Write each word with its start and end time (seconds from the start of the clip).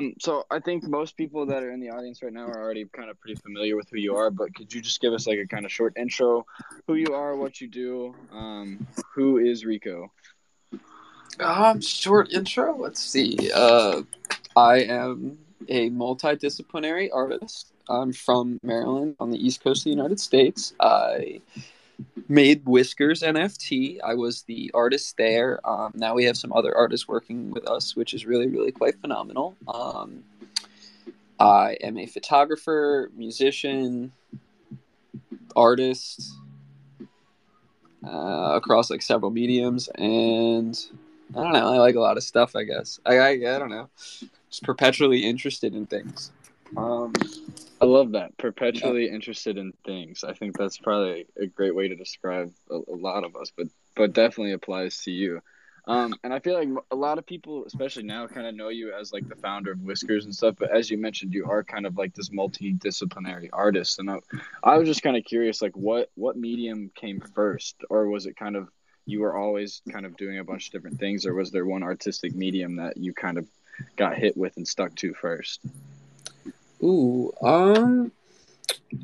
Um, 0.00 0.14
so 0.18 0.44
I 0.50 0.60
think 0.60 0.84
most 0.88 1.16
people 1.16 1.46
that 1.46 1.62
are 1.62 1.70
in 1.70 1.80
the 1.80 1.90
audience 1.90 2.22
right 2.22 2.32
now 2.32 2.46
are 2.46 2.62
already 2.62 2.86
kind 2.86 3.10
of 3.10 3.20
pretty 3.20 3.40
familiar 3.40 3.76
with 3.76 3.88
who 3.90 3.98
you 3.98 4.16
are, 4.16 4.30
but 4.30 4.54
could 4.54 4.72
you 4.72 4.80
just 4.80 5.00
give 5.00 5.12
us 5.12 5.26
like 5.26 5.38
a 5.38 5.46
kind 5.46 5.64
of 5.64 5.72
short 5.72 5.94
intro, 5.96 6.46
who 6.86 6.94
you 6.94 7.14
are, 7.14 7.36
what 7.36 7.60
you 7.60 7.68
do, 7.68 8.14
um, 8.32 8.86
who 9.14 9.38
is 9.38 9.64
Rico? 9.64 10.10
Um, 11.38 11.80
short 11.80 12.32
intro. 12.32 12.76
Let's 12.76 13.00
see. 13.02 13.50
Uh, 13.54 14.02
I 14.56 14.80
am 14.80 15.38
a 15.68 15.90
multidisciplinary 15.90 17.10
artist. 17.12 17.72
I'm 17.88 18.12
from 18.12 18.58
Maryland 18.62 19.16
on 19.20 19.30
the 19.30 19.44
East 19.44 19.62
Coast 19.62 19.80
of 19.80 19.84
the 19.84 19.90
United 19.90 20.20
States. 20.20 20.74
I 20.80 21.40
made 22.28 22.64
Whiskers 22.66 23.22
NFT. 23.22 23.98
I 24.02 24.14
was 24.14 24.42
the 24.42 24.70
artist 24.74 25.16
there. 25.16 25.60
Um, 25.68 25.92
now 25.94 26.14
we 26.14 26.24
have 26.24 26.36
some 26.36 26.52
other 26.52 26.76
artists 26.76 27.08
working 27.08 27.50
with 27.50 27.68
us, 27.68 27.96
which 27.96 28.14
is 28.14 28.26
really, 28.26 28.48
really 28.48 28.72
quite 28.72 29.00
phenomenal. 29.00 29.56
Um, 29.68 30.24
I 31.38 31.76
am 31.82 31.98
a 31.98 32.06
photographer, 32.06 33.10
musician, 33.16 34.12
artist 35.56 36.32
uh, 38.06 38.52
across 38.54 38.90
like 38.90 39.02
several 39.02 39.30
mediums, 39.30 39.88
and 39.88 40.78
I 41.34 41.42
don't 41.42 41.52
know. 41.52 41.72
I 41.72 41.78
like 41.78 41.94
a 41.94 42.00
lot 42.00 42.16
of 42.16 42.22
stuff. 42.22 42.56
I 42.56 42.64
guess 42.64 43.00
I 43.04 43.18
I, 43.18 43.28
I 43.30 43.58
don't 43.58 43.70
know. 43.70 43.88
Just 44.50 44.62
perpetually 44.64 45.24
interested 45.24 45.74
in 45.74 45.86
things. 45.86 46.32
Um, 46.76 47.12
I 47.80 47.86
love 47.86 48.12
that. 48.12 48.36
Perpetually 48.36 49.06
yeah. 49.06 49.14
interested 49.14 49.56
in 49.56 49.72
things. 49.84 50.22
I 50.22 50.34
think 50.34 50.56
that's 50.56 50.78
probably 50.78 51.26
a 51.40 51.46
great 51.46 51.74
way 51.74 51.88
to 51.88 51.96
describe 51.96 52.52
a, 52.70 52.74
a 52.76 52.96
lot 52.96 53.24
of 53.24 53.36
us, 53.36 53.50
but 53.56 53.68
but 53.96 54.12
definitely 54.12 54.52
applies 54.52 55.02
to 55.04 55.10
you. 55.10 55.40
Um, 55.86 56.14
and 56.22 56.32
I 56.32 56.40
feel 56.40 56.54
like 56.54 56.68
a 56.90 56.96
lot 56.96 57.18
of 57.18 57.26
people, 57.26 57.64
especially 57.64 58.02
now, 58.02 58.26
kind 58.26 58.46
of 58.46 58.54
know 58.54 58.68
you 58.68 58.92
as 58.92 59.12
like 59.12 59.28
the 59.28 59.34
founder 59.34 59.72
of 59.72 59.80
Whiskers 59.80 60.24
and 60.24 60.34
stuff. 60.34 60.56
But 60.58 60.70
as 60.70 60.90
you 60.90 60.98
mentioned, 60.98 61.32
you 61.32 61.46
are 61.46 61.64
kind 61.64 61.86
of 61.86 61.96
like 61.96 62.14
this 62.14 62.28
multidisciplinary 62.28 63.48
artist. 63.52 63.98
And 63.98 64.10
I, 64.10 64.18
I 64.62 64.76
was 64.76 64.86
just 64.86 65.02
kind 65.02 65.16
of 65.16 65.24
curious, 65.24 65.62
like 65.62 65.76
what 65.76 66.10
what 66.14 66.36
medium 66.36 66.90
came 66.94 67.20
first, 67.20 67.76
or 67.88 68.08
was 68.08 68.26
it 68.26 68.36
kind 68.36 68.56
of 68.56 68.68
you 69.06 69.20
were 69.20 69.36
always 69.36 69.80
kind 69.90 70.04
of 70.04 70.16
doing 70.16 70.38
a 70.38 70.44
bunch 70.44 70.66
of 70.66 70.72
different 70.72 70.98
things, 70.98 71.24
or 71.24 71.34
was 71.34 71.50
there 71.50 71.64
one 71.64 71.82
artistic 71.82 72.34
medium 72.34 72.76
that 72.76 72.96
you 72.98 73.14
kind 73.14 73.38
of 73.38 73.48
got 73.96 74.16
hit 74.16 74.36
with 74.36 74.56
and 74.58 74.68
stuck 74.68 74.94
to 74.96 75.14
first? 75.14 75.60
Ooh, 76.82 77.32
um, 77.42 78.12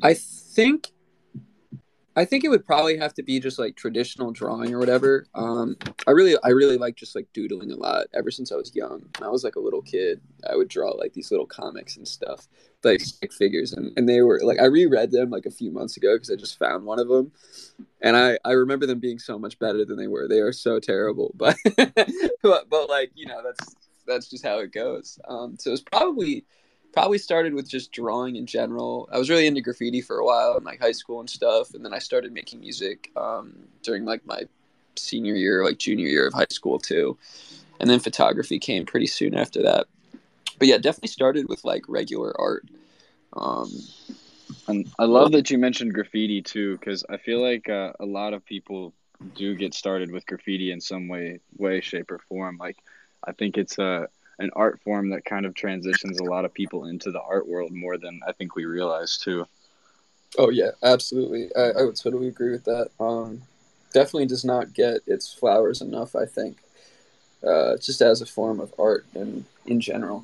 I 0.01 0.13
think, 0.13 0.91
I 2.15 2.25
think 2.25 2.43
it 2.43 2.49
would 2.49 2.65
probably 2.65 2.97
have 2.97 3.13
to 3.15 3.23
be 3.23 3.39
just 3.39 3.59
like 3.59 3.75
traditional 3.75 4.31
drawing 4.31 4.73
or 4.73 4.79
whatever. 4.79 5.27
Um, 5.35 5.77
I 6.07 6.11
really, 6.11 6.35
I 6.43 6.49
really 6.49 6.77
like 6.77 6.95
just 6.95 7.15
like 7.15 7.27
doodling 7.33 7.71
a 7.71 7.75
lot. 7.75 8.07
Ever 8.13 8.31
since 8.31 8.51
I 8.51 8.55
was 8.55 8.75
young, 8.75 9.03
when 9.17 9.27
I 9.27 9.31
was 9.31 9.43
like 9.43 9.55
a 9.55 9.59
little 9.59 9.83
kid, 9.83 10.19
I 10.49 10.55
would 10.55 10.67
draw 10.67 10.89
like 10.91 11.13
these 11.13 11.29
little 11.29 11.45
comics 11.45 11.97
and 11.97 12.07
stuff, 12.07 12.47
like 12.83 13.01
stick 13.01 13.31
figures, 13.31 13.73
and 13.73 13.93
and 13.97 14.09
they 14.09 14.21
were 14.21 14.41
like 14.43 14.59
I 14.59 14.65
reread 14.65 15.11
them 15.11 15.29
like 15.29 15.45
a 15.45 15.51
few 15.51 15.71
months 15.71 15.97
ago 15.97 16.15
because 16.15 16.31
I 16.31 16.35
just 16.35 16.57
found 16.57 16.85
one 16.85 16.99
of 16.99 17.07
them, 17.07 17.31
and 18.01 18.17
I 18.17 18.39
I 18.43 18.53
remember 18.53 18.87
them 18.87 18.99
being 18.99 19.19
so 19.19 19.37
much 19.37 19.59
better 19.59 19.85
than 19.85 19.97
they 19.97 20.07
were. 20.07 20.27
They 20.27 20.39
are 20.39 20.53
so 20.53 20.79
terrible, 20.79 21.31
but 21.35 21.55
but 22.41 22.69
but 22.69 22.89
like 22.89 23.11
you 23.13 23.27
know 23.27 23.43
that's 23.43 23.75
that's 24.07 24.27
just 24.27 24.43
how 24.43 24.57
it 24.59 24.71
goes. 24.71 25.19
Um, 25.27 25.55
so 25.59 25.71
it's 25.71 25.81
probably 25.81 26.45
probably 26.93 27.17
started 27.17 27.53
with 27.53 27.69
just 27.69 27.91
drawing 27.91 28.35
in 28.35 28.45
general. 28.45 29.07
I 29.11 29.17
was 29.17 29.29
really 29.29 29.47
into 29.47 29.61
graffiti 29.61 30.01
for 30.01 30.17
a 30.17 30.25
while 30.25 30.57
in 30.57 30.63
like 30.63 30.79
high 30.79 30.91
school 30.91 31.19
and 31.19 31.29
stuff, 31.29 31.73
and 31.73 31.83
then 31.83 31.93
I 31.93 31.99
started 31.99 32.33
making 32.33 32.59
music 32.59 33.11
um, 33.15 33.53
during 33.83 34.05
like 34.05 34.25
my 34.25 34.43
senior 34.95 35.35
year, 35.35 35.63
like 35.63 35.77
junior 35.77 36.07
year 36.07 36.27
of 36.27 36.33
high 36.33 36.47
school 36.49 36.79
too, 36.79 37.17
and 37.79 37.89
then 37.89 37.99
photography 37.99 38.59
came 38.59 38.85
pretty 38.85 39.07
soon 39.07 39.35
after 39.35 39.61
that. 39.63 39.85
But 40.59 40.67
yeah, 40.67 40.77
definitely 40.77 41.09
started 41.09 41.47
with 41.47 41.63
like 41.63 41.83
regular 41.87 42.33
art. 42.39 42.65
Um, 43.33 43.71
and 44.67 44.89
I 44.97 45.05
love 45.05 45.31
that 45.33 45.51
you 45.51 45.57
mentioned 45.57 45.93
graffiti 45.93 46.41
too, 46.41 46.77
because 46.77 47.05
I 47.09 47.17
feel 47.17 47.41
like 47.41 47.69
uh, 47.69 47.93
a 47.99 48.05
lot 48.05 48.33
of 48.33 48.45
people 48.45 48.93
do 49.35 49.55
get 49.55 49.73
started 49.73 50.11
with 50.11 50.25
graffiti 50.25 50.71
in 50.71 50.81
some 50.81 51.07
way, 51.07 51.39
way, 51.57 51.81
shape, 51.81 52.11
or 52.11 52.19
form. 52.19 52.57
Like, 52.57 52.77
I 53.23 53.31
think 53.31 53.57
it's 53.57 53.77
a 53.77 54.07
an 54.39 54.51
art 54.55 54.79
form 54.81 55.09
that 55.09 55.25
kind 55.25 55.45
of 55.45 55.55
transitions 55.55 56.19
a 56.19 56.23
lot 56.23 56.45
of 56.45 56.53
people 56.53 56.85
into 56.85 57.11
the 57.11 57.21
art 57.21 57.47
world 57.47 57.71
more 57.71 57.97
than 57.97 58.19
I 58.27 58.31
think 58.31 58.55
we 58.55 58.65
realize 58.65 59.17
too. 59.17 59.47
Oh 60.37 60.49
yeah, 60.49 60.71
absolutely. 60.83 61.49
I, 61.55 61.71
I 61.79 61.83
would 61.83 61.95
totally 61.95 62.27
agree 62.27 62.51
with 62.51 62.65
that. 62.65 62.89
Um, 62.99 63.41
definitely 63.93 64.27
does 64.27 64.45
not 64.45 64.73
get 64.73 65.01
its 65.07 65.33
flowers 65.33 65.81
enough. 65.81 66.15
I 66.15 66.25
think, 66.25 66.57
uh, 67.45 67.77
just 67.77 68.01
as 68.01 68.21
a 68.21 68.25
form 68.25 68.59
of 68.59 68.73
art 68.77 69.05
and 69.15 69.45
in 69.65 69.79
general. 69.79 70.23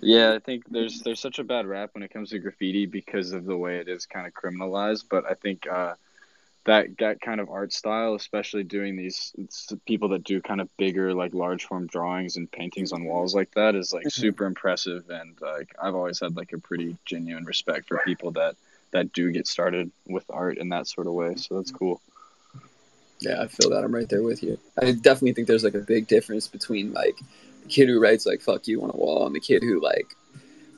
Yeah, 0.00 0.34
I 0.34 0.38
think 0.38 0.64
there's 0.70 1.00
there's 1.00 1.20
such 1.20 1.38
a 1.38 1.44
bad 1.44 1.66
rap 1.66 1.90
when 1.94 2.02
it 2.02 2.12
comes 2.12 2.30
to 2.30 2.38
graffiti 2.38 2.86
because 2.86 3.32
of 3.32 3.44
the 3.44 3.56
way 3.56 3.78
it 3.78 3.88
is 3.88 4.04
kind 4.06 4.26
of 4.26 4.34
criminalized. 4.34 5.04
But 5.10 5.24
I 5.30 5.34
think 5.34 5.66
uh, 5.66 5.94
that 6.66 6.98
that 6.98 7.20
kind 7.20 7.40
of 7.40 7.48
art 7.48 7.72
style, 7.72 8.14
especially 8.14 8.64
doing 8.64 8.96
these 8.96 9.32
people 9.86 10.08
that 10.10 10.24
do 10.24 10.40
kind 10.40 10.60
of 10.60 10.68
bigger, 10.76 11.14
like 11.14 11.32
large 11.32 11.64
form 11.64 11.86
drawings 11.86 12.36
and 12.36 12.50
paintings 12.50 12.92
on 12.92 13.04
walls 13.04 13.34
like 13.34 13.52
that, 13.52 13.74
is 13.76 13.92
like 13.92 14.02
mm-hmm. 14.02 14.20
super 14.20 14.44
impressive. 14.44 15.08
And 15.08 15.36
like 15.40 15.74
I've 15.80 15.94
always 15.94 16.20
had 16.20 16.36
like 16.36 16.52
a 16.52 16.58
pretty 16.58 16.96
genuine 17.04 17.44
respect 17.44 17.88
for 17.88 18.02
people 18.04 18.32
that 18.32 18.56
that 18.90 19.12
do 19.12 19.30
get 19.30 19.46
started 19.46 19.90
with 20.08 20.24
art 20.28 20.58
in 20.58 20.68
that 20.70 20.88
sort 20.88 21.06
of 21.06 21.12
way. 21.12 21.36
So 21.36 21.56
that's 21.56 21.70
cool. 21.70 22.00
Yeah, 23.20 23.42
I 23.42 23.46
feel 23.46 23.70
that. 23.70 23.84
I'm 23.84 23.94
right 23.94 24.08
there 24.08 24.22
with 24.22 24.42
you. 24.42 24.58
I 24.80 24.92
definitely 24.92 25.32
think 25.34 25.46
there's 25.46 25.64
like 25.64 25.74
a 25.74 25.78
big 25.78 26.08
difference 26.08 26.48
between 26.48 26.92
like 26.92 27.16
the 27.62 27.68
kid 27.68 27.88
who 27.88 28.00
writes 28.00 28.26
like 28.26 28.40
"fuck 28.40 28.66
you" 28.66 28.82
on 28.82 28.90
a 28.90 28.96
wall 28.96 29.24
and 29.26 29.34
the 29.34 29.40
kid 29.40 29.62
who 29.62 29.80
like 29.80 30.16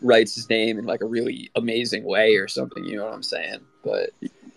writes 0.03 0.35
his 0.35 0.49
name 0.51 0.79
in 0.79 0.85
like 0.85 1.01
a 1.01 1.07
really 1.07 1.51
amazing 1.57 2.05
way 2.05 2.37
or 2.37 2.47
something. 2.47 2.85
You 2.85 2.99
know 2.99 3.07
what 3.07 3.15
I'm 3.15 3.23
saying? 3.23 3.61
But 3.83 4.11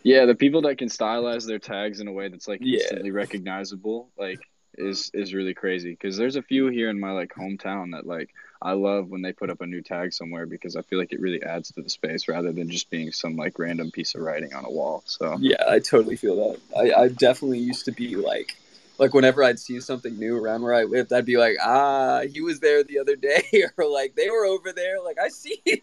yeah, 0.04 0.26
the 0.26 0.36
people 0.36 0.62
that 0.64 0.78
can 0.78 0.90
stylize 0.90 1.46
their 1.46 1.60
tags 1.60 2.00
in 2.00 2.08
a 2.08 2.12
way 2.12 2.30
that's 2.30 2.48
like 2.48 2.62
instantly 2.62 3.10
yeah. 3.10 3.16
recognizable, 3.16 4.10
like 4.18 4.40
is 4.78 5.12
is 5.14 5.34
really 5.34 5.54
crazy. 5.54 5.92
Because 5.92 6.18
there's 6.18 6.36
a 6.36 6.42
few 6.42 6.68
here 6.68 6.90
in 6.90 7.00
my 7.00 7.12
like 7.12 7.34
hometown 7.34 7.92
that 7.92 8.06
like 8.06 8.30
I 8.62 8.74
love 8.74 9.10
when 9.10 9.22
they 9.22 9.34
put 9.34 9.50
up 9.50 9.62
a 9.62 9.66
new 9.66 9.82
tag 9.82 10.14
somewhere 10.14 10.46
because 10.46 10.76
I 10.76 10.82
feel 10.84 11.00
like 11.00 11.14
it 11.14 11.20
really 11.20 11.42
adds 11.42 11.72
to 11.72 11.82
the 11.82 11.90
space 11.90 12.28
rather 12.28 12.52
than 12.52 12.70
just 12.70 12.90
being 12.90 13.12
some 13.12 13.36
like 13.36 13.58
random 13.60 13.92
piece 13.92 14.16
of 14.16 14.22
writing 14.22 14.54
on 14.54 14.66
a 14.66 14.70
wall. 14.70 15.04
So 15.06 15.38
yeah, 15.40 15.64
I 15.68 15.80
totally 15.80 16.16
feel 16.16 16.36
that. 16.36 16.60
I, 16.78 17.04
I 17.04 17.08
definitely 17.08 17.60
used 17.60 17.86
to 17.86 17.92
be 17.92 18.16
like 18.16 18.56
like 19.02 19.16
whenever 19.16 19.44
I'd 19.44 19.58
see 19.58 19.80
something 19.80 20.16
new 20.20 20.38
around 20.38 20.62
where 20.62 20.76
I 20.76 20.84
lived, 20.84 21.12
I'd 21.12 21.26
be 21.26 21.36
like, 21.36 21.58
ah, 21.60 22.22
he 22.22 22.40
was 22.40 22.60
there 22.60 22.84
the 22.84 23.00
other 23.00 23.16
day, 23.16 23.42
or 23.78 23.88
like 23.88 24.14
they 24.16 24.30
were 24.30 24.46
over 24.46 24.72
there. 24.72 25.02
Like 25.04 25.18
I 25.20 25.30
see 25.30 25.60
you. 25.66 25.78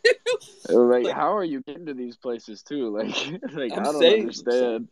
like, 0.69 1.05
like, 1.05 1.15
how 1.17 1.37
are 1.37 1.43
you 1.45 1.61
getting 1.62 1.87
to 1.87 1.95
these 1.95 2.17
places 2.17 2.62
too? 2.62 2.78
Like, 2.99 3.15
like 3.53 3.73
I'm 3.73 3.87
I 3.87 3.93
do 3.93 3.99
not 4.01 4.19
understand. 4.21 4.89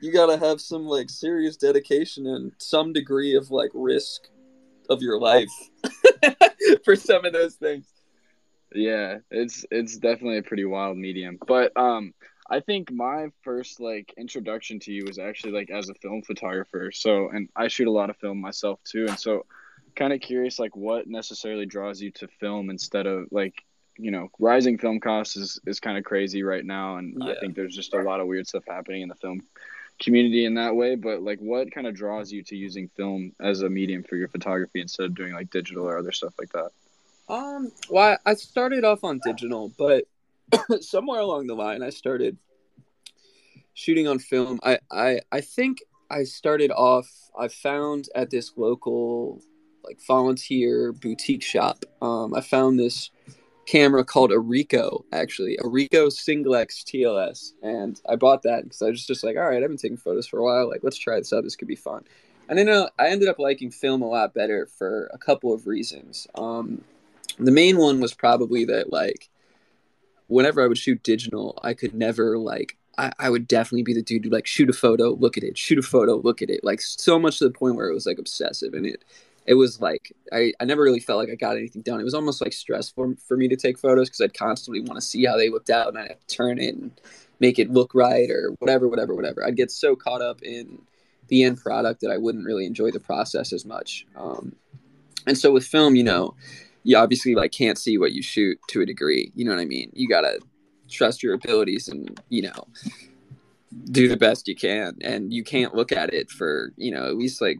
You 0.00 0.12
gotta 0.12 0.36
have 0.36 0.60
some 0.60 0.84
like 0.86 1.10
serious 1.10 1.56
dedication 1.56 2.26
and 2.26 2.52
some 2.58 2.92
degree 2.92 3.36
of 3.36 3.52
like 3.52 3.70
risk 3.72 4.22
of 4.88 5.00
your 5.00 5.20
life 5.20 5.48
for 6.84 6.96
some 6.96 7.24
of 7.24 7.32
those 7.32 7.54
things. 7.54 7.86
Yeah, 8.74 9.18
it's 9.30 9.64
it's 9.70 9.96
definitely 9.96 10.38
a 10.38 10.42
pretty 10.42 10.64
wild 10.64 10.96
medium, 10.96 11.38
but 11.46 11.76
um 11.76 12.14
I 12.50 12.60
think 12.60 12.90
my 12.90 13.28
first 13.42 13.80
like 13.80 14.12
introduction 14.18 14.80
to 14.80 14.92
you 14.92 15.04
was 15.06 15.18
actually 15.18 15.52
like 15.52 15.70
as 15.70 15.88
a 15.88 15.94
film 15.94 16.22
photographer. 16.22 16.90
So, 16.92 17.28
and 17.28 17.48
I 17.54 17.68
shoot 17.68 17.86
a 17.86 17.92
lot 17.92 18.10
of 18.10 18.16
film 18.16 18.40
myself 18.40 18.80
too. 18.84 19.06
And 19.06 19.18
so, 19.18 19.46
kind 19.94 20.12
of 20.12 20.20
curious 20.20 20.58
like 20.58 20.74
what 20.74 21.06
necessarily 21.06 21.66
draws 21.66 22.00
you 22.00 22.10
to 22.12 22.28
film 22.40 22.70
instead 22.70 23.06
of 23.06 23.26
like 23.30 23.64
you 23.98 24.10
know 24.10 24.28
rising 24.38 24.78
film 24.78 24.98
costs 24.98 25.36
is 25.36 25.60
is 25.66 25.78
kind 25.78 25.96
of 25.96 26.04
crazy 26.04 26.42
right 26.42 26.64
now, 26.64 26.96
and 26.96 27.16
yeah. 27.20 27.32
I 27.32 27.40
think 27.40 27.54
there's 27.54 27.76
just 27.76 27.94
a 27.94 28.02
lot 28.02 28.20
of 28.20 28.26
weird 28.26 28.48
stuff 28.48 28.64
happening 28.66 29.02
in 29.02 29.08
the 29.08 29.14
film 29.14 29.42
community 30.00 30.44
in 30.44 30.54
that 30.54 30.74
way. 30.74 30.96
But 30.96 31.22
like, 31.22 31.38
what 31.38 31.70
kind 31.70 31.86
of 31.86 31.94
draws 31.94 32.32
you 32.32 32.42
to 32.44 32.56
using 32.56 32.88
film 32.96 33.32
as 33.40 33.62
a 33.62 33.70
medium 33.70 34.02
for 34.02 34.16
your 34.16 34.28
photography 34.28 34.80
instead 34.80 35.06
of 35.06 35.14
doing 35.14 35.34
like 35.34 35.50
digital 35.50 35.84
or 35.84 35.98
other 35.98 36.12
stuff 36.12 36.34
like 36.38 36.50
that? 36.52 36.70
Um, 37.28 37.70
well, 37.88 38.18
I 38.26 38.34
started 38.34 38.84
off 38.84 39.04
on 39.04 39.20
digital, 39.24 39.72
but 39.78 40.04
somewhere 40.80 41.20
along 41.20 41.46
the 41.46 41.54
line, 41.54 41.82
I 41.82 41.90
started 41.90 42.36
shooting 43.74 44.08
on 44.08 44.18
film. 44.18 44.60
I, 44.62 44.78
I, 44.90 45.20
I 45.32 45.40
think 45.40 45.82
I 46.10 46.24
started 46.24 46.70
off. 46.70 47.08
I 47.38 47.48
found 47.48 48.08
at 48.14 48.30
this 48.30 48.52
local 48.56 49.40
like 49.84 49.98
volunteer 50.06 50.92
boutique 50.92 51.42
shop. 51.42 51.84
Um, 52.02 52.34
I 52.34 52.40
found 52.40 52.78
this 52.78 53.10
camera 53.66 54.04
called 54.04 54.32
a 54.32 54.36
Ricoh, 54.36 55.04
actually, 55.12 55.56
a 55.56 55.62
Ricoh 55.62 56.10
Singlex 56.10 56.84
TLS, 56.84 57.52
and 57.62 58.00
I 58.08 58.16
bought 58.16 58.42
that 58.42 58.64
because 58.64 58.82
I 58.82 58.90
was 58.90 59.06
just 59.06 59.24
like, 59.24 59.36
all 59.36 59.48
right, 59.48 59.62
I've 59.62 59.68
been 59.68 59.78
taking 59.78 59.96
photos 59.96 60.26
for 60.26 60.38
a 60.38 60.44
while. 60.44 60.68
Like, 60.68 60.80
let's 60.82 60.98
try 60.98 61.16
this 61.18 61.32
out. 61.32 61.44
This 61.44 61.56
could 61.56 61.68
be 61.68 61.76
fun. 61.76 62.04
And 62.48 62.58
then 62.58 62.68
uh, 62.68 62.88
I 62.98 63.08
ended 63.08 63.28
up 63.28 63.38
liking 63.38 63.70
film 63.70 64.02
a 64.02 64.08
lot 64.08 64.34
better 64.34 64.66
for 64.66 65.08
a 65.14 65.18
couple 65.18 65.54
of 65.54 65.68
reasons. 65.68 66.26
Um, 66.34 66.82
the 67.38 67.52
main 67.52 67.78
one 67.78 68.00
was 68.00 68.12
probably 68.12 68.64
that 68.66 68.92
like 68.92 69.29
whenever 70.30 70.62
I 70.62 70.68
would 70.68 70.78
shoot 70.78 71.02
digital, 71.02 71.58
I 71.62 71.74
could 71.74 71.94
never 71.94 72.38
like 72.38 72.76
I, 72.96 73.12
I 73.18 73.30
would 73.30 73.48
definitely 73.48 73.82
be 73.82 73.94
the 73.94 74.02
dude 74.02 74.24
who 74.24 74.30
like 74.30 74.46
shoot 74.46 74.70
a 74.70 74.72
photo, 74.72 75.10
look 75.10 75.36
at 75.36 75.44
it, 75.44 75.58
shoot 75.58 75.78
a 75.78 75.82
photo, 75.82 76.16
look 76.16 76.40
at 76.40 76.50
it, 76.50 76.62
like 76.62 76.80
so 76.80 77.18
much 77.18 77.38
to 77.38 77.44
the 77.44 77.50
point 77.50 77.74
where 77.74 77.88
it 77.88 77.94
was 77.94 78.06
like 78.06 78.18
obsessive 78.18 78.72
and 78.72 78.86
it 78.86 79.04
it 79.46 79.54
was 79.54 79.80
like 79.80 80.12
I, 80.32 80.52
I 80.60 80.64
never 80.64 80.82
really 80.82 81.00
felt 81.00 81.18
like 81.18 81.30
I 81.30 81.34
got 81.34 81.56
anything 81.56 81.82
done. 81.82 82.00
It 82.00 82.04
was 82.04 82.14
almost 82.14 82.40
like 82.40 82.52
stressful 82.52 83.16
for 83.26 83.36
me 83.36 83.48
to 83.48 83.56
take 83.56 83.78
photos 83.78 84.08
because 84.08 84.20
I'd 84.20 84.34
constantly 84.34 84.80
want 84.80 84.96
to 84.96 85.06
see 85.06 85.24
how 85.24 85.36
they 85.36 85.50
looked 85.50 85.70
out 85.70 85.88
and 85.88 85.98
I'd 85.98 86.08
have 86.08 86.26
to 86.26 86.36
turn 86.36 86.58
it 86.58 86.74
and 86.74 86.92
make 87.40 87.58
it 87.58 87.70
look 87.70 87.94
right 87.94 88.30
or 88.30 88.54
whatever, 88.58 88.86
whatever, 88.86 89.14
whatever. 89.14 89.44
I'd 89.44 89.56
get 89.56 89.70
so 89.70 89.96
caught 89.96 90.22
up 90.22 90.42
in 90.42 90.82
the 91.28 91.42
end 91.42 91.58
product 91.58 92.02
that 92.02 92.10
I 92.10 92.18
wouldn't 92.18 92.44
really 92.44 92.66
enjoy 92.66 92.90
the 92.90 93.00
process 93.00 93.52
as 93.52 93.64
much. 93.64 94.06
Um, 94.14 94.54
and 95.26 95.36
so 95.36 95.50
with 95.50 95.66
film, 95.66 95.96
you 95.96 96.04
know, 96.04 96.34
you 96.82 96.96
obviously 96.96 97.34
like 97.34 97.52
can't 97.52 97.78
see 97.78 97.98
what 97.98 98.12
you 98.12 98.22
shoot 98.22 98.58
to 98.68 98.82
a 98.82 98.86
degree. 98.86 99.32
You 99.34 99.44
know 99.44 99.52
what 99.52 99.60
I 99.60 99.66
mean? 99.66 99.90
You 99.94 100.08
gotta 100.08 100.40
trust 100.90 101.22
your 101.22 101.34
abilities 101.34 101.88
and 101.88 102.20
you 102.28 102.42
know 102.42 102.66
do 103.92 104.08
the 104.08 104.16
best 104.16 104.48
you 104.48 104.56
can 104.56 104.96
and 105.00 105.32
you 105.32 105.44
can't 105.44 105.74
look 105.74 105.92
at 105.92 106.12
it 106.12 106.28
for 106.30 106.72
you 106.76 106.90
know 106.90 107.06
at 107.06 107.16
least 107.16 107.40
like 107.40 107.58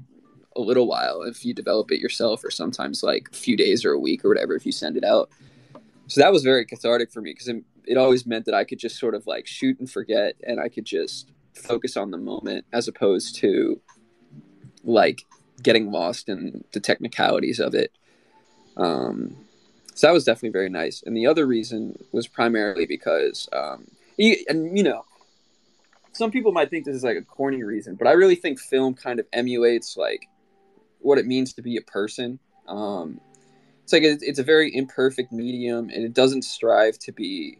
a 0.56 0.60
little 0.60 0.88
while 0.88 1.22
if 1.22 1.44
you 1.44 1.54
develop 1.54 1.92
it 1.92 2.00
yourself 2.00 2.42
or 2.42 2.50
sometimes 2.50 3.02
like 3.02 3.28
a 3.32 3.36
few 3.36 3.56
days 3.56 3.84
or 3.84 3.92
a 3.92 3.98
week 3.98 4.24
or 4.24 4.28
whatever 4.28 4.56
if 4.56 4.66
you 4.66 4.72
send 4.72 4.96
it 4.96 5.04
out 5.04 5.30
so 6.08 6.20
that 6.20 6.32
was 6.32 6.42
very 6.42 6.64
cathartic 6.66 7.12
for 7.12 7.20
me 7.20 7.30
because 7.30 7.46
it, 7.46 7.62
it 7.86 7.96
always 7.96 8.26
meant 8.26 8.44
that 8.44 8.54
i 8.54 8.64
could 8.64 8.78
just 8.78 8.98
sort 8.98 9.14
of 9.14 9.24
like 9.28 9.46
shoot 9.46 9.78
and 9.78 9.88
forget 9.88 10.34
and 10.42 10.60
i 10.60 10.68
could 10.68 10.84
just 10.84 11.30
focus 11.54 11.96
on 11.96 12.10
the 12.10 12.18
moment 12.18 12.64
as 12.72 12.88
opposed 12.88 13.36
to 13.36 13.80
like 14.82 15.24
getting 15.62 15.92
lost 15.92 16.28
in 16.28 16.64
the 16.72 16.80
technicalities 16.80 17.60
of 17.60 17.74
it 17.74 17.92
um, 18.76 19.36
so 19.94 20.06
that 20.06 20.12
was 20.12 20.24
definitely 20.24 20.50
very 20.50 20.68
nice. 20.70 21.02
And 21.04 21.16
the 21.16 21.26
other 21.26 21.46
reason 21.46 21.98
was 22.12 22.26
primarily 22.26 22.86
because, 22.86 23.48
um, 23.52 23.86
you, 24.16 24.36
and 24.48 24.76
you 24.76 24.82
know, 24.82 25.04
some 26.12 26.30
people 26.30 26.52
might 26.52 26.70
think 26.70 26.84
this 26.84 26.96
is 26.96 27.04
like 27.04 27.16
a 27.16 27.22
corny 27.22 27.62
reason, 27.62 27.94
but 27.94 28.08
I 28.08 28.12
really 28.12 28.34
think 28.34 28.58
film 28.58 28.94
kind 28.94 29.20
of 29.20 29.26
emulates 29.32 29.96
like 29.96 30.28
what 31.00 31.18
it 31.18 31.26
means 31.26 31.52
to 31.54 31.62
be 31.62 31.76
a 31.76 31.82
person. 31.82 32.38
Um, 32.66 33.20
it's 33.82 33.92
like 33.92 34.02
it's 34.02 34.38
a 34.38 34.44
very 34.44 34.74
imperfect 34.74 35.32
medium, 35.32 35.90
and 35.90 36.04
it 36.04 36.14
doesn't 36.14 36.42
strive 36.42 36.98
to 37.00 37.12
be 37.12 37.58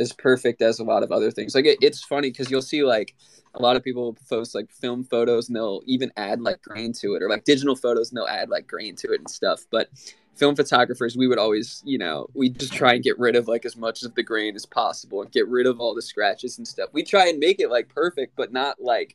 as 0.00 0.12
perfect 0.12 0.62
as 0.62 0.80
a 0.80 0.84
lot 0.84 1.02
of 1.02 1.12
other 1.12 1.30
things. 1.30 1.54
Like 1.54 1.66
it, 1.66 1.78
it's 1.80 2.02
funny 2.02 2.30
because 2.30 2.50
you'll 2.50 2.62
see 2.62 2.82
like 2.82 3.14
a 3.54 3.62
lot 3.62 3.76
of 3.76 3.84
people 3.84 4.16
post 4.28 4.54
like 4.54 4.72
film 4.72 5.04
photos 5.04 5.48
and 5.48 5.56
they'll 5.56 5.82
even 5.84 6.10
add 6.16 6.40
like 6.40 6.62
grain 6.62 6.92
to 6.94 7.14
it, 7.14 7.22
or 7.22 7.28
like 7.28 7.44
digital 7.44 7.76
photos 7.76 8.10
and 8.10 8.16
they'll 8.16 8.26
add 8.26 8.48
like 8.48 8.66
grain 8.66 8.96
to 8.96 9.12
it 9.12 9.20
and 9.20 9.30
stuff. 9.30 9.66
But 9.70 9.90
film 10.34 10.56
photographers, 10.56 11.16
we 11.16 11.28
would 11.28 11.38
always, 11.38 11.82
you 11.84 11.98
know, 11.98 12.28
we 12.32 12.48
just 12.48 12.72
try 12.72 12.94
and 12.94 13.04
get 13.04 13.18
rid 13.18 13.36
of 13.36 13.46
like 13.46 13.66
as 13.66 13.76
much 13.76 14.02
of 14.02 14.14
the 14.14 14.22
grain 14.22 14.56
as 14.56 14.64
possible 14.64 15.20
and 15.20 15.30
get 15.30 15.46
rid 15.48 15.66
of 15.66 15.80
all 15.80 15.94
the 15.94 16.02
scratches 16.02 16.56
and 16.56 16.66
stuff. 16.66 16.88
We 16.92 17.02
try 17.02 17.28
and 17.28 17.38
make 17.38 17.60
it 17.60 17.70
like 17.70 17.88
perfect, 17.88 18.34
but 18.36 18.52
not 18.52 18.80
like 18.80 19.14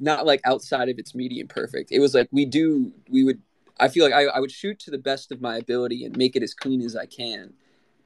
not 0.00 0.24
like 0.24 0.40
outside 0.44 0.88
of 0.88 0.98
its 0.98 1.14
medium 1.14 1.48
perfect. 1.48 1.92
It 1.92 1.98
was 1.98 2.14
like 2.14 2.28
we 2.32 2.46
do 2.46 2.92
we 3.10 3.24
would 3.24 3.42
I 3.78 3.88
feel 3.88 4.04
like 4.04 4.14
I, 4.14 4.24
I 4.24 4.40
would 4.40 4.50
shoot 4.50 4.78
to 4.80 4.90
the 4.90 4.98
best 4.98 5.30
of 5.30 5.40
my 5.40 5.56
ability 5.58 6.04
and 6.04 6.16
make 6.16 6.34
it 6.34 6.42
as 6.42 6.54
clean 6.54 6.80
as 6.80 6.96
I 6.96 7.06
can. 7.06 7.52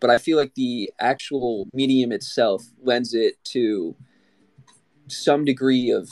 But 0.03 0.11
I 0.11 0.19
feel 0.19 0.37
like 0.37 0.55
the 0.55 0.93
actual 1.01 1.69
medium 1.73 2.13
itself 2.13 2.65
lends 2.83 3.15
it 3.15 3.43
to 3.45 3.97
some 5.07 5.47
degree 5.47 5.91
of 5.91 6.11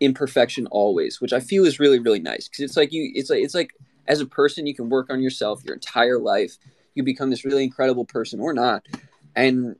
imperfection 0.00 0.66
always, 0.68 1.20
which 1.20 1.32
I 1.32 1.38
feel 1.38 1.64
is 1.64 1.78
really, 1.78 2.00
really 2.00 2.18
nice. 2.18 2.48
Cause 2.48 2.60
it's 2.60 2.76
like 2.76 2.92
you 2.92 3.12
it's 3.14 3.30
like 3.30 3.44
it's 3.44 3.54
like 3.54 3.70
as 4.06 4.20
a 4.20 4.26
person, 4.26 4.66
you 4.66 4.74
can 4.74 4.88
work 4.88 5.10
on 5.10 5.22
yourself 5.22 5.62
your 5.64 5.74
entire 5.74 6.18
life. 6.18 6.56
You 6.94 7.02
become 7.02 7.30
this 7.30 7.44
really 7.44 7.64
incredible 7.64 8.04
person 8.04 8.40
or 8.40 8.52
not. 8.52 8.86
And, 9.34 9.76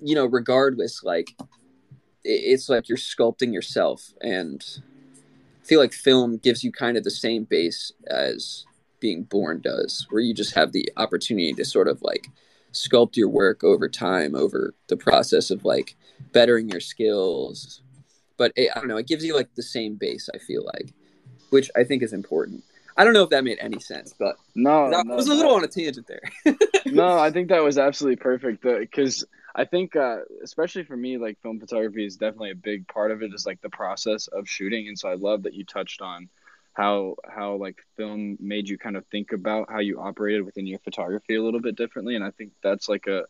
you 0.00 0.14
know, 0.14 0.26
regardless, 0.26 1.02
like, 1.02 1.36
it's 2.24 2.68
like 2.68 2.88
you're 2.88 2.98
sculpting 2.98 3.52
yourself. 3.52 4.14
And 4.20 4.64
I 5.62 5.64
feel 5.64 5.80
like 5.80 5.92
film 5.92 6.38
gives 6.38 6.64
you 6.64 6.72
kind 6.72 6.96
of 6.96 7.04
the 7.04 7.10
same 7.10 7.44
base 7.44 7.92
as 8.06 8.64
being 9.00 9.24
born 9.24 9.60
does, 9.60 10.06
where 10.10 10.22
you 10.22 10.34
just 10.34 10.54
have 10.54 10.72
the 10.72 10.90
opportunity 10.96 11.52
to 11.52 11.64
sort 11.64 11.88
of 11.88 12.00
like 12.02 12.28
sculpt 12.72 13.16
your 13.16 13.28
work 13.28 13.64
over 13.64 13.88
time, 13.88 14.34
over 14.34 14.74
the 14.88 14.96
process 14.96 15.50
of 15.50 15.64
like 15.64 15.96
bettering 16.32 16.68
your 16.68 16.80
skills. 16.80 17.82
But 18.36 18.52
it, 18.56 18.70
I 18.74 18.78
don't 18.78 18.88
know, 18.88 18.96
it 18.96 19.06
gives 19.06 19.24
you 19.24 19.34
like 19.34 19.54
the 19.54 19.62
same 19.62 19.96
base, 19.96 20.28
I 20.34 20.38
feel 20.38 20.64
like, 20.64 20.92
which 21.50 21.70
I 21.76 21.84
think 21.84 22.02
is 22.02 22.12
important. 22.12 22.64
I 22.96 23.04
don't 23.04 23.12
know 23.12 23.22
if 23.22 23.30
that 23.30 23.44
made 23.44 23.58
any 23.60 23.78
sense, 23.78 24.12
but 24.18 24.36
no, 24.56 24.90
that 24.90 25.06
no, 25.06 25.14
was 25.14 25.28
a 25.28 25.34
little 25.34 25.54
on 25.54 25.62
a 25.62 25.68
tangent 25.68 26.08
there. 26.08 26.54
no, 26.86 27.16
I 27.16 27.30
think 27.30 27.48
that 27.48 27.62
was 27.62 27.78
absolutely 27.78 28.16
perfect 28.16 28.60
because 28.62 29.24
I 29.54 29.64
think, 29.66 29.94
uh, 29.94 30.18
especially 30.42 30.82
for 30.82 30.96
me, 30.96 31.16
like 31.16 31.40
film 31.40 31.60
photography 31.60 32.04
is 32.04 32.16
definitely 32.16 32.50
a 32.50 32.56
big 32.56 32.88
part 32.88 33.12
of 33.12 33.22
it. 33.22 33.32
Is 33.32 33.46
like 33.46 33.60
the 33.60 33.70
process 33.70 34.26
of 34.26 34.48
shooting, 34.48 34.88
and 34.88 34.98
so 34.98 35.08
I 35.08 35.14
love 35.14 35.44
that 35.44 35.54
you 35.54 35.64
touched 35.64 36.02
on 36.02 36.28
how 36.78 37.16
how 37.28 37.56
like 37.56 37.82
film 37.96 38.36
made 38.40 38.68
you 38.68 38.78
kind 38.78 38.96
of 38.96 39.04
think 39.06 39.32
about 39.32 39.68
how 39.68 39.80
you 39.80 40.00
operated 40.00 40.46
within 40.46 40.66
your 40.66 40.78
photography 40.78 41.34
a 41.34 41.42
little 41.42 41.60
bit 41.60 41.76
differently, 41.76 42.14
and 42.14 42.24
I 42.24 42.30
think 42.30 42.52
that's 42.62 42.88
like 42.88 43.08
a 43.08 43.24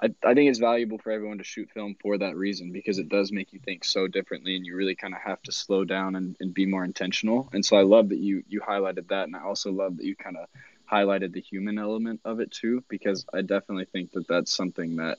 I, 0.00 0.08
I 0.22 0.34
think 0.34 0.50
it's 0.50 0.58
valuable 0.58 0.98
for 0.98 1.10
everyone 1.10 1.38
to 1.38 1.44
shoot 1.44 1.70
film 1.70 1.96
for 2.02 2.18
that 2.18 2.36
reason 2.36 2.70
because 2.70 2.98
it 2.98 3.08
does 3.08 3.32
make 3.32 3.54
you 3.54 3.60
think 3.60 3.82
so 3.82 4.06
differently 4.06 4.54
and 4.54 4.66
you 4.66 4.76
really 4.76 4.94
kind 4.94 5.14
of 5.14 5.20
have 5.22 5.40
to 5.44 5.52
slow 5.52 5.84
down 5.84 6.16
and, 6.16 6.36
and 6.38 6.52
be 6.52 6.66
more 6.66 6.84
intentional. 6.84 7.48
And 7.54 7.64
so 7.64 7.78
I 7.78 7.82
love 7.82 8.10
that 8.10 8.18
you 8.18 8.42
you 8.46 8.60
highlighted 8.60 9.08
that 9.08 9.24
and 9.24 9.34
I 9.34 9.42
also 9.42 9.72
love 9.72 9.96
that 9.96 10.04
you 10.04 10.14
kind 10.14 10.36
of 10.36 10.48
highlighted 10.90 11.32
the 11.32 11.40
human 11.40 11.78
element 11.78 12.20
of 12.24 12.40
it 12.40 12.50
too 12.50 12.84
because 12.88 13.24
I 13.32 13.40
definitely 13.40 13.86
think 13.86 14.12
that 14.12 14.28
that's 14.28 14.54
something 14.54 14.96
that 14.96 15.18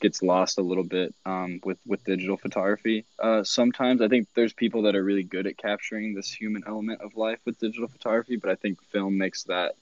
gets 0.00 0.22
lost 0.22 0.58
a 0.58 0.62
little 0.62 0.84
bit 0.84 1.14
um, 1.24 1.60
with 1.64 1.78
with 1.86 2.04
digital 2.04 2.36
photography. 2.36 3.04
Uh, 3.18 3.42
sometimes 3.44 4.00
I 4.00 4.08
think 4.08 4.28
there's 4.34 4.52
people 4.52 4.82
that 4.82 4.96
are 4.96 5.02
really 5.02 5.22
good 5.22 5.46
at 5.46 5.56
capturing 5.56 6.14
this 6.14 6.32
human 6.32 6.64
element 6.66 7.00
of 7.00 7.16
life 7.16 7.38
with 7.44 7.58
digital 7.58 7.88
photography, 7.88 8.36
but 8.36 8.50
I 8.50 8.54
think 8.54 8.82
film 8.92 9.16
makes 9.18 9.44
that 9.44 9.76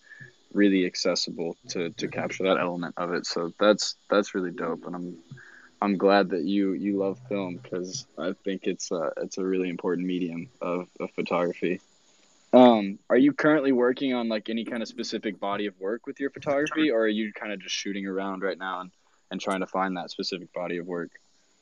really 0.52 0.87
accessible 0.87 1.56
to 1.69 1.90
to 1.90 2.08
capture 2.08 2.44
that 2.44 2.58
element 2.58 2.94
of 2.96 3.12
it. 3.12 3.26
So 3.26 3.52
that's 3.58 3.96
that's 4.10 4.34
really 4.34 4.52
dope, 4.52 4.87
and 4.87 4.94
I'm 4.94 5.16
I'm 5.81 5.96
glad 5.96 6.31
that 6.31 6.43
you 6.43 6.72
you 6.72 6.96
love 6.98 7.19
film 7.28 7.58
because 7.60 8.06
I 8.16 8.34
think 8.44 8.62
it's 8.64 8.90
a 8.90 9.12
it's 9.16 9.38
a 9.38 9.44
really 9.44 9.69
important 9.69 10.06
medium 10.06 10.48
of, 10.60 10.88
of 11.00 11.10
photography. 11.12 11.81
Um, 12.52 12.98
are 13.08 13.16
you 13.16 13.32
currently 13.32 13.72
working 13.72 14.12
on 14.14 14.28
like 14.28 14.50
any 14.50 14.64
kind 14.64 14.82
of 14.82 14.88
specific 14.88 15.40
body 15.40 15.66
of 15.66 15.75
work 15.81 16.06
with 16.06 16.20
your 16.20 16.31
photography, 16.31 16.90
or 16.90 17.00
are 17.00 17.08
you 17.08 17.32
kind 17.32 17.52
of 17.52 17.60
just 17.60 17.75
shooting 17.75 18.06
around 18.06 18.43
right 18.43 18.58
now 18.58 18.81
and, 18.81 18.90
and 19.32 19.40
trying 19.40 19.61
to 19.61 19.67
find 19.67 19.96
that 19.96 20.11
specific 20.11 20.52
body 20.52 20.76
of 20.76 20.87
work? 20.87 21.11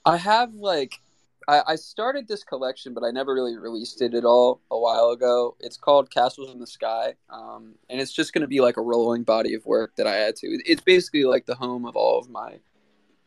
I 0.04 0.18
have 0.18 0.52
like 0.54 1.00
I, 1.48 1.62
I 1.68 1.76
started 1.76 2.28
this 2.28 2.44
collection, 2.44 2.92
but 2.92 3.04
I 3.04 3.10
never 3.10 3.32
really 3.32 3.56
released 3.56 4.02
it 4.02 4.12
at 4.12 4.24
all 4.24 4.60
a 4.70 4.78
while 4.78 5.10
ago. 5.10 5.56
It's 5.60 5.76
called 5.76 6.10
Castles 6.10 6.52
in 6.52 6.58
the 6.58 6.66
Sky, 6.66 7.14
um, 7.30 7.76
and 7.88 8.00
it's 8.00 8.12
just 8.12 8.34
going 8.34 8.42
to 8.42 8.48
be 8.48 8.60
like 8.60 8.76
a 8.76 8.82
rolling 8.82 9.22
body 9.22 9.54
of 9.54 9.64
work 9.64 9.96
that 9.96 10.06
I 10.06 10.18
add 10.18 10.36
to. 10.36 10.46
It's 10.66 10.82
basically 10.82 11.24
like 11.24 11.46
the 11.46 11.54
home 11.54 11.86
of 11.86 11.96
all 11.96 12.18
of 12.18 12.28
my 12.28 12.58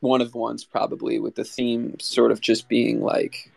one 0.02 0.22
of 0.22 0.36
ones, 0.36 0.66
probably, 0.66 1.20
with 1.20 1.36
the 1.36 1.46
theme 1.46 1.98
sort 2.00 2.32
of 2.32 2.42
just 2.42 2.68
being 2.68 3.02
like 3.02 3.52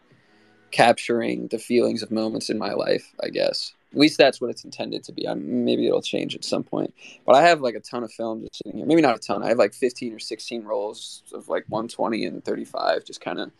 capturing 0.71 1.49
the 1.49 1.59
feelings 1.59 2.02
of 2.02 2.11
moments 2.11 2.49
in 2.49 2.59
my 2.59 2.73
life, 2.73 3.12
I 3.23 3.28
guess. 3.28 3.73
At 3.93 3.99
least 3.99 4.19
that's 4.19 4.40
what 4.40 4.50
it's 4.50 4.64
intended 4.64 5.05
to 5.05 5.12
be. 5.12 5.26
I'm, 5.26 5.64
maybe 5.64 5.87
it'll 5.87 6.02
change 6.02 6.35
at 6.35 6.45
some 6.45 6.64
point. 6.64 6.93
But 7.25 7.37
I 7.37 7.43
have 7.43 7.61
like 7.61 7.75
a 7.75 7.81
ton 7.81 8.02
of 8.05 8.12
film 8.12 8.43
just 8.43 8.57
sitting 8.57 8.78
here. 8.78 8.87
Maybe 8.87 9.00
not 9.00 9.16
a 9.16 9.19
ton. 9.19 9.43
I 9.43 9.49
have 9.49 9.59
like 9.59 9.75
15 9.75 10.12
or 10.14 10.19
16 10.19 10.64
rolls 10.64 11.23
of 11.33 11.49
like 11.49 11.64
120 11.69 12.25
and 12.26 12.45
35, 12.45 13.05
just 13.05 13.21
kind 13.21 13.38
of 13.38 13.52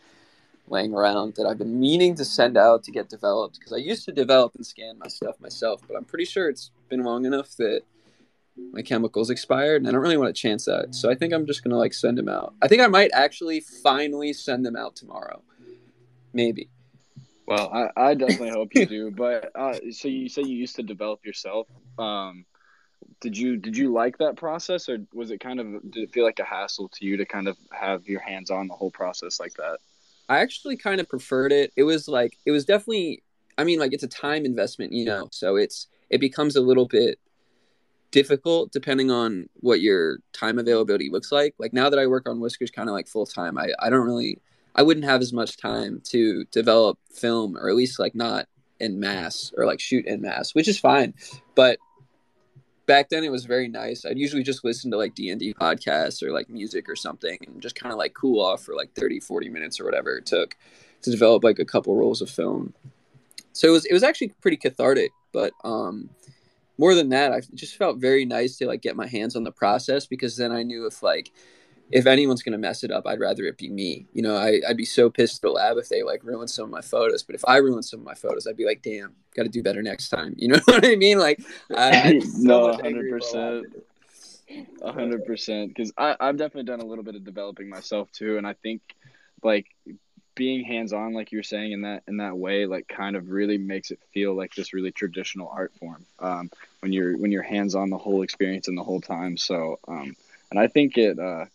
laying 0.69 0.93
around 0.93 1.35
that 1.35 1.45
I've 1.45 1.57
been 1.57 1.79
meaning 1.79 2.15
to 2.15 2.25
send 2.25 2.57
out 2.57 2.83
to 2.83 2.91
get 2.91 3.09
developed 3.09 3.57
because 3.57 3.73
I 3.73 3.77
used 3.77 4.05
to 4.05 4.11
develop 4.11 4.55
and 4.55 4.65
scan 4.65 4.99
my 4.99 5.07
stuff 5.07 5.39
myself, 5.39 5.81
but 5.87 5.95
I'm 5.95 6.03
pretty 6.03 6.25
sure 6.25 6.49
it's 6.49 6.71
been 6.89 7.03
long 7.03 7.25
enough 7.25 7.55
that 7.57 7.83
my 8.73 8.81
chemicals 8.81 9.29
expired 9.29 9.81
and 9.81 9.87
I 9.87 9.91
don't 9.91 10.01
really 10.01 10.17
want 10.17 10.35
to 10.35 10.39
chance 10.41 10.65
that. 10.65 10.93
So 10.93 11.09
I 11.09 11.15
think 11.15 11.33
I'm 11.33 11.45
just 11.45 11.63
gonna 11.63 11.77
like 11.77 11.93
send 11.93 12.17
them 12.17 12.27
out. 12.27 12.53
I 12.61 12.67
think 12.67 12.81
I 12.81 12.87
might 12.87 13.11
actually 13.13 13.59
finally 13.59 14.33
send 14.33 14.65
them 14.65 14.75
out 14.75 14.95
tomorrow. 14.95 15.41
Maybe. 16.33 16.69
Well, 17.47 17.71
I, 17.73 18.09
I 18.09 18.13
definitely 18.13 18.49
hope 18.49 18.75
you 18.75 18.85
do. 18.97 19.11
But 19.11 19.51
uh, 19.55 19.75
so 19.91 20.09
you 20.09 20.29
say 20.29 20.43
you 20.43 20.55
used 20.55 20.75
to 20.75 20.83
develop 20.83 21.25
yourself. 21.25 21.67
Um, 21.97 22.45
did 23.21 23.37
you 23.37 23.57
did 23.57 23.77
you 23.77 23.91
like 23.91 24.17
that 24.17 24.35
process, 24.35 24.89
or 24.89 24.99
was 25.13 25.31
it 25.31 25.39
kind 25.39 25.59
of 25.59 25.67
did 25.89 26.03
it 26.03 26.13
feel 26.13 26.25
like 26.25 26.39
a 26.39 26.43
hassle 26.43 26.89
to 26.89 27.05
you 27.05 27.17
to 27.17 27.25
kind 27.25 27.47
of 27.47 27.57
have 27.71 28.07
your 28.07 28.19
hands 28.19 28.51
on 28.51 28.67
the 28.67 28.73
whole 28.73 28.91
process 28.91 29.39
like 29.39 29.53
that? 29.53 29.79
I 30.29 30.39
actually 30.39 30.75
kind 30.75 30.99
of 30.99 31.07
preferred 31.07 31.53
it. 31.53 31.71
It 31.75 31.83
was 31.83 32.07
like 32.07 32.37
it 32.45 32.51
was 32.51 32.65
definitely 32.65 33.23
I 33.57 33.63
mean 33.63 33.79
like 33.79 33.93
it's 33.93 34.03
a 34.03 34.09
time 34.09 34.45
investment, 34.45 34.91
you 34.91 35.05
know. 35.05 35.29
So 35.31 35.55
it's 35.55 35.87
it 36.09 36.19
becomes 36.19 36.55
a 36.55 36.61
little 36.61 36.85
bit 36.85 37.17
difficult 38.11 38.71
depending 38.71 39.11
on 39.11 39.47
what 39.55 39.81
your 39.81 40.19
time 40.33 40.59
availability 40.59 41.09
looks 41.09 41.31
like. 41.31 41.55
Like 41.59 41.71
now 41.71 41.89
that 41.89 41.99
I 41.99 42.07
work 42.07 42.27
on 42.27 42.41
Whiskers 42.41 42.71
kind 42.71 42.89
of 42.89 42.93
like 42.93 43.07
full 43.07 43.25
time, 43.25 43.57
I 43.57 43.69
I 43.79 43.89
don't 43.89 44.05
really 44.05 44.41
I 44.77 44.83
wouldn't 44.83 45.05
have 45.05 45.21
as 45.21 45.33
much 45.33 45.57
time 45.57 46.01
to 46.09 46.45
develop 46.45 46.99
film 47.11 47.57
or 47.57 47.69
at 47.69 47.75
least 47.75 47.99
like 47.99 48.13
not 48.13 48.47
in 48.79 48.99
mass 48.99 49.51
or 49.57 49.65
like 49.65 49.79
shoot 49.79 50.05
in 50.05 50.21
mass, 50.21 50.53
which 50.53 50.67
is 50.67 50.79
fine. 50.79 51.15
But 51.55 51.79
back 52.85 53.09
then 53.09 53.23
it 53.23 53.31
was 53.31 53.45
very 53.45 53.67
nice. 53.67 54.05
I'd 54.05 54.19
usually 54.19 54.43
just 54.43 54.63
listen 54.63 54.91
to 54.91 54.97
like 54.97 55.15
D&D 55.15 55.55
podcasts 55.55 56.21
or 56.21 56.31
like 56.31 56.47
music 56.47 56.87
or 56.87 56.95
something 56.95 57.37
and 57.45 57.61
just 57.61 57.75
kind 57.75 57.91
of 57.91 57.97
like 57.97 58.13
cool 58.13 58.39
off 58.39 58.63
for 58.63 58.75
like 58.75 58.93
30, 58.93 59.19
40 59.19 59.49
minutes 59.49 59.79
or 59.79 59.85
whatever 59.85 60.17
it 60.17 60.25
took 60.25 60.55
to 61.01 61.11
develop 61.11 61.43
like 61.43 61.59
a 61.59 61.65
couple 61.65 61.95
rolls 61.95 62.21
of 62.21 62.29
film. 62.29 62.73
so 63.53 63.67
it 63.67 63.71
was 63.71 63.85
it 63.85 63.93
was 63.93 64.03
actually 64.03 64.29
pretty 64.41 64.57
cathartic. 64.57 65.11
But 65.33 65.53
um, 65.63 66.09
more 66.77 66.95
than 66.95 67.09
that, 67.09 67.31
I 67.31 67.41
just 67.53 67.75
felt 67.75 67.97
very 67.97 68.25
nice 68.25 68.57
to 68.57 68.67
like 68.67 68.81
get 68.81 68.95
my 68.95 69.07
hands 69.07 69.35
on 69.35 69.43
the 69.43 69.51
process 69.51 70.05
because 70.05 70.37
then 70.37 70.51
I 70.51 70.63
knew 70.63 70.85
if 70.85 71.03
like 71.03 71.31
if 71.91 72.05
anyone's 72.05 72.43
gonna 72.43 72.57
mess 72.57 72.83
it 72.83 72.91
up, 72.91 73.07
I'd 73.07 73.19
rather 73.19 73.45
it 73.45 73.57
be 73.57 73.69
me. 73.69 74.05
You 74.13 74.21
know, 74.21 74.35
I, 74.35 74.61
I'd 74.67 74.77
be 74.77 74.85
so 74.85 75.09
pissed 75.09 75.37
at 75.37 75.41
the 75.41 75.49
lab 75.49 75.77
if 75.77 75.89
they 75.89 76.03
like 76.03 76.23
ruined 76.23 76.49
some 76.49 76.65
of 76.65 76.71
my 76.71 76.81
photos. 76.81 77.23
But 77.23 77.35
if 77.35 77.43
I 77.47 77.57
ruined 77.57 77.85
some 77.85 78.01
of 78.01 78.05
my 78.05 78.13
photos, 78.13 78.45
I'd 78.45 78.57
be 78.57 78.65
like, 78.65 78.81
damn, 78.81 79.15
got 79.35 79.43
to 79.43 79.49
do 79.49 79.63
better 79.63 79.81
next 79.81 80.09
time. 80.09 80.35
You 80.47 80.49
know 80.49 80.59
what 80.65 80.85
I 80.85 80.95
mean? 80.95 81.19
Like, 81.19 81.41
I, 81.75 82.19
so 82.19 82.37
no, 82.37 82.73
hundred 82.73 83.09
percent, 83.09 83.65
hundred 84.83 85.25
percent. 85.25 85.69
Because 85.69 85.91
I 85.97 86.15
I've 86.19 86.37
definitely 86.37 86.63
done 86.63 86.81
a 86.81 86.85
little 86.85 87.03
bit 87.03 87.15
of 87.15 87.23
developing 87.23 87.69
myself 87.69 88.11
too, 88.11 88.37
and 88.37 88.45
I 88.45 88.53
think 88.53 88.81
like 89.43 89.67
being 90.35 90.63
hands 90.63 90.93
on, 90.93 91.13
like 91.13 91.31
you're 91.31 91.43
saying 91.43 91.71
in 91.71 91.81
that 91.81 92.03
in 92.07 92.17
that 92.17 92.37
way, 92.37 92.65
like 92.65 92.87
kind 92.87 93.15
of 93.15 93.29
really 93.29 93.57
makes 93.57 93.91
it 93.91 93.99
feel 94.13 94.35
like 94.35 94.53
this 94.55 94.73
really 94.73 94.91
traditional 94.91 95.49
art 95.49 95.73
form. 95.79 96.05
Um, 96.19 96.51
when 96.81 96.93
you're 96.93 97.17
when 97.17 97.31
you're 97.31 97.43
hands 97.43 97.75
on 97.75 97.89
the 97.89 97.97
whole 97.97 98.21
experience 98.21 98.67
and 98.67 98.77
the 98.77 98.83
whole 98.83 99.01
time. 99.01 99.37
So, 99.37 99.79
um, 99.87 100.15
and 100.51 100.59
I 100.59 100.67
think 100.67 100.97
it. 100.97 101.19
Uh, 101.19 101.45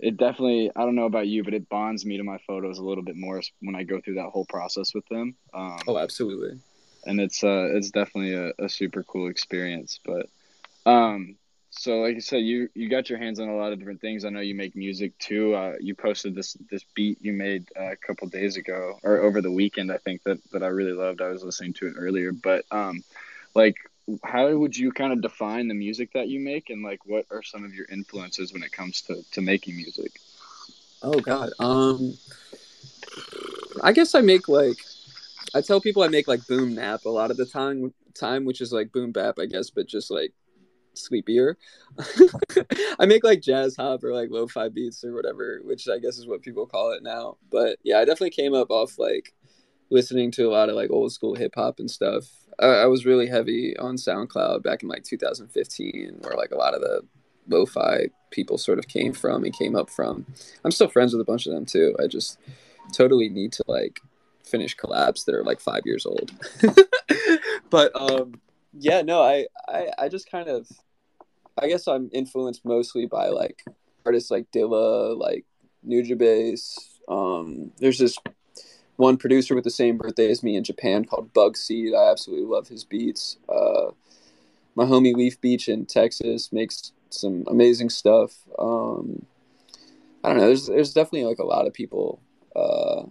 it 0.00 0.16
definitely 0.16 0.70
i 0.76 0.80
don't 0.80 0.94
know 0.94 1.04
about 1.04 1.28
you 1.28 1.44
but 1.44 1.54
it 1.54 1.68
bonds 1.68 2.04
me 2.04 2.16
to 2.16 2.24
my 2.24 2.38
photos 2.46 2.78
a 2.78 2.82
little 2.82 3.04
bit 3.04 3.16
more 3.16 3.40
when 3.60 3.74
i 3.74 3.82
go 3.82 4.00
through 4.00 4.14
that 4.14 4.30
whole 4.30 4.46
process 4.46 4.94
with 4.94 5.06
them. 5.08 5.34
Um, 5.54 5.78
oh 5.86 5.98
absolutely. 5.98 6.58
and 7.06 7.20
it's 7.20 7.44
uh 7.44 7.68
it's 7.74 7.90
definitely 7.90 8.34
a, 8.34 8.52
a 8.64 8.68
super 8.68 9.02
cool 9.02 9.28
experience 9.28 10.00
but 10.04 10.26
um 10.90 11.36
so 11.70 12.00
like 12.00 12.16
I 12.16 12.18
said 12.18 12.38
you 12.38 12.68
you 12.74 12.88
got 12.88 13.08
your 13.08 13.18
hands 13.20 13.38
on 13.38 13.48
a 13.48 13.56
lot 13.56 13.72
of 13.72 13.78
different 13.78 14.00
things. 14.00 14.24
I 14.24 14.30
know 14.30 14.40
you 14.40 14.56
make 14.56 14.74
music 14.74 15.16
too. 15.18 15.54
Uh, 15.54 15.74
you 15.80 15.94
posted 15.94 16.34
this 16.34 16.56
this 16.68 16.84
beat 16.96 17.18
you 17.20 17.32
made 17.32 17.68
uh, 17.78 17.92
a 17.92 17.96
couple 17.96 18.26
days 18.28 18.56
ago 18.56 18.98
or 19.04 19.18
over 19.18 19.40
the 19.40 19.52
weekend 19.52 19.92
i 19.92 19.96
think 19.98 20.22
that 20.24 20.38
that 20.50 20.64
i 20.64 20.66
really 20.66 20.92
loved. 20.92 21.22
I 21.22 21.28
was 21.28 21.44
listening 21.44 21.74
to 21.74 21.86
it 21.86 21.94
earlier 21.96 22.32
but 22.32 22.64
um 22.72 23.04
like 23.54 23.76
how 24.24 24.54
would 24.54 24.76
you 24.76 24.92
kind 24.92 25.12
of 25.12 25.20
define 25.20 25.68
the 25.68 25.74
music 25.74 26.12
that 26.12 26.28
you 26.28 26.40
make 26.40 26.70
and 26.70 26.82
like 26.82 27.04
what 27.06 27.26
are 27.30 27.42
some 27.42 27.64
of 27.64 27.74
your 27.74 27.86
influences 27.90 28.52
when 28.52 28.62
it 28.62 28.72
comes 28.72 29.02
to 29.02 29.22
to 29.32 29.40
making 29.40 29.76
music? 29.76 30.20
Oh 31.02 31.18
god 31.20 31.50
um 31.58 32.14
i 33.82 33.92
guess 33.92 34.14
i 34.14 34.20
make 34.20 34.48
like 34.48 34.76
i 35.54 35.60
tell 35.60 35.80
people 35.80 36.02
i 36.02 36.08
make 36.08 36.28
like 36.28 36.46
boom 36.46 36.74
nap 36.74 37.04
a 37.06 37.08
lot 37.08 37.30
of 37.30 37.36
the 37.36 37.46
time 37.46 37.94
time 38.14 38.44
which 38.44 38.60
is 38.60 38.72
like 38.72 38.92
boom 38.92 39.12
bap 39.12 39.38
i 39.38 39.46
guess 39.46 39.70
but 39.70 39.86
just 39.86 40.10
like 40.10 40.34
sleepier. 40.94 41.56
I 42.98 43.06
make 43.06 43.24
like 43.24 43.42
jazz 43.42 43.76
hop 43.76 44.04
or 44.04 44.12
like 44.12 44.30
lo-fi 44.30 44.68
beats 44.68 45.04
or 45.04 45.14
whatever 45.14 45.60
which 45.64 45.88
i 45.88 45.98
guess 45.98 46.18
is 46.18 46.26
what 46.26 46.42
people 46.42 46.66
call 46.66 46.92
it 46.92 47.02
now. 47.02 47.36
But 47.50 47.78
yeah 47.82 47.98
i 47.98 48.04
definitely 48.04 48.30
came 48.30 48.54
up 48.54 48.70
off 48.70 48.98
like 48.98 49.32
listening 49.90 50.30
to 50.30 50.46
a 50.46 50.50
lot 50.50 50.68
of 50.68 50.76
like 50.76 50.90
old 50.90 51.12
school 51.12 51.34
hip 51.34 51.52
hop 51.54 51.78
and 51.78 51.90
stuff 51.90 52.30
I, 52.60 52.66
I 52.66 52.86
was 52.86 53.06
really 53.06 53.26
heavy 53.26 53.76
on 53.78 53.96
SoundCloud 53.96 54.62
back 54.62 54.82
in 54.82 54.88
like 54.88 55.04
2015, 55.04 56.18
where 56.20 56.36
like 56.36 56.52
a 56.52 56.56
lot 56.56 56.74
of 56.74 56.80
the 56.80 57.02
lo-fi 57.48 58.08
people 58.30 58.58
sort 58.58 58.78
of 58.78 58.86
came 58.86 59.12
from 59.12 59.44
and 59.44 59.56
came 59.56 59.74
up 59.74 59.90
from. 59.90 60.26
I'm 60.64 60.70
still 60.70 60.88
friends 60.88 61.12
with 61.12 61.20
a 61.20 61.30
bunch 61.30 61.46
of 61.46 61.54
them 61.54 61.64
too. 61.64 61.96
I 61.98 62.06
just 62.06 62.38
totally 62.92 63.28
need 63.28 63.52
to 63.52 63.64
like 63.66 64.00
finish 64.44 64.76
collabs 64.76 65.24
that 65.24 65.34
are 65.34 65.44
like 65.44 65.60
five 65.60 65.82
years 65.84 66.06
old. 66.06 66.32
but 67.70 67.92
um, 68.00 68.40
yeah, 68.72 69.02
no, 69.02 69.22
I, 69.22 69.46
I 69.68 69.88
I 69.98 70.08
just 70.08 70.30
kind 70.30 70.48
of 70.48 70.68
I 71.60 71.68
guess 71.68 71.88
I'm 71.88 72.10
influenced 72.12 72.64
mostly 72.64 73.06
by 73.06 73.28
like 73.28 73.64
artists 74.04 74.30
like 74.30 74.50
Dilla, 74.52 75.16
like 75.16 75.44
Nujabes. 75.86 76.74
Um, 77.08 77.72
there's 77.78 77.98
this 77.98 78.16
one 79.00 79.16
producer 79.16 79.54
with 79.54 79.64
the 79.64 79.70
same 79.70 79.96
birthday 79.96 80.30
as 80.30 80.42
me 80.42 80.56
in 80.56 80.62
Japan 80.62 81.04
called 81.04 81.32
Bugseed. 81.32 81.96
I 81.96 82.10
absolutely 82.10 82.46
love 82.46 82.68
his 82.68 82.84
beats. 82.84 83.38
Uh, 83.48 83.90
my 84.76 84.84
homie 84.84 85.14
Leaf 85.14 85.40
Beach 85.40 85.68
in 85.68 85.86
Texas 85.86 86.52
makes 86.52 86.92
some 87.08 87.44
amazing 87.48 87.90
stuff. 87.90 88.36
Um, 88.58 89.26
I 90.22 90.28
don't 90.28 90.38
know. 90.38 90.46
There's 90.46 90.66
there's 90.66 90.92
definitely 90.92 91.24
like 91.24 91.38
a 91.38 91.44
lot 91.44 91.66
of 91.66 91.72
people 91.72 92.20
uh, 92.54 93.02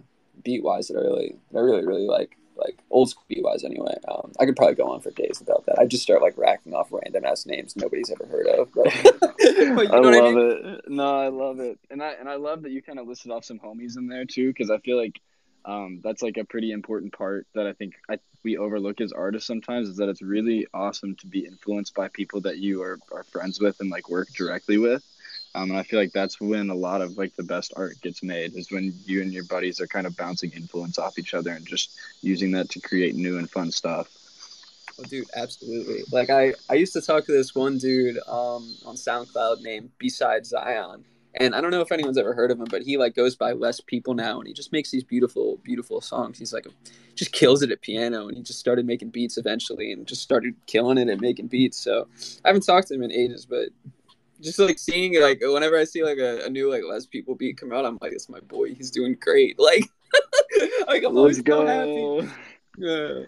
beat 0.42 0.62
wise 0.62 0.88
that 0.88 0.96
I 0.96 1.00
really 1.00 1.36
that 1.52 1.58
I 1.58 1.62
really 1.62 1.84
really 1.84 2.06
like 2.06 2.36
like 2.56 2.78
old 2.90 3.10
school 3.10 3.24
beat 3.28 3.42
wise 3.42 3.64
anyway. 3.64 3.94
Um, 4.06 4.32
I 4.38 4.44
could 4.44 4.54
probably 4.54 4.76
go 4.76 4.90
on 4.90 5.00
for 5.00 5.10
days 5.10 5.40
about 5.40 5.66
that. 5.66 5.78
I 5.78 5.86
just 5.86 6.02
start 6.02 6.22
like 6.22 6.36
racking 6.36 6.74
off 6.74 6.92
random 6.92 7.24
ass 7.24 7.46
names 7.46 7.74
nobody's 7.74 8.10
ever 8.10 8.26
heard 8.26 8.46
of. 8.46 8.68
But, 8.74 8.84
but 9.20 9.90
I 9.92 9.98
love 9.98 10.14
I 10.14 10.30
mean? 10.30 10.38
it. 10.38 10.84
No, 10.88 11.18
I 11.18 11.28
love 11.28 11.58
it, 11.58 11.78
and 11.90 12.02
I 12.02 12.12
and 12.12 12.28
I 12.28 12.36
love 12.36 12.62
that 12.62 12.70
you 12.70 12.80
kind 12.80 12.98
of 12.98 13.08
listed 13.08 13.32
off 13.32 13.44
some 13.44 13.58
homies 13.58 13.96
in 13.96 14.08
there 14.08 14.24
too, 14.24 14.48
because 14.48 14.70
I 14.70 14.78
feel 14.78 14.96
like 14.96 15.20
um, 15.64 16.00
that's 16.02 16.22
like 16.22 16.36
a 16.36 16.44
pretty 16.44 16.72
important 16.72 17.12
part 17.16 17.46
that 17.54 17.66
I 17.66 17.72
think 17.72 17.94
I, 18.08 18.18
we 18.42 18.56
overlook 18.56 19.00
as 19.00 19.12
artists 19.12 19.46
sometimes 19.46 19.88
is 19.88 19.96
that 19.96 20.08
it's 20.08 20.22
really 20.22 20.66
awesome 20.72 21.16
to 21.16 21.26
be 21.26 21.40
influenced 21.40 21.94
by 21.94 22.08
people 22.08 22.40
that 22.42 22.58
you 22.58 22.82
are, 22.82 22.98
are 23.12 23.24
friends 23.24 23.60
with 23.60 23.80
and 23.80 23.90
like 23.90 24.08
work 24.08 24.28
directly 24.32 24.78
with. 24.78 25.04
Um, 25.54 25.70
and 25.70 25.78
I 25.78 25.82
feel 25.82 25.98
like 25.98 26.12
that's 26.12 26.40
when 26.40 26.70
a 26.70 26.74
lot 26.74 27.02
of 27.02 27.18
like 27.18 27.34
the 27.34 27.42
best 27.42 27.72
art 27.76 28.00
gets 28.00 28.22
made 28.22 28.54
is 28.54 28.70
when 28.70 28.94
you 29.04 29.20
and 29.20 29.32
your 29.32 29.44
buddies 29.44 29.80
are 29.80 29.86
kind 29.86 30.06
of 30.06 30.16
bouncing 30.16 30.52
influence 30.52 30.98
off 30.98 31.18
each 31.18 31.34
other 31.34 31.50
and 31.50 31.66
just 31.66 31.98
using 32.22 32.52
that 32.52 32.70
to 32.70 32.80
create 32.80 33.16
new 33.16 33.38
and 33.38 33.50
fun 33.50 33.70
stuff. 33.70 34.08
Oh, 34.98 35.04
dude, 35.04 35.26
absolutely. 35.34 36.04
Like 36.12 36.30
I, 36.30 36.54
I 36.68 36.74
used 36.74 36.92
to 36.92 37.00
talk 37.00 37.26
to 37.26 37.32
this 37.32 37.54
one 37.54 37.78
dude 37.78 38.18
um, 38.28 38.74
on 38.86 38.94
SoundCloud 38.94 39.62
named 39.62 39.90
Beside 39.98 40.46
Zion, 40.46 41.04
and 41.34 41.54
I 41.54 41.60
don't 41.60 41.70
know 41.70 41.80
if 41.80 41.92
anyone's 41.92 42.18
ever 42.18 42.34
heard 42.34 42.50
of 42.50 42.58
him, 42.58 42.66
but 42.70 42.82
he 42.82 42.96
like 42.96 43.14
goes 43.14 43.36
by 43.36 43.52
less 43.52 43.80
people 43.80 44.14
now, 44.14 44.38
and 44.38 44.48
he 44.48 44.52
just 44.52 44.72
makes 44.72 44.90
these 44.90 45.04
beautiful, 45.04 45.58
beautiful 45.62 46.00
songs. 46.00 46.38
He's 46.38 46.52
like, 46.52 46.66
just 47.14 47.32
kills 47.32 47.62
it 47.62 47.70
at 47.70 47.80
piano, 47.82 48.28
and 48.28 48.36
he 48.36 48.42
just 48.42 48.58
started 48.58 48.84
making 48.86 49.10
beats 49.10 49.38
eventually, 49.38 49.92
and 49.92 50.06
just 50.06 50.22
started 50.22 50.54
killing 50.66 50.98
it 50.98 51.08
at 51.08 51.20
making 51.20 51.46
beats. 51.46 51.78
So 51.78 52.08
I 52.44 52.48
haven't 52.48 52.62
talked 52.62 52.88
to 52.88 52.94
him 52.94 53.02
in 53.02 53.12
ages, 53.12 53.46
but 53.46 53.68
just 54.40 54.58
like 54.58 54.78
seeing 54.78 55.20
like 55.20 55.40
whenever 55.42 55.78
I 55.78 55.84
see 55.84 56.02
like 56.02 56.18
a, 56.18 56.44
a 56.46 56.50
new 56.50 56.70
like 56.70 56.82
less 56.88 57.06
people 57.06 57.34
beat 57.34 57.58
come 57.58 57.72
out, 57.72 57.84
I'm 57.84 57.98
like, 58.00 58.12
it's 58.12 58.28
my 58.28 58.40
boy. 58.40 58.74
He's 58.74 58.90
doing 58.90 59.16
great. 59.20 59.58
Like, 59.70 59.84
like 60.88 61.04
I'm 61.04 61.16
always 61.16 61.40
so 61.46 61.64
happy. 61.64 62.28
Yeah. 62.76 63.22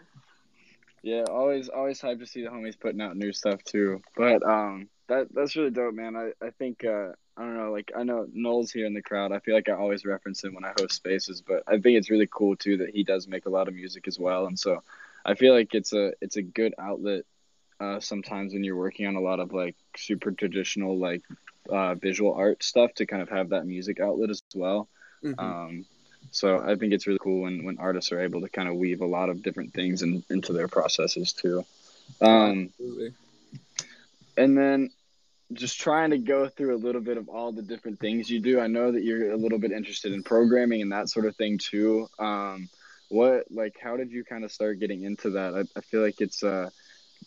Yeah, 1.04 1.24
always 1.30 1.68
always 1.68 2.00
hyped 2.00 2.18
to 2.18 2.26
see 2.26 2.42
the 2.42 2.48
homies 2.48 2.78
putting 2.78 3.00
out 3.00 3.16
new 3.16 3.32
stuff 3.32 3.62
too. 3.62 4.02
But 4.16 4.42
um 4.42 4.88
that 5.08 5.28
that's 5.32 5.54
really 5.54 5.70
dope, 5.70 5.94
man. 5.94 6.16
I, 6.16 6.32
I 6.44 6.50
think 6.50 6.84
uh 6.84 7.12
I 7.36 7.42
don't 7.42 7.56
know, 7.56 7.72
like 7.72 7.92
I 7.96 8.02
know 8.02 8.26
Noel's 8.32 8.70
here 8.70 8.86
in 8.86 8.94
the 8.94 9.02
crowd. 9.02 9.32
I 9.32 9.38
feel 9.38 9.54
like 9.54 9.68
I 9.68 9.72
always 9.72 10.04
reference 10.04 10.44
him 10.44 10.54
when 10.54 10.64
I 10.64 10.72
host 10.78 10.92
spaces, 10.92 11.40
but 11.40 11.62
I 11.66 11.78
think 11.78 11.96
it's 11.96 12.10
really 12.10 12.28
cool 12.30 12.56
too 12.56 12.78
that 12.78 12.90
he 12.90 13.04
does 13.04 13.26
make 13.26 13.46
a 13.46 13.50
lot 13.50 13.68
of 13.68 13.74
music 13.74 14.06
as 14.06 14.18
well. 14.18 14.46
And 14.46 14.58
so 14.58 14.82
I 15.24 15.34
feel 15.34 15.54
like 15.54 15.74
it's 15.74 15.92
a 15.92 16.12
it's 16.20 16.36
a 16.36 16.42
good 16.42 16.74
outlet 16.78 17.24
uh, 17.80 18.00
sometimes 18.00 18.52
when 18.52 18.64
you're 18.64 18.76
working 18.76 19.06
on 19.06 19.16
a 19.16 19.20
lot 19.20 19.40
of 19.40 19.52
like 19.52 19.76
super 19.96 20.30
traditional 20.30 20.98
like 20.98 21.22
uh, 21.68 21.94
visual 21.94 22.34
art 22.34 22.62
stuff 22.62 22.92
to 22.94 23.06
kind 23.06 23.22
of 23.22 23.28
have 23.28 23.50
that 23.50 23.66
music 23.66 23.98
outlet 23.98 24.30
as 24.30 24.42
well. 24.54 24.88
Mm-hmm. 25.24 25.40
Um, 25.40 25.86
so 26.30 26.60
I 26.60 26.76
think 26.76 26.92
it's 26.92 27.06
really 27.06 27.18
cool 27.18 27.42
when, 27.42 27.64
when 27.64 27.78
artists 27.78 28.12
are 28.12 28.20
able 28.20 28.40
to 28.42 28.48
kind 28.48 28.68
of 28.68 28.76
weave 28.76 29.00
a 29.00 29.06
lot 29.06 29.28
of 29.28 29.42
different 29.42 29.74
things 29.74 30.02
in, 30.02 30.22
into 30.30 30.52
their 30.52 30.68
processes 30.68 31.32
too. 31.32 31.64
Um, 32.20 32.70
Absolutely. 32.80 33.12
And 34.36 34.56
then 34.56 34.90
just 35.54 35.80
trying 35.80 36.10
to 36.10 36.18
go 36.18 36.48
through 36.48 36.74
a 36.74 36.78
little 36.78 37.00
bit 37.00 37.16
of 37.16 37.28
all 37.28 37.52
the 37.52 37.62
different 37.62 38.00
things 38.00 38.30
you 38.30 38.40
do. 38.40 38.60
I 38.60 38.66
know 38.66 38.92
that 38.92 39.04
you're 39.04 39.32
a 39.32 39.36
little 39.36 39.58
bit 39.58 39.72
interested 39.72 40.12
in 40.12 40.22
programming 40.22 40.82
and 40.82 40.92
that 40.92 41.08
sort 41.08 41.26
of 41.26 41.36
thing 41.36 41.58
too. 41.58 42.08
Um, 42.18 42.68
what 43.08 43.44
like 43.50 43.76
how 43.80 43.96
did 43.96 44.10
you 44.10 44.24
kind 44.24 44.44
of 44.44 44.50
start 44.50 44.80
getting 44.80 45.04
into 45.04 45.30
that? 45.30 45.54
I, 45.54 45.78
I 45.78 45.82
feel 45.82 46.00
like 46.00 46.20
it's 46.20 46.42
uh 46.42 46.70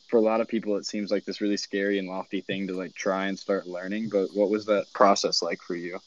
for 0.10 0.17
a 0.17 0.22
lot 0.22 0.41
of 0.41 0.48
people 0.48 0.75
it 0.77 0.86
seems 0.86 1.12
like 1.12 1.25
this 1.25 1.41
really 1.41 1.58
scary 1.58 2.00
and 2.00 2.08
lofty 2.08 2.41
thing 2.41 2.67
to 2.67 2.74
like 2.74 2.94
try 2.96 3.27
and 3.27 3.38
start 3.38 3.67
learning. 3.67 4.10
But 4.10 4.29
what 4.34 4.50
was 4.50 4.65
that 4.65 4.86
process 4.94 5.41
like 5.41 5.62
for 5.62 5.75
you? 5.75 6.00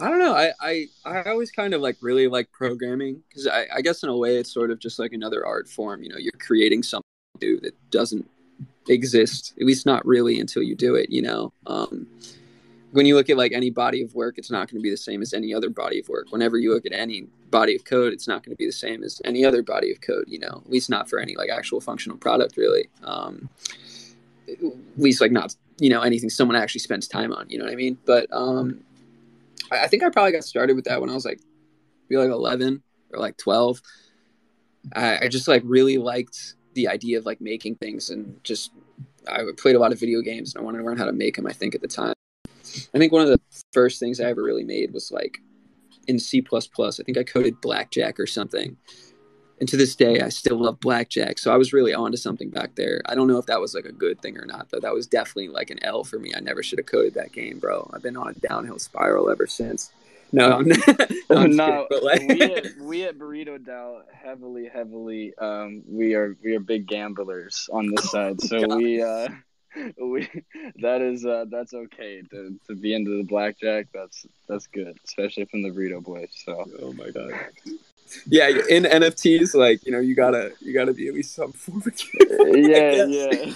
I 0.00 0.08
don't 0.08 0.18
know. 0.20 0.34
I 0.34 0.52
I, 0.60 0.86
I 1.04 1.30
always 1.30 1.50
kind 1.50 1.74
of 1.74 1.80
like 1.80 1.96
really 2.00 2.28
like 2.28 2.50
programming 2.52 3.22
because 3.28 3.46
I, 3.46 3.66
I 3.74 3.80
guess 3.80 4.02
in 4.02 4.08
a 4.08 4.16
way 4.16 4.36
it's 4.36 4.52
sort 4.52 4.70
of 4.70 4.78
just 4.78 4.98
like 4.98 5.12
another 5.12 5.44
art 5.46 5.68
form. 5.68 6.02
You 6.02 6.10
know, 6.10 6.18
you're 6.18 6.32
creating 6.38 6.82
something 6.84 7.04
new 7.40 7.60
that 7.60 7.74
doesn't 7.90 8.28
exist 8.88 9.54
at 9.58 9.66
least 9.66 9.86
not 9.86 10.04
really 10.06 10.38
until 10.38 10.62
you 10.62 10.74
do 10.74 10.94
it 10.94 11.10
you 11.10 11.22
know? 11.22 11.52
Um, 11.66 12.06
when 12.92 13.06
you 13.06 13.16
look 13.16 13.28
at 13.28 13.36
like 13.36 13.52
any 13.52 13.70
body 13.70 14.02
of 14.02 14.14
work 14.14 14.38
it's 14.38 14.50
not 14.50 14.68
going 14.68 14.78
to 14.78 14.82
be 14.82 14.90
the 14.90 14.96
same 14.96 15.22
as 15.22 15.32
any 15.32 15.54
other 15.54 15.70
body 15.70 16.00
of 16.00 16.08
work. 16.08 16.26
Whenever 16.30 16.58
you 16.58 16.72
look 16.72 16.86
at 16.86 16.92
any 16.92 17.26
body 17.50 17.74
of 17.74 17.84
code 17.84 18.12
it's 18.12 18.28
not 18.28 18.42
going 18.42 18.52
to 18.52 18.58
be 18.58 18.66
the 18.66 18.72
same 18.72 19.02
as 19.02 19.20
any 19.24 19.44
other 19.44 19.62
body 19.62 19.90
of 19.90 20.00
code 20.00 20.24
you 20.28 20.38
know? 20.38 20.62
At 20.64 20.70
least 20.70 20.90
not 20.90 21.08
for 21.08 21.18
any 21.18 21.36
like 21.36 21.50
actual 21.50 21.80
functional 21.80 22.18
product 22.18 22.56
really. 22.56 22.88
Um, 23.02 23.48
at 24.48 24.58
least 24.96 25.20
like 25.20 25.32
not 25.32 25.54
you 25.78 25.90
know 25.90 26.02
anything 26.02 26.30
someone 26.30 26.56
actually 26.56 26.80
spends 26.80 27.08
time 27.08 27.32
on 27.32 27.48
you 27.48 27.58
know 27.58 27.64
what 27.64 27.72
i 27.72 27.76
mean? 27.76 27.98
But 28.04 28.28
um, 28.30 28.80
I, 29.70 29.84
I 29.84 29.86
think 29.88 30.02
i 30.02 30.10
probably 30.10 30.32
got 30.32 30.44
started 30.44 30.76
with 30.76 30.84
that 30.84 31.00
when 31.00 31.10
i 31.10 31.14
was 31.14 31.24
like 31.24 31.40
be 32.08 32.16
like 32.16 32.28
11 32.28 32.82
or 33.12 33.18
like 33.18 33.36
12 33.38 33.80
I, 34.94 35.18
I 35.22 35.28
just 35.28 35.48
like 35.48 35.62
really 35.64 35.98
liked 35.98 36.54
the 36.74 36.88
idea 36.88 37.18
of 37.18 37.26
like 37.26 37.40
making 37.40 37.76
things 37.76 38.10
and 38.10 38.38
just 38.44 38.70
I 39.28 39.42
played 39.56 39.76
a 39.76 39.78
lot 39.78 39.92
of 39.92 40.00
video 40.00 40.20
games 40.20 40.54
and 40.54 40.62
I 40.62 40.64
wanted 40.64 40.78
to 40.78 40.84
learn 40.84 40.98
how 40.98 41.06
to 41.06 41.12
make 41.12 41.36
them. 41.36 41.46
I 41.46 41.52
think 41.52 41.74
at 41.74 41.80
the 41.80 41.88
time, 41.88 42.14
I 42.94 42.98
think 42.98 43.12
one 43.12 43.22
of 43.22 43.28
the 43.28 43.40
first 43.72 43.98
things 43.98 44.20
I 44.20 44.24
ever 44.24 44.42
really 44.42 44.64
made 44.64 44.92
was 44.92 45.10
like 45.10 45.38
in 46.06 46.18
C++. 46.18 46.44
I 46.52 46.90
think 46.90 47.18
I 47.18 47.24
coded 47.24 47.60
Blackjack 47.60 48.20
or 48.20 48.26
something, 48.26 48.76
and 49.60 49.68
to 49.68 49.76
this 49.76 49.94
day, 49.94 50.20
I 50.20 50.28
still 50.30 50.58
love 50.58 50.80
blackjack. 50.80 51.38
So 51.38 51.52
I 51.52 51.56
was 51.56 51.72
really 51.72 51.94
onto 51.94 52.16
something 52.16 52.50
back 52.50 52.74
there. 52.74 53.00
I 53.06 53.14
don't 53.14 53.28
know 53.28 53.38
if 53.38 53.46
that 53.46 53.60
was 53.60 53.74
like 53.74 53.84
a 53.84 53.92
good 53.92 54.20
thing 54.20 54.36
or 54.36 54.44
not, 54.44 54.68
but 54.70 54.82
that 54.82 54.92
was 54.92 55.06
definitely 55.06 55.48
like 55.48 55.70
an 55.70 55.82
L 55.82 56.02
for 56.04 56.18
me. 56.18 56.32
I 56.36 56.40
never 56.40 56.62
should 56.62 56.78
have 56.78 56.86
coded 56.86 57.14
that 57.14 57.32
game, 57.32 57.58
bro. 57.60 57.88
I've 57.94 58.02
been 58.02 58.16
on 58.16 58.28
a 58.28 58.34
downhill 58.34 58.78
spiral 58.78 59.30
ever 59.30 59.46
since. 59.46 59.92
No, 60.34 60.60
no, 61.30 61.46
no, 61.46 61.46
no 61.46 61.88
like... 62.02 62.22
we, 62.28 62.42
at, 62.42 62.64
we 62.80 63.04
at 63.04 63.18
BurritoDAO 63.18 64.02
heavily, 64.12 64.68
heavily, 64.72 65.32
um, 65.38 65.82
we 65.86 66.14
are 66.14 66.36
we 66.42 66.56
are 66.56 66.60
big 66.60 66.86
gamblers 66.86 67.68
on 67.72 67.94
this 67.94 68.10
side. 68.10 68.40
So 68.40 68.66
God. 68.66 68.76
we 68.76 69.00
uh, 69.00 69.28
we 70.00 70.28
that 70.82 71.02
is 71.02 71.24
uh, 71.24 71.44
that's 71.48 71.72
okay 71.72 72.22
to, 72.30 72.58
to 72.66 72.74
be 72.74 72.94
into 72.94 73.16
the 73.16 73.22
blackjack. 73.22 73.86
That's 73.94 74.26
that's 74.48 74.66
good, 74.66 74.98
especially 75.04 75.44
from 75.44 75.62
the 75.62 75.70
Burrito 75.70 76.02
Boys. 76.02 76.30
So 76.44 76.64
oh 76.82 76.92
my 76.94 77.10
God 77.10 77.32
yeah 78.26 78.48
in 78.68 78.84
nfts 78.84 79.54
like 79.54 79.84
you 79.86 79.90
know 79.90 79.98
you 79.98 80.14
gotta 80.14 80.52
you 80.60 80.74
gotta 80.74 80.92
be 80.92 81.08
at 81.08 81.14
least 81.14 81.34
some 81.34 81.50
form 81.52 81.82
of 81.84 82.00
yeah 82.54 83.04
yeah 83.06 83.52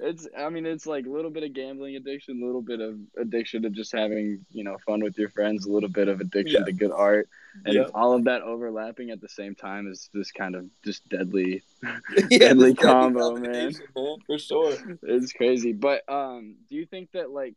it's 0.00 0.28
i 0.38 0.48
mean 0.48 0.64
it's 0.64 0.86
like 0.86 1.06
a 1.06 1.10
little 1.10 1.30
bit 1.30 1.42
of 1.42 1.52
gambling 1.52 1.96
addiction 1.96 2.40
a 2.42 2.46
little 2.46 2.62
bit 2.62 2.80
of 2.80 2.98
addiction 3.18 3.62
to 3.62 3.70
just 3.70 3.92
having 3.92 4.44
you 4.50 4.62
know 4.62 4.76
fun 4.86 5.02
with 5.02 5.18
your 5.18 5.28
friends 5.30 5.66
a 5.66 5.70
little 5.70 5.88
bit 5.88 6.08
of 6.08 6.20
addiction 6.20 6.60
yeah. 6.60 6.64
to 6.64 6.72
good 6.72 6.92
art 6.92 7.28
and 7.64 7.74
yeah. 7.74 7.86
all 7.94 8.12
of 8.12 8.24
that 8.24 8.42
overlapping 8.42 9.10
at 9.10 9.20
the 9.20 9.28
same 9.28 9.54
time 9.54 9.90
is 9.90 10.08
just 10.14 10.34
kind 10.34 10.54
of 10.54 10.66
just 10.84 11.08
deadly 11.08 11.62
yeah, 12.30 12.38
deadly 12.38 12.74
combo 12.74 13.34
man. 13.34 13.52
man 13.52 13.72
for 14.26 14.38
sure 14.38 14.74
it's 15.02 15.32
crazy 15.32 15.72
but 15.72 16.02
um 16.08 16.54
do 16.68 16.76
you 16.76 16.86
think 16.86 17.10
that 17.12 17.30
like 17.30 17.56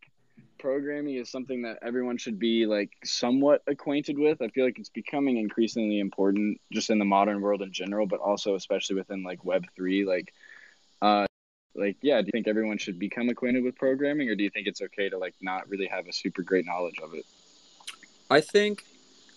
programming 0.62 1.16
is 1.16 1.30
something 1.30 1.64
that 1.64 1.80
everyone 1.82 2.18
should 2.18 2.40
be 2.40 2.66
like 2.68 2.92
somewhat 3.04 3.64
acquainted 3.68 4.18
with. 4.18 4.42
I 4.42 4.48
feel 4.50 4.64
like 4.64 4.78
it's 4.78 4.90
becoming 4.90 5.38
increasingly 5.38 6.00
important 6.00 6.62
just 6.72 6.92
in 6.92 7.00
the 7.00 7.06
modern 7.06 7.42
world 7.42 7.64
in 7.64 7.74
general, 7.74 8.06
but 8.06 8.20
also 8.20 8.56
especially 8.56 8.96
within 8.96 9.24
like 9.24 9.44
Web 9.44 9.66
three. 9.76 10.06
Like, 10.06 10.32
uh, 11.02 11.26
like 11.76 11.98
yeah, 12.02 12.22
do 12.22 12.28
you 12.28 12.32
think 12.32 12.48
everyone 12.48 12.78
should 12.78 13.00
become 13.00 13.30
acquainted 13.30 13.64
with 13.64 13.76
programming, 13.76 14.30
or 14.30 14.36
do 14.36 14.44
you 14.44 14.50
think 14.50 14.68
it's 14.68 14.82
okay 14.82 15.10
to 15.10 15.18
like 15.18 15.36
not 15.42 15.68
really 15.70 15.88
have 15.88 16.08
a 16.08 16.14
super 16.14 16.42
great 16.42 16.66
knowledge 16.66 17.00
of 17.02 17.14
it? 17.14 17.26
I 18.30 18.42
think, 18.42 18.86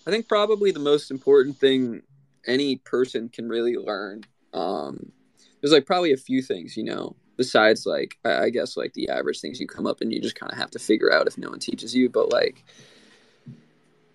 I 0.06 0.10
think 0.10 0.28
probably 0.28 0.70
the 0.70 0.80
most 0.80 1.10
important 1.10 1.56
thing 1.56 2.02
any 2.46 2.76
person 2.76 3.28
can 3.28 3.48
really 3.48 3.76
learn. 3.76 4.22
Um, 4.52 5.12
there's 5.60 5.72
like 5.72 5.86
probably 5.86 6.12
a 6.12 6.16
few 6.16 6.42
things, 6.42 6.76
you 6.76 6.84
know 6.84 7.16
besides 7.36 7.86
like 7.86 8.18
I, 8.24 8.50
guess 8.50 8.76
like 8.76 8.92
the 8.94 9.08
average 9.08 9.40
things 9.40 9.60
you 9.60 9.66
come 9.66 9.86
up 9.86 10.00
and 10.00 10.12
you 10.12 10.20
just 10.20 10.36
kind 10.36 10.52
of 10.52 10.58
have 10.58 10.70
to 10.72 10.78
figure 10.78 11.12
out 11.12 11.26
if 11.26 11.38
no 11.38 11.50
one 11.50 11.58
teaches 11.58 11.94
you 11.94 12.08
but 12.08 12.30
like 12.32 12.64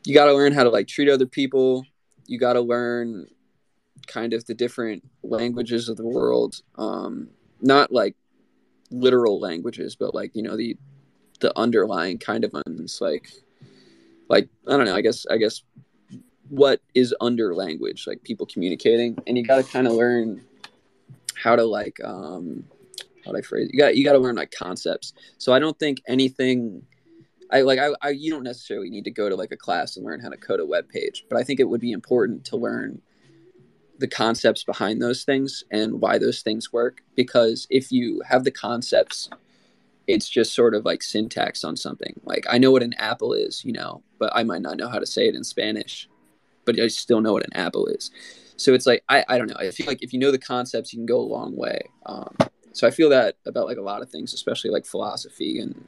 you 0.05 0.13
got 0.13 0.25
to 0.25 0.33
learn 0.33 0.53
how 0.53 0.63
to 0.63 0.69
like 0.69 0.87
treat 0.87 1.09
other 1.09 1.25
people 1.25 1.85
you 2.27 2.39
got 2.39 2.53
to 2.53 2.61
learn 2.61 3.27
kind 4.07 4.33
of 4.33 4.45
the 4.45 4.53
different 4.53 5.03
languages 5.23 5.89
of 5.89 5.97
the 5.97 6.05
world 6.05 6.61
um 6.77 7.29
not 7.61 7.91
like 7.91 8.15
literal 8.91 9.39
languages 9.39 9.95
but 9.95 10.15
like 10.15 10.31
you 10.35 10.41
know 10.41 10.57
the 10.57 10.75
the 11.41 11.57
underlying 11.57 12.17
kind 12.17 12.43
of 12.43 12.51
ones 12.53 12.99
like 13.01 13.31
like 14.29 14.49
i 14.67 14.71
don't 14.75 14.85
know 14.85 14.95
i 14.95 15.01
guess 15.01 15.25
i 15.29 15.37
guess 15.37 15.61
what 16.49 16.81
is 16.95 17.13
under 17.21 17.53
language 17.53 18.05
like 18.07 18.23
people 18.23 18.45
communicating 18.45 19.17
and 19.27 19.37
you 19.37 19.43
got 19.43 19.63
to 19.63 19.71
kind 19.71 19.85
of 19.85 19.93
learn 19.93 20.41
how 21.35 21.55
to 21.55 21.63
like 21.63 22.03
um 22.03 22.63
how 23.25 23.31
do 23.31 23.37
I 23.37 23.41
phrase 23.41 23.67
it? 23.67 23.73
You 23.73 23.79
got 23.79 23.95
you 23.95 24.03
got 24.03 24.13
to 24.13 24.19
learn 24.19 24.35
like 24.35 24.51
concepts. 24.51 25.13
So 25.37 25.53
I 25.53 25.59
don't 25.59 25.77
think 25.77 26.01
anything. 26.07 26.83
I 27.51 27.61
like 27.61 27.79
I, 27.79 27.89
I 28.01 28.09
you 28.09 28.31
don't 28.31 28.43
necessarily 28.43 28.89
need 28.89 29.03
to 29.05 29.11
go 29.11 29.29
to 29.29 29.35
like 29.35 29.51
a 29.51 29.57
class 29.57 29.97
and 29.97 30.05
learn 30.05 30.19
how 30.19 30.29
to 30.29 30.37
code 30.37 30.59
a 30.59 30.65
web 30.65 30.87
page, 30.89 31.25
but 31.29 31.37
I 31.37 31.43
think 31.43 31.59
it 31.59 31.65
would 31.65 31.81
be 31.81 31.91
important 31.91 32.45
to 32.45 32.57
learn 32.57 33.01
the 33.99 34.07
concepts 34.07 34.63
behind 34.63 35.01
those 35.01 35.23
things 35.23 35.63
and 35.71 36.01
why 36.01 36.17
those 36.17 36.41
things 36.41 36.73
work. 36.73 37.03
Because 37.15 37.67
if 37.69 37.91
you 37.91 38.21
have 38.27 38.45
the 38.45 38.51
concepts, 38.51 39.29
it's 40.07 40.27
just 40.27 40.53
sort 40.53 40.73
of 40.73 40.85
like 40.85 41.03
syntax 41.03 41.63
on 41.63 41.75
something. 41.77 42.19
Like 42.23 42.45
I 42.49 42.57
know 42.57 42.71
what 42.71 42.81
an 42.81 42.93
apple 42.97 43.33
is, 43.33 43.63
you 43.63 43.73
know, 43.73 44.01
but 44.17 44.31
I 44.33 44.43
might 44.43 44.61
not 44.61 44.77
know 44.77 44.87
how 44.87 44.99
to 44.99 45.05
say 45.05 45.27
it 45.27 45.35
in 45.35 45.43
Spanish, 45.43 46.09
but 46.65 46.79
I 46.79 46.87
still 46.87 47.21
know 47.21 47.33
what 47.33 47.45
an 47.45 47.53
apple 47.53 47.87
is. 47.87 48.09
So 48.55 48.73
it's 48.73 48.85
like 48.85 49.03
I, 49.09 49.23
I 49.27 49.37
don't 49.37 49.47
know. 49.47 49.57
I 49.59 49.69
feel 49.71 49.85
like 49.85 50.01
if 50.01 50.13
you 50.13 50.19
know 50.19 50.31
the 50.31 50.39
concepts, 50.39 50.93
you 50.93 50.97
can 50.97 51.05
go 51.05 51.19
a 51.19 51.21
long 51.21 51.55
way. 51.55 51.81
Um, 52.05 52.35
so 52.71 52.87
I 52.87 52.91
feel 52.91 53.09
that 53.09 53.35
about 53.45 53.67
like 53.67 53.77
a 53.77 53.81
lot 53.81 54.01
of 54.01 54.09
things, 54.09 54.33
especially 54.33 54.71
like 54.71 54.85
philosophy 54.85 55.59
and 55.59 55.85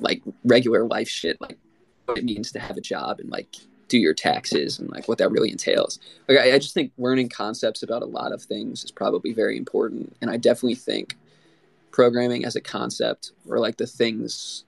like 0.00 0.22
regular 0.44 0.84
life 0.84 1.08
shit, 1.08 1.40
like 1.40 1.58
what 2.06 2.18
it 2.18 2.24
means 2.24 2.50
to 2.52 2.58
have 2.58 2.76
a 2.76 2.80
job 2.80 3.20
and 3.20 3.30
like 3.30 3.56
do 3.92 3.98
your 3.98 4.14
taxes 4.14 4.78
and 4.78 4.90
like 4.90 5.06
what 5.06 5.18
that 5.18 5.30
really 5.30 5.50
entails. 5.50 5.98
Like 6.26 6.38
I, 6.38 6.54
I 6.54 6.58
just 6.58 6.72
think 6.72 6.92
learning 6.96 7.28
concepts 7.28 7.82
about 7.82 8.02
a 8.02 8.06
lot 8.06 8.32
of 8.32 8.42
things 8.42 8.82
is 8.84 8.90
probably 8.90 9.34
very 9.34 9.56
important, 9.56 10.16
and 10.22 10.30
I 10.30 10.38
definitely 10.38 10.76
think 10.76 11.16
programming 11.90 12.46
as 12.46 12.56
a 12.56 12.60
concept 12.60 13.32
or 13.46 13.58
like 13.58 13.76
the 13.76 13.86
things 13.86 14.64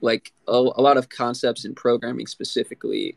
like 0.00 0.32
a, 0.46 0.52
a 0.52 0.82
lot 0.82 0.96
of 0.96 1.08
concepts 1.08 1.64
in 1.64 1.74
programming 1.74 2.28
specifically 2.28 3.16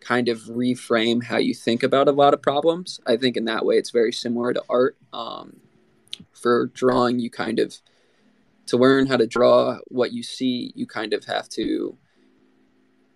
kind 0.00 0.28
of 0.28 0.38
reframe 0.44 1.22
how 1.22 1.36
you 1.36 1.52
think 1.52 1.82
about 1.82 2.08
a 2.08 2.12
lot 2.12 2.32
of 2.32 2.40
problems. 2.40 2.98
I 3.06 3.18
think 3.18 3.36
in 3.36 3.44
that 3.44 3.66
way 3.66 3.76
it's 3.76 3.90
very 3.90 4.12
similar 4.12 4.54
to 4.54 4.62
art. 4.70 4.96
Um, 5.12 5.60
for 6.32 6.66
drawing, 6.68 7.18
you 7.18 7.28
kind 7.28 7.58
of 7.58 7.76
to 8.66 8.78
learn 8.78 9.06
how 9.06 9.18
to 9.18 9.26
draw 9.26 9.78
what 9.88 10.12
you 10.12 10.22
see, 10.22 10.72
you 10.74 10.86
kind 10.86 11.12
of 11.12 11.24
have 11.26 11.48
to 11.50 11.96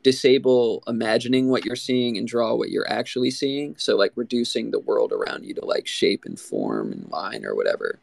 disable 0.02 0.82
imagining 0.86 1.48
what 1.48 1.64
you're 1.64 1.76
seeing 1.76 2.16
and 2.16 2.26
draw 2.26 2.54
what 2.54 2.70
you're 2.70 2.90
actually 2.90 3.30
seeing. 3.30 3.76
So 3.76 3.96
like 3.96 4.12
reducing 4.14 4.70
the 4.70 4.78
world 4.78 5.12
around 5.12 5.44
you 5.44 5.54
to 5.54 5.64
like 5.64 5.86
shape 5.86 6.24
and 6.24 6.38
form 6.38 6.92
and 6.92 7.10
line 7.10 7.44
or 7.44 7.54
whatever. 7.54 7.98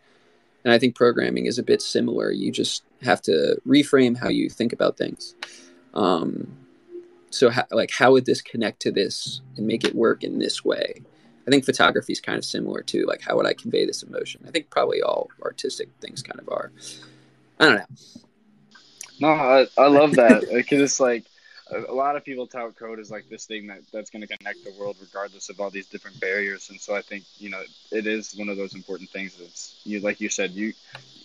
And 0.63 0.73
I 0.73 0.79
think 0.79 0.95
programming 0.95 1.45
is 1.45 1.57
a 1.57 1.63
bit 1.63 1.81
similar. 1.81 2.31
You 2.31 2.51
just 2.51 2.83
have 3.01 3.21
to 3.23 3.59
reframe 3.65 4.17
how 4.17 4.29
you 4.29 4.49
think 4.49 4.73
about 4.73 4.97
things. 4.97 5.35
Um, 5.93 6.57
so 7.29 7.49
how, 7.49 7.65
like 7.71 7.91
how 7.91 8.11
would 8.11 8.25
this 8.25 8.41
connect 8.41 8.81
to 8.81 8.91
this 8.91 9.41
and 9.55 9.65
make 9.65 9.83
it 9.83 9.95
work 9.95 10.23
in 10.23 10.39
this 10.39 10.63
way? 10.63 11.01
I 11.47 11.49
think 11.49 11.63
photography 11.63 12.11
is 12.11 12.19
kind 12.19 12.37
of 12.37 12.43
similar 12.43 12.81
too. 12.81 13.05
Like, 13.05 13.21
how 13.21 13.37
would 13.37 13.45
I 13.45 13.53
convey 13.53 13.85
this 13.85 14.03
emotion? 14.03 14.43
I 14.45 14.51
think 14.51 14.69
probably 14.69 15.01
all 15.01 15.29
artistic 15.41 15.89
things 16.01 16.21
kind 16.21 16.41
of 16.41 16.49
are. 16.49 16.71
I 17.59 17.65
don't 17.65 17.75
know. 17.75 17.85
No, 19.19 19.27
I, 19.29 19.67
I 19.77 19.87
love 19.87 20.15
that 20.15 20.49
because 20.53 20.81
it's 20.81 20.99
like 20.99 21.23
a 21.71 21.93
lot 21.93 22.15
of 22.15 22.23
people 22.23 22.47
tout 22.47 22.75
code 22.77 22.99
as 22.99 23.11
like 23.11 23.29
this 23.29 23.45
thing 23.45 23.67
that 23.67 23.81
that's 23.91 24.09
going 24.09 24.25
to 24.25 24.37
connect 24.37 24.63
the 24.63 24.71
world 24.71 24.95
regardless 24.99 25.49
of 25.49 25.59
all 25.59 25.69
these 25.69 25.87
different 25.87 26.19
barriers. 26.19 26.69
And 26.69 26.79
so 26.79 26.95
I 26.95 27.01
think 27.01 27.23
you 27.39 27.49
know 27.49 27.61
it 27.91 28.07
is 28.07 28.35
one 28.35 28.49
of 28.49 28.57
those 28.57 28.75
important 28.75 29.09
things. 29.09 29.35
That's 29.35 29.75
you 29.85 29.99
like 29.99 30.21
you 30.21 30.29
said 30.29 30.51
you. 30.51 30.73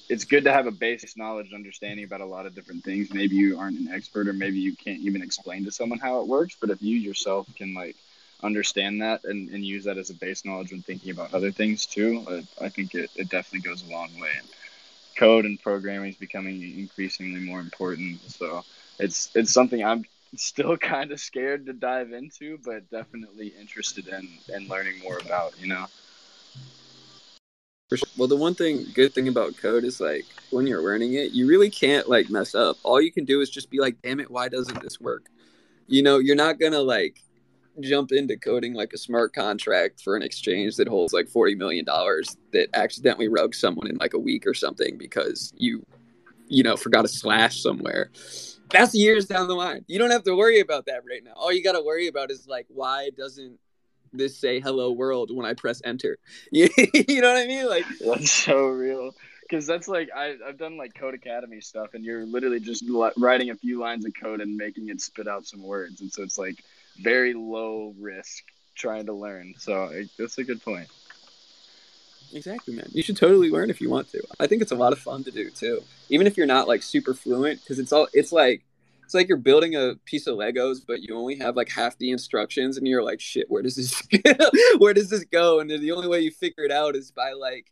It's 0.09 0.25
good 0.25 0.45
to 0.45 0.53
have 0.53 0.67
a 0.67 0.73
basic 0.73 1.17
knowledge, 1.17 1.47
and 1.47 1.55
understanding 1.55 2.05
about 2.05 2.21
a 2.21 2.27
lot 2.27 2.45
of 2.45 2.55
different 2.55 2.85
things. 2.85 3.13
Maybe 3.13 3.37
you 3.37 3.59
aren't 3.59 3.79
an 3.79 3.89
expert, 3.89 4.29
or 4.29 4.33
maybe 4.33 4.59
you 4.59 4.75
can't 4.75 5.01
even 5.01 5.23
explain 5.23 5.65
to 5.65 5.73
someone 5.73 5.99
how 5.99 6.21
it 6.21 6.27
works. 6.27 6.57
But 6.61 6.71
if 6.71 6.83
you 6.83 6.97
yourself 6.97 7.47
can 7.57 7.73
like 7.75 7.97
understand 8.43 9.01
that 9.03 9.25
and, 9.25 9.49
and 9.51 9.65
use 9.65 9.85
that 9.85 9.99
as 9.99 10.11
a 10.11 10.15
base 10.15 10.45
knowledge 10.45 10.73
when 10.73 10.83
thinking 10.83 11.13
about 11.13 11.33
other 11.33 11.53
things 11.53 11.87
too, 11.87 12.25
I, 12.29 12.67
I 12.67 12.69
think 12.69 12.95
it, 12.95 13.11
it 13.15 13.29
definitely 13.31 13.69
goes 13.69 13.85
a 13.89 13.93
long 13.93 14.11
way. 14.21 14.31
And 14.37 14.49
code 15.17 15.45
and 15.45 15.61
programming 15.63 16.11
is 16.11 16.17
becoming 16.17 16.79
increasingly 16.79 17.41
more 17.41 17.61
important. 17.61 18.21
So 18.29 18.65
it's 18.99 19.31
it's 19.35 19.53
something 19.53 19.83
I'm 19.85 20.05
still 20.37 20.77
kind 20.79 21.13
of 21.13 21.21
scared 21.21 21.67
to 21.67 21.73
dive 21.73 22.13
into, 22.13 22.59
but 22.65 22.89
definitely 22.91 23.53
interested 23.59 24.09
in 24.09 24.29
in 24.55 24.69
learning 24.69 25.01
more 25.01 25.19
about. 25.19 25.59
You 25.59 25.69
know. 25.69 25.87
Well, 28.17 28.29
the 28.29 28.37
one 28.37 28.55
thing, 28.55 28.87
good 28.95 29.13
thing 29.13 29.29
about 29.29 29.59
code 29.59 29.85
is 29.85 30.01
like 30.01 30.25
when 30.51 30.67
you're 30.67 30.83
learning 30.83 31.13
it, 31.15 31.33
you 31.33 31.47
really 31.47 31.69
can't 31.69 32.09
like 32.09 32.31
mess 32.31 32.55
up. 32.55 32.79
All 32.85 33.03
you 33.03 33.13
can 33.13 33.27
do 33.27 33.41
is 33.43 33.51
just 33.51 33.71
be 33.71 33.81
like, 33.81 34.01
"Damn 34.03 34.21
it, 34.21 34.31
why 34.31 34.49
doesn't 34.49 34.81
this 34.81 35.01
work?" 35.01 35.27
You 35.89 36.03
know, 36.03 36.19
you're 36.19 36.37
not 36.37 36.59
gonna 36.59 36.81
like 36.81 37.23
jump 37.81 38.13
into 38.13 38.37
coding 38.37 38.75
like 38.75 38.93
a 38.93 38.99
smart 38.99 39.33
contract 39.33 40.01
for 40.03 40.17
an 40.17 40.23
exchange 40.23 40.77
that 40.77 40.89
holds 40.89 41.13
like 41.13 41.29
40 41.29 41.55
million 41.55 41.85
dollars 41.85 42.37
that 42.53 42.69
accidentally 42.75 43.29
rugs 43.29 43.59
someone 43.59 43.87
in 43.87 43.97
like 43.97 44.15
a 44.15 44.19
week 44.19 44.47
or 44.47 44.55
something 44.55 44.99
because 44.99 45.53
you 45.57 45.85
you 46.49 46.63
know 46.63 46.77
forgot 46.77 47.05
a 47.05 47.09
slash 47.09 47.63
somewhere 47.63 48.11
that's 48.73 48.95
years 48.95 49.27
down 49.27 49.49
the 49.49 49.55
line. 49.55 49.85
You 49.87 49.99
don't 49.99 50.11
have 50.11 50.25
to 50.25 50.37
worry 50.37 50.61
about 50.61 50.87
that 50.87 51.03
right 51.09 51.23
now. 51.23 51.33
All 51.37 51.53
you 51.53 51.63
got 51.63 51.73
to 51.73 51.83
worry 51.83 52.09
about 52.09 52.31
is 52.31 52.47
like 52.47 52.67
why 52.69 53.11
doesn't 53.17 53.59
this 54.13 54.37
say 54.37 54.61
hello 54.61 54.93
world 54.93 55.35
when 55.35 55.47
i 55.47 55.55
press 55.55 55.81
enter? 55.85 56.19
You, 56.51 56.69
know 57.21 57.33
what 57.33 57.43
i 57.43 57.47
mean? 57.47 57.69
Like 57.69 57.87
that's 58.01 58.31
so 58.31 58.67
real. 58.67 59.15
Because 59.43 59.67
that's 59.67 59.89
like 59.89 60.09
I, 60.17 60.37
i've 60.47 60.59
done 60.59 60.77
like 60.77 60.95
Codecademy 60.95 61.63
stuff 61.63 61.95
and 61.95 62.05
you're 62.05 62.25
literally 62.25 62.61
just 62.61 62.85
writing 63.17 63.51
a 63.51 63.55
few 63.55 63.79
lines 63.79 64.05
of 64.07 64.13
code 64.19 64.41
and 64.41 64.57
making 64.57 64.89
it 64.89 65.01
spit 65.01 65.29
out 65.29 65.47
some 65.47 65.63
words 65.63 66.01
and 66.01 66.11
so 66.11 66.23
it's 66.23 66.39
like 66.39 66.63
very 66.99 67.35
low 67.35 67.95
risk 67.99 68.45
trying 68.75 69.07
to 69.07 69.13
learn. 69.13 69.55
So 69.59 69.91
that's 70.19 70.39
a 70.39 70.45
good 70.45 70.63
point. 70.63 70.89
Exactly, 72.33 72.75
man. 72.75 72.89
You 72.93 73.03
should 73.03 73.17
totally 73.17 73.51
learn 73.51 73.71
if 73.71 73.81
you 73.81 73.91
want 73.91 74.11
to. 74.13 74.23
I 74.41 74.47
think 74.47 74.63
it's 74.63 74.73
a 74.73 74.77
lot 74.77 74.93
of 74.93 74.99
fun 74.99 75.25
to 75.25 75.31
do 75.31 75.51
too, 75.51 75.83
even 76.09 76.27
if 76.27 76.37
you're 76.37 76.47
not 76.47 76.69
like 76.69 76.83
super 76.83 77.15
fluent, 77.15 77.61
because 77.61 77.79
it's 77.79 77.93
all 77.93 78.09
it's 78.13 78.33
like 78.33 78.63
it's 79.05 79.15
like 79.15 79.29
you're 79.29 79.37
building 79.37 79.75
a 79.77 79.95
piece 80.07 80.27
of 80.27 80.37
Legos, 80.37 80.79
but 80.87 81.03
you 81.03 81.15
only 81.17 81.37
have 81.37 81.57
like 81.57 81.69
half 81.69 81.99
the 81.99 82.11
instructions, 82.11 82.77
and 82.79 82.87
you're 82.87 83.03
like, 83.03 83.21
shit, 83.21 83.51
where 83.51 83.63
does 83.63 83.77
this 83.77 84.03
where 84.79 84.95
does 84.95 85.11
this 85.11 85.25
go? 85.25 85.61
And 85.61 85.71
the 85.71 85.93
only 85.93 86.09
way 86.09 86.21
you 86.21 86.31
figure 86.31 86.65
it 86.65 86.73
out 86.73 86.97
is 86.97 87.11
by 87.11 87.33
like 87.33 87.71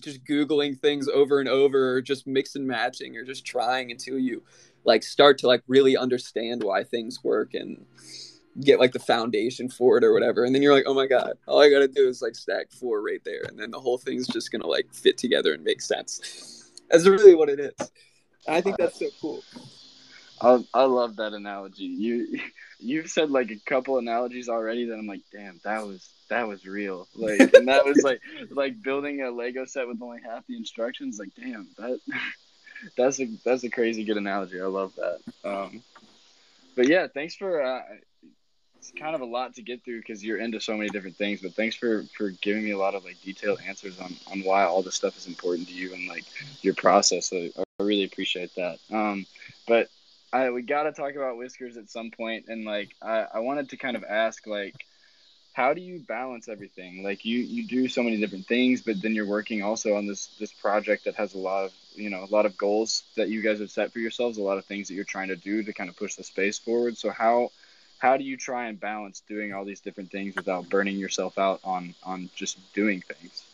just 0.00 0.24
googling 0.24 0.78
things 0.78 1.08
over 1.08 1.40
and 1.40 1.48
over, 1.48 1.94
or 1.94 2.02
just 2.02 2.26
mix 2.26 2.54
and 2.54 2.66
matching, 2.66 3.16
or 3.16 3.24
just 3.24 3.44
trying 3.44 3.90
until 3.90 4.18
you 4.18 4.42
like 4.84 5.02
start 5.02 5.36
to 5.38 5.46
like 5.46 5.62
really 5.68 5.96
understand 5.96 6.62
why 6.62 6.82
things 6.84 7.22
work 7.22 7.52
and 7.52 7.84
get 8.64 8.78
like 8.78 8.92
the 8.92 8.98
foundation 8.98 9.68
for 9.68 9.98
it 9.98 10.04
or 10.04 10.12
whatever 10.12 10.44
and 10.44 10.54
then 10.54 10.62
you're 10.62 10.74
like 10.74 10.84
oh 10.86 10.94
my 10.94 11.06
god 11.06 11.32
all 11.46 11.60
i 11.60 11.70
gotta 11.70 11.88
do 11.88 12.08
is 12.08 12.22
like 12.22 12.34
stack 12.34 12.70
four 12.70 13.02
right 13.02 13.22
there 13.24 13.42
and 13.48 13.58
then 13.58 13.70
the 13.70 13.80
whole 13.80 13.98
thing's 13.98 14.26
just 14.26 14.50
gonna 14.50 14.66
like 14.66 14.92
fit 14.92 15.18
together 15.18 15.52
and 15.52 15.64
make 15.64 15.80
sense. 15.80 16.70
That's 16.90 17.06
really 17.06 17.34
what 17.34 17.48
it 17.48 17.60
is. 17.60 17.90
I 18.48 18.60
think 18.60 18.78
that's 18.78 18.98
so 18.98 19.06
cool. 19.20 19.42
I, 20.40 20.64
I 20.72 20.84
love 20.84 21.16
that 21.16 21.34
analogy. 21.34 21.84
You 21.84 22.40
you've 22.78 23.10
said 23.10 23.30
like 23.30 23.50
a 23.50 23.60
couple 23.66 23.98
analogies 23.98 24.48
already 24.48 24.86
that 24.86 24.94
i'm 24.94 25.06
like 25.06 25.20
damn 25.30 25.60
that 25.64 25.86
was 25.86 26.08
that 26.30 26.48
was 26.48 26.64
real. 26.64 27.08
Like 27.14 27.40
and 27.54 27.68
that 27.68 27.84
was 27.84 28.02
like 28.02 28.20
like 28.50 28.82
building 28.82 29.22
a 29.22 29.30
lego 29.30 29.64
set 29.64 29.86
with 29.86 30.00
only 30.00 30.20
half 30.24 30.46
the 30.46 30.56
instructions 30.56 31.18
like 31.18 31.30
damn 31.36 31.68
that 31.78 32.00
that's 32.96 33.20
a 33.20 33.26
that's 33.44 33.64
a 33.64 33.70
crazy 33.70 34.04
good 34.04 34.16
analogy. 34.16 34.60
I 34.60 34.66
love 34.66 34.94
that. 34.96 35.20
Um 35.44 35.82
but 36.76 36.88
yeah 36.88 37.08
thanks 37.12 37.34
for 37.34 37.62
uh, 37.62 37.82
it's 38.80 38.92
kind 38.98 39.14
of 39.14 39.20
a 39.20 39.26
lot 39.26 39.54
to 39.54 39.62
get 39.62 39.84
through 39.84 39.98
because 39.98 40.24
you're 40.24 40.38
into 40.38 40.58
so 40.58 40.74
many 40.74 40.88
different 40.88 41.16
things. 41.16 41.42
But 41.42 41.52
thanks 41.52 41.76
for 41.76 42.04
for 42.16 42.30
giving 42.30 42.64
me 42.64 42.70
a 42.70 42.78
lot 42.78 42.94
of 42.94 43.04
like 43.04 43.20
detailed 43.22 43.60
answers 43.66 44.00
on 44.00 44.14
on 44.32 44.40
why 44.40 44.64
all 44.64 44.82
this 44.82 44.94
stuff 44.94 45.18
is 45.18 45.26
important 45.26 45.68
to 45.68 45.74
you 45.74 45.92
and 45.92 46.08
like 46.08 46.24
your 46.62 46.74
process. 46.74 47.30
I, 47.32 47.50
I 47.58 47.82
really 47.82 48.04
appreciate 48.04 48.54
that. 48.56 48.78
Um, 48.90 49.26
but 49.68 49.88
I 50.32 50.50
we 50.50 50.62
got 50.62 50.84
to 50.84 50.92
talk 50.92 51.14
about 51.14 51.36
whiskers 51.36 51.76
at 51.76 51.90
some 51.90 52.10
point, 52.10 52.46
and 52.48 52.64
like 52.64 52.90
I 53.02 53.26
I 53.34 53.38
wanted 53.40 53.68
to 53.70 53.76
kind 53.76 53.96
of 53.96 54.04
ask 54.04 54.46
like 54.46 54.86
how 55.52 55.74
do 55.74 55.80
you 55.80 55.98
balance 55.98 56.48
everything 56.48 57.02
like 57.02 57.24
you 57.24 57.40
you 57.40 57.66
do 57.66 57.88
so 57.88 58.04
many 58.04 58.16
different 58.18 58.46
things 58.46 58.82
but 58.82 59.02
then 59.02 59.16
you're 59.16 59.26
working 59.26 59.64
also 59.64 59.96
on 59.96 60.06
this 60.06 60.28
this 60.38 60.52
project 60.52 61.04
that 61.04 61.16
has 61.16 61.34
a 61.34 61.38
lot 61.38 61.64
of 61.64 61.72
you 61.94 62.08
know 62.08 62.22
a 62.22 62.32
lot 62.32 62.46
of 62.46 62.56
goals 62.56 63.02
that 63.16 63.28
you 63.28 63.42
guys 63.42 63.58
have 63.58 63.68
set 63.70 63.92
for 63.92 63.98
yourselves 63.98 64.38
a 64.38 64.42
lot 64.42 64.58
of 64.58 64.64
things 64.64 64.86
that 64.86 64.94
you're 64.94 65.04
trying 65.04 65.26
to 65.26 65.34
do 65.34 65.64
to 65.64 65.72
kind 65.72 65.90
of 65.90 65.96
push 65.96 66.14
the 66.14 66.22
space 66.22 66.56
forward 66.56 66.96
so 66.96 67.10
how 67.10 67.50
how 68.00 68.16
do 68.16 68.24
you 68.24 68.36
try 68.36 68.66
and 68.66 68.80
balance 68.80 69.22
doing 69.28 69.52
all 69.52 69.64
these 69.64 69.80
different 69.80 70.10
things 70.10 70.34
without 70.34 70.68
burning 70.68 70.96
yourself 70.96 71.38
out 71.38 71.60
on 71.62 71.94
on 72.02 72.28
just 72.34 72.58
doing 72.72 73.02
things? 73.02 73.44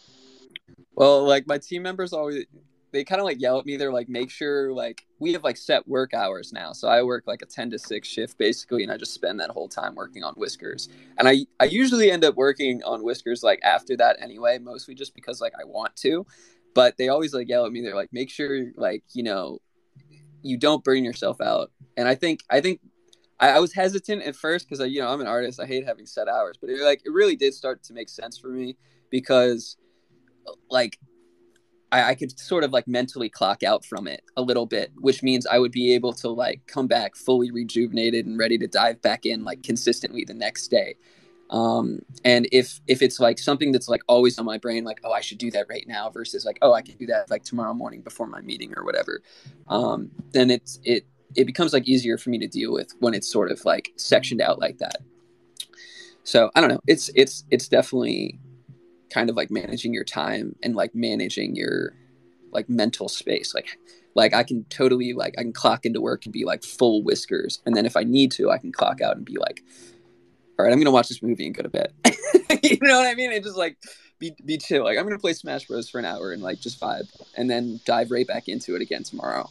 Well 0.95 1.25
like 1.25 1.47
my 1.47 1.59
team 1.59 1.83
members 1.83 2.13
always 2.13 2.47
they 2.93 3.03
kind 3.05 3.21
of 3.21 3.27
like 3.27 3.41
yell 3.41 3.59
at 3.59 3.67
me. 3.67 3.77
They're 3.77 3.93
like 3.93 4.09
make 4.09 4.31
sure 4.31 4.73
like 4.73 5.05
we 5.19 5.33
have 5.33 5.43
like 5.43 5.57
set 5.57 5.87
work 5.89 6.15
hours 6.15 6.53
now. 6.53 6.73
So 6.73 6.89
i 6.89 7.03
work 7.03 7.25
like 7.27 7.43
a 7.43 7.47
10 7.47 7.71
to 7.73 7.79
6 7.79 8.09
shift 8.09 8.39
basically 8.39 8.85
and 8.85 8.93
i 8.93 8.97
just 8.97 9.13
spend 9.13 9.41
that 9.41 9.51
whole 9.51 9.69
time 9.69 9.95
working 9.97 10.23
on 10.23 10.33
whiskers. 10.35 10.89
And 11.19 11.29
i 11.29 11.39
i 11.59 11.65
usually 11.65 12.11
end 12.11 12.25
up 12.25 12.37
working 12.37 12.83
on 12.85 13.03
whiskers 13.03 13.43
like 13.43 13.61
after 13.65 13.97
that 13.97 14.17
anyway 14.21 14.59
mostly 14.59 14.95
just 14.95 15.15
because 15.15 15.41
like 15.41 15.53
i 15.61 15.65
want 15.65 15.97
to. 15.97 16.25
But 16.73 16.97
they 16.99 17.09
always 17.09 17.35
like 17.35 17.49
yell 17.49 17.67
at 17.67 17.73
me. 17.73 17.81
They're 17.83 17.97
like 17.97 18.13
make 18.13 18.31
sure 18.31 18.67
like 18.77 19.03
you 19.13 19.25
know 19.25 19.59
you 20.43 20.57
don't 20.57 20.85
burn 20.85 21.03
yourself 21.03 21.41
out. 21.41 21.73
And 21.97 22.07
i 22.07 22.15
think 22.15 22.45
i 22.49 22.61
think 22.61 22.81
I, 23.39 23.51
I 23.51 23.59
was 23.61 23.73
hesitant 23.73 24.23
at 24.23 24.37
first 24.37 24.69
because 24.69 24.87
you 24.91 25.01
know 25.01 25.09
I'm 25.09 25.21
an 25.21 25.27
artist. 25.27 25.61
I 25.61 25.67
hate 25.67 25.87
having 25.87 26.07
set 26.07 26.29
hours, 26.29 26.57
but 26.61 26.71
it, 26.71 26.81
like 26.81 27.03
it 27.05 27.13
really 27.13 27.37
did 27.37 27.55
start 27.55 27.83
to 27.85 27.93
make 27.93 28.09
sense 28.09 28.39
for 28.39 28.49
me 28.49 28.77
because 29.11 29.77
like 30.71 30.99
I, 31.93 32.11
I 32.11 32.15
could 32.15 32.39
sort 32.39 32.65
of 32.65 32.73
like 32.73 32.89
mentally 32.89 33.29
clock 33.29 33.63
out 33.63 33.85
from 33.85 34.07
it 34.07 34.23
a 34.37 34.43
little 34.43 34.67
bit, 34.67 34.93
which 34.97 35.23
means 35.23 35.47
I 35.47 35.59
would 35.59 35.73
be 35.73 35.95
able 35.95 36.13
to 36.15 36.29
like 36.29 36.67
come 36.67 36.87
back 36.87 37.17
fully 37.17 37.51
rejuvenated 37.51 38.27
and 38.27 38.39
ready 38.39 38.59
to 38.59 38.67
dive 38.67 39.01
back 39.03 39.27
in 39.27 39.45
like 39.45 39.63
consistently 39.63 40.25
the 40.25 40.35
next 40.35 40.69
day. 40.69 40.97
Um, 41.51 42.01
and 42.25 42.49
if 42.51 42.81
if 42.89 43.03
it's 43.03 43.21
like 43.21 43.39
something 43.39 43.71
that's 43.71 43.89
like 43.89 44.03
always 44.09 44.37
on 44.39 44.45
my 44.45 44.59
brain, 44.59 44.83
like 44.83 45.01
oh 45.05 45.13
I 45.13 45.21
should 45.21 45.39
do 45.39 45.51
that 45.53 45.67
right 45.69 45.85
now, 45.87 46.11
versus 46.11 46.45
like 46.45 46.59
oh 46.61 46.73
I 46.73 46.83
can 46.83 46.97
do 46.97 47.07
that 47.07 47.31
like 47.31 47.45
tomorrow 47.45 47.75
morning 47.75 48.01
before 48.01 48.27
my 48.27 48.41
meeting 48.41 48.75
or 48.77 48.85
whatever, 48.85 49.23
um, 49.69 50.11
then 50.33 50.51
it's 50.51 50.81
it 50.83 51.07
it 51.35 51.45
becomes 51.45 51.73
like 51.73 51.89
easier 51.89 52.19
for 52.19 52.31
me 52.31 52.39
to 52.39 52.47
deal 52.47 52.73
with 52.73 52.93
when 53.01 53.15
it's 53.15 53.31
sort 53.31 53.51
of 53.51 53.65
like 53.65 53.93
sectioned 53.97 54.41
out 54.41 54.59
like 54.59 54.79
that. 54.79 54.99
So 56.25 56.51
I 56.55 56.61
don't 56.61 56.71
know. 56.71 56.81
It's 56.87 57.11
it's 57.15 57.45
it's 57.51 57.69
definitely 57.69 58.39
kind 59.11 59.31
of 59.31 59.37
like 59.37 59.51
managing 59.51 59.95
your 59.95 60.05
time 60.05 60.57
and 60.63 60.75
like 60.75 60.95
managing 60.95 61.55
your 61.55 61.95
like 62.53 62.69
mental 62.69 63.09
space. 63.09 63.55
Like 63.55 63.79
like 64.15 64.35
I 64.35 64.43
can 64.43 64.65
totally 64.65 65.13
like 65.13 65.35
I 65.39 65.43
can 65.43 65.53
clock 65.53 65.85
into 65.85 66.01
work 66.01 66.25
and 66.25 66.33
be 66.33 66.45
like 66.45 66.65
full 66.65 67.03
whiskers, 67.03 67.61
and 67.67 67.77
then 67.77 67.87
if 67.87 67.97
I 67.97 68.03
need 68.03 68.33
to, 68.33 68.51
I 68.51 68.59
can 68.59 68.73
clock 68.73 69.01
out 69.01 69.17
and 69.17 69.25
be 69.25 69.37
like, 69.37 69.63
all 70.59 70.65
right, 70.65 70.73
I'm 70.73 70.79
gonna 70.79 70.91
watch 70.91 71.09
this 71.09 71.23
movie 71.23 71.47
and 71.47 71.55
go 71.55 71.63
to 71.63 71.69
bed. 71.69 71.93
you 72.63 72.79
know 72.81 72.99
what 72.99 73.07
I 73.07 73.15
mean? 73.15 73.33
And 73.33 73.45
just 73.45 73.57
like 73.57 73.77
be 74.19 74.35
be 74.45 74.59
chill. 74.59 74.85
Like 74.85 74.99
I'm 74.99 75.05
gonna 75.05 75.19
play 75.19 75.35
Smash 75.35 75.67
Bros 75.67 75.91
for 75.91 75.99
an 75.99 76.07
hour 76.07 76.33
and 76.33 76.43
like 76.43 76.61
just 76.61 76.81
vibe, 76.81 77.09
and 77.37 77.49
then 77.49 77.81
dive 77.85 78.11
right 78.11 78.27
back 78.27 78.49
into 78.49 78.75
it 78.75 78.83
again 78.83 79.03
tomorrow. 79.03 79.49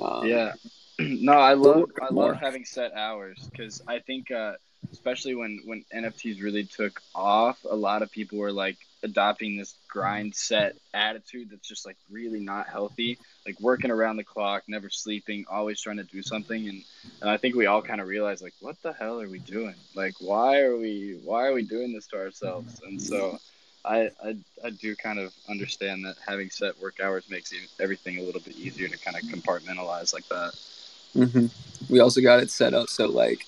Um, 0.00 0.26
yeah, 0.26 0.54
no, 1.20 1.32
I 1.32 1.54
love 1.54 1.90
I 2.00 2.12
love 2.12 2.36
having 2.36 2.64
set 2.64 2.94
hours 2.94 3.48
because 3.50 3.82
I 3.86 3.98
think 3.98 4.30
uh, 4.30 4.54
especially 4.90 5.34
when 5.34 5.60
when 5.64 5.84
NFTs 5.94 6.42
really 6.42 6.64
took 6.64 7.00
off, 7.14 7.58
a 7.68 7.76
lot 7.76 8.02
of 8.02 8.10
people 8.10 8.38
were 8.38 8.52
like 8.52 8.76
adopting 9.02 9.56
this 9.56 9.74
grind 9.88 10.34
set 10.34 10.76
attitude 10.94 11.50
that's 11.50 11.66
just 11.68 11.84
like 11.86 11.96
really 12.10 12.40
not 12.40 12.68
healthy. 12.68 13.18
Like 13.46 13.60
working 13.60 13.90
around 13.90 14.16
the 14.16 14.24
clock, 14.24 14.64
never 14.68 14.90
sleeping, 14.90 15.44
always 15.50 15.80
trying 15.80 15.96
to 15.96 16.04
do 16.04 16.22
something, 16.22 16.68
and 16.68 16.82
and 17.20 17.30
I 17.30 17.36
think 17.36 17.54
we 17.54 17.66
all 17.66 17.82
kind 17.82 18.00
of 18.00 18.06
realized 18.06 18.42
like, 18.42 18.54
what 18.60 18.80
the 18.82 18.92
hell 18.92 19.20
are 19.20 19.28
we 19.28 19.38
doing? 19.38 19.74
Like, 19.94 20.14
why 20.20 20.60
are 20.60 20.76
we 20.76 21.20
why 21.24 21.46
are 21.46 21.52
we 21.52 21.62
doing 21.62 21.92
this 21.92 22.06
to 22.08 22.16
ourselves? 22.16 22.80
And 22.86 23.00
so. 23.00 23.38
I, 23.84 24.10
I, 24.24 24.36
I 24.64 24.70
do 24.70 24.94
kind 24.94 25.18
of 25.18 25.34
understand 25.48 26.04
that 26.04 26.14
having 26.24 26.50
set 26.50 26.80
work 26.80 27.00
hours 27.00 27.28
makes 27.28 27.52
everything 27.80 28.18
a 28.18 28.22
little 28.22 28.40
bit 28.40 28.54
easier 28.56 28.86
to 28.86 28.96
kind 28.96 29.16
of 29.16 29.24
compartmentalize 29.24 30.14
like 30.14 30.28
that. 30.28 30.52
Mm-hmm. 31.16 31.46
We 31.92 32.00
also 32.00 32.20
got 32.20 32.40
it 32.40 32.50
set 32.50 32.74
up 32.74 32.88
so 32.88 33.06
like 33.06 33.46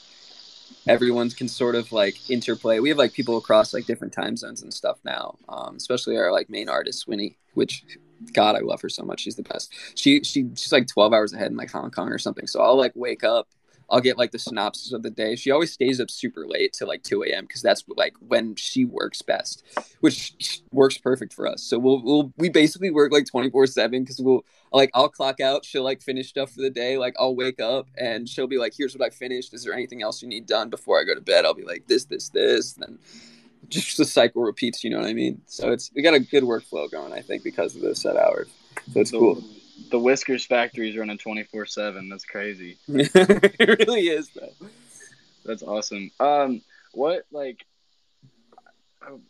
everyone 0.86 1.30
can 1.30 1.48
sort 1.48 1.74
of 1.74 1.92
like 1.92 2.30
interplay. 2.30 2.78
We 2.78 2.88
have 2.90 2.98
like 2.98 3.12
people 3.12 3.36
across 3.36 3.72
like 3.72 3.86
different 3.86 4.12
time 4.12 4.36
zones 4.36 4.62
and 4.62 4.72
stuff 4.72 4.98
now, 5.04 5.36
um, 5.48 5.76
especially 5.76 6.16
our 6.16 6.32
like 6.32 6.50
main 6.50 6.68
artist 6.68 7.08
Winnie, 7.08 7.36
which 7.54 7.84
God 8.32 8.56
I 8.56 8.60
love 8.60 8.80
her 8.82 8.88
so 8.88 9.02
much. 9.02 9.20
She's 9.20 9.36
the 9.36 9.42
best. 9.42 9.72
She 9.94 10.22
she 10.24 10.50
she's 10.54 10.72
like 10.72 10.86
twelve 10.86 11.12
hours 11.12 11.32
ahead 11.32 11.50
in 11.50 11.56
like 11.56 11.70
Hong 11.70 11.90
Kong 11.90 12.10
or 12.10 12.18
something. 12.18 12.46
So 12.46 12.60
I'll 12.60 12.76
like 12.76 12.92
wake 12.94 13.24
up 13.24 13.48
I'll 13.90 14.00
get 14.00 14.18
like 14.18 14.30
the 14.30 14.38
synopsis 14.38 14.92
of 14.92 15.02
the 15.02 15.10
day. 15.10 15.36
She 15.36 15.50
always 15.50 15.72
stays 15.72 16.00
up 16.00 16.10
super 16.10 16.46
late 16.46 16.72
to 16.74 16.86
like 16.86 17.02
2 17.02 17.24
a.m. 17.24 17.44
because 17.44 17.62
that's 17.62 17.84
like 17.96 18.14
when 18.20 18.54
she 18.56 18.84
works 18.84 19.22
best, 19.22 19.62
which 20.00 20.62
works 20.72 20.98
perfect 20.98 21.32
for 21.32 21.46
us. 21.46 21.62
So 21.62 21.78
we'll, 21.78 22.02
we'll 22.02 22.32
we 22.36 22.48
basically 22.48 22.90
work 22.90 23.12
like 23.12 23.26
24 23.26 23.66
seven 23.66 24.02
because 24.02 24.20
we'll 24.20 24.44
like 24.74 24.90
I'll 24.94 25.08
clock 25.08 25.40
out, 25.40 25.64
she'll 25.64 25.84
like 25.84 26.02
finish 26.02 26.28
stuff 26.28 26.50
for 26.50 26.60
the 26.60 26.70
day. 26.70 26.98
Like 26.98 27.14
I'll 27.18 27.34
wake 27.34 27.60
up 27.60 27.88
and 27.96 28.28
she'll 28.28 28.46
be 28.46 28.58
like, 28.58 28.74
"Here's 28.76 28.96
what 28.96 29.06
I 29.06 29.10
finished. 29.10 29.54
Is 29.54 29.64
there 29.64 29.72
anything 29.72 30.02
else 30.02 30.20
you 30.20 30.28
need 30.28 30.46
done 30.46 30.68
before 30.68 31.00
I 31.00 31.04
go 31.04 31.14
to 31.14 31.20
bed?" 31.20 31.44
I'll 31.44 31.54
be 31.54 31.64
like, 31.64 31.86
"This, 31.86 32.04
this, 32.04 32.28
this." 32.28 32.74
Then 32.74 32.98
just 33.68 33.96
the 33.96 34.04
cycle 34.04 34.42
repeats. 34.42 34.84
You 34.84 34.90
know 34.90 34.98
what 34.98 35.06
I 35.06 35.14
mean? 35.14 35.40
So 35.46 35.72
it's 35.72 35.90
we 35.94 36.02
got 36.02 36.14
a 36.14 36.20
good 36.20 36.44
workflow 36.44 36.90
going, 36.90 37.12
I 37.12 37.20
think, 37.20 37.42
because 37.42 37.74
of 37.74 37.82
those 37.82 38.00
set 38.00 38.16
hours. 38.16 38.48
So 38.92 39.00
it's 39.00 39.10
cool 39.10 39.42
the 39.90 39.98
Whiskers 39.98 40.44
factory 40.44 40.90
is 40.90 40.96
running 40.96 41.18
twenty 41.18 41.44
four 41.44 41.66
seven. 41.66 42.08
That's 42.08 42.24
crazy. 42.24 42.76
it 42.88 43.86
really 43.86 44.08
is 44.08 44.30
though. 44.30 44.52
That's 45.44 45.62
awesome. 45.62 46.10
Um, 46.20 46.62
what 46.92 47.26
like? 47.30 47.64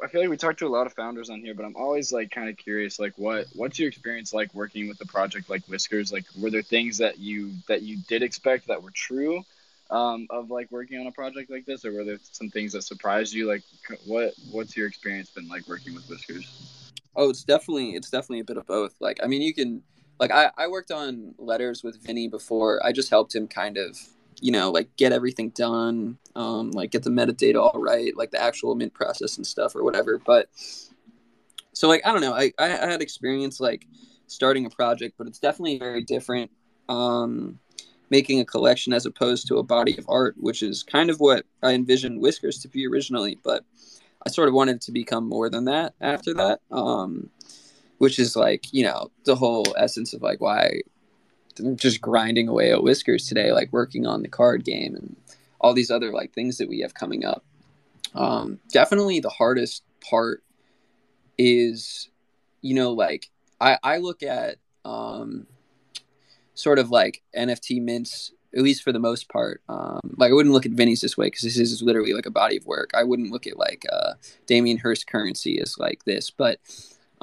I 0.02 0.08
feel 0.08 0.20
like 0.20 0.30
we 0.30 0.36
talked 0.36 0.58
to 0.60 0.66
a 0.66 0.68
lot 0.68 0.86
of 0.86 0.92
founders 0.92 1.30
on 1.30 1.40
here, 1.40 1.54
but 1.54 1.64
I'm 1.64 1.76
always 1.76 2.12
like 2.12 2.30
kind 2.30 2.48
of 2.48 2.56
curious, 2.56 2.98
like 2.98 3.12
what 3.16 3.46
what's 3.54 3.78
your 3.78 3.88
experience 3.88 4.32
like 4.32 4.54
working 4.54 4.88
with 4.88 5.00
a 5.00 5.06
project 5.06 5.50
like 5.50 5.64
Whiskers? 5.66 6.12
Like, 6.12 6.24
were 6.38 6.50
there 6.50 6.62
things 6.62 6.98
that 6.98 7.18
you 7.18 7.52
that 7.68 7.82
you 7.82 7.98
did 8.08 8.22
expect 8.22 8.68
that 8.68 8.82
were 8.82 8.90
true 8.90 9.42
um, 9.90 10.26
of 10.30 10.50
like 10.50 10.70
working 10.70 11.00
on 11.00 11.06
a 11.06 11.12
project 11.12 11.50
like 11.50 11.66
this, 11.66 11.84
or 11.84 11.92
were 11.92 12.04
there 12.04 12.18
some 12.32 12.50
things 12.50 12.72
that 12.72 12.82
surprised 12.82 13.34
you? 13.34 13.46
Like, 13.46 13.62
what 14.06 14.34
what's 14.50 14.76
your 14.76 14.86
experience 14.86 15.30
been 15.30 15.48
like 15.48 15.66
working 15.68 15.94
with 15.94 16.08
Whiskers? 16.08 16.92
Oh, 17.16 17.30
it's 17.30 17.44
definitely 17.44 17.90
it's 17.90 18.10
definitely 18.10 18.40
a 18.40 18.44
bit 18.44 18.56
of 18.56 18.66
both. 18.66 18.94
Like, 19.00 19.20
I 19.22 19.26
mean, 19.26 19.42
you 19.42 19.54
can 19.54 19.82
like 20.18 20.30
I, 20.30 20.50
I 20.56 20.68
worked 20.68 20.90
on 20.90 21.34
letters 21.38 21.82
with 21.82 22.02
Vinny 22.02 22.28
before. 22.28 22.84
I 22.84 22.92
just 22.92 23.10
helped 23.10 23.34
him 23.34 23.48
kind 23.48 23.76
of, 23.76 23.98
you 24.40 24.52
know, 24.52 24.70
like 24.70 24.94
get 24.96 25.12
everything 25.12 25.50
done, 25.50 26.18
um, 26.34 26.70
like 26.70 26.90
get 26.90 27.02
the 27.02 27.10
metadata 27.10 27.56
all 27.56 27.80
right, 27.80 28.16
like 28.16 28.30
the 28.30 28.42
actual 28.42 28.74
mint 28.74 28.94
process 28.94 29.36
and 29.36 29.46
stuff 29.46 29.74
or 29.74 29.84
whatever. 29.84 30.18
But 30.18 30.48
so 31.72 31.88
like 31.88 32.02
I 32.04 32.12
don't 32.12 32.20
know, 32.20 32.34
I, 32.34 32.52
I 32.58 32.68
had 32.68 33.02
experience 33.02 33.60
like 33.60 33.86
starting 34.26 34.66
a 34.66 34.70
project, 34.70 35.14
but 35.18 35.26
it's 35.26 35.38
definitely 35.38 35.78
very 35.78 36.02
different. 36.02 36.50
Um, 36.88 37.58
making 38.10 38.38
a 38.38 38.44
collection 38.44 38.92
as 38.92 39.06
opposed 39.06 39.48
to 39.48 39.56
a 39.56 39.62
body 39.62 39.96
of 39.96 40.06
art, 40.08 40.34
which 40.38 40.62
is 40.62 40.82
kind 40.82 41.08
of 41.10 41.18
what 41.20 41.46
I 41.62 41.72
envisioned 41.72 42.20
Whiskers 42.20 42.58
to 42.60 42.68
be 42.68 42.86
originally, 42.86 43.38
but 43.42 43.64
I 44.26 44.30
sort 44.30 44.48
of 44.48 44.54
wanted 44.54 44.80
to 44.82 44.92
become 44.92 45.28
more 45.28 45.48
than 45.48 45.64
that 45.64 45.94
after 46.00 46.34
that. 46.34 46.60
Um, 46.70 47.30
which 47.98 48.18
is 48.18 48.36
like 48.36 48.66
you 48.72 48.84
know 48.84 49.10
the 49.24 49.36
whole 49.36 49.64
essence 49.78 50.12
of 50.12 50.22
like 50.22 50.40
why 50.40 50.80
just 51.76 52.00
grinding 52.00 52.48
away 52.48 52.70
at 52.70 52.82
whiskers 52.82 53.26
today, 53.26 53.52
like 53.52 53.72
working 53.72 54.06
on 54.06 54.22
the 54.22 54.28
card 54.28 54.64
game 54.64 54.94
and 54.94 55.16
all 55.60 55.74
these 55.74 55.90
other 55.90 56.12
like 56.12 56.32
things 56.32 56.58
that 56.58 56.68
we 56.68 56.80
have 56.80 56.94
coming 56.94 57.24
up. 57.24 57.44
Um, 58.14 58.60
definitely 58.70 59.20
the 59.20 59.30
hardest 59.30 59.82
part 60.00 60.42
is, 61.38 62.10
you 62.60 62.74
know, 62.74 62.92
like 62.92 63.30
I, 63.60 63.78
I 63.82 63.96
look 63.98 64.22
at 64.22 64.56
um, 64.84 65.46
sort 66.54 66.78
of 66.78 66.90
like 66.90 67.22
NFT 67.36 67.82
mints, 67.82 68.32
at 68.54 68.62
least 68.62 68.82
for 68.82 68.92
the 68.92 68.98
most 68.98 69.28
part. 69.28 69.62
Um, 69.68 70.00
like 70.16 70.30
I 70.30 70.34
wouldn't 70.34 70.54
look 70.54 70.66
at 70.66 70.72
Vinny's 70.72 71.00
this 71.00 71.16
way 71.16 71.26
because 71.26 71.42
this 71.42 71.56
is 71.56 71.82
literally 71.82 72.12
like 72.12 72.26
a 72.26 72.30
body 72.30 72.56
of 72.56 72.66
work. 72.66 72.90
I 72.94 73.02
wouldn't 73.04 73.32
look 73.32 73.46
at 73.46 73.58
like 73.58 73.84
uh, 73.92 74.14
Damien 74.46 74.78
Hirst 74.78 75.06
currency 75.06 75.60
as 75.60 75.78
like 75.78 76.04
this, 76.04 76.30
but 76.30 76.60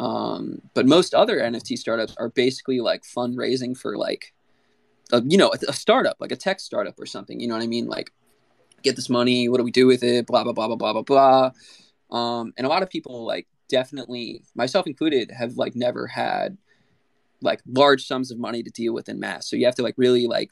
um, 0.02 0.64
but 0.74 0.88
most 0.88 1.14
other 1.14 1.40
NFT 1.40 1.78
startups 1.78 2.16
are 2.18 2.30
basically 2.30 2.82
like 2.82 3.04
fundraising 3.04 3.78
for 3.78 3.98
like, 3.98 4.34
a, 5.12 5.22
you 5.22 5.38
know, 5.38 5.50
a, 5.50 5.70
a 5.70 5.74
startup, 5.74 6.18
like 6.20 6.32
a 6.32 6.36
tech 6.36 6.60
startup 6.60 7.00
or 7.00 7.06
something. 7.06 7.40
You 7.40 7.48
know 7.48 7.54
what 7.54 7.64
I 7.64 7.68
mean? 7.68 7.86
Like, 7.86 8.12
get 8.82 8.96
this 8.96 9.12
money. 9.12 9.48
What 9.48 9.58
do 9.58 9.64
we 9.64 9.70
do 9.70 9.86
with 9.86 10.02
it? 10.04 10.26
Blah 10.26 10.44
blah 10.44 10.54
blah 10.54 10.68
blah 10.68 10.76
blah 10.76 10.94
blah 10.94 11.04
blah. 11.04 11.52
Um, 12.18 12.52
and 12.58 12.66
a 12.66 12.70
lot 12.70 12.82
of 12.82 12.90
people 12.90 13.28
like 13.28 13.48
definitely, 13.70 14.42
myself 14.56 14.88
included, 14.88 15.30
have 15.30 15.56
like 15.58 15.76
never 15.76 16.08
had 16.08 16.58
like 17.44 17.62
large 17.68 18.08
sums 18.08 18.32
of 18.32 18.40
money 18.40 18.64
to 18.64 18.72
deal 18.72 18.94
with 18.94 19.08
in 19.08 19.20
mass. 19.20 19.48
So 19.48 19.56
you 19.56 19.66
have 19.66 19.76
to 19.76 19.84
like 19.84 19.96
really 19.98 20.26
like 20.26 20.50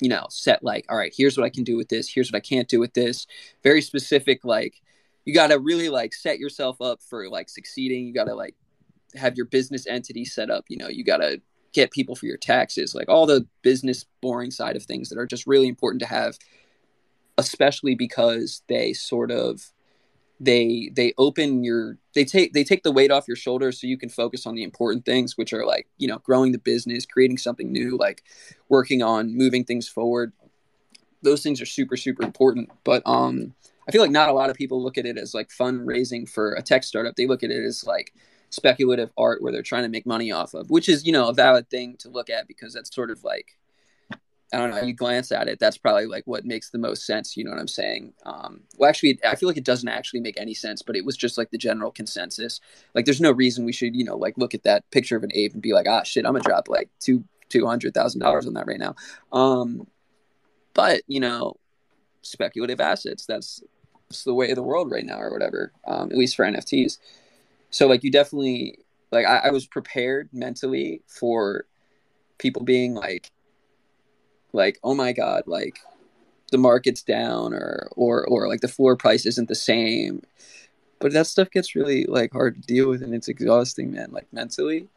you 0.00 0.08
know 0.08 0.26
set 0.30 0.62
like 0.62 0.84
all 0.88 0.96
right 0.96 1.12
here's 1.16 1.36
what 1.36 1.44
i 1.44 1.50
can 1.50 1.64
do 1.64 1.76
with 1.76 1.88
this 1.88 2.08
here's 2.08 2.30
what 2.30 2.36
i 2.36 2.40
can't 2.40 2.68
do 2.68 2.78
with 2.78 2.94
this 2.94 3.26
very 3.64 3.82
specific 3.82 4.44
like 4.44 4.80
you 5.24 5.34
got 5.34 5.48
to 5.48 5.58
really 5.58 5.88
like 5.88 6.14
set 6.14 6.38
yourself 6.38 6.80
up 6.80 7.02
for 7.02 7.28
like 7.28 7.48
succeeding 7.48 8.06
you 8.06 8.14
got 8.14 8.26
to 8.26 8.34
like 8.34 8.54
have 9.14 9.36
your 9.36 9.46
business 9.46 9.86
entity 9.86 10.24
set 10.24 10.50
up. 10.50 10.64
You 10.68 10.76
know, 10.76 10.88
you 10.88 11.04
got 11.04 11.18
to 11.18 11.40
get 11.72 11.90
people 11.90 12.14
for 12.14 12.26
your 12.26 12.36
taxes, 12.36 12.94
like 12.94 13.08
all 13.08 13.26
the 13.26 13.46
business 13.62 14.04
boring 14.20 14.50
side 14.50 14.76
of 14.76 14.84
things 14.84 15.08
that 15.08 15.18
are 15.18 15.26
just 15.26 15.46
really 15.46 15.68
important 15.68 16.00
to 16.00 16.08
have, 16.08 16.38
especially 17.36 17.94
because 17.94 18.62
they 18.68 18.92
sort 18.92 19.30
of 19.30 19.72
they 20.40 20.90
they 20.94 21.12
open 21.18 21.64
your 21.64 21.98
they 22.14 22.24
take 22.24 22.52
they 22.52 22.62
take 22.62 22.84
the 22.84 22.92
weight 22.92 23.10
off 23.10 23.26
your 23.26 23.36
shoulders 23.36 23.80
so 23.80 23.86
you 23.86 23.98
can 23.98 24.08
focus 24.08 24.46
on 24.46 24.54
the 24.54 24.62
important 24.62 25.04
things 25.04 25.36
which 25.36 25.52
are 25.52 25.66
like 25.66 25.88
you 25.98 26.06
know 26.06 26.18
growing 26.18 26.52
the 26.52 26.58
business 26.58 27.04
creating 27.04 27.36
something 27.38 27.72
new 27.72 27.96
like 27.96 28.22
working 28.68 29.02
on 29.02 29.36
moving 29.36 29.64
things 29.64 29.88
forward 29.88 30.32
those 31.22 31.42
things 31.42 31.60
are 31.60 31.66
super 31.66 31.96
super 31.96 32.22
important 32.22 32.70
but 32.84 33.02
um 33.04 33.52
i 33.88 33.90
feel 33.90 34.00
like 34.00 34.12
not 34.12 34.28
a 34.28 34.32
lot 34.32 34.48
of 34.48 34.56
people 34.56 34.80
look 34.80 34.96
at 34.96 35.06
it 35.06 35.18
as 35.18 35.34
like 35.34 35.48
fundraising 35.48 36.28
for 36.28 36.52
a 36.54 36.62
tech 36.62 36.84
startup 36.84 37.16
they 37.16 37.26
look 37.26 37.42
at 37.42 37.50
it 37.50 37.64
as 37.64 37.84
like 37.84 38.14
speculative 38.50 39.10
art 39.16 39.42
where 39.42 39.52
they're 39.52 39.62
trying 39.62 39.82
to 39.82 39.88
make 39.88 40.06
money 40.06 40.32
off 40.32 40.54
of, 40.54 40.70
which 40.70 40.88
is, 40.88 41.06
you 41.06 41.12
know, 41.12 41.28
a 41.28 41.34
valid 41.34 41.68
thing 41.68 41.96
to 41.98 42.08
look 42.08 42.30
at 42.30 42.48
because 42.48 42.72
that's 42.72 42.94
sort 42.94 43.10
of 43.10 43.22
like, 43.24 43.56
I 44.52 44.56
don't 44.56 44.70
know, 44.70 44.80
you 44.80 44.94
glance 44.94 45.30
at 45.30 45.46
it, 45.46 45.58
that's 45.58 45.76
probably 45.76 46.06
like 46.06 46.26
what 46.26 46.46
makes 46.46 46.70
the 46.70 46.78
most 46.78 47.04
sense. 47.04 47.36
You 47.36 47.44
know 47.44 47.50
what 47.50 47.60
I'm 47.60 47.68
saying? 47.68 48.14
Um, 48.24 48.62
well, 48.78 48.88
actually, 48.88 49.20
I 49.22 49.34
feel 49.34 49.48
like 49.48 49.58
it 49.58 49.64
doesn't 49.64 49.88
actually 49.88 50.20
make 50.20 50.40
any 50.40 50.54
sense, 50.54 50.80
but 50.80 50.96
it 50.96 51.04
was 51.04 51.18
just 51.18 51.36
like 51.36 51.50
the 51.50 51.58
general 51.58 51.90
consensus. 51.90 52.60
Like, 52.94 53.04
there's 53.04 53.20
no 53.20 53.32
reason 53.32 53.66
we 53.66 53.72
should, 53.72 53.94
you 53.94 54.04
know, 54.04 54.16
like 54.16 54.38
look 54.38 54.54
at 54.54 54.62
that 54.62 54.90
picture 54.90 55.16
of 55.16 55.22
an 55.22 55.32
ape 55.34 55.52
and 55.52 55.60
be 55.60 55.74
like, 55.74 55.86
ah, 55.86 56.02
shit, 56.02 56.24
I'm 56.24 56.32
gonna 56.32 56.44
drop 56.44 56.68
like 56.68 56.88
two, 56.98 57.24
two 57.50 57.66
hundred 57.66 57.92
thousand 57.92 58.20
dollars 58.20 58.46
on 58.46 58.54
that 58.54 58.66
right 58.66 58.80
now. 58.80 58.94
Um, 59.32 59.86
but 60.72 61.02
you 61.06 61.20
know, 61.20 61.56
speculative 62.22 62.80
assets. 62.80 63.26
That's, 63.26 63.62
that's 64.08 64.24
the 64.24 64.32
way 64.32 64.48
of 64.48 64.56
the 64.56 64.62
world 64.62 64.90
right 64.90 65.04
now, 65.04 65.20
or 65.20 65.30
whatever. 65.30 65.72
Um, 65.86 66.10
at 66.10 66.16
least 66.16 66.36
for 66.36 66.46
NFTs 66.46 66.96
so 67.70 67.86
like 67.86 68.04
you 68.04 68.10
definitely 68.10 68.78
like 69.10 69.26
I, 69.26 69.38
I 69.44 69.50
was 69.50 69.66
prepared 69.66 70.28
mentally 70.32 71.02
for 71.06 71.64
people 72.38 72.62
being 72.62 72.94
like 72.94 73.30
like 74.52 74.78
oh 74.82 74.94
my 74.94 75.12
god 75.12 75.42
like 75.46 75.78
the 76.50 76.58
market's 76.58 77.02
down 77.02 77.52
or 77.52 77.88
or 77.96 78.26
or 78.26 78.48
like 78.48 78.60
the 78.60 78.68
floor 78.68 78.96
price 78.96 79.26
isn't 79.26 79.48
the 79.48 79.54
same. 79.54 80.22
But 81.00 81.12
that 81.12 81.26
stuff 81.26 81.50
gets 81.50 81.76
really 81.76 82.04
like 82.06 82.32
hard 82.32 82.56
to 82.56 82.60
deal 82.66 82.88
with 82.88 83.02
and 83.02 83.14
it's 83.14 83.28
exhausting 83.28 83.92
man 83.92 84.10
like 84.10 84.26
mentally. 84.32 84.88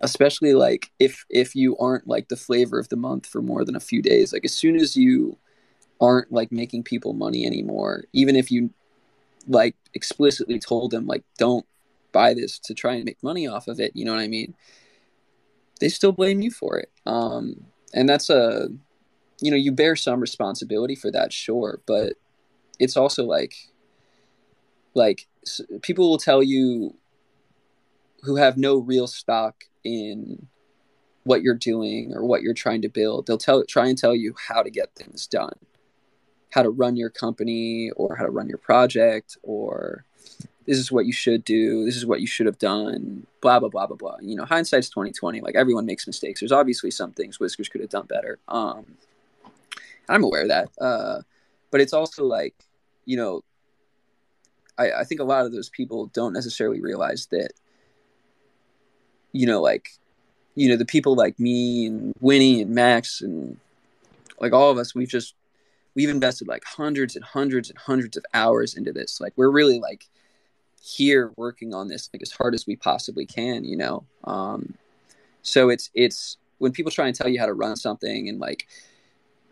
Especially 0.00 0.54
like 0.54 0.90
if 0.98 1.24
if 1.28 1.54
you 1.54 1.76
aren't 1.78 2.06
like 2.06 2.28
the 2.28 2.36
flavor 2.36 2.78
of 2.78 2.88
the 2.88 2.96
month 2.96 3.26
for 3.26 3.42
more 3.42 3.64
than 3.64 3.76
a 3.76 3.80
few 3.80 4.02
days. 4.02 4.32
Like 4.32 4.44
as 4.44 4.54
soon 4.54 4.76
as 4.76 4.96
you 4.96 5.36
aren't 6.00 6.32
like 6.32 6.50
making 6.50 6.82
people 6.82 7.12
money 7.12 7.44
anymore 7.44 8.04
even 8.14 8.34
if 8.34 8.50
you 8.50 8.70
like 9.46 9.76
explicitly 9.92 10.58
told 10.58 10.90
them 10.90 11.06
like 11.06 11.22
don't 11.36 11.66
buy 12.12 12.34
this 12.34 12.58
to 12.60 12.74
try 12.74 12.94
and 12.94 13.04
make 13.04 13.22
money 13.22 13.46
off 13.46 13.68
of 13.68 13.80
it. 13.80 13.92
You 13.94 14.04
know 14.04 14.14
what 14.14 14.20
I 14.20 14.28
mean? 14.28 14.54
They 15.80 15.88
still 15.88 16.12
blame 16.12 16.40
you 16.40 16.50
for 16.50 16.78
it. 16.78 16.90
Um, 17.06 17.64
and 17.94 18.08
that's 18.08 18.30
a, 18.30 18.68
you 19.40 19.50
know, 19.50 19.56
you 19.56 19.72
bear 19.72 19.96
some 19.96 20.20
responsibility 20.20 20.94
for 20.94 21.10
that, 21.10 21.32
sure, 21.32 21.80
but 21.86 22.14
it's 22.78 22.96
also 22.96 23.24
like, 23.24 23.54
like 24.94 25.26
people 25.82 26.10
will 26.10 26.18
tell 26.18 26.42
you 26.42 26.96
who 28.22 28.36
have 28.36 28.56
no 28.56 28.76
real 28.76 29.06
stock 29.06 29.64
in 29.84 30.46
what 31.24 31.42
you're 31.42 31.54
doing 31.54 32.12
or 32.14 32.24
what 32.24 32.42
you're 32.42 32.54
trying 32.54 32.82
to 32.82 32.88
build. 32.88 33.26
They'll 33.26 33.38
tell 33.38 33.64
try 33.64 33.88
and 33.88 33.96
tell 33.96 34.14
you 34.14 34.34
how 34.48 34.62
to 34.62 34.70
get 34.70 34.94
things 34.94 35.26
done, 35.26 35.54
how 36.52 36.62
to 36.62 36.70
run 36.70 36.96
your 36.96 37.10
company 37.10 37.90
or 37.96 38.16
how 38.16 38.24
to 38.24 38.30
run 38.30 38.48
your 38.48 38.58
project 38.58 39.36
or 39.42 40.04
this 40.70 40.78
is 40.78 40.92
what 40.92 41.04
you 41.04 41.12
should 41.12 41.44
do 41.44 41.84
this 41.84 41.96
is 41.96 42.06
what 42.06 42.20
you 42.20 42.26
should 42.26 42.46
have 42.46 42.58
done 42.58 43.26
blah 43.40 43.58
blah 43.58 43.68
blah 43.68 43.86
blah 43.86 43.96
blah. 43.96 44.16
You 44.20 44.36
know 44.36 44.44
hindsight's 44.44 44.88
2020 44.88 45.40
like 45.40 45.56
everyone 45.56 45.84
makes 45.84 46.06
mistakes. 46.06 46.40
There's 46.40 46.52
obviously 46.52 46.90
some 46.90 47.12
things 47.12 47.40
whiskers 47.40 47.68
could 47.68 47.80
have 47.80 47.90
done 47.90 48.06
better. 48.06 48.38
Um 48.48 48.86
i'm 50.08 50.24
aware 50.24 50.42
of 50.42 50.48
that. 50.48 50.68
Uh 50.80 51.22
but 51.70 51.80
it's 51.80 51.92
also 51.92 52.24
like 52.24 52.54
you 53.04 53.16
know 53.16 53.42
I, 54.78 54.92
I 55.00 55.04
think 55.04 55.20
a 55.20 55.24
lot 55.24 55.44
of 55.44 55.52
those 55.52 55.68
people 55.68 56.06
don't 56.06 56.32
necessarily 56.32 56.80
realize 56.80 57.26
that 57.32 57.50
you 59.32 59.46
know 59.46 59.60
like 59.60 59.88
you 60.54 60.68
know 60.68 60.76
the 60.76 60.86
people 60.86 61.16
like 61.16 61.38
me 61.40 61.86
and 61.86 62.14
winnie 62.20 62.62
and 62.62 62.70
max 62.70 63.22
and 63.22 63.58
like 64.40 64.52
all 64.52 64.70
of 64.70 64.78
us 64.78 64.94
we've 64.94 65.08
just 65.08 65.34
we've 65.94 66.08
invested 66.08 66.48
like 66.48 66.64
hundreds 66.64 67.16
and 67.16 67.24
hundreds 67.24 67.68
and 67.68 67.78
hundreds 67.78 68.16
of 68.16 68.24
hours 68.34 68.74
into 68.74 68.92
this. 68.92 69.20
Like 69.20 69.32
we're 69.36 69.50
really 69.50 69.80
like 69.80 70.08
here 70.80 71.32
working 71.36 71.74
on 71.74 71.88
this 71.88 72.08
like 72.12 72.22
as 72.22 72.32
hard 72.32 72.54
as 72.54 72.66
we 72.66 72.74
possibly 72.76 73.26
can 73.26 73.64
you 73.64 73.76
know? 73.76 74.04
Um 74.24 74.74
so 75.42 75.68
it's 75.68 75.90
it's 75.94 76.36
when 76.58 76.72
people 76.72 76.92
try 76.92 77.06
and 77.06 77.14
tell 77.14 77.28
you 77.28 77.38
how 77.40 77.46
to 77.46 77.54
run 77.54 77.76
something 77.76 78.28
and 78.28 78.38
like 78.38 78.66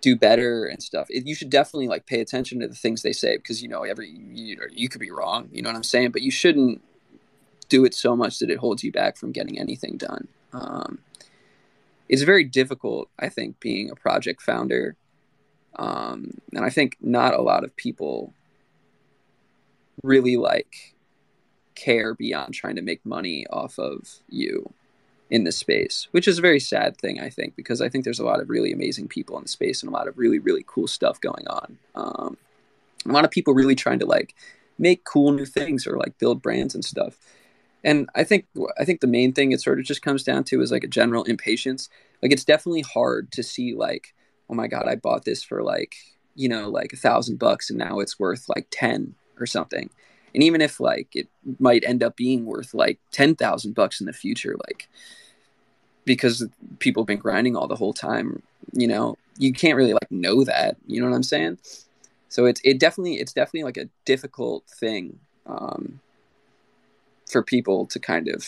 do 0.01 0.15
better 0.17 0.67
and 0.67 0.83
stuff 0.83 1.07
it, 1.11 1.27
you 1.27 1.35
should 1.35 1.51
definitely 1.51 1.89
like 1.89 2.07
pay 2.07 2.21
attention 2.21 2.61
to 2.61 2.69
the 2.69 2.75
things 2.75 3.03
they 3.03 3.13
say 3.13 3.37
because 3.37 3.63
you 3.63 3.69
know 3.69 3.83
every 3.83 4.09
you 4.09 4.57
know 4.57 4.65
you 4.71 4.89
could 4.89 5.01
be 5.01 5.11
wrong 5.11 5.49
you 5.53 5.61
know 5.63 5.69
what 5.69 5.77
i'm 5.77 5.83
saying? 5.83 6.11
But 6.11 6.23
you 6.23 6.31
shouldn't 6.31 6.83
do 7.69 7.85
it 7.85 7.95
so 7.95 8.17
much 8.17 8.39
that 8.39 8.51
it 8.51 8.59
holds 8.59 8.83
you 8.83 8.93
back 8.93 9.17
from 9.17 9.33
getting 9.33 9.59
anything 9.59 9.97
done. 9.97 10.29
Um 10.53 11.01
it's 12.09 12.23
very 12.23 12.45
difficult 12.45 13.11
i 13.19 13.29
think 13.29 13.61
being 13.61 13.91
a 13.91 13.97
project 13.97 14.41
founder. 14.41 14.97
Um 15.77 16.39
and 16.55 16.65
i 16.65 16.71
think 16.71 16.97
not 17.01 17.35
a 17.35 17.43
lot 17.43 17.65
of 17.65 17.75
people 17.77 18.33
really 20.03 20.37
like 20.37 20.95
care 21.79 22.15
beyond 22.15 22.55
trying 22.55 22.77
to 22.77 22.83
make 22.83 23.05
money 23.07 23.47
off 23.49 23.79
of 23.79 24.19
you 24.29 24.73
in 25.31 25.45
this 25.45 25.57
space, 25.57 26.09
which 26.11 26.27
is 26.27 26.39
a 26.39 26.43
very 26.43 26.61
sad 26.61 26.97
thing, 26.97 27.21
I 27.21 27.29
think, 27.29 27.55
because 27.55 27.81
I 27.81 27.89
think 27.89 28.05
there's 28.05 28.19
a 28.19 28.25
lot 28.25 28.41
of 28.41 28.49
really 28.49 28.73
amazing 28.73 29.09
people 29.09 29.37
in 29.37 29.43
the 29.43 29.49
space 29.49 29.83
and 29.83 29.91
a 29.91 29.95
lot 29.95 30.09
of 30.09 30.19
really, 30.19 30.39
really 30.39 30.65
cool 30.67 30.87
stuff 30.87 31.21
going 31.21 31.47
on. 31.49 31.79
Um, 31.95 32.37
a 33.07 33.13
lot 33.13 33.25
of 33.25 33.31
people 33.31 33.55
really 33.55 33.75
trying 33.75 33.99
to 33.99 34.07
like 34.07 34.35
make 34.79 35.05
cool 35.05 35.33
new 35.33 35.45
things 35.45 35.87
or 35.87 35.99
like 35.99 36.19
build 36.19 36.43
brands 36.43 36.75
and 36.75 36.85
stuff. 36.85 37.19
And 37.85 38.09
I 38.15 38.25
think 38.25 38.47
I 38.79 38.85
think 38.85 39.01
the 39.01 39.07
main 39.07 39.33
thing 39.33 39.53
it 39.53 39.61
sort 39.61 39.79
of 39.79 39.85
just 39.85 40.03
comes 40.03 40.25
down 40.25 40.45
to 40.45 40.61
is 40.61 40.73
like 40.73 40.85
a 40.85 40.89
general 40.89 41.25
impatience. 41.25 41.89
Like 42.23 42.33
it's 42.33 42.45
definitely 42.45 42.83
hard 42.83 43.31
to 43.33 43.43
see 43.43 43.75
like, 43.75 44.15
oh 44.51 44.55
my 44.55 44.67
god, 44.67 44.89
I 44.89 44.97
bought 44.97 45.25
this 45.25 45.45
for 45.45 45.63
like 45.63 45.95
you 46.35 46.49
know 46.49 46.69
like 46.69 46.93
a 46.93 46.97
thousand 46.97 47.39
bucks 47.39 47.71
and 47.71 47.79
now 47.79 48.01
it's 48.01 48.19
worth 48.19 48.49
like 48.49 48.67
ten 48.71 49.15
or 49.39 49.47
something 49.47 49.91
and 50.35 50.43
even 50.43 50.61
if 50.61 50.81
like 50.81 51.09
it 51.15 51.29
might 51.59 51.85
end 51.85 52.03
up 52.03 52.17
being 52.17 52.45
worth 52.45 52.75
like 52.75 52.99
10,000 53.13 53.75
bucks 53.75 54.01
in 54.01 54.07
the 54.07 54.13
future 54.13 54.57
like 54.67 54.89
because 56.05 56.47
people 56.79 57.03
have 57.03 57.09
been 57.09 57.19
grinding 57.19 57.57
all 57.57 57.67
the 57.67 57.77
whole 57.77 57.93
time 57.93 58.43
you 58.73 58.89
know 58.89 59.17
you 59.39 59.53
can't 59.53 59.77
really 59.77 59.93
like 59.93 60.11
know 60.11 60.45
that 60.45 60.77
you 60.87 61.01
know 61.01 61.09
what 61.09 61.17
i'm 61.17 61.23
saying? 61.23 61.59
So 62.29 62.45
it's 62.45 62.61
it 62.65 62.79
definitely 62.79 63.17
it's 63.17 63.33
definitely 63.33 63.65
like 63.65 63.77
a 63.77 63.89
difficult 64.05 64.65
thing 64.67 65.19
um, 65.47 66.01
for 67.31 67.43
people 67.43 67.87
to 67.87 67.99
kind 67.99 68.29
of 68.29 68.47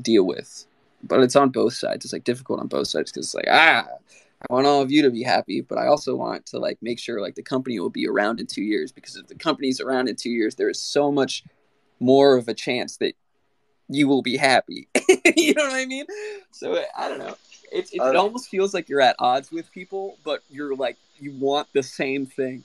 deal 0.00 0.24
with. 0.24 0.66
But 1.02 1.20
it's 1.20 1.36
on 1.36 1.50
both 1.50 1.74
sides. 1.74 2.04
It's 2.04 2.12
like 2.12 2.24
difficult 2.24 2.60
on 2.60 2.68
both 2.68 2.88
sides 2.88 3.10
because 3.10 3.26
it's 3.26 3.34
like 3.34 3.48
ah 3.50 3.86
I 4.48 4.52
want 4.52 4.66
all 4.66 4.82
of 4.82 4.90
you 4.90 5.02
to 5.02 5.10
be 5.10 5.22
happy, 5.22 5.60
but 5.60 5.78
I 5.78 5.86
also 5.86 6.14
want 6.14 6.46
to 6.46 6.58
like 6.58 6.78
make 6.82 6.98
sure 6.98 7.20
like 7.20 7.34
the 7.34 7.42
company 7.42 7.80
will 7.80 7.90
be 7.90 8.06
around 8.06 8.40
in 8.40 8.46
two 8.46 8.62
years 8.62 8.92
because 8.92 9.16
if 9.16 9.26
the 9.26 9.34
company's 9.34 9.80
around 9.80 10.08
in 10.08 10.16
two 10.16 10.30
years, 10.30 10.54
there 10.54 10.68
is 10.68 10.80
so 10.80 11.10
much 11.10 11.44
more 12.00 12.36
of 12.36 12.48
a 12.48 12.54
chance 12.54 12.98
that 12.98 13.14
you 13.88 14.08
will 14.08 14.22
be 14.22 14.36
happy. 14.36 14.88
you 15.36 15.54
know 15.54 15.64
what 15.64 15.74
I 15.74 15.86
mean? 15.86 16.06
So 16.50 16.82
I 16.96 17.08
don't 17.08 17.18
know. 17.18 17.36
It, 17.72 17.90
it, 17.92 17.96
it 17.96 18.16
almost 18.16 18.48
feels 18.48 18.74
like 18.74 18.88
you're 18.88 19.00
at 19.00 19.16
odds 19.18 19.50
with 19.50 19.70
people, 19.72 20.18
but 20.24 20.42
you're 20.50 20.76
like 20.76 20.96
you 21.18 21.32
want 21.32 21.68
the 21.72 21.82
same 21.82 22.26
thing. 22.26 22.64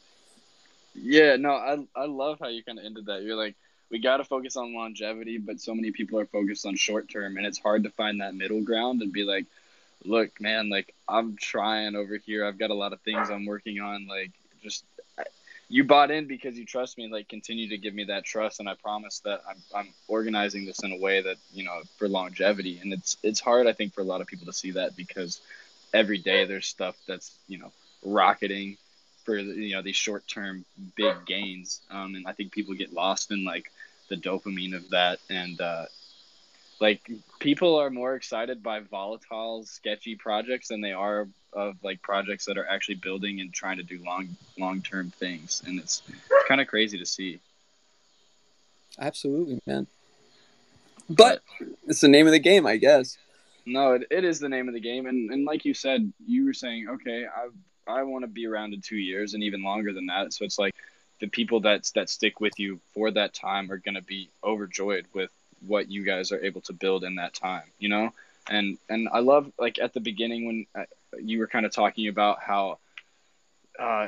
Yeah, 0.93 1.35
no, 1.37 1.51
I 1.51 1.77
I 1.95 2.05
love 2.05 2.39
how 2.39 2.47
you 2.47 2.63
kind 2.63 2.79
of 2.79 2.85
ended 2.85 3.05
that. 3.05 3.23
You're 3.23 3.35
like, 3.37 3.55
we 3.89 3.99
got 3.99 4.17
to 4.17 4.23
focus 4.23 4.55
on 4.55 4.75
longevity, 4.75 5.37
but 5.37 5.59
so 5.61 5.73
many 5.73 5.91
people 5.91 6.19
are 6.19 6.25
focused 6.25 6.65
on 6.65 6.75
short 6.75 7.09
term, 7.09 7.37
and 7.37 7.45
it's 7.45 7.59
hard 7.59 7.83
to 7.83 7.89
find 7.89 8.21
that 8.21 8.35
middle 8.35 8.61
ground 8.61 9.01
and 9.01 9.11
be 9.13 9.23
like, 9.23 9.45
look, 10.05 10.39
man, 10.39 10.69
like 10.69 10.93
I'm 11.07 11.35
trying 11.37 11.95
over 11.95 12.17
here. 12.17 12.45
I've 12.45 12.57
got 12.57 12.69
a 12.69 12.75
lot 12.75 12.93
of 12.93 13.01
things 13.01 13.29
I'm 13.29 13.45
working 13.45 13.79
on. 13.79 14.07
Like, 14.07 14.31
just 14.61 14.83
you 15.69 15.83
bought 15.83 16.11
in 16.11 16.25
because 16.25 16.57
you 16.57 16.65
trust 16.65 16.97
me. 16.97 17.09
Like, 17.09 17.27
continue 17.27 17.69
to 17.69 17.77
give 17.77 17.93
me 17.93 18.05
that 18.05 18.25
trust, 18.25 18.59
and 18.59 18.67
I 18.69 18.75
promise 18.75 19.19
that 19.19 19.41
I'm 19.47 19.57
I'm 19.75 19.89
organizing 20.07 20.65
this 20.65 20.83
in 20.83 20.91
a 20.91 20.97
way 20.97 21.21
that 21.21 21.37
you 21.53 21.63
know 21.63 21.81
for 21.97 22.07
longevity. 22.07 22.79
And 22.79 22.93
it's 22.93 23.17
it's 23.23 23.39
hard, 23.39 23.67
I 23.67 23.73
think, 23.73 23.93
for 23.93 24.01
a 24.01 24.05
lot 24.05 24.21
of 24.21 24.27
people 24.27 24.45
to 24.47 24.53
see 24.53 24.71
that 24.71 24.95
because 24.95 25.41
every 25.93 26.17
day 26.17 26.45
there's 26.45 26.67
stuff 26.67 26.95
that's 27.07 27.37
you 27.47 27.57
know 27.57 27.71
rocketing 28.03 28.77
for 29.25 29.37
you 29.37 29.75
know 29.75 29.81
these 29.81 29.95
short 29.95 30.27
term 30.27 30.65
big 30.95 31.25
gains. 31.25 31.81
Um, 31.91 32.15
and 32.15 32.27
I 32.27 32.33
think 32.33 32.51
people 32.51 32.73
get 32.73 32.93
lost 32.93 33.31
in 33.31 33.43
like 33.43 33.71
the 34.09 34.15
dopamine 34.15 34.75
of 34.75 34.89
that 34.89 35.19
and 35.29 35.59
uh, 35.61 35.85
like 36.79 37.09
people 37.39 37.77
are 37.77 37.89
more 37.89 38.15
excited 38.15 38.63
by 38.63 38.79
volatile 38.79 39.63
sketchy 39.65 40.15
projects 40.15 40.69
than 40.69 40.81
they 40.81 40.93
are 40.93 41.27
of 41.53 41.75
like 41.83 42.01
projects 42.01 42.45
that 42.45 42.57
are 42.57 42.67
actually 42.67 42.95
building 42.95 43.41
and 43.41 43.53
trying 43.53 43.77
to 43.77 43.83
do 43.83 43.99
long 44.03 44.29
long 44.57 44.81
term 44.81 45.11
things. 45.11 45.61
And 45.65 45.79
it's, 45.79 46.01
it's 46.07 46.47
kind 46.47 46.61
of 46.61 46.67
crazy 46.67 46.97
to 46.99 47.05
see. 47.05 47.39
Absolutely 48.99 49.59
man. 49.65 49.87
But 51.09 51.41
it's 51.87 52.01
the 52.01 52.07
name 52.07 52.27
of 52.27 52.31
the 52.31 52.39
game 52.39 52.65
i 52.65 52.77
guess. 52.77 53.17
No 53.65 53.93
it, 53.93 54.03
it 54.11 54.23
is 54.23 54.39
the 54.39 54.49
name 54.49 54.67
of 54.67 54.73
the 54.73 54.79
game. 54.79 55.05
And, 55.05 55.31
and 55.31 55.45
like 55.45 55.65
you 55.65 55.73
said 55.73 56.11
you 56.25 56.45
were 56.45 56.53
saying 56.53 56.87
okay 56.89 57.25
i 57.25 57.49
i 57.91 58.03
want 58.03 58.23
to 58.23 58.27
be 58.27 58.45
around 58.45 58.73
in 58.73 58.81
two 58.81 58.97
years 58.97 59.33
and 59.33 59.43
even 59.43 59.63
longer 59.63 59.91
than 59.91 60.05
that. 60.07 60.33
So 60.33 60.45
it's 60.45 60.59
like 60.59 60.75
the 61.19 61.27
people 61.27 61.61
that 61.61 61.89
that 61.95 62.09
stick 62.09 62.39
with 62.39 62.57
you 62.59 62.79
for 62.93 63.11
that 63.11 63.33
time 63.33 63.71
are 63.71 63.77
going 63.77 63.95
to 63.95 64.01
be 64.01 64.29
overjoyed 64.43 65.05
with 65.13 65.31
what 65.67 65.89
you 65.89 66.03
guys 66.03 66.31
are 66.31 66.43
able 66.43 66.61
to 66.61 66.73
build 66.73 67.03
in 67.03 67.15
that 67.15 67.33
time 67.33 67.63
you 67.79 67.89
know? 67.89 68.11
And 68.49 68.77
and 68.89 69.09
i 69.11 69.19
love 69.19 69.51
like 69.59 69.79
at 69.79 69.93
the 69.93 69.99
beginning 69.99 70.45
when 70.45 70.65
uh, 70.75 70.85
you 71.21 71.39
were 71.39 71.47
kind 71.47 71.65
of 71.65 71.71
talking 71.71 72.07
about 72.07 72.39
how 72.41 72.77
uh, 73.77 74.07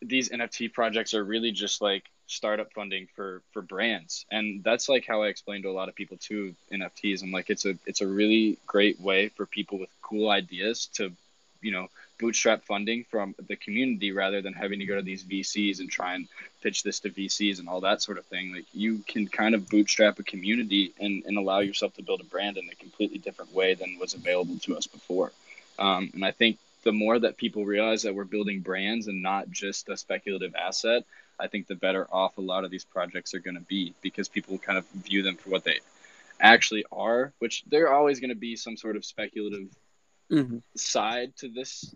these 0.00 0.28
nft 0.30 0.72
projects 0.72 1.14
are 1.14 1.24
really 1.24 1.52
just 1.52 1.80
like 1.80 2.04
startup 2.26 2.72
funding 2.72 3.08
for 3.14 3.42
for 3.52 3.62
brands. 3.62 4.24
And 4.30 4.62
that's 4.64 4.88
like 4.88 5.06
how 5.06 5.22
i 5.22 5.28
explain 5.28 5.62
to 5.62 5.68
a 5.68 5.72
lot 5.72 5.88
of 5.88 5.94
people 5.94 6.16
too 6.16 6.54
nfts 6.72 7.22
i'm 7.22 7.32
like 7.32 7.50
it's 7.50 7.64
a 7.64 7.74
it's 7.86 8.00
a 8.00 8.06
really 8.06 8.58
great 8.66 9.00
way 9.00 9.28
for 9.28 9.46
people 9.46 9.78
with 9.78 9.90
cool 10.02 10.30
ideas 10.30 10.86
to 10.94 11.12
you 11.60 11.72
know 11.72 11.88
bootstrap 12.22 12.62
funding 12.62 13.04
from 13.10 13.34
the 13.48 13.56
community 13.56 14.12
rather 14.12 14.40
than 14.40 14.52
having 14.52 14.78
to 14.78 14.86
go 14.86 14.94
to 14.94 15.02
these 15.02 15.24
VCs 15.24 15.80
and 15.80 15.90
try 15.90 16.14
and 16.14 16.28
pitch 16.62 16.84
this 16.84 17.00
to 17.00 17.10
VCs 17.10 17.58
and 17.58 17.68
all 17.68 17.80
that 17.80 18.00
sort 18.00 18.16
of 18.16 18.24
thing. 18.26 18.54
Like 18.54 18.66
you 18.72 18.98
can 19.08 19.26
kind 19.26 19.56
of 19.56 19.68
bootstrap 19.68 20.20
a 20.20 20.22
community 20.22 20.92
and, 21.00 21.24
and 21.26 21.36
allow 21.36 21.58
yourself 21.58 21.94
to 21.94 22.02
build 22.02 22.20
a 22.20 22.24
brand 22.24 22.58
in 22.58 22.68
a 22.70 22.76
completely 22.76 23.18
different 23.18 23.52
way 23.52 23.74
than 23.74 23.98
was 23.98 24.14
available 24.14 24.56
to 24.60 24.76
us 24.76 24.86
before. 24.86 25.32
Um, 25.80 26.10
and 26.14 26.24
I 26.24 26.30
think 26.30 26.58
the 26.84 26.92
more 26.92 27.18
that 27.18 27.36
people 27.36 27.64
realize 27.64 28.02
that 28.02 28.14
we're 28.14 28.24
building 28.24 28.60
brands 28.60 29.08
and 29.08 29.20
not 29.20 29.50
just 29.50 29.88
a 29.88 29.96
speculative 29.96 30.54
asset, 30.54 31.04
I 31.40 31.48
think 31.48 31.66
the 31.66 31.74
better 31.74 32.06
off 32.12 32.38
a 32.38 32.40
lot 32.40 32.64
of 32.64 32.70
these 32.70 32.84
projects 32.84 33.34
are 33.34 33.40
going 33.40 33.56
to 33.56 33.62
be 33.62 33.94
because 34.00 34.28
people 34.28 34.58
kind 34.58 34.78
of 34.78 34.86
view 34.90 35.24
them 35.24 35.34
for 35.34 35.50
what 35.50 35.64
they 35.64 35.80
actually 36.40 36.84
are, 36.92 37.32
which 37.40 37.64
they're 37.66 37.92
always 37.92 38.20
going 38.20 38.30
to 38.30 38.36
be 38.36 38.54
some 38.54 38.76
sort 38.76 38.94
of 38.94 39.04
speculative 39.04 39.68
mm-hmm. 40.30 40.58
side 40.76 41.36
to 41.36 41.48
this 41.48 41.94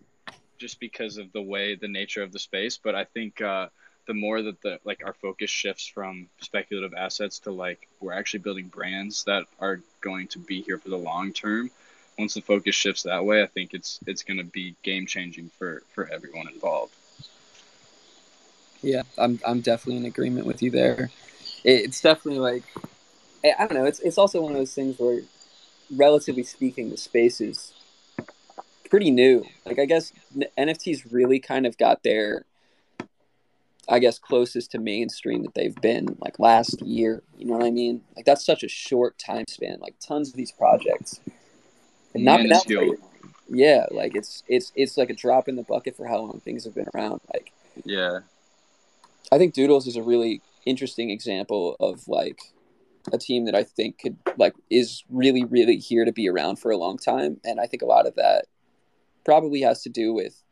just 0.59 0.81
because 0.81 1.17
of 1.19 1.33
the 1.33 1.43
way 1.43 1.75
the 1.75 1.89
nature 1.89 2.23
of 2.23 2.33
the 2.33 2.39
space. 2.39 2.79
But 2.83 2.95
I 2.95 3.05
think 3.05 3.41
uh, 3.41 3.69
the 4.07 4.15
more 4.15 4.43
that 4.43 4.61
the 4.63 4.79
like 4.85 5.03
our 5.05 5.13
focus 5.15 5.51
shifts 5.51 5.87
from 5.87 6.29
speculative 6.41 6.95
assets 6.95 7.41
to 7.41 7.51
like 7.51 7.89
we're 8.01 8.13
actually 8.13 8.41
building 8.41 8.69
brands 8.69 9.25
that 9.25 9.45
are 9.61 9.81
going 10.01 10.29
to 10.29 10.39
be 10.39 10.63
here 10.63 10.79
for 10.79 10.89
the 10.89 10.99
long 10.99 11.33
term. 11.33 11.71
Once 12.19 12.35
the 12.35 12.41
focus 12.41 12.75
shifts 12.75 13.03
that 13.03 13.25
way, 13.25 13.43
I 13.43 13.47
think 13.47 13.75
it's 13.75 14.01
it's 14.07 14.23
going 14.23 14.39
to 14.39 14.45
be 14.45 14.75
game 14.83 15.07
changing 15.07 15.51
for 15.59 15.83
for 15.95 16.09
everyone 16.11 16.49
involved. 16.49 16.95
Yeah, 18.83 19.03
I'm 19.19 19.41
I'm 19.47 19.61
definitely 19.61 19.99
in 19.99 20.07
agreement 20.07 20.47
with 20.47 20.63
you 20.63 20.71
there. 20.71 21.11
It's 21.65 22.01
definitely 22.01 22.39
like 22.41 22.63
I 23.45 23.67
don't 23.67 23.75
know. 23.75 23.85
It's 23.85 24.01
it's 24.01 24.19
also 24.19 24.41
one 24.41 24.53
of 24.53 24.59
those 24.59 24.75
things 24.75 24.99
where, 24.99 25.21
relatively 25.95 26.45
speaking, 26.45 26.91
the 26.91 26.97
space 26.97 27.41
is 27.41 27.73
pretty 28.87 29.11
new. 29.11 29.45
Like 29.65 29.79
I 29.79 29.85
guess 29.85 30.13
NFTs 30.59 31.13
really 31.13 31.39
kind 31.41 31.67
of 31.67 31.77
got 31.79 32.03
their 32.03 32.45
I 33.89 33.99
guess 34.01 34.19
closest 34.19 34.73
to 34.73 34.79
mainstream 34.79 35.43
that 35.45 35.55
they've 35.55 35.75
been 35.75 36.17
like 36.21 36.39
last 36.39 36.83
year. 36.83 37.23
You 37.39 37.47
know 37.47 37.57
what 37.57 37.67
I 37.67 37.71
mean? 37.71 38.03
Like 38.17 38.25
that's 38.25 38.45
such 38.45 38.63
a 38.63 38.69
short 38.69 39.19
time 39.19 39.45
span. 39.49 39.79
Like 39.81 39.95
tons 40.01 40.31
of 40.31 40.35
these 40.35 40.53
projects 40.53 41.21
and 42.15 42.25
not 42.25 42.39
been 42.39 42.53
out 42.53 42.67
Yeah, 43.49 43.87
like 43.93 44.17
it's 44.17 44.43
it's 44.49 44.73
it's 44.75 44.97
like 44.97 45.11
a 45.11 45.15
drop 45.15 45.49
in 45.49 45.55
the 45.55 45.63
bucket 45.63 45.97
for 45.97 46.07
how 46.07 46.19
long 46.19 46.41
things 46.41 46.65
have 46.65 46.75
been 46.75 46.89
around. 46.95 47.21
Like 47.33 47.53
yeah, 47.85 48.21
I 49.31 49.39
think 49.39 49.55
Doodles 49.55 49.87
is 49.87 49.97
a 49.97 50.03
really 50.03 50.43
interesting 50.65 51.11
example 51.11 51.77
of 51.79 52.09
like 52.09 52.41
a 53.13 53.19
team 53.19 53.45
that 53.45 53.55
I 53.55 53.63
think 53.63 54.01
could 54.01 54.17
like 54.37 54.55
is 54.69 55.05
really 55.09 55.45
really 55.45 55.77
here 55.77 56.05
to 56.05 56.13
be 56.13 56.29
around 56.29 56.57
for 56.57 56.73
a 56.73 56.77
long 56.77 56.99
time, 56.99 57.41
and 57.45 57.61
I 57.61 57.67
think 57.67 57.83
a 57.83 57.87
lot 57.87 58.09
of 58.09 58.17
that 58.17 58.47
probably 59.27 59.61
has 59.61 59.83
to 59.83 59.91
do 59.91 60.15
with 60.15 60.43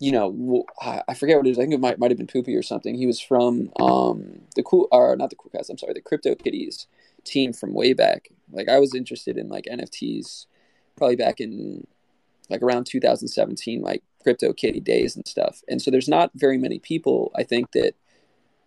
you 0.00 0.12
know, 0.12 0.64
I 0.80 1.12
forget 1.12 1.36
what 1.36 1.46
it 1.46 1.50
is. 1.50 1.58
I 1.58 1.62
think 1.62 1.74
it 1.74 1.80
might 1.80 1.98
might 1.98 2.10
have 2.10 2.16
been 2.16 2.26
Poopie 2.26 2.58
or 2.58 2.62
something. 2.62 2.94
He 2.94 3.06
was 3.06 3.20
from 3.20 3.70
um, 3.78 4.40
the 4.56 4.62
cool, 4.62 4.88
or 4.90 5.14
not 5.14 5.28
the 5.28 5.36
Cool 5.36 5.50
Cats. 5.50 5.68
I'm 5.68 5.76
sorry, 5.76 5.92
the 5.92 6.00
Crypto 6.00 6.34
Kitties 6.34 6.86
team 7.22 7.52
from 7.52 7.74
way 7.74 7.92
back. 7.92 8.30
Like 8.50 8.70
I 8.70 8.78
was 8.78 8.94
interested 8.94 9.36
in 9.36 9.50
like 9.50 9.66
NFTs, 9.70 10.46
probably 10.96 11.16
back 11.16 11.38
in 11.38 11.86
like 12.48 12.62
around 12.62 12.84
2017, 12.84 13.82
like 13.82 14.02
Crypto 14.22 14.54
Kitty 14.54 14.80
days 14.80 15.16
and 15.16 15.28
stuff. 15.28 15.60
And 15.68 15.82
so 15.82 15.90
there's 15.90 16.08
not 16.08 16.30
very 16.34 16.56
many 16.56 16.78
people 16.78 17.30
I 17.36 17.42
think 17.42 17.72
that 17.72 17.94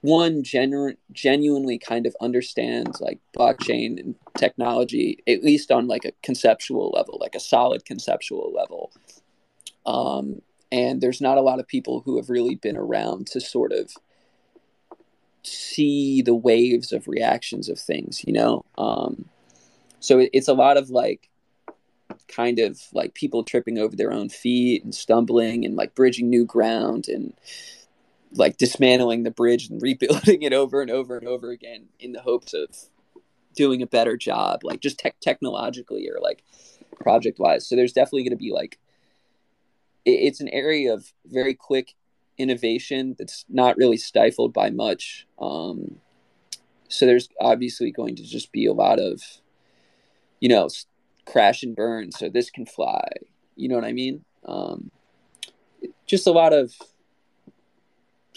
one 0.04 0.44
genu- 0.44 0.98
genuinely 1.14 1.80
kind 1.80 2.06
of 2.06 2.14
understands 2.20 3.00
like 3.00 3.20
blockchain 3.36 3.98
and 3.98 4.16
technology 4.38 5.18
at 5.30 5.42
least 5.46 5.72
on 5.72 5.88
like 5.88 6.04
a 6.04 6.12
conceptual 6.22 6.90
level 6.90 7.18
like 7.22 7.36
a 7.36 7.40
solid 7.40 7.86
conceptual 7.86 8.52
level. 8.54 8.92
Um, 9.86 10.42
and 10.74 11.00
there's 11.00 11.22
not 11.22 11.38
a 11.38 11.42
lot 11.42 11.62
of 11.62 11.68
people 11.68 12.02
who 12.02 12.18
have 12.18 12.30
really 12.30 12.56
been 12.56 12.76
around 12.76 13.28
to 13.28 13.40
sort 13.40 13.72
of 13.72 13.94
see 15.44 16.22
the 16.22 16.36
waves 16.36 16.92
of 16.92 17.08
reactions 17.08 17.70
of 17.70 17.80
things 17.80 18.26
you 18.28 18.34
know? 18.34 18.66
Um, 18.78 19.30
so 20.02 20.20
it, 20.20 20.32
it's 20.34 20.50
a 20.50 20.54
lot 20.54 20.76
of 20.76 20.90
like 20.90 21.30
kind 22.28 22.60
of 22.60 22.82
like 22.92 23.14
people 23.14 23.46
tripping 23.46 23.78
over 23.78 23.96
their 23.96 24.12
own 24.12 24.28
feet 24.28 24.84
and 24.84 24.94
stumbling 24.94 25.64
and 25.64 25.78
like 25.78 25.96
bridging 25.96 26.30
new 26.30 26.46
ground 26.46 27.08
and 27.08 27.34
like 28.36 28.58
dismantling 28.58 29.24
the 29.24 29.32
bridge 29.32 29.70
and 29.70 29.82
rebuilding 29.82 30.44
it 30.44 30.54
over 30.54 30.82
and 30.82 30.92
over 30.92 31.18
and 31.18 31.28
over 31.28 31.52
again 31.52 31.88
in 32.00 32.12
the 32.12 32.22
hopes 32.22 32.54
of 32.54 32.68
doing 33.56 33.82
a 33.82 33.88
better 33.88 34.18
job 34.18 34.64
like 34.64 34.80
just 34.80 34.98
tech 34.98 35.20
technologically 35.20 36.10
or 36.10 36.20
like 36.20 36.44
project 37.00 37.40
wise 37.40 37.68
so 37.68 37.76
there's 37.76 37.94
definitely 37.94 38.24
going 38.24 38.32
to 38.32 38.36
be 38.36 38.52
like 38.52 38.80
it, 40.06 40.12
it's 40.12 40.40
an 40.40 40.50
area 40.50 40.94
of 40.94 41.14
very 41.26 41.54
quick 41.54 41.94
innovation 42.38 43.16
that's 43.18 43.46
not 43.50 43.78
really 43.78 43.98
stifled 43.98 44.54
by 44.54 44.70
much. 44.70 45.28
Um, 45.40 45.98
so 46.88 47.06
there's 47.06 47.30
obviously 47.40 47.92
going 47.92 48.16
to 48.16 48.24
just 48.24 48.52
be 48.52 48.66
a 48.66 48.74
lot 48.74 49.00
of 49.00 49.22
you 50.40 50.50
know 50.50 50.70
crash 51.26 51.64
and 51.64 51.76
burn 51.76 52.12
so 52.12 52.30
this 52.30 52.50
can 52.50 52.66
fly. 52.66 53.08
You 53.56 53.70
know 53.70 53.76
what 53.76 53.86
i 53.86 53.94
mean? 53.94 54.26
Um, 54.46 54.92
just 56.06 56.28
a 56.28 56.32
lot 56.32 56.54
of 56.54 56.74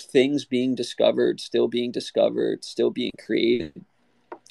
things 0.00 0.44
being 0.44 0.74
discovered, 0.74 1.40
still 1.40 1.68
being 1.68 1.92
discovered, 1.92 2.64
still 2.64 2.90
being 2.90 3.12
created, 3.24 3.84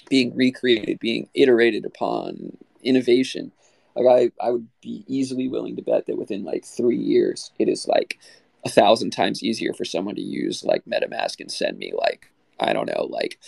being 0.10 0.36
recreated, 0.36 1.00
being 1.00 1.30
iterated 1.34 1.86
upon, 1.86 2.58
innovation. 2.84 3.52
Like 3.96 4.32
I, 4.41 4.46
I 4.46 4.52
would 4.52 4.68
be 4.82 5.04
easily 5.08 5.48
willing 5.48 5.76
to 5.78 5.82
bet 5.82 6.08
that 6.08 6.18
within 6.18 6.43
like 6.43 6.66
three 6.66 6.98
years, 6.98 7.52
it 7.60 7.70
is 7.70 7.88
like 7.88 8.20
a 8.66 8.70
thousand 8.70 9.12
times 9.12 9.43
easier 9.43 9.74
for 9.74 9.86
someone 9.86 10.16
to 10.16 10.22
use 10.22 10.64
like 10.64 10.84
MetaMask 10.86 11.39
and 11.39 11.52
send 11.52 11.78
me 11.78 11.93
like 11.96 12.32
I 12.60 12.74
don't 12.74 12.88
know 12.88 13.08
like 13.10 13.39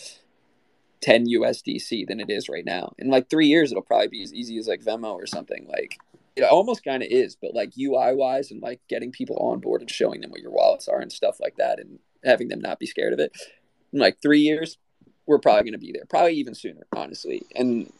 10 1.01 1.27
USDC 1.27 2.07
than 2.07 2.19
it 2.19 2.29
is 2.29 2.49
right 2.49 2.65
now. 2.65 2.93
In 2.97 3.09
like 3.09 3.29
three 3.29 3.47
years, 3.47 3.71
it'll 3.71 3.83
probably 3.83 4.07
be 4.07 4.23
as 4.23 4.33
easy 4.33 4.57
as 4.57 4.67
like 4.67 4.83
Venmo 4.83 5.13
or 5.13 5.27
something. 5.27 5.67
Like 5.67 5.97
it 6.37 6.43
almost 6.43 6.83
kind 6.83 7.01
of 7.01 7.09
is, 7.09 7.35
but 7.35 7.55
like 7.55 7.73
UI 7.77 8.13
wise 8.13 8.51
and 8.51 8.61
like 8.61 8.79
getting 8.87 9.11
people 9.11 9.37
on 9.37 9.59
board 9.59 9.81
and 9.81 9.89
showing 9.89 10.21
them 10.21 10.29
what 10.29 10.41
your 10.41 10.51
wallets 10.51 10.87
are 10.87 10.99
and 10.99 11.11
stuff 11.11 11.39
like 11.39 11.55
that 11.57 11.79
and 11.79 11.99
having 12.23 12.47
them 12.47 12.61
not 12.61 12.79
be 12.79 12.85
scared 12.85 13.13
of 13.13 13.19
it. 13.19 13.35
In 13.91 13.99
like 13.99 14.21
three 14.21 14.41
years, 14.41 14.77
we're 15.25 15.39
probably 15.39 15.63
going 15.63 15.79
to 15.79 15.85
be 15.85 15.91
there, 15.91 16.05
probably 16.05 16.35
even 16.35 16.53
sooner, 16.53 16.85
honestly. 16.95 17.43
And 17.55 17.91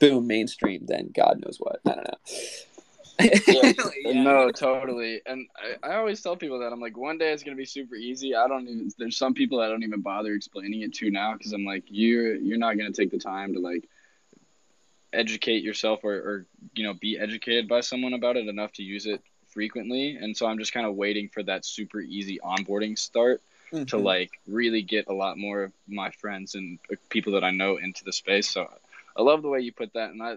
boom, 0.00 0.26
mainstream, 0.26 0.86
then 0.86 1.10
God 1.14 1.40
knows 1.44 1.58
what. 1.58 1.80
I 1.86 1.94
don't 1.94 2.08
know. 2.08 3.40
yeah, 3.46 3.72
yeah, 4.04 4.22
No, 4.22 4.50
totally. 4.50 5.20
And 5.24 5.46
I, 5.56 5.90
I 5.90 5.96
always 5.96 6.20
tell 6.20 6.36
people 6.36 6.58
that 6.60 6.72
I'm 6.72 6.80
like, 6.80 6.96
one 6.96 7.16
day 7.16 7.32
it's 7.32 7.44
gonna 7.44 7.56
be 7.56 7.64
super 7.64 7.94
easy. 7.94 8.34
I 8.34 8.48
don't 8.48 8.66
even. 8.68 8.90
There's 8.98 9.16
some 9.16 9.34
people 9.34 9.60
I 9.60 9.68
don't 9.68 9.82
even 9.82 10.00
bother 10.00 10.34
explaining 10.34 10.82
it 10.82 10.94
to 10.94 11.10
now 11.10 11.34
because 11.34 11.52
I'm 11.52 11.64
like, 11.64 11.84
you're 11.88 12.34
you're 12.36 12.58
not 12.58 12.76
gonna 12.76 12.92
take 12.92 13.10
the 13.10 13.18
time 13.18 13.54
to 13.54 13.60
like 13.60 13.88
educate 15.12 15.62
yourself 15.62 16.00
or, 16.04 16.14
or 16.14 16.46
you 16.74 16.84
know 16.84 16.94
be 16.94 17.18
educated 17.18 17.68
by 17.68 17.80
someone 17.80 18.12
about 18.12 18.36
it 18.36 18.46
enough 18.46 18.72
to 18.72 18.82
use 18.82 19.06
it 19.06 19.22
frequently. 19.48 20.16
And 20.16 20.36
so 20.36 20.46
I'm 20.46 20.58
just 20.58 20.72
kind 20.72 20.86
of 20.86 20.94
waiting 20.94 21.28
for 21.28 21.42
that 21.44 21.64
super 21.64 22.00
easy 22.00 22.38
onboarding 22.44 22.98
start 22.98 23.40
mm-hmm. 23.72 23.84
to 23.86 23.98
like 23.98 24.30
really 24.46 24.82
get 24.82 25.08
a 25.08 25.12
lot 25.12 25.38
more 25.38 25.64
of 25.64 25.72
my 25.88 26.10
friends 26.10 26.54
and 26.54 26.78
people 27.08 27.32
that 27.32 27.44
I 27.44 27.50
know 27.50 27.76
into 27.76 28.04
the 28.04 28.12
space. 28.12 28.48
So 28.48 28.70
I 29.16 29.22
love 29.22 29.42
the 29.42 29.48
way 29.48 29.60
you 29.60 29.72
put 29.72 29.94
that, 29.94 30.10
and 30.10 30.22
I 30.22 30.36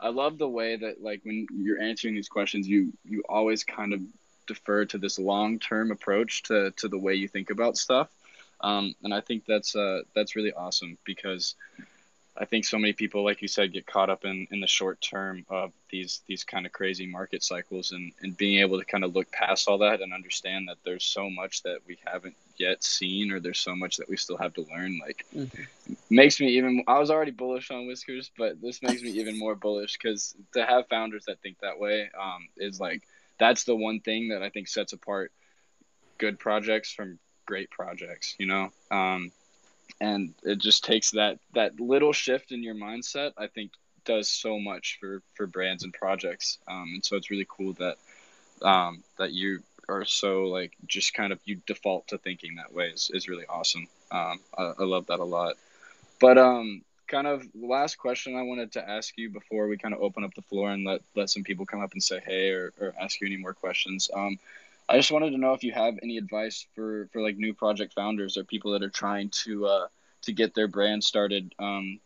I 0.00 0.08
love 0.08 0.38
the 0.38 0.48
way 0.48 0.76
that 0.76 1.02
like 1.02 1.20
when 1.24 1.46
you're 1.54 1.80
answering 1.80 2.14
these 2.14 2.28
questions, 2.28 2.68
you 2.68 2.92
you 3.04 3.22
always 3.28 3.64
kind 3.64 3.92
of 3.92 4.00
defer 4.46 4.84
to 4.84 4.98
this 4.98 5.18
long 5.18 5.58
term 5.58 5.90
approach 5.90 6.42
to 6.44 6.70
to 6.72 6.88
the 6.88 6.98
way 6.98 7.14
you 7.14 7.28
think 7.28 7.50
about 7.50 7.76
stuff. 7.76 8.08
Um, 8.60 8.94
and 9.02 9.12
I 9.12 9.20
think 9.20 9.44
that's 9.46 9.76
uh, 9.76 10.02
that's 10.14 10.36
really 10.36 10.52
awesome 10.52 10.96
because 11.04 11.54
I 12.36 12.46
think 12.46 12.64
so 12.64 12.78
many 12.78 12.92
people, 12.92 13.22
like 13.22 13.42
you 13.42 13.48
said, 13.48 13.72
get 13.72 13.86
caught 13.86 14.10
up 14.10 14.24
in, 14.24 14.48
in 14.50 14.58
the 14.58 14.66
short 14.66 15.00
term 15.00 15.46
of 15.48 15.72
these 15.88 16.22
these 16.26 16.42
kind 16.42 16.66
of 16.66 16.72
crazy 16.72 17.06
market 17.06 17.44
cycles, 17.44 17.92
and, 17.92 18.12
and 18.22 18.36
being 18.36 18.58
able 18.58 18.78
to 18.78 18.84
kind 18.84 19.04
of 19.04 19.14
look 19.14 19.30
past 19.30 19.68
all 19.68 19.78
that 19.78 20.00
and 20.00 20.12
understand 20.12 20.68
that 20.68 20.78
there's 20.84 21.04
so 21.04 21.30
much 21.30 21.62
that 21.62 21.78
we 21.86 21.96
haven't 22.04 22.34
yet 22.56 22.82
seen, 22.82 23.30
or 23.30 23.38
there's 23.38 23.60
so 23.60 23.76
much 23.76 23.98
that 23.98 24.08
we 24.08 24.16
still 24.16 24.36
have 24.36 24.52
to 24.54 24.62
learn. 24.62 24.98
Like, 24.98 25.24
mm-hmm. 25.34 25.94
makes 26.10 26.40
me 26.40 26.48
even. 26.56 26.82
I 26.88 26.98
was 26.98 27.10
already 27.10 27.30
bullish 27.30 27.70
on 27.70 27.86
Whiskers, 27.86 28.32
but 28.36 28.60
this 28.60 28.82
makes 28.82 29.02
me 29.02 29.10
even 29.10 29.38
more 29.38 29.54
bullish 29.54 29.96
because 29.96 30.34
to 30.54 30.66
have 30.66 30.88
founders 30.88 31.26
that 31.26 31.40
think 31.40 31.60
that 31.60 31.78
way 31.78 32.10
um, 32.20 32.48
is 32.56 32.80
like 32.80 33.02
that's 33.38 33.62
the 33.62 33.76
one 33.76 34.00
thing 34.00 34.30
that 34.30 34.42
I 34.42 34.50
think 34.50 34.66
sets 34.66 34.92
apart 34.92 35.30
good 36.18 36.40
projects 36.40 36.92
from 36.92 37.20
great 37.46 37.70
projects. 37.70 38.34
You 38.40 38.46
know. 38.46 38.72
Um, 38.90 39.30
and 40.00 40.34
it 40.42 40.58
just 40.58 40.84
takes 40.84 41.12
that 41.12 41.38
that 41.54 41.78
little 41.80 42.12
shift 42.12 42.52
in 42.52 42.62
your 42.62 42.74
mindset 42.74 43.32
i 43.38 43.46
think 43.46 43.70
does 44.04 44.28
so 44.28 44.58
much 44.58 44.98
for 45.00 45.22
for 45.34 45.46
brands 45.46 45.84
and 45.84 45.92
projects. 45.92 46.58
Um, 46.68 46.90
and 46.94 47.04
so 47.04 47.16
it's 47.16 47.30
really 47.30 47.46
cool 47.48 47.72
that 47.74 47.96
um, 48.62 49.02
that 49.18 49.32
you 49.32 49.60
are 49.88 50.04
so 50.04 50.44
like 50.44 50.72
just 50.86 51.12
kind 51.14 51.32
of 51.32 51.38
you 51.44 51.60
default 51.66 52.08
to 52.08 52.18
thinking 52.18 52.56
that 52.56 52.72
way 52.72 52.88
is, 52.88 53.10
is 53.12 53.28
really 53.28 53.44
awesome. 53.46 53.86
Um, 54.10 54.40
I, 54.56 54.72
I 54.78 54.84
love 54.84 55.06
that 55.06 55.20
a 55.20 55.24
lot. 55.24 55.56
But 56.20 56.38
um 56.38 56.82
kind 57.06 57.26
of 57.26 57.46
last 57.54 57.96
question 57.96 58.34
i 58.34 58.40
wanted 58.40 58.72
to 58.72 58.88
ask 58.88 59.12
you 59.18 59.28
before 59.28 59.68
we 59.68 59.76
kind 59.76 59.92
of 59.92 60.00
open 60.00 60.24
up 60.24 60.32
the 60.32 60.40
floor 60.40 60.70
and 60.70 60.86
let 60.86 61.02
let 61.14 61.28
some 61.28 61.44
people 61.44 61.66
come 61.66 61.82
up 61.82 61.92
and 61.92 62.02
say 62.02 62.18
hey 62.24 62.48
or, 62.48 62.72
or 62.80 62.94
ask 62.98 63.20
you 63.20 63.26
any 63.26 63.36
more 63.36 63.52
questions. 63.52 64.10
Um 64.14 64.38
I 64.88 64.96
just 64.96 65.10
wanted 65.10 65.30
to 65.30 65.38
know 65.38 65.54
if 65.54 65.64
you 65.64 65.72
have 65.72 65.94
any 66.02 66.18
advice 66.18 66.66
for 66.74 67.08
for 67.12 67.22
like 67.22 67.36
new 67.36 67.54
project 67.54 67.94
founders 67.94 68.36
or 68.36 68.44
people 68.44 68.72
that 68.72 68.82
are 68.82 68.90
trying 68.90 69.30
to 69.44 69.66
uh, 69.66 69.86
to 70.22 70.32
get 70.32 70.54
their 70.54 70.68
brand 70.68 71.02
started, 71.02 71.54
um, 71.58 72.00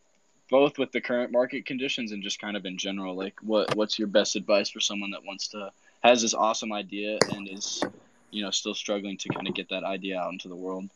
both 0.49 0.77
with 0.77 0.91
the 0.91 1.01
current 1.01 1.31
market 1.31 1.65
conditions 1.65 2.11
and 2.11 2.23
just 2.23 2.39
kind 2.39 2.55
of 2.55 2.65
in 2.65 2.77
general. 2.77 3.15
Like, 3.15 3.35
what 3.41 3.75
what's 3.75 3.99
your 3.99 4.07
best 4.07 4.35
advice 4.35 4.69
for 4.69 4.79
someone 4.79 5.11
that 5.11 5.25
wants 5.25 5.49
to 5.49 5.71
has 6.03 6.21
this 6.21 6.33
awesome 6.33 6.71
idea 6.71 7.19
and 7.31 7.49
is 7.49 7.83
you 8.31 8.43
know 8.43 8.51
still 8.51 8.73
struggling 8.73 9.17
to 9.17 9.29
kind 9.29 9.47
of 9.47 9.53
get 9.53 9.69
that 9.69 9.83
idea 9.83 10.19
out 10.19 10.31
into 10.31 10.47
the 10.47 10.55
world? 10.55 10.89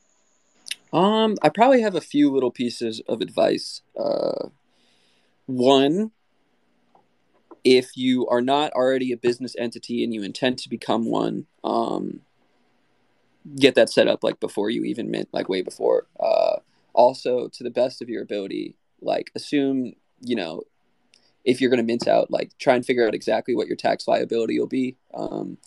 Um, 0.94 1.38
I 1.42 1.50
probably 1.50 1.82
have 1.82 1.96
a 1.96 2.02
few 2.02 2.32
little 2.32 2.52
pieces 2.52 3.02
of 3.08 3.20
advice. 3.20 3.82
Uh, 4.00 4.50
one, 5.48 6.12
if 7.64 7.96
you 7.96 8.28
are 8.28 8.42
not 8.42 8.72
already 8.74 9.12
a 9.12 9.18
business 9.18 9.56
entity 9.58 10.04
and 10.04 10.14
you 10.14 10.24
intend 10.24 10.58
to 10.60 10.70
become 10.70 11.06
one, 11.06 11.46
um, 11.64 12.22
get 13.56 13.76
that 13.76 13.90
set 13.90 14.08
up 14.08 14.24
like 14.24 14.40
before 14.40 14.70
you 14.70 14.84
even 14.84 15.12
mint, 15.12 15.30
like 15.32 15.50
way 15.50 15.62
before. 15.62 16.08
Uh, 16.20 16.58
also, 16.94 17.48
to 17.50 17.64
the 17.64 17.72
best 17.72 18.02
of 18.02 18.10
your 18.10 18.22
ability, 18.22 18.76
like 19.02 19.32
assume 19.36 19.94
you 20.22 20.36
know 20.36 20.64
if 21.44 21.60
you're 21.60 21.70
going 21.70 21.78
to 21.78 21.84
mint 21.84 22.08
out, 22.08 22.32
like 22.32 22.58
try 22.58 22.76
and 22.76 22.86
figure 22.86 23.06
out 23.06 23.14
exactly 23.14 23.56
what 23.56 23.68
your 23.68 23.76
tax 23.76 24.08
liability 24.08 24.60
will 24.60 24.68
be. 24.68 24.96
Um, 25.14 25.58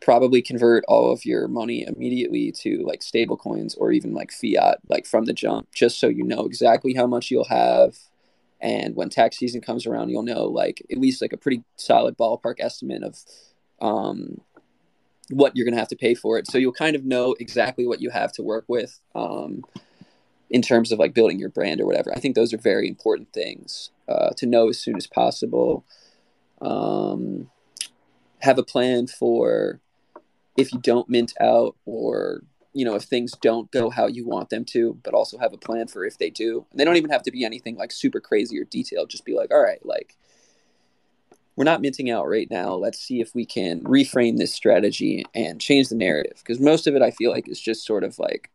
probably 0.00 0.42
convert 0.42 0.84
all 0.86 1.10
of 1.10 1.24
your 1.24 1.48
money 1.48 1.84
immediately 1.84 2.52
to 2.52 2.84
like 2.86 3.02
stable 3.02 3.36
coins 3.36 3.74
or 3.74 3.90
even 3.92 4.12
like 4.12 4.30
fiat, 4.30 4.78
like 4.88 5.06
from 5.06 5.24
the 5.24 5.32
jump, 5.32 5.68
just 5.74 5.98
so 5.98 6.08
you 6.08 6.22
know 6.24 6.46
exactly 6.46 6.94
how 6.94 7.06
much 7.06 7.30
you'll 7.30 7.44
have 7.44 7.96
and 8.60 8.96
when 8.96 9.08
tax 9.08 9.36
season 9.36 9.60
comes 9.60 9.86
around 9.86 10.08
you'll 10.08 10.22
know 10.22 10.44
like 10.44 10.82
at 10.90 10.98
least 10.98 11.20
like 11.20 11.32
a 11.32 11.36
pretty 11.36 11.62
solid 11.76 12.16
ballpark 12.16 12.56
estimate 12.58 13.02
of 13.02 13.18
um, 13.80 14.40
what 15.30 15.56
you're 15.56 15.64
going 15.64 15.74
to 15.74 15.80
have 15.80 15.88
to 15.88 15.96
pay 15.96 16.14
for 16.14 16.38
it. 16.38 16.46
So 16.46 16.58
you'll 16.58 16.72
kind 16.72 16.96
of 16.96 17.04
know 17.04 17.34
exactly 17.38 17.86
what 17.86 18.00
you 18.00 18.10
have 18.10 18.32
to 18.32 18.42
work 18.42 18.64
with 18.68 19.00
um, 19.14 19.64
in 20.50 20.62
terms 20.62 20.92
of 20.92 20.98
like 20.98 21.14
building 21.14 21.38
your 21.38 21.48
brand 21.48 21.80
or 21.80 21.86
whatever. 21.86 22.12
I 22.14 22.20
think 22.20 22.34
those 22.34 22.52
are 22.52 22.58
very 22.58 22.88
important 22.88 23.32
things 23.32 23.90
uh, 24.08 24.30
to 24.36 24.46
know 24.46 24.68
as 24.68 24.78
soon 24.78 24.96
as 24.96 25.06
possible. 25.06 25.84
Um, 26.60 27.50
have 28.40 28.58
a 28.58 28.62
plan 28.62 29.06
for 29.06 29.80
if 30.56 30.72
you 30.72 30.78
don't 30.78 31.08
mint 31.08 31.34
out 31.40 31.76
or 31.84 32.42
you 32.76 32.84
know 32.84 32.94
if 32.94 33.04
things 33.04 33.32
don't 33.40 33.70
go 33.70 33.88
how 33.88 34.06
you 34.06 34.26
want 34.26 34.50
them 34.50 34.62
to 34.62 34.98
but 35.02 35.14
also 35.14 35.38
have 35.38 35.54
a 35.54 35.56
plan 35.58 35.88
for 35.88 36.04
if 36.04 36.18
they 36.18 36.28
do. 36.28 36.66
And 36.70 36.78
they 36.78 36.84
don't 36.84 36.96
even 36.96 37.10
have 37.10 37.22
to 37.22 37.30
be 37.30 37.42
anything 37.42 37.76
like 37.76 37.90
super 37.90 38.20
crazy 38.20 38.60
or 38.60 38.64
detailed. 38.64 39.08
Just 39.08 39.24
be 39.24 39.34
like 39.34 39.50
all 39.50 39.62
right 39.62 39.84
like 39.84 40.14
we're 41.56 41.64
not 41.64 41.80
minting 41.80 42.10
out 42.10 42.28
right 42.28 42.50
now. 42.50 42.74
Let's 42.74 42.98
see 42.98 43.22
if 43.22 43.34
we 43.34 43.46
can 43.46 43.82
reframe 43.84 44.36
this 44.36 44.52
strategy 44.52 45.24
and 45.34 45.58
change 45.58 45.88
the 45.88 45.94
narrative. 45.94 46.36
Because 46.36 46.60
most 46.60 46.86
of 46.86 46.94
it 46.94 47.00
i 47.00 47.10
feel 47.10 47.32
like 47.32 47.48
is 47.48 47.60
just 47.60 47.86
sort 47.86 48.04
of 48.04 48.18
like 48.18 48.50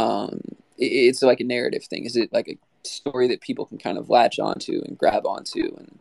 um 0.00 0.40
it's 0.76 1.22
like 1.22 1.38
a 1.38 1.44
narrative 1.44 1.84
thing. 1.84 2.04
Is 2.04 2.16
it 2.16 2.32
like 2.32 2.48
a 2.48 2.58
story 2.86 3.28
that 3.28 3.40
people 3.40 3.66
can 3.66 3.78
kind 3.78 3.96
of 3.96 4.10
latch 4.10 4.40
onto 4.40 4.82
and 4.84 4.98
grab 4.98 5.24
onto 5.26 5.72
and 5.76 6.00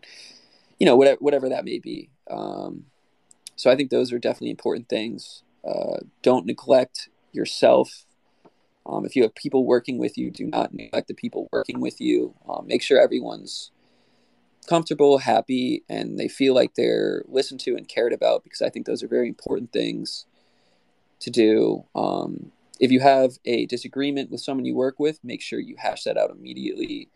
you 0.79 0.87
know 0.87 0.95
whatever 0.95 1.19
whatever 1.19 1.49
that 1.49 1.65
may 1.65 1.77
be. 1.77 2.09
Um 2.31 2.85
so 3.55 3.69
i 3.69 3.75
think 3.75 3.91
those 3.91 4.11
are 4.11 4.17
definitely 4.17 4.49
important 4.49 4.89
things 4.89 5.43
uh, 5.67 5.97
don't 6.21 6.45
neglect 6.45 7.09
yourself. 7.31 8.05
Um, 8.85 9.05
if 9.05 9.15
you 9.15 9.23
have 9.23 9.35
people 9.35 9.65
working 9.65 9.97
with 9.97 10.17
you, 10.17 10.29
do 10.29 10.45
not 10.45 10.73
neglect 10.73 11.07
the 11.07 11.13
people 11.13 11.47
working 11.51 11.79
with 11.79 12.01
you. 12.01 12.35
Um, 12.49 12.67
make 12.67 12.81
sure 12.81 12.99
everyone's 12.99 13.71
comfortable, 14.67 15.19
happy, 15.19 15.83
and 15.89 16.19
they 16.19 16.27
feel 16.27 16.53
like 16.53 16.75
they're 16.75 17.23
listened 17.27 17.59
to 17.61 17.75
and 17.75 17.87
cared 17.87 18.13
about 18.13 18.43
because 18.43 18.61
I 18.61 18.69
think 18.69 18.85
those 18.85 19.03
are 19.03 19.07
very 19.07 19.27
important 19.27 19.71
things 19.71 20.25
to 21.21 21.29
do. 21.29 21.85
Um, 21.95 22.51
if 22.79 22.91
you 22.91 22.99
have 22.99 23.33
a 23.45 23.65
disagreement 23.65 24.31
with 24.31 24.41
someone 24.41 24.65
you 24.65 24.75
work 24.75 24.99
with, 24.99 25.19
make 25.23 25.41
sure 25.41 25.59
you 25.59 25.75
hash 25.77 26.03
that 26.03 26.17
out 26.17 26.31
immediately. 26.31 27.09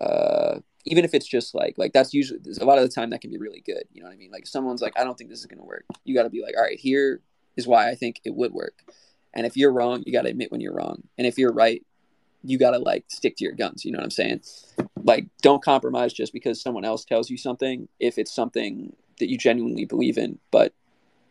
Uh, 0.00 0.60
even 0.86 1.04
if 1.04 1.12
it's 1.12 1.26
just 1.26 1.54
like 1.54 1.76
like 1.76 1.92
that's 1.92 2.14
usually 2.14 2.40
a 2.58 2.64
lot 2.64 2.78
of 2.78 2.84
the 2.84 2.94
time 2.94 3.10
that 3.10 3.20
can 3.20 3.30
be 3.30 3.38
really 3.38 3.60
good. 3.60 3.84
You 3.92 4.02
know 4.02 4.08
what 4.08 4.14
I 4.14 4.16
mean? 4.16 4.30
Like 4.30 4.46
someone's 4.46 4.80
like, 4.80 4.98
I 4.98 5.04
don't 5.04 5.16
think 5.16 5.30
this 5.30 5.40
is 5.40 5.46
gonna 5.46 5.64
work. 5.64 5.84
You 6.04 6.14
got 6.14 6.22
to 6.22 6.30
be 6.30 6.42
like, 6.42 6.54
all 6.56 6.62
right, 6.62 6.78
here 6.78 7.20
is 7.60 7.68
why 7.68 7.88
I 7.88 7.94
think 7.94 8.20
it 8.24 8.34
would 8.34 8.52
work. 8.52 8.82
And 9.34 9.46
if 9.46 9.56
you're 9.56 9.72
wrong, 9.72 10.02
you 10.04 10.12
got 10.12 10.22
to 10.22 10.30
admit 10.30 10.50
when 10.50 10.60
you're 10.60 10.74
wrong. 10.74 11.02
And 11.16 11.26
if 11.26 11.38
you're 11.38 11.52
right, 11.52 11.84
you 12.42 12.58
got 12.58 12.72
to 12.72 12.78
like 12.78 13.04
stick 13.08 13.36
to 13.36 13.44
your 13.44 13.52
guns. 13.52 13.84
You 13.84 13.92
know 13.92 13.98
what 13.98 14.04
I'm 14.04 14.10
saying? 14.10 14.40
Like, 15.04 15.26
don't 15.42 15.62
compromise 15.62 16.12
just 16.12 16.32
because 16.32 16.60
someone 16.60 16.84
else 16.84 17.04
tells 17.04 17.30
you 17.30 17.36
something 17.36 17.86
if 18.00 18.18
it's 18.18 18.34
something 18.34 18.96
that 19.18 19.30
you 19.30 19.38
genuinely 19.38 19.84
believe 19.84 20.18
in. 20.18 20.38
But 20.50 20.72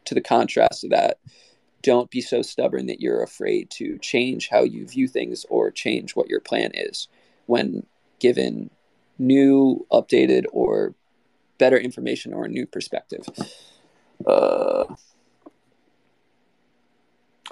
to 0.06 0.14
the 0.14 0.22
contrast 0.22 0.84
of 0.84 0.92
that, 0.92 1.18
don't 1.82 2.10
be 2.10 2.22
so 2.22 2.42
stubborn 2.42 2.88
that 2.88 3.02
you're 3.02 3.24
afraid 3.24 3.70
to 3.72 3.98
change 4.00 4.50
how 4.50 4.64
you 4.64 4.86
view 4.86 5.08
things 5.08 5.46
or 5.50 5.72
change 5.72 6.16
what 6.16 6.30
your 6.30 6.42
plan 6.42 6.72
is 6.74 7.08
when 7.48 7.86
given 8.20 8.70
new, 9.18 9.86
updated, 9.92 10.46
or 10.52 10.94
better 11.58 11.78
information 11.78 12.34
or 12.34 12.46
a 12.46 12.50
new 12.50 12.66
perspective. 12.66 13.26
Uh, 14.26 14.86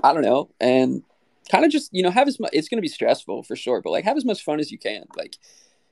I 0.03 0.13
don't 0.13 0.23
know, 0.23 0.49
and 0.59 1.03
kind 1.49 1.65
of 1.65 1.71
just 1.71 1.93
you 1.93 2.03
know 2.03 2.11
have 2.11 2.27
as 2.27 2.39
much. 2.39 2.51
It's 2.53 2.69
going 2.69 2.77
to 2.77 2.81
be 2.81 2.87
stressful 2.87 3.43
for 3.43 3.55
sure, 3.55 3.81
but 3.81 3.91
like 3.91 4.05
have 4.05 4.17
as 4.17 4.25
much 4.25 4.43
fun 4.43 4.59
as 4.59 4.71
you 4.71 4.77
can. 4.77 5.05
Like 5.15 5.37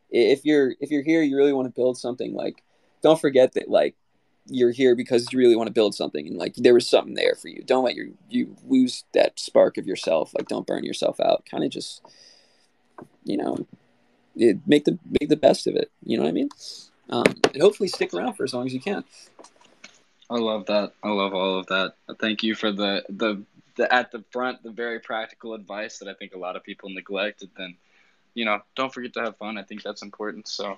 if 0.10 0.46
you're 0.46 0.76
if 0.80 0.92
you're 0.92 1.04
here, 1.04 1.22
you 1.22 1.38
really 1.38 1.54
want 1.54 1.68
to 1.68 1.74
build 1.74 1.98
something. 1.98 2.34
Like 2.34 2.64
don't 3.02 3.20
forget 3.20 3.54
that 3.54 3.70
like 3.70 3.96
you're 4.48 4.72
here 4.72 4.96
because 4.96 5.32
you 5.32 5.40
really 5.40 5.56
want 5.56 5.68
to 5.68 5.74
build 5.74 5.96
something 5.96 6.28
and 6.28 6.38
like 6.38 6.54
there 6.56 6.74
was 6.74 6.88
something 6.88 7.16
there 7.16 7.36
for 7.36 7.48
you. 7.48 7.64
Don't 7.64 7.84
let 7.84 7.96
your 7.96 8.08
you 8.30 8.56
lose 8.66 9.04
that 9.14 9.40
spark 9.40 9.78
of 9.78 9.88
yourself. 9.88 10.34
Like 10.36 10.48
don't 10.48 10.68
burn 10.68 10.84
yourself 10.84 11.20
out. 11.20 11.46
Kind 11.50 11.64
of 11.64 11.72
just 11.72 12.02
you 13.24 13.38
know 13.38 13.66
make 14.36 14.86
the 14.86 15.00
make 15.20 15.30
the 15.30 15.36
best 15.36 15.68
of 15.68 15.76
it. 15.76 15.92
You 16.04 16.18
know 16.18 16.24
what 16.24 16.30
I 16.30 16.34
mean? 16.34 16.50
Um, 17.10 17.26
and 17.54 17.62
hopefully 17.62 17.90
stick 17.90 18.14
around 18.14 18.34
for 18.34 18.44
as 18.44 18.54
long 18.54 18.66
as 18.66 18.74
you 18.74 18.80
can. 18.80 19.04
I 20.30 20.38
love 20.38 20.66
that. 20.68 20.94
I 21.04 21.10
love 21.10 21.34
all 21.34 21.60
of 21.60 21.68
that. 21.68 21.94
Thank 22.20 22.44
you 22.44 22.56
for 22.56 22.72
the 22.72 23.04
the 23.10 23.44
the 23.76 23.92
at 23.94 24.12
the 24.12 24.24
front 24.32 24.64
the 24.64 24.72
very 24.72 25.00
practical 25.00 25.54
advice 25.54 26.00
that 26.00 26.08
I 26.08 26.14
think 26.14 26.34
a 26.34 26.40
lot 26.40 26.56
of 26.56 26.64
people 26.64 26.90
neglect. 26.90 27.42
And 27.42 27.52
then, 27.58 27.78
you 28.34 28.46
know, 28.46 28.62
don't 28.76 28.94
forget 28.94 29.14
to 29.14 29.22
have 29.22 29.38
fun. 29.38 29.58
I 29.58 29.64
think 29.64 29.84
that's 29.84 30.02
important. 30.02 30.48
So, 30.48 30.78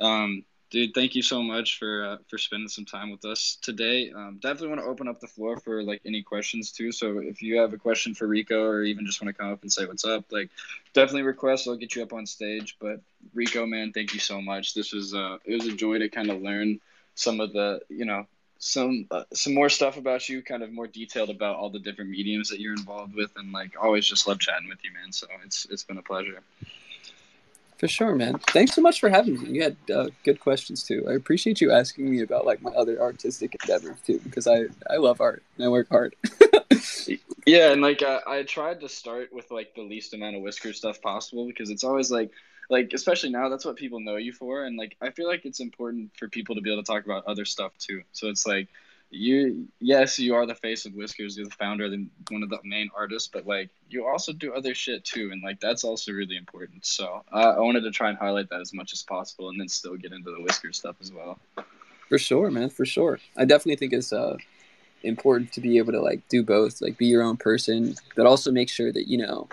um, 0.00 0.44
dude, 0.70 0.94
thank 0.94 1.14
you 1.14 1.22
so 1.22 1.42
much 1.42 1.78
for 1.78 2.04
uh, 2.04 2.16
for 2.28 2.38
spending 2.38 2.68
some 2.68 2.84
time 2.84 3.10
with 3.10 3.24
us 3.24 3.58
today. 3.60 4.10
Um, 4.10 4.38
definitely 4.40 4.68
want 4.68 4.80
to 4.80 4.86
open 4.86 5.08
up 5.08 5.20
the 5.20 5.26
floor 5.26 5.58
for 5.58 5.82
like 5.82 6.00
any 6.06 6.22
questions 6.22 6.72
too. 6.72 6.92
So 6.92 7.18
if 7.18 7.42
you 7.42 7.58
have 7.58 7.72
a 7.72 7.78
question 7.78 8.14
for 8.14 8.26
Rico 8.26 8.64
or 8.64 8.82
even 8.82 9.06
just 9.06 9.20
want 9.20 9.34
to 9.34 9.40
come 9.40 9.52
up 9.52 9.62
and 9.62 9.72
say 9.72 9.84
what's 9.86 10.04
up, 10.04 10.24
like 10.30 10.50
definitely 10.94 11.22
request. 11.22 11.68
I'll 11.68 11.76
get 11.76 11.94
you 11.94 12.02
up 12.02 12.12
on 12.12 12.26
stage. 12.26 12.76
But 12.80 13.00
Rico, 13.34 13.66
man, 13.66 13.92
thank 13.92 14.14
you 14.14 14.20
so 14.20 14.40
much. 14.40 14.74
This 14.74 14.92
was 14.92 15.14
uh, 15.14 15.38
it 15.44 15.54
was 15.54 15.66
a 15.66 15.76
joy 15.76 15.98
to 15.98 16.08
kind 16.08 16.30
of 16.30 16.40
learn 16.40 16.80
some 17.14 17.40
of 17.40 17.52
the 17.52 17.80
you 17.88 18.04
know 18.04 18.26
some 18.60 19.06
uh, 19.10 19.24
some 19.32 19.54
more 19.54 19.70
stuff 19.70 19.96
about 19.96 20.28
you, 20.28 20.42
kind 20.42 20.62
of 20.62 20.70
more 20.70 20.86
detailed 20.86 21.30
about 21.30 21.56
all 21.56 21.70
the 21.70 21.78
different 21.78 22.10
mediums 22.10 22.50
that 22.50 22.60
you're 22.60 22.74
involved 22.74 23.14
with, 23.14 23.30
and 23.36 23.52
like 23.52 23.72
always 23.80 24.06
just 24.06 24.28
love 24.28 24.38
chatting 24.38 24.68
with 24.68 24.84
you, 24.84 24.92
man. 24.92 25.10
So 25.10 25.26
it's 25.44 25.66
it's 25.70 25.82
been 25.82 25.96
a 25.96 26.02
pleasure. 26.02 26.40
For 27.78 27.88
sure, 27.88 28.14
man. 28.14 28.38
Thanks 28.48 28.74
so 28.74 28.82
much 28.82 29.00
for 29.00 29.08
having 29.08 29.42
me. 29.42 29.48
You 29.48 29.62
had 29.62 29.76
uh, 29.92 30.08
good 30.24 30.38
questions 30.38 30.84
too. 30.84 31.06
I 31.08 31.14
appreciate 31.14 31.62
you 31.62 31.72
asking 31.72 32.10
me 32.10 32.20
about 32.20 32.44
like 32.44 32.60
my 32.60 32.70
other 32.72 33.00
artistic 33.00 33.56
endeavors 33.62 33.96
too, 34.06 34.20
because 34.22 34.46
I 34.46 34.64
I 34.90 34.96
love 34.96 35.22
art 35.22 35.42
and 35.56 35.64
I 35.64 35.68
work 35.70 35.88
hard. 35.88 36.14
yeah, 37.46 37.72
and 37.72 37.80
like 37.80 38.02
I, 38.02 38.20
I 38.26 38.42
tried 38.42 38.80
to 38.82 38.90
start 38.90 39.32
with 39.32 39.50
like 39.50 39.74
the 39.74 39.82
least 39.82 40.12
amount 40.12 40.36
of 40.36 40.42
whisker 40.42 40.74
stuff 40.74 41.00
possible 41.00 41.46
because 41.46 41.70
it's 41.70 41.82
always 41.82 42.10
like 42.10 42.30
like 42.70 42.92
especially 42.94 43.30
now 43.30 43.48
that's 43.48 43.64
what 43.64 43.76
people 43.76 44.00
know 44.00 44.16
you 44.16 44.32
for 44.32 44.64
and 44.64 44.78
like 44.78 44.96
i 45.02 45.10
feel 45.10 45.26
like 45.26 45.44
it's 45.44 45.60
important 45.60 46.10
for 46.16 46.28
people 46.28 46.54
to 46.54 46.60
be 46.62 46.72
able 46.72 46.82
to 46.82 46.86
talk 46.86 47.04
about 47.04 47.26
other 47.26 47.44
stuff 47.44 47.72
too. 47.78 48.02
So 48.12 48.28
it's 48.28 48.46
like 48.46 48.68
you 49.12 49.66
yes 49.80 50.20
you 50.20 50.36
are 50.36 50.46
the 50.46 50.54
face 50.54 50.86
of 50.86 50.94
whiskers 50.94 51.36
you're 51.36 51.46
the 51.46 51.54
founder 51.54 51.86
and 51.86 52.10
one 52.30 52.44
of 52.44 52.48
the 52.48 52.60
main 52.62 52.88
artists 52.96 53.28
but 53.30 53.44
like 53.44 53.68
you 53.88 54.06
also 54.06 54.32
do 54.32 54.54
other 54.54 54.72
shit 54.72 55.04
too 55.04 55.30
and 55.32 55.42
like 55.42 55.58
that's 55.60 55.82
also 55.82 56.12
really 56.12 56.36
important. 56.36 56.86
So 56.86 57.22
uh, 57.32 57.54
i 57.56 57.60
wanted 57.60 57.82
to 57.82 57.90
try 57.90 58.08
and 58.08 58.16
highlight 58.16 58.48
that 58.50 58.60
as 58.60 58.72
much 58.72 58.92
as 58.92 59.02
possible 59.02 59.50
and 59.50 59.60
then 59.60 59.68
still 59.68 59.96
get 59.96 60.12
into 60.12 60.30
the 60.30 60.40
whiskers 60.40 60.78
stuff 60.78 60.96
as 61.00 61.12
well. 61.12 61.38
For 62.08 62.18
sure 62.18 62.50
man 62.52 62.70
for 62.70 62.86
sure. 62.86 63.18
I 63.36 63.44
definitely 63.44 63.76
think 63.76 63.92
it's 63.92 64.12
uh 64.12 64.36
important 65.02 65.52
to 65.54 65.60
be 65.60 65.78
able 65.78 65.92
to 65.92 66.00
like 66.00 66.28
do 66.28 66.42
both 66.44 66.80
like 66.80 66.98
be 66.98 67.06
your 67.06 67.22
own 67.22 67.36
person 67.36 67.94
but 68.16 68.26
also 68.26 68.52
make 68.52 68.68
sure 68.68 68.92
that 68.92 69.08
you 69.08 69.16
know 69.16 69.48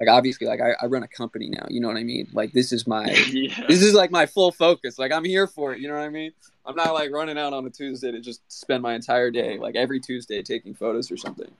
like 0.00 0.08
obviously 0.08 0.46
like 0.46 0.60
I, 0.60 0.74
I 0.82 0.86
run 0.86 1.02
a 1.02 1.08
company 1.08 1.48
now 1.48 1.66
you 1.68 1.80
know 1.80 1.88
what 1.88 1.96
i 1.96 2.04
mean? 2.04 2.28
Like 2.32 2.52
this 2.52 2.72
is 2.72 2.86
my 2.86 3.06
yeah. 3.32 3.66
this 3.68 3.82
is 3.82 3.94
like 3.94 4.10
my 4.10 4.26
full 4.26 4.52
focus. 4.52 4.98
Like 4.98 5.12
i'm 5.12 5.24
here 5.24 5.46
for 5.46 5.72
it 5.72 5.80
you 5.80 5.88
know 5.88 5.94
what 5.94 6.04
i 6.04 6.08
mean? 6.08 6.32
I'm 6.64 6.76
not 6.76 6.94
like 6.94 7.12
running 7.12 7.38
out 7.38 7.52
on 7.52 7.64
a 7.66 7.70
tuesday 7.70 8.10
to 8.10 8.20
just 8.20 8.40
spend 8.50 8.82
my 8.82 8.94
entire 8.94 9.30
day 9.30 9.58
like 9.58 9.76
every 9.76 10.00
tuesday 10.00 10.42
taking 10.42 10.74
photos 10.74 11.10
or 11.10 11.16
something. 11.16 11.50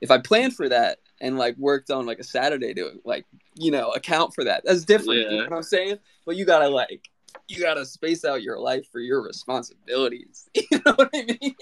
If 0.00 0.10
i 0.10 0.18
planned 0.18 0.54
for 0.54 0.68
that 0.68 0.98
and 1.20 1.38
like 1.38 1.56
worked 1.56 1.90
on 1.90 2.06
like 2.06 2.18
a 2.18 2.24
saturday 2.24 2.74
to 2.74 3.00
like 3.04 3.24
you 3.54 3.70
know 3.70 3.90
account 3.90 4.34
for 4.34 4.44
that 4.44 4.62
that's 4.64 4.84
different 4.84 5.20
yeah. 5.20 5.30
you 5.30 5.36
know 5.38 5.44
what 5.44 5.56
i'm 5.56 5.62
saying? 5.62 5.98
But 6.24 6.36
you 6.36 6.44
gotta 6.44 6.68
like 6.68 7.08
you 7.48 7.60
gotta 7.60 7.84
space 7.86 8.24
out 8.24 8.42
your 8.42 8.58
life 8.58 8.86
for 8.90 9.00
your 9.00 9.22
responsibilities 9.22 10.48
you 10.54 10.80
know 10.84 10.92
what 10.96 11.10
i 11.14 11.24
mean? 11.40 11.54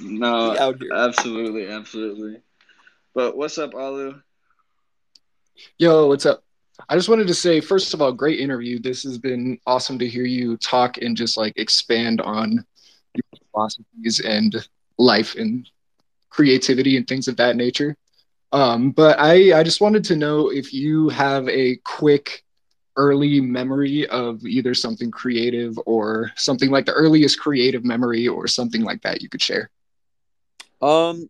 No 0.00 0.56
absolutely 0.92 1.68
absolutely. 1.68 2.40
But 3.14 3.36
what's 3.36 3.58
up 3.58 3.74
alu 3.74 4.20
Yo, 5.78 6.06
what's 6.06 6.26
up? 6.26 6.42
I 6.88 6.96
just 6.96 7.08
wanted 7.08 7.26
to 7.26 7.34
say, 7.34 7.60
first 7.60 7.94
of 7.94 8.02
all, 8.02 8.12
great 8.12 8.40
interview. 8.40 8.78
This 8.78 9.02
has 9.04 9.18
been 9.18 9.58
awesome 9.66 9.98
to 9.98 10.08
hear 10.08 10.24
you 10.24 10.56
talk 10.56 10.98
and 10.98 11.16
just 11.16 11.36
like 11.36 11.52
expand 11.56 12.20
on 12.20 12.64
your 13.14 13.24
philosophies 13.52 14.20
and 14.20 14.66
life 14.98 15.34
and 15.36 15.68
creativity 16.30 16.96
and 16.96 17.06
things 17.06 17.28
of 17.28 17.36
that 17.36 17.56
nature. 17.56 17.96
Um, 18.52 18.90
but 18.90 19.18
I, 19.18 19.58
I 19.58 19.62
just 19.62 19.80
wanted 19.80 20.04
to 20.04 20.16
know 20.16 20.50
if 20.50 20.72
you 20.72 21.08
have 21.10 21.48
a 21.48 21.76
quick 21.84 22.44
early 22.96 23.40
memory 23.40 24.06
of 24.08 24.44
either 24.44 24.74
something 24.74 25.10
creative 25.10 25.78
or 25.86 26.30
something 26.36 26.70
like 26.70 26.84
the 26.84 26.92
earliest 26.92 27.40
creative 27.40 27.84
memory 27.84 28.28
or 28.28 28.46
something 28.46 28.82
like 28.82 29.00
that 29.02 29.22
you 29.22 29.28
could 29.28 29.40
share. 29.40 29.70
Um, 30.82 31.28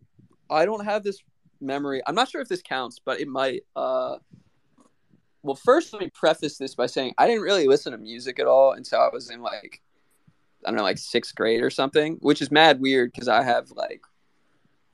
I 0.49 0.65
don't 0.65 0.83
have 0.83 1.03
this 1.03 1.19
memory. 1.61 2.01
I'm 2.05 2.15
not 2.15 2.29
sure 2.29 2.41
if 2.41 2.49
this 2.49 2.61
counts, 2.61 2.99
but 3.03 3.19
it 3.19 3.27
might. 3.27 3.63
Uh, 3.75 4.17
well, 5.41 5.55
first, 5.55 5.91
let 5.93 6.01
me 6.01 6.09
preface 6.09 6.57
this 6.57 6.75
by 6.75 6.85
saying 6.85 7.13
I 7.17 7.27
didn't 7.27 7.41
really 7.41 7.67
listen 7.67 7.91
to 7.91 7.97
music 7.97 8.39
at 8.39 8.47
all 8.47 8.73
until 8.73 8.99
I 8.99 9.09
was 9.11 9.29
in 9.29 9.41
like, 9.41 9.81
I 10.65 10.69
don't 10.69 10.77
know, 10.77 10.83
like 10.83 10.97
sixth 10.97 11.35
grade 11.35 11.61
or 11.61 11.69
something, 11.69 12.17
which 12.21 12.41
is 12.41 12.49
mad 12.49 12.79
weird 12.79 13.11
because 13.11 13.27
I 13.27 13.43
have 13.43 13.71
like, 13.71 14.01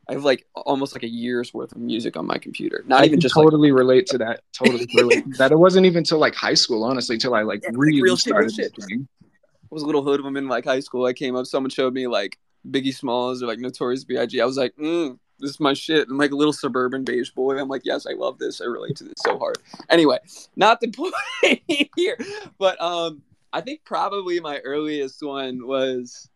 I 0.09 0.13
have 0.13 0.23
like 0.23 0.47
almost 0.55 0.95
like 0.95 1.03
a 1.03 1.09
year's 1.09 1.53
worth 1.53 1.71
of 1.71 1.77
music 1.77 2.17
on 2.17 2.25
my 2.25 2.39
computer. 2.39 2.83
Not 2.87 3.01
I 3.01 3.05
even 3.05 3.19
just 3.19 3.35
totally 3.35 3.71
like, 3.71 3.77
relate 3.77 4.07
to 4.07 4.17
that. 4.17 4.41
Totally 4.53 4.87
relate 4.95 5.23
that. 5.37 5.51
It 5.51 5.59
wasn't 5.59 5.85
even 5.85 6.03
till 6.03 6.17
like 6.17 6.33
high 6.33 6.55
school, 6.55 6.83
honestly, 6.83 7.19
till 7.19 7.35
I 7.35 7.43
like 7.43 7.61
yeah, 7.63 7.69
really 7.73 8.09
like 8.09 8.19
started. 8.19 8.51
Shit. 8.51 8.73
I 8.81 9.75
was 9.75 9.83
a 9.83 9.85
little 9.85 10.01
hoodlum 10.01 10.35
in 10.35 10.47
like 10.47 10.65
high 10.65 10.79
school. 10.79 11.05
I 11.05 11.13
came 11.13 11.35
up, 11.35 11.45
someone 11.45 11.69
showed 11.69 11.93
me 11.93 12.07
like 12.07 12.39
Biggie 12.67 12.93
Smalls 12.93 13.43
or 13.43 13.47
like 13.47 13.59
Notorious 13.59 14.03
B.I.G. 14.03 14.41
I 14.41 14.45
was 14.45 14.57
like, 14.57 14.73
mm, 14.75 15.19
this 15.39 15.51
is 15.51 15.59
my 15.59 15.73
shit. 15.73 16.07
I'm 16.09 16.17
like 16.17 16.31
a 16.31 16.35
little 16.35 16.53
suburban 16.53 17.03
beige 17.03 17.31
boy. 17.31 17.59
I'm 17.59 17.69
like, 17.69 17.83
yes, 17.85 18.05
I 18.05 18.13
love 18.13 18.37
this. 18.37 18.61
I 18.61 18.65
relate 18.65 18.95
to 18.97 19.03
this 19.03 19.15
so 19.17 19.37
hard. 19.37 19.57
Anyway, 19.89 20.17
not 20.55 20.79
the 20.81 20.87
point 20.91 21.61
here, 21.95 22.17
but 22.57 22.79
um, 22.81 23.21
I 23.51 23.61
think 23.61 23.81
probably 23.83 24.39
my 24.39 24.59
earliest 24.59 25.23
one 25.23 25.65
was 25.65 26.29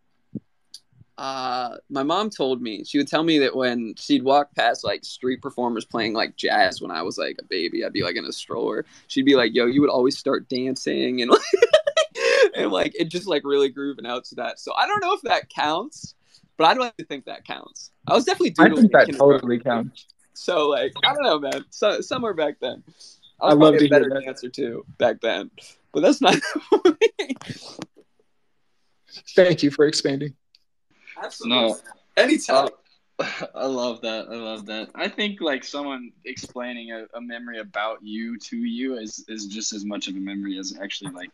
uh 1.20 1.78
my 1.92 2.02
mom 2.02 2.28
told 2.28 2.60
me 2.60 2.84
she 2.84 2.98
would 2.98 3.08
tell 3.08 3.22
me 3.22 3.38
that 3.38 3.56
when 3.56 3.94
she'd 3.96 4.24
walk 4.24 4.48
past 4.56 4.84
like 4.84 5.06
street 5.06 5.44
performers 5.44 5.86
playing 5.86 6.12
like 6.12 6.36
jazz 6.36 6.82
when 6.82 6.90
I 6.90 7.04
was 7.04 7.20
like 7.20 7.38
a 7.40 7.46
baby, 7.46 7.86
I'd 7.86 7.94
be 7.94 8.02
like 8.02 8.16
in 8.16 8.26
a 8.26 8.32
stroller. 8.32 8.84
She'd 9.08 9.26
be 9.26 9.36
like, 9.36 9.54
"Yo, 9.54 9.68
you 9.68 9.82
would 9.82 9.92
always 9.92 10.18
start 10.18 10.50
dancing 10.50 11.22
and 11.22 11.30
like, 11.30 11.42
and 12.56 12.72
like 12.72 12.94
it 13.00 13.10
just 13.10 13.28
like 13.28 13.44
really 13.46 13.70
grooving 13.70 14.08
out 14.08 14.26
to 14.26 14.36
that." 14.36 14.60
So 14.60 14.74
I 14.74 14.88
don't 14.88 15.02
know 15.02 15.14
if 15.14 15.22
that 15.22 15.50
counts 15.50 16.16
but 16.58 16.66
I'd 16.66 16.78
like 16.78 16.96
to 16.98 17.06
think 17.06 17.26
that 17.26 17.46
counts. 17.46 17.92
I 18.08 18.14
was 18.14 18.26
definitely 18.26 18.52
doodling. 18.52 18.72
I 18.74 18.82
think 18.82 18.92
that 18.92 19.18
totally 19.18 19.60
counts. 19.60 20.08
So 20.34 20.70
like 20.70 20.94
I 21.04 21.14
don't 21.14 21.24
know, 21.24 21.40
man. 21.40 21.66
So 21.70 22.02
somewhere 22.02 22.34
back 22.34 22.60
then, 22.60 22.84
I, 23.40 23.54
was 23.54 23.54
I 23.54 23.58
love 23.58 23.78
to 23.78 23.86
a 23.86 23.90
better 23.90 24.10
dancer 24.10 24.50
too 24.50 24.86
back 24.98 25.22
then, 25.22 25.52
but 25.92 26.02
that's 26.02 26.22
not. 26.22 26.36
Thank 29.36 29.62
you 29.62 29.70
for 29.70 29.86
expanding. 29.86 30.34
Absolutely. 31.22 31.68
No, 31.70 31.78
anytime. 32.18 32.70
I 33.56 33.68
love 33.68 34.02
that. 34.02 34.26
I 34.28 34.36
love 34.36 34.66
that. 34.66 34.90
I 34.96 35.08
think 35.08 35.40
like 35.40 35.64
someone 35.64 36.12
explaining 36.26 36.92
a, 36.92 37.06
a 37.14 37.22
memory 37.22 37.60
about 37.60 38.00
you 38.02 38.40
to 38.40 38.58
you 38.58 38.98
is 38.98 39.24
is 39.28 39.46
just 39.46 39.72
as 39.72 39.86
much 39.86 40.08
of 40.08 40.16
a 40.16 40.20
memory 40.20 40.58
as 40.58 40.76
actually 40.82 41.12
like 41.12 41.30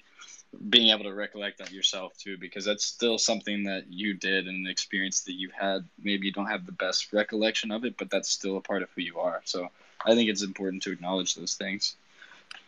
being 0.70 0.90
able 0.90 1.04
to 1.04 1.14
recollect 1.14 1.60
that 1.60 1.72
yourself 1.72 2.18
too, 2.18 2.38
because 2.38 2.66
that's 2.66 2.84
still 2.84 3.18
something 3.18 3.64
that 3.64 3.86
you 3.90 4.14
did 4.14 4.48
and 4.48 4.66
an 4.66 4.72
experience 4.72 5.22
that 5.22 5.34
you 5.34 5.50
had. 5.58 5.86
Maybe 6.02 6.28
you 6.28 6.34
don't 6.34 6.48
have 6.48 6.66
the 6.66 6.72
best 6.72 7.14
recollection 7.14 7.72
of 7.72 7.86
it, 7.86 7.98
but 7.98 8.10
that's 8.10 8.30
still 8.30 8.58
a 8.58 8.62
part 8.62 8.82
of 8.82 8.90
who 8.96 9.02
you 9.02 9.20
are. 9.20 9.42
So 9.46 9.70
I 10.06 10.16
think 10.16 10.30
it's 10.30 10.44
important 10.44 10.84
to 10.84 10.92
acknowledge 10.92 11.36
those 11.36 11.56
things. 11.56 11.96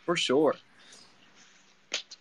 For 0.05 0.15
sure. 0.15 0.55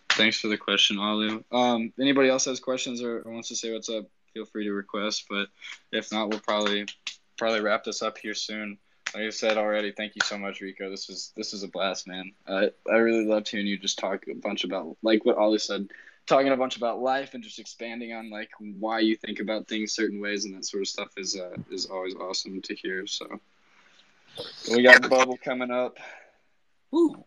Thanks 0.09 0.39
for 0.39 0.47
the 0.47 0.57
question, 0.57 0.99
Alu. 0.99 1.43
Um, 1.51 1.93
anybody 1.99 2.29
else 2.29 2.45
has 2.45 2.59
questions 2.59 3.01
or, 3.01 3.21
or 3.21 3.31
wants 3.31 3.49
to 3.49 3.55
say 3.55 3.71
what's 3.71 3.89
up? 3.89 4.05
Feel 4.33 4.45
free 4.45 4.65
to 4.65 4.73
request, 4.73 5.25
but 5.29 5.47
if 5.91 6.11
not, 6.11 6.29
we'll 6.29 6.39
probably 6.39 6.85
probably 7.37 7.61
wrap 7.61 7.83
this 7.83 8.01
up 8.01 8.17
here 8.17 8.33
soon 8.33 8.77
like 9.13 9.23
I 9.23 9.29
said 9.29 9.57
already, 9.57 9.91
thank 9.91 10.15
you 10.15 10.21
so 10.23 10.37
much, 10.37 10.61
Rico. 10.61 10.89
This 10.89 11.09
is 11.09 11.33
this 11.35 11.53
is 11.53 11.63
a 11.63 11.67
blast, 11.67 12.07
man. 12.07 12.31
I 12.47 12.71
I 12.89 12.95
really 12.95 13.25
loved 13.25 13.49
hearing 13.49 13.67
you 13.67 13.77
just 13.77 13.99
talk 13.99 14.25
a 14.29 14.35
bunch 14.35 14.63
about 14.63 14.97
like 15.01 15.25
what 15.25 15.37
Ollie 15.37 15.59
said, 15.59 15.89
talking 16.27 16.51
a 16.51 16.57
bunch 16.57 16.77
about 16.77 17.01
life 17.01 17.33
and 17.33 17.43
just 17.43 17.59
expanding 17.59 18.13
on 18.13 18.29
like 18.29 18.49
why 18.59 18.99
you 18.99 19.15
think 19.15 19.39
about 19.39 19.67
things 19.67 19.93
certain 19.93 20.21
ways 20.21 20.45
and 20.45 20.55
that 20.55 20.65
sort 20.65 20.81
of 20.81 20.87
stuff 20.87 21.09
is 21.17 21.35
uh 21.35 21.55
is 21.71 21.87
always 21.87 22.15
awesome 22.15 22.61
to 22.61 22.75
hear. 22.75 23.05
So 23.05 23.39
we 24.71 24.83
got 24.83 25.09
bubble 25.09 25.37
coming 25.43 25.71
up. 25.71 25.97
Ooh. 26.93 27.23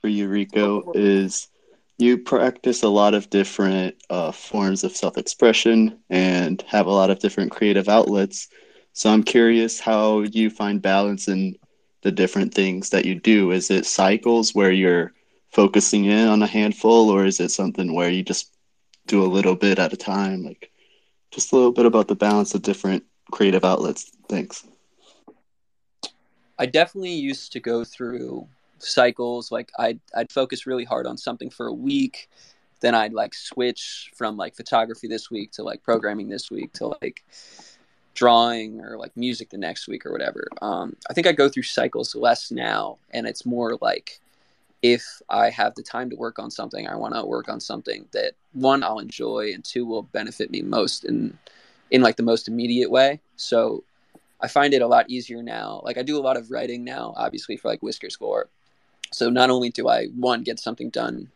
For 0.00 0.08
you, 0.08 0.28
Rico, 0.28 0.92
is 0.94 1.48
you 1.98 2.18
practice 2.18 2.82
a 2.82 2.88
lot 2.88 3.14
of 3.14 3.30
different 3.30 3.94
uh, 4.10 4.32
forms 4.32 4.82
of 4.82 4.96
self-expression 4.96 6.00
and 6.10 6.60
have 6.62 6.86
a 6.86 6.90
lot 6.90 7.10
of 7.10 7.20
different 7.20 7.52
creative 7.52 7.88
outlets 7.88 8.48
so 8.92 9.10
I'm 9.10 9.22
curious 9.22 9.80
how 9.80 10.20
you 10.20 10.50
find 10.50 10.82
balance 10.82 11.28
in 11.28 11.56
the 12.02 12.12
different 12.12 12.52
things 12.52 12.90
that 12.90 13.04
you 13.04 13.14
do. 13.14 13.50
Is 13.52 13.70
it 13.70 13.86
cycles 13.86 14.54
where 14.54 14.72
you're 14.72 15.12
focusing 15.50 16.04
in 16.06 16.28
on 16.28 16.42
a 16.42 16.46
handful, 16.46 17.10
or 17.10 17.24
is 17.24 17.40
it 17.40 17.50
something 17.50 17.94
where 17.94 18.10
you 18.10 18.22
just 18.22 18.52
do 19.06 19.22
a 19.22 19.26
little 19.26 19.54
bit 19.54 19.78
at 19.78 19.92
a 19.92 19.96
time? 19.96 20.44
Like, 20.44 20.70
just 21.30 21.52
a 21.52 21.56
little 21.56 21.72
bit 21.72 21.86
about 21.86 22.08
the 22.08 22.14
balance 22.14 22.54
of 22.54 22.62
different 22.62 23.04
creative 23.30 23.64
outlets. 23.64 24.10
Thanks. 24.28 24.66
I 26.58 26.66
definitely 26.66 27.14
used 27.14 27.52
to 27.52 27.60
go 27.60 27.84
through 27.84 28.46
cycles. 28.78 29.50
Like, 29.50 29.70
I'd 29.78 30.00
I'd 30.14 30.32
focus 30.32 30.66
really 30.66 30.84
hard 30.84 31.06
on 31.06 31.16
something 31.16 31.50
for 31.50 31.68
a 31.68 31.72
week, 31.72 32.28
then 32.82 32.94
I'd 32.94 33.14
like 33.14 33.32
switch 33.32 34.10
from 34.14 34.36
like 34.36 34.54
photography 34.54 35.08
this 35.08 35.30
week 35.30 35.52
to 35.52 35.62
like 35.62 35.82
programming 35.82 36.28
this 36.28 36.50
week 36.50 36.72
to 36.74 36.88
like 37.00 37.24
drawing 38.14 38.80
or 38.80 38.98
like 38.98 39.16
music 39.16 39.50
the 39.50 39.58
next 39.58 39.88
week 39.88 40.04
or 40.04 40.12
whatever. 40.12 40.46
Um, 40.60 40.96
I 41.08 41.14
think 41.14 41.26
I 41.26 41.32
go 41.32 41.48
through 41.48 41.64
cycles 41.64 42.14
less 42.14 42.50
now, 42.50 42.98
and 43.10 43.26
it's 43.26 43.46
more 43.46 43.78
like 43.80 44.20
if 44.82 45.22
I 45.28 45.48
have 45.50 45.74
the 45.74 45.82
time 45.82 46.10
to 46.10 46.16
work 46.16 46.38
on 46.38 46.50
something, 46.50 46.88
I 46.88 46.96
want 46.96 47.14
to 47.14 47.24
work 47.24 47.48
on 47.48 47.60
something 47.60 48.06
that 48.12 48.32
one 48.52 48.82
I'll 48.82 48.98
enjoy 48.98 49.52
and 49.54 49.64
two 49.64 49.86
will 49.86 50.02
benefit 50.02 50.50
me 50.50 50.60
most 50.62 51.04
in 51.04 51.38
in 51.90 52.02
like 52.02 52.16
the 52.16 52.22
most 52.22 52.48
immediate 52.48 52.90
way. 52.90 53.20
So 53.36 53.84
I 54.40 54.48
find 54.48 54.74
it 54.74 54.82
a 54.82 54.86
lot 54.86 55.08
easier 55.08 55.42
now. 55.42 55.82
Like 55.84 55.98
I 55.98 56.02
do 56.02 56.18
a 56.18 56.22
lot 56.22 56.36
of 56.36 56.50
writing 56.50 56.84
now, 56.84 57.14
obviously 57.16 57.56
for 57.56 57.68
like 57.68 57.82
Whisker 57.82 58.10
Score. 58.10 58.48
So 59.12 59.30
not 59.30 59.50
only 59.50 59.70
do 59.70 59.88
I 59.88 60.06
one 60.06 60.42
get 60.42 60.58
something 60.58 60.90
done 60.90 61.30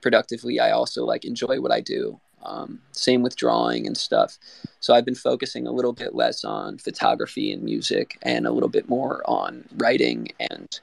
productively, 0.00 0.58
I 0.58 0.70
also 0.70 1.04
like 1.04 1.24
enjoy 1.24 1.60
what 1.60 1.72
I 1.72 1.80
do. 1.80 2.20
Um, 2.46 2.78
same 2.92 3.22
with 3.22 3.36
drawing 3.36 3.86
and 3.86 3.96
stuff. 3.96 4.38
So 4.78 4.94
I've 4.94 5.04
been 5.04 5.16
focusing 5.16 5.66
a 5.66 5.72
little 5.72 5.92
bit 5.92 6.14
less 6.14 6.44
on 6.44 6.78
photography 6.78 7.52
and 7.52 7.62
music 7.62 8.18
and 8.22 8.46
a 8.46 8.52
little 8.52 8.68
bit 8.68 8.88
more 8.88 9.22
on 9.28 9.64
writing 9.76 10.28
and 10.38 10.80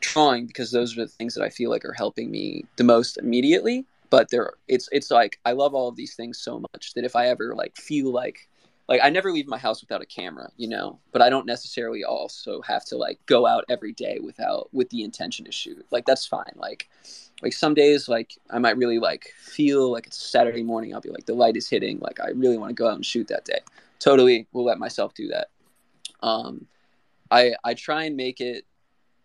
drawing 0.00 0.46
because 0.46 0.70
those 0.70 0.96
are 0.96 1.02
the 1.02 1.08
things 1.08 1.34
that 1.34 1.44
I 1.44 1.50
feel 1.50 1.70
like 1.70 1.84
are 1.84 1.92
helping 1.92 2.30
me 2.30 2.64
the 2.76 2.84
most 2.84 3.18
immediately. 3.18 3.84
But 4.08 4.30
there, 4.30 4.54
it's 4.66 4.88
it's 4.92 5.10
like 5.10 5.38
I 5.44 5.52
love 5.52 5.74
all 5.74 5.88
of 5.88 5.96
these 5.96 6.14
things 6.14 6.38
so 6.38 6.58
much 6.58 6.94
that 6.94 7.04
if 7.04 7.16
I 7.16 7.28
ever 7.28 7.54
like 7.54 7.76
feel 7.76 8.10
like 8.10 8.48
like 8.88 9.00
I 9.02 9.10
never 9.10 9.30
leave 9.32 9.46
my 9.46 9.58
house 9.58 9.80
without 9.80 10.02
a 10.02 10.06
camera, 10.06 10.50
you 10.56 10.68
know, 10.68 10.98
but 11.12 11.22
I 11.22 11.30
don't 11.30 11.46
necessarily 11.46 12.04
also 12.04 12.60
have 12.62 12.84
to 12.86 12.96
like 12.96 13.18
go 13.26 13.46
out 13.46 13.64
every 13.68 13.92
day 13.92 14.18
without 14.22 14.68
with 14.72 14.90
the 14.90 15.02
intention 15.02 15.44
to 15.44 15.52
shoot. 15.52 15.84
Like 15.90 16.04
that's 16.04 16.26
fine. 16.26 16.52
Like 16.56 16.88
like 17.42 17.52
some 17.52 17.74
days 17.74 18.08
like 18.08 18.36
I 18.50 18.58
might 18.58 18.76
really 18.76 18.98
like 18.98 19.32
feel 19.38 19.90
like 19.90 20.06
it's 20.06 20.30
Saturday 20.30 20.62
morning, 20.62 20.94
I'll 20.94 21.00
be 21.00 21.10
like 21.10 21.26
the 21.26 21.34
light 21.34 21.56
is 21.56 21.68
hitting, 21.68 22.00
like 22.00 22.20
I 22.20 22.30
really 22.30 22.58
want 22.58 22.70
to 22.70 22.74
go 22.74 22.88
out 22.88 22.96
and 22.96 23.06
shoot 23.06 23.28
that 23.28 23.44
day. 23.44 23.60
Totally 23.98 24.46
will 24.52 24.64
let 24.64 24.78
myself 24.78 25.14
do 25.14 25.28
that. 25.28 25.48
Um 26.20 26.66
I 27.30 27.54
I 27.64 27.74
try 27.74 28.04
and 28.04 28.16
make 28.16 28.40
it 28.40 28.64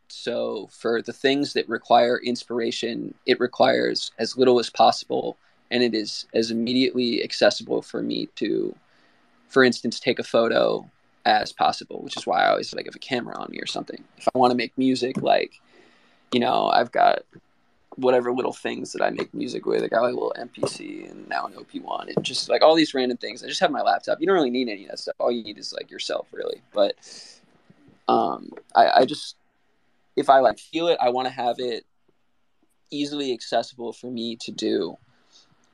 so 0.08 0.70
for 0.72 1.02
the 1.02 1.14
things 1.14 1.54
that 1.54 1.68
require 1.68 2.20
inspiration, 2.20 3.14
it 3.26 3.40
requires 3.40 4.12
as 4.20 4.38
little 4.38 4.60
as 4.60 4.70
possible 4.70 5.38
and 5.72 5.84
it 5.84 5.94
is 5.94 6.26
as 6.34 6.52
immediately 6.52 7.24
accessible 7.24 7.82
for 7.82 8.02
me 8.02 8.28
to 8.36 8.74
for 9.48 9.64
instance 9.64 10.00
take 10.00 10.20
a 10.20 10.24
photo 10.24 10.90
as 11.26 11.52
possible, 11.52 12.02
which 12.02 12.16
is 12.16 12.26
why 12.26 12.44
I 12.44 12.50
always 12.50 12.74
like 12.74 12.86
have 12.86 12.96
a 12.96 13.00
camera 13.00 13.38
on 13.38 13.50
me 13.52 13.60
or 13.60 13.66
something. 13.66 14.04
If 14.18 14.28
I 14.34 14.38
want 14.38 14.52
to 14.52 14.58
make 14.58 14.78
music 14.78 15.22
like 15.22 15.60
you 16.34 16.40
know, 16.40 16.68
I've 16.68 16.92
got 16.92 17.20
whatever 17.96 18.32
little 18.32 18.54
things 18.54 18.92
that 18.94 19.02
I 19.02 19.10
make 19.10 19.34
music 19.34 19.66
with. 19.66 19.84
I 19.84 19.88
got 19.88 20.04
like 20.04 20.14
a 20.14 20.16
little 20.16 20.36
MPC 20.38 21.10
and 21.10 21.28
now 21.28 21.46
an 21.46 21.54
OP1 21.54 22.16
and 22.16 22.24
just 22.24 22.48
like 22.48 22.62
all 22.62 22.76
these 22.76 22.94
random 22.94 23.18
things. 23.18 23.44
I 23.44 23.48
just 23.48 23.60
have 23.60 23.72
my 23.72 23.82
laptop. 23.82 24.20
You 24.20 24.28
don't 24.28 24.36
really 24.36 24.52
need 24.52 24.70
any 24.70 24.84
of 24.84 24.92
that 24.92 25.00
stuff. 25.00 25.16
All 25.20 25.32
you 25.32 25.44
need 25.44 25.58
is 25.58 25.74
like 25.74 25.90
yourself 25.90 26.28
really. 26.32 26.62
But 26.74 26.96
um 28.08 28.52
I, 28.76 28.90
I 28.90 29.06
just 29.06 29.36
if 30.16 30.30
I 30.30 30.40
like 30.40 30.60
feel 30.60 30.88
it, 30.88 30.98
I 31.02 31.10
want 31.10 31.28
to 31.28 31.34
have 31.34 31.56
it 31.60 31.86
easily 32.92 33.34
accessible 33.34 33.94
for 33.94 34.10
me 34.10 34.36
to 34.38 34.52
do. 34.52 34.98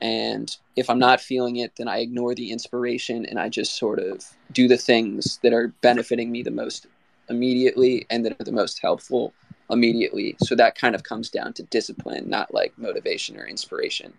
And 0.00 0.54
if 0.76 0.90
I'm 0.90 0.98
not 0.98 1.20
feeling 1.20 1.56
it, 1.56 1.76
then 1.76 1.88
I 1.88 1.98
ignore 1.98 2.34
the 2.34 2.50
inspiration 2.50 3.24
and 3.26 3.38
I 3.38 3.48
just 3.48 3.76
sort 3.78 3.98
of 3.98 4.24
do 4.52 4.68
the 4.68 4.76
things 4.76 5.38
that 5.42 5.52
are 5.52 5.68
benefiting 5.80 6.30
me 6.30 6.42
the 6.42 6.50
most 6.50 6.86
immediately 7.28 8.06
and 8.10 8.24
that 8.24 8.38
are 8.40 8.44
the 8.44 8.52
most 8.52 8.80
helpful 8.80 9.32
immediately. 9.70 10.36
So 10.40 10.54
that 10.56 10.76
kind 10.76 10.94
of 10.94 11.02
comes 11.02 11.30
down 11.30 11.52
to 11.54 11.62
discipline, 11.64 12.28
not 12.28 12.52
like 12.52 12.76
motivation 12.76 13.38
or 13.38 13.46
inspiration. 13.46 14.12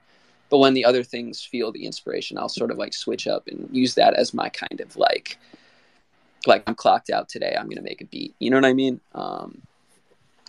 But 0.49 0.59
when 0.59 0.73
the 0.73 0.85
other 0.85 1.03
things 1.03 1.43
feel 1.43 1.71
the 1.71 1.85
inspiration, 1.85 2.37
I'll 2.37 2.49
sort 2.49 2.71
of 2.71 2.77
like 2.77 2.93
switch 2.93 3.27
up 3.27 3.47
and 3.47 3.69
use 3.71 3.95
that 3.95 4.13
as 4.13 4.33
my 4.33 4.49
kind 4.49 4.81
of 4.81 4.95
like, 4.95 5.37
like 6.47 6.63
I'm 6.67 6.75
clocked 6.75 7.09
out 7.09 7.29
today. 7.29 7.55
I'm 7.59 7.67
gonna 7.69 7.81
make 7.81 8.01
a 8.01 8.05
beat. 8.05 8.35
You 8.39 8.49
know 8.49 8.57
what 8.57 8.65
I 8.65 8.73
mean? 8.73 9.01
Um, 9.13 9.61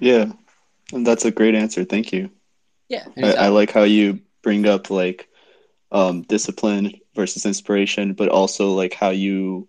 Yeah, 0.01 0.33
and 0.93 1.07
that's 1.07 1.25
a 1.25 1.31
great 1.31 1.55
answer. 1.55 1.85
Thank 1.85 2.13
you. 2.13 2.31
yeah, 2.89 3.07
I, 3.17 3.33
I 3.33 3.49
like 3.49 3.73
how 3.73 3.83
you 3.83 4.21
bring 4.47 4.65
up 4.69 4.91
like 4.91 5.29
um, 5.91 6.23
discipline 6.23 6.93
versus 7.17 7.45
inspiration, 7.45 8.15
but 8.15 8.29
also 8.29 8.71
like 8.71 8.95
how 8.95 9.11
you 9.11 9.67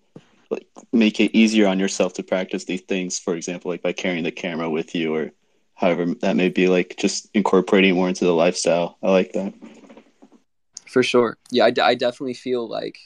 like 0.51 0.67
make 0.93 1.19
it 1.19 1.35
easier 1.35 1.67
on 1.67 1.79
yourself 1.79 2.13
to 2.13 2.21
practice 2.23 2.65
these 2.65 2.81
things. 2.81 3.17
For 3.17 3.35
example, 3.35 3.71
like 3.71 3.81
by 3.81 3.91
carrying 3.91 4.23
the 4.23 4.31
camera 4.31 4.69
with 4.69 4.93
you, 4.93 5.15
or 5.15 5.31
however 5.73 6.05
that 6.21 6.35
may 6.35 6.49
be. 6.49 6.67
Like 6.67 6.95
just 6.97 7.27
incorporating 7.33 7.95
more 7.95 8.07
into 8.07 8.25
the 8.25 8.33
lifestyle. 8.35 8.97
I 9.01 9.09
like 9.09 9.33
that. 9.33 9.51
for 10.85 11.03
sure 11.03 11.37
yeah 11.51 11.65
I, 11.65 11.71
d- 11.71 11.81
I 11.81 11.95
definitely 11.95 12.33
feel 12.33 12.67
like 12.67 12.97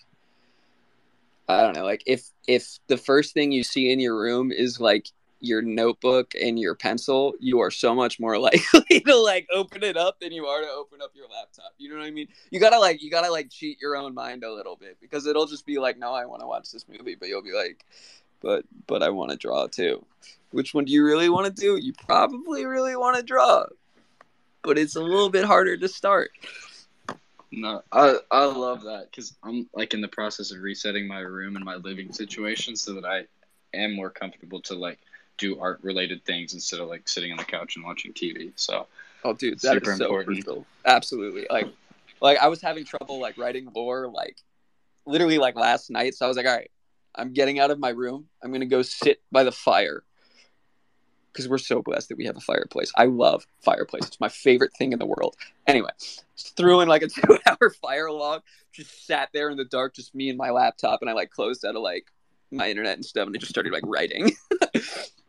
i 1.49 1.61
don't 1.61 1.75
know 1.75 1.83
like 1.83 2.03
if 2.05 2.29
if 2.47 2.77
the 2.87 2.97
first 2.97 3.33
thing 3.33 3.51
you 3.51 3.63
see 3.63 3.91
in 3.91 3.99
your 3.99 4.15
room 4.15 4.51
is 4.51 4.79
like 4.79 5.07
your 5.41 5.61
notebook 5.61 6.33
and 6.39 6.59
your 6.59 6.75
pencil 6.75 7.33
you 7.39 7.59
are 7.59 7.71
so 7.71 7.93
much 7.93 8.19
more 8.19 8.37
likely 8.39 8.99
to 9.01 9.15
like 9.15 9.47
open 9.53 9.83
it 9.83 9.97
up 9.97 10.19
than 10.19 10.31
you 10.31 10.45
are 10.45 10.61
to 10.61 10.69
open 10.69 11.01
up 11.01 11.11
your 11.15 11.27
laptop. 11.27 11.73
You 11.77 11.89
know 11.89 11.97
what 11.97 12.05
i 12.05 12.11
mean? 12.11 12.27
You 12.51 12.59
gotta 12.59 12.79
like 12.79 13.01
you 13.01 13.09
gotta 13.11 13.31
like 13.31 13.49
cheat 13.49 13.81
your 13.81 13.95
own 13.95 14.13
mind 14.13 14.43
a 14.43 14.53
little 14.53 14.75
bit 14.75 14.97
because 15.01 15.25
it'll 15.25 15.47
just 15.47 15.65
be 15.65 15.79
like 15.79 15.97
no 15.97 16.13
i 16.13 16.25
want 16.25 16.41
to 16.41 16.47
watch 16.47 16.71
this 16.71 16.85
movie 16.87 17.15
but 17.15 17.27
you'll 17.27 17.43
be 17.43 17.53
like 17.53 17.85
but 18.41 18.65
but 18.87 19.03
i 19.03 19.09
want 19.09 19.31
to 19.31 19.37
draw 19.37 19.67
too. 19.67 20.05
Which 20.51 20.73
one 20.73 20.83
do 20.83 20.91
you 20.91 21.05
really 21.05 21.29
want 21.29 21.47
to 21.47 21.61
do? 21.61 21.77
You 21.77 21.93
probably 21.93 22.65
really 22.65 22.97
want 22.97 23.15
to 23.15 23.23
draw 23.23 23.65
but 24.63 24.77
it's 24.77 24.95
a 24.95 25.01
little 25.01 25.29
bit 25.29 25.45
harder 25.45 25.77
to 25.77 25.87
start. 25.87 26.31
No, 27.51 27.81
I 27.91 28.17
I 28.29 28.45
love 28.45 28.83
that 28.83 29.11
because 29.11 29.33
I'm 29.43 29.69
like 29.73 29.93
in 29.93 30.01
the 30.01 30.07
process 30.07 30.51
of 30.51 30.61
resetting 30.61 31.07
my 31.07 31.19
room 31.19 31.55
and 31.55 31.65
my 31.65 31.75
living 31.75 32.13
situation 32.13 32.75
so 32.75 32.93
that 32.93 33.05
I 33.05 33.25
am 33.73 33.93
more 33.93 34.09
comfortable 34.09 34.61
to 34.61 34.75
like 34.75 34.99
do 35.41 35.59
art 35.59 35.79
related 35.81 36.23
things 36.23 36.53
instead 36.53 36.79
of 36.79 36.87
like 36.87 37.09
sitting 37.09 37.31
on 37.31 37.37
the 37.37 37.43
couch 37.43 37.75
and 37.75 37.83
watching 37.83 38.13
TV. 38.13 38.51
So 38.55 38.87
Oh, 39.23 39.33
dude, 39.33 39.59
that 39.59 39.77
is 39.77 39.83
Super 39.83 39.95
so 39.97 40.05
important. 40.05 40.45
crucial. 40.45 40.65
Absolutely. 40.85 41.45
Like, 41.49 41.67
like 42.21 42.37
I 42.37 42.47
was 42.47 42.61
having 42.61 42.85
trouble 42.85 43.19
like 43.19 43.37
writing 43.37 43.67
lore, 43.75 44.07
like 44.07 44.37
literally 45.05 45.37
like 45.39 45.55
last 45.55 45.89
night. 45.89 46.15
So 46.15 46.25
I 46.25 46.27
was 46.27 46.37
like, 46.37 46.45
all 46.45 46.55
right, 46.55 46.71
I'm 47.15 47.33
getting 47.33 47.59
out 47.59 47.71
of 47.71 47.79
my 47.79 47.89
room. 47.89 48.27
I'm 48.43 48.51
gonna 48.51 48.65
go 48.65 48.83
sit 48.83 49.21
by 49.31 49.43
the 49.43 49.51
fire 49.51 50.03
because 51.31 51.47
we're 51.49 51.57
so 51.57 51.81
blessed 51.81 52.09
that 52.09 52.17
we 52.17 52.25
have 52.25 52.37
a 52.37 52.41
fireplace. 52.41 52.91
I 52.95 53.05
love 53.05 53.45
fireplace. 53.61 54.05
It's 54.07 54.19
my 54.19 54.29
favorite 54.29 54.73
thing 54.77 54.91
in 54.93 54.99
the 54.99 55.05
world. 55.05 55.35
Anyway, 55.67 55.91
threw 56.37 56.81
in 56.81 56.87
like 56.87 57.01
a 57.01 57.07
two 57.09 57.37
hour 57.47 57.69
fire 57.81 58.11
log. 58.11 58.43
Just 58.71 59.05
sat 59.07 59.29
there 59.33 59.49
in 59.49 59.57
the 59.57 59.65
dark, 59.65 59.95
just 59.95 60.13
me 60.15 60.29
and 60.29 60.37
my 60.37 60.51
laptop, 60.51 61.01
and 61.01 61.09
I 61.09 61.13
like 61.13 61.31
closed 61.31 61.65
out 61.65 61.75
of 61.75 61.81
like 61.81 62.05
my 62.51 62.69
internet 62.69 62.95
and 62.95 63.05
stuff, 63.05 63.27
and 63.27 63.35
I 63.35 63.39
just 63.39 63.51
started 63.51 63.71
like 63.73 63.83
writing. 63.85 64.31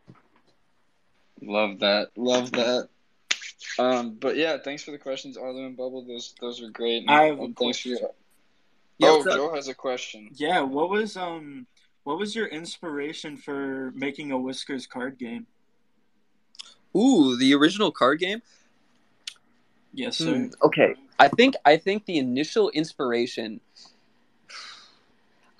love 1.47 1.79
that, 1.79 2.09
love 2.15 2.51
that. 2.53 2.89
Um, 3.79 4.17
but 4.19 4.37
yeah, 4.37 4.57
thanks 4.57 4.83
for 4.83 4.91
the 4.91 4.97
questions, 4.97 5.37
Arlo 5.37 5.65
and 5.65 5.77
Bubble. 5.77 6.05
Those 6.05 6.35
those 6.39 6.61
are 6.61 6.69
great. 6.69 7.03
And, 7.03 7.11
I 7.11 7.25
have 7.25 7.39
a 7.39 7.43
and 7.43 7.57
thanks 7.57 7.79
for 7.79 7.89
your. 7.89 7.99
Yeah, 8.99 9.07
oh. 9.09 9.23
Joe 9.23 9.55
has 9.55 9.67
a 9.67 9.73
question. 9.73 10.29
Yeah, 10.33 10.61
what 10.61 10.89
was 10.89 11.17
um 11.17 11.65
what 12.03 12.19
was 12.19 12.35
your 12.35 12.47
inspiration 12.47 13.37
for 13.37 13.91
making 13.95 14.31
a 14.31 14.37
Whiskers 14.37 14.85
card 14.85 15.17
game? 15.17 15.47
Ooh, 16.95 17.35
the 17.37 17.53
original 17.55 17.91
card 17.91 18.19
game. 18.19 18.41
Yes, 19.93 20.17
sir. 20.17 20.35
Hmm, 20.35 20.47
okay. 20.63 20.95
I 21.19 21.27
think 21.27 21.55
I 21.65 21.77
think 21.77 22.05
the 22.05 22.17
initial 22.17 22.69
inspiration 22.71 23.61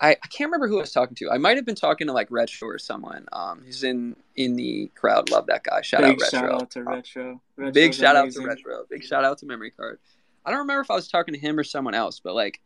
I, 0.00 0.10
I 0.10 0.26
can't 0.28 0.48
remember 0.48 0.68
who 0.68 0.78
I 0.78 0.80
was 0.80 0.92
talking 0.92 1.14
to. 1.16 1.30
I 1.30 1.38
might 1.38 1.56
have 1.56 1.64
been 1.64 1.74
talking 1.74 2.06
to 2.08 2.12
like 2.12 2.28
Retro 2.30 2.68
or 2.68 2.78
someone. 2.78 3.26
Um 3.32 3.62
he's 3.64 3.84
in 3.84 4.16
in 4.36 4.56
the 4.56 4.90
crowd. 4.94 5.30
Love 5.30 5.46
that 5.46 5.64
guy. 5.64 5.80
Shout 5.82 6.02
Big 6.02 6.14
out 6.14 6.20
Retro. 6.20 6.38
shout 6.40 6.62
out 6.62 6.70
to 6.72 6.82
Retro. 6.84 7.40
Big 7.56 7.74
Retro's 7.76 7.96
shout 7.96 8.16
out 8.16 8.30
to 8.32 8.46
Retro. 8.46 8.84
Big 8.90 9.04
shout 9.04 9.24
out 9.24 9.38
to 9.38 9.46
Memory 9.46 9.70
Card. 9.70 9.98
I 10.44 10.50
don't 10.50 10.60
remember 10.60 10.82
if 10.82 10.90
I 10.90 10.94
was 10.94 11.08
talking 11.08 11.34
to 11.34 11.40
him 11.40 11.58
or 11.58 11.64
someone 11.64 11.94
else, 11.94 12.20
but 12.20 12.34
like 12.34 12.60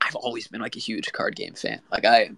I've 0.00 0.16
always 0.16 0.48
been 0.48 0.60
like 0.60 0.76
a 0.76 0.80
huge 0.80 1.12
card 1.12 1.36
game 1.36 1.54
fan. 1.54 1.80
Like 1.90 2.04
I, 2.04 2.30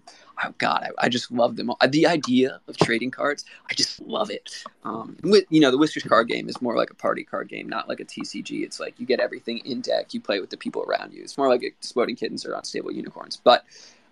oh 0.43 0.53
god, 0.57 0.83
I, 0.83 1.05
I 1.05 1.09
just 1.09 1.31
love 1.31 1.55
them. 1.55 1.69
all. 1.69 1.77
The 1.87 2.05
idea 2.05 2.61
of 2.67 2.77
trading 2.77 3.11
cards, 3.11 3.43
I 3.69 3.73
just 3.73 3.99
love 4.01 4.29
it. 4.29 4.63
Um, 4.83 5.17
with 5.23 5.45
you 5.49 5.61
know, 5.61 5.71
the 5.71 5.77
Whiskers 5.77 6.03
card 6.03 6.27
game 6.27 6.47
is 6.47 6.61
more 6.61 6.77
like 6.77 6.91
a 6.91 6.95
party 6.95 7.23
card 7.23 7.49
game, 7.49 7.67
not 7.67 7.89
like 7.89 7.99
a 7.99 8.05
TCG. 8.05 8.63
It's 8.63 8.79
like 8.79 8.99
you 8.99 9.05
get 9.05 9.19
everything 9.19 9.59
in 9.59 9.81
deck, 9.81 10.13
you 10.13 10.21
play 10.21 10.39
with 10.39 10.51
the 10.51 10.57
people 10.57 10.83
around 10.83 11.13
you. 11.13 11.23
It's 11.23 11.37
more 11.37 11.49
like 11.49 11.63
exploding 11.63 12.15
kittens 12.15 12.45
or 12.45 12.53
unstable 12.53 12.91
unicorns. 12.91 13.41
But 13.43 13.65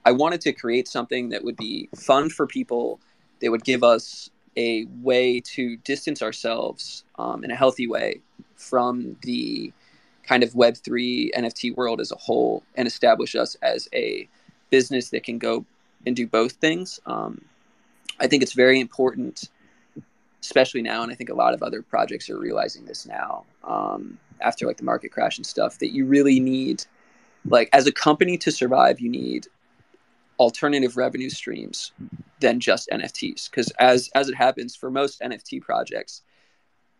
I 0.06 0.12
wanted 0.12 0.42
to 0.42 0.54
create 0.54 0.88
something 0.88 1.30
that 1.30 1.44
would 1.44 1.58
be 1.58 1.90
fun 1.96 2.30
for 2.30 2.46
people. 2.46 3.00
That 3.42 3.52
would 3.52 3.64
give 3.64 3.84
us 3.84 4.30
a 4.56 4.86
way 5.02 5.40
to 5.40 5.78
distance 5.78 6.22
ourselves 6.22 7.04
um, 7.18 7.44
in 7.44 7.52
a 7.52 7.56
healthy 7.56 7.88
way 7.88 8.22
from 8.56 9.18
the 9.22 9.74
kind 10.24 10.44
of 10.44 10.52
Web3 10.52 11.32
NFT 11.36 11.76
world 11.76 12.00
as 12.00 12.12
a 12.12 12.16
whole 12.16 12.64
and 12.76 12.88
establish 12.88 13.36
us 13.36 13.56
as 13.62 13.88
a 13.94 14.28
business 14.70 15.10
that 15.10 15.24
can 15.24 15.38
go 15.38 15.66
and 16.06 16.16
do 16.16 16.26
both 16.28 16.54
things. 16.54 17.00
Um, 17.06 17.44
I 18.20 18.28
think 18.28 18.44
it's 18.44 18.54
very 18.54 18.80
important, 18.80 19.50
especially 20.42 20.82
now, 20.82 21.04
and 21.04 21.12
I 21.12 21.16
think 21.16 21.30
a 21.30 21.36
lot 21.36 21.54
of 21.54 21.62
other 21.62 21.82
projects 21.82 22.30
are 22.30 22.38
realizing 22.38 22.86
this 22.86 23.06
now 23.06 23.44
um, 23.64 24.18
after 24.42 24.66
like 24.66 24.78
the 24.78 24.84
market 24.84 25.12
crash 25.12 25.38
and 25.38 25.46
stuff, 25.46 25.80
that 25.80 25.94
you 25.94 26.06
really 26.06 26.40
need, 26.40 26.86
like, 27.46 27.70
as 27.74 27.88
a 27.88 27.92
company 27.92 28.38
to 28.40 28.52
survive, 28.52 29.00
you 29.00 29.10
need 29.10 29.48
alternative 30.44 30.98
revenue 30.98 31.30
streams 31.30 31.92
than 32.40 32.60
just 32.60 32.90
NFTs. 32.90 33.50
Because 33.50 33.70
as 33.80 34.10
as 34.14 34.30
it 34.30 34.36
happens 34.36 34.76
for 34.76 34.92
most 34.92 35.22
NFT 35.22 35.62
projects, 35.62 36.22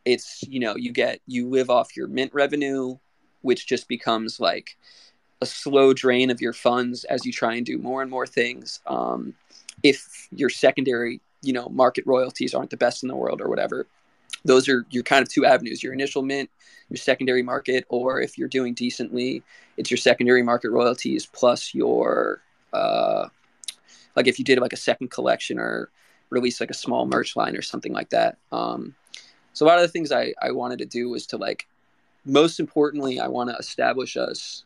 it's 0.06 0.44
you 0.44 0.60
know 0.60 0.76
you 0.76 0.92
get 0.92 1.20
you 1.28 1.48
live 1.48 1.70
off 1.70 1.96
your 1.96 2.08
mint 2.08 2.34
revenue 2.34 2.98
which 3.42 3.68
just 3.68 3.88
becomes 3.90 4.40
like 4.40 4.78
a 5.42 5.46
slow 5.46 5.94
drain 5.94 6.30
of 6.32 6.40
your 6.40 6.54
funds 6.54 7.04
as 7.06 7.26
you 7.26 7.34
try 7.34 7.56
and 7.56 7.66
do 7.66 7.78
more 7.78 8.02
and 8.02 8.10
more 8.10 8.28
things 8.28 8.80
um, 8.88 9.34
if 9.84 10.28
your 10.32 10.50
secondary 10.50 11.22
you 11.42 11.54
know 11.54 11.68
market 11.70 12.06
royalties 12.06 12.54
aren't 12.54 12.70
the 12.70 12.78
best 12.78 13.04
in 13.04 13.10
the 13.10 13.16
world 13.16 13.42
or 13.42 13.50
whatever 13.50 13.88
those 14.46 14.68
are 14.68 14.86
your 14.90 15.04
kind 15.04 15.22
of 15.22 15.30
two 15.30 15.46
avenues 15.46 15.84
your 15.84 15.94
initial 15.94 16.22
mint 16.22 16.50
your 16.90 16.98
secondary 16.98 17.44
market 17.44 17.86
or 17.90 18.22
if 18.22 18.38
you're 18.38 18.48
doing 18.48 18.74
decently 18.74 19.42
it's 19.78 19.92
your 19.92 19.98
secondary 19.98 20.44
market 20.44 20.70
royalties 20.70 21.26
plus 21.26 21.74
your 21.74 22.42
uh, 22.74 23.28
like 24.16 24.28
if 24.28 24.40
you 24.40 24.46
did 24.46 24.60
like 24.60 24.74
a 24.74 24.78
second 24.78 25.10
collection 25.10 25.60
or 25.60 25.90
release 26.30 26.60
like 26.60 26.72
a 26.72 26.76
small 26.76 27.06
merch 27.06 27.36
line 27.36 27.56
or 27.56 27.62
something 27.62 27.94
like 27.94 28.10
that 28.10 28.38
um, 28.52 28.96
so 29.54 29.66
a 29.66 29.68
lot 29.68 29.78
of 29.78 29.84
the 29.84 29.88
things 29.88 30.12
I, 30.12 30.34
I 30.42 30.52
wanted 30.52 30.80
to 30.80 30.86
do 30.86 31.10
was 31.10 31.28
to 31.28 31.38
like 31.38 31.68
most 32.26 32.60
importantly 32.60 33.20
i 33.20 33.28
want 33.28 33.50
to 33.50 33.56
establish 33.58 34.16
us 34.16 34.64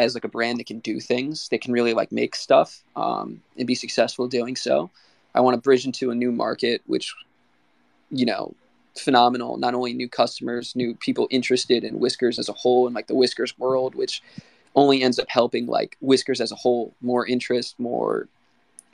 as 0.00 0.14
like 0.14 0.24
a 0.24 0.28
brand 0.28 0.58
that 0.58 0.66
can 0.66 0.80
do 0.80 0.98
things 0.98 1.48
that 1.50 1.60
can 1.60 1.72
really 1.72 1.92
like 1.92 2.10
make 2.10 2.34
stuff 2.34 2.82
um, 2.96 3.42
and 3.58 3.66
be 3.66 3.74
successful 3.74 4.26
doing 4.26 4.56
so. 4.56 4.90
I 5.34 5.40
want 5.40 5.54
to 5.54 5.60
bridge 5.60 5.84
into 5.84 6.10
a 6.10 6.14
new 6.14 6.32
market 6.32 6.82
which 6.86 7.14
you 8.10 8.24
know 8.24 8.54
phenomenal. 8.96 9.58
Not 9.58 9.74
only 9.74 9.92
new 9.92 10.08
customers 10.08 10.74
new 10.74 10.94
people 10.94 11.28
interested 11.30 11.84
in 11.84 12.00
whiskers 12.00 12.38
as 12.38 12.48
a 12.48 12.54
whole 12.54 12.86
and 12.86 12.94
like 12.94 13.08
the 13.08 13.14
whiskers 13.14 13.56
world 13.58 13.94
which 13.94 14.22
only 14.74 15.02
ends 15.02 15.18
up 15.18 15.26
helping 15.28 15.66
like 15.66 15.96
whiskers 16.00 16.40
as 16.40 16.52
a 16.52 16.56
whole 16.56 16.94
more 17.00 17.26
interest 17.26 17.78
more 17.78 18.28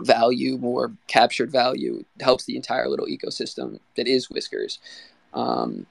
value 0.01 0.59
more 0.59 0.93
captured 1.07 1.51
value. 1.51 2.05
Helps 2.21 2.45
the 2.45 2.57
entire 2.57 2.89
little 2.89 3.07
ecosystem 3.07 3.79
that 3.97 4.07
is 4.07 4.31
whiskers. 4.31 4.79
Um, 5.33 5.87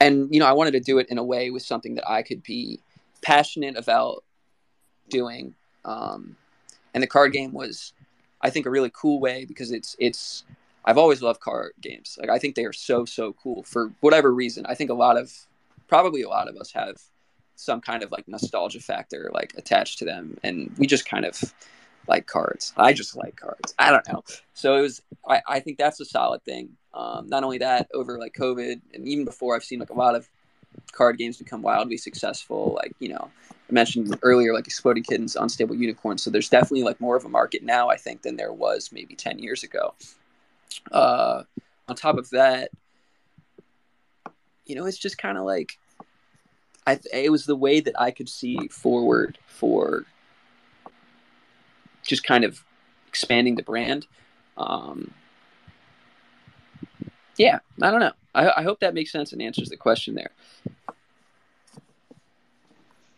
and 0.00 0.32
you 0.32 0.40
know 0.40 0.46
i 0.46 0.52
wanted 0.52 0.72
to 0.72 0.80
do 0.80 0.98
it 0.98 1.08
in 1.08 1.18
a 1.18 1.24
way 1.24 1.50
with 1.50 1.62
something 1.62 1.94
that 1.96 2.08
i 2.08 2.22
could 2.22 2.42
be 2.42 2.80
passionate 3.22 3.76
about 3.76 4.24
doing. 5.08 5.54
Um, 5.84 6.36
and 6.94 7.02
the 7.02 7.06
card 7.06 7.32
game 7.32 7.52
was 7.52 7.92
i 8.40 8.50
think 8.50 8.66
a 8.66 8.70
really 8.70 8.90
cool 8.94 9.20
way 9.20 9.44
because 9.44 9.72
it's 9.72 9.96
it's 9.98 10.44
i've 10.84 10.98
always 10.98 11.22
loved 11.22 11.40
card 11.40 11.72
games. 11.80 12.18
Like 12.20 12.30
i 12.30 12.38
think 12.38 12.54
they 12.54 12.64
are 12.64 12.72
so 12.72 13.04
so 13.04 13.34
cool 13.42 13.62
for 13.64 13.90
whatever 14.00 14.32
reason. 14.32 14.66
I 14.66 14.74
think 14.74 14.90
a 14.90 14.94
lot 14.94 15.16
of 15.16 15.32
probably 15.88 16.22
a 16.22 16.28
lot 16.28 16.48
of 16.48 16.56
us 16.56 16.72
have 16.72 16.96
some 17.58 17.80
kind 17.80 18.04
of 18.04 18.12
like 18.12 18.28
nostalgia 18.28 18.78
factor 18.78 19.30
like 19.34 19.52
attached 19.56 19.98
to 19.98 20.04
them 20.04 20.38
and 20.44 20.72
we 20.78 20.86
just 20.86 21.04
kind 21.04 21.24
of 21.24 21.52
like 22.06 22.26
cards. 22.26 22.72
I 22.76 22.92
just 22.92 23.16
like 23.16 23.36
cards. 23.36 23.74
I 23.78 23.90
don't 23.90 24.08
know. 24.08 24.22
So 24.54 24.76
it 24.76 24.80
was 24.80 25.02
i, 25.28 25.42
I 25.46 25.60
think 25.60 25.76
that's 25.76 26.00
a 26.00 26.04
solid 26.04 26.42
thing. 26.44 26.70
Um, 26.94 27.28
not 27.28 27.42
only 27.42 27.58
that 27.58 27.88
over 27.92 28.18
like 28.18 28.32
covid 28.32 28.80
and 28.94 29.06
even 29.06 29.24
before 29.24 29.56
i've 29.56 29.64
seen 29.64 29.80
like 29.80 29.90
a 29.90 29.94
lot 29.94 30.14
of 30.14 30.28
card 30.92 31.18
games 31.18 31.36
become 31.36 31.60
wildly 31.60 31.96
successful. 31.96 32.74
Like 32.76 32.92
you 33.00 33.08
know 33.08 33.28
i 33.68 33.72
mentioned 33.72 34.16
earlier 34.22 34.54
like 34.54 34.68
exploding 34.68 35.02
kittens 35.02 35.34
unstable 35.34 35.74
unicorns. 35.74 36.22
So 36.22 36.30
there's 36.30 36.48
definitely 36.48 36.84
like 36.84 37.00
more 37.00 37.16
of 37.16 37.24
a 37.24 37.28
market 37.28 37.64
now 37.64 37.88
i 37.88 37.96
think 37.96 38.22
than 38.22 38.36
there 38.36 38.52
was 38.52 38.90
maybe 38.92 39.16
10 39.16 39.40
years 39.40 39.64
ago. 39.64 39.94
Uh, 40.92 41.42
on 41.88 41.96
top 41.96 42.18
of 42.18 42.30
that 42.30 42.70
you 44.64 44.76
know 44.76 44.84
it's 44.84 44.98
just 44.98 45.18
kind 45.18 45.36
of 45.36 45.44
like 45.44 45.76
I, 46.88 46.98
it 47.12 47.30
was 47.30 47.44
the 47.44 47.54
way 47.54 47.80
that 47.80 48.00
I 48.00 48.10
could 48.10 48.30
see 48.30 48.68
forward 48.68 49.36
for 49.46 50.06
just 52.02 52.24
kind 52.24 52.44
of 52.44 52.64
expanding 53.06 53.56
the 53.56 53.62
brand. 53.62 54.06
Um, 54.56 55.12
yeah, 57.36 57.58
I 57.82 57.90
don't 57.90 58.00
know. 58.00 58.12
I, 58.34 58.52
I 58.56 58.62
hope 58.62 58.80
that 58.80 58.94
makes 58.94 59.12
sense 59.12 59.34
and 59.34 59.42
answers 59.42 59.68
the 59.68 59.76
question 59.76 60.14
there. 60.14 60.30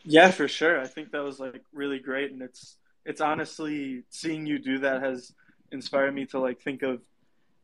Yeah, 0.02 0.32
for 0.32 0.48
sure. 0.48 0.80
I 0.80 0.88
think 0.88 1.12
that 1.12 1.22
was 1.22 1.38
like 1.38 1.62
really 1.72 2.00
great, 2.00 2.32
and 2.32 2.42
it's 2.42 2.76
it's 3.04 3.20
honestly 3.20 4.02
seeing 4.10 4.46
you 4.46 4.58
do 4.58 4.80
that 4.80 5.00
has 5.00 5.32
inspired 5.70 6.12
me 6.12 6.26
to 6.26 6.40
like 6.40 6.60
think 6.60 6.82
of 6.82 7.00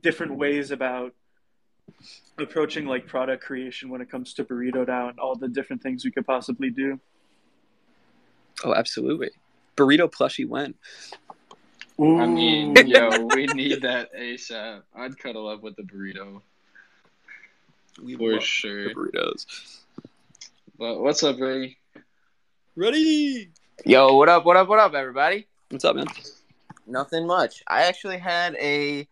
different 0.03 0.37
ways 0.37 0.71
about 0.71 1.15
approaching 2.39 2.87
like 2.87 3.07
product 3.07 3.43
creation 3.43 3.89
when 3.89 4.01
it 4.01 4.11
comes 4.11 4.35
to 4.35 4.45
BurritoDAO 4.45 5.11
and 5.11 5.19
all 5.19 5.35
the 5.35 5.49
different 5.49 5.83
things 5.83 6.05
we 6.05 6.11
could 6.11 6.27
possibly 6.27 6.71
do. 6.71 6.99
Oh, 8.65 8.75
absolutely. 8.75 9.31
Burrito 9.77 10.11
plushie 10.11 10.49
when? 10.49 10.75
Ooh. 12.01 12.19
I 12.21 12.27
mean, 12.27 12.75
yo, 12.87 13.27
we 13.35 13.47
need 13.47 13.83
that 13.83 14.15
ASAP. 14.15 14.83
I'd 14.95 15.19
cuddle 15.19 15.49
up 15.49 15.63
with 15.63 15.77
the 15.77 15.83
burrito 15.83 16.41
We 18.03 18.17
for 18.17 18.35
love 18.35 18.43
sure. 18.43 18.89
the 18.89 18.95
burritos. 18.95 19.47
But 20.79 21.01
what's 21.01 21.23
up, 21.23 21.41
ready 21.41 21.79
Ready? 22.75 23.51
Yo, 23.87 24.15
what 24.17 24.29
up? 24.29 24.45
What 24.45 24.57
up? 24.57 24.69
What 24.69 24.79
up, 24.79 24.93
everybody? 24.93 25.47
What's 25.71 25.85
up, 25.87 25.97
man? 25.97 26.07
Nothing 26.87 27.27
much. 27.27 27.63
I 27.67 27.85
actually 27.85 28.19
had 28.19 28.55
a 28.57 29.09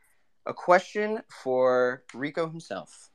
a 0.47 0.55
question 0.55 1.21
for 1.43 2.03
Rico 2.13 2.49
himself. 2.49 3.11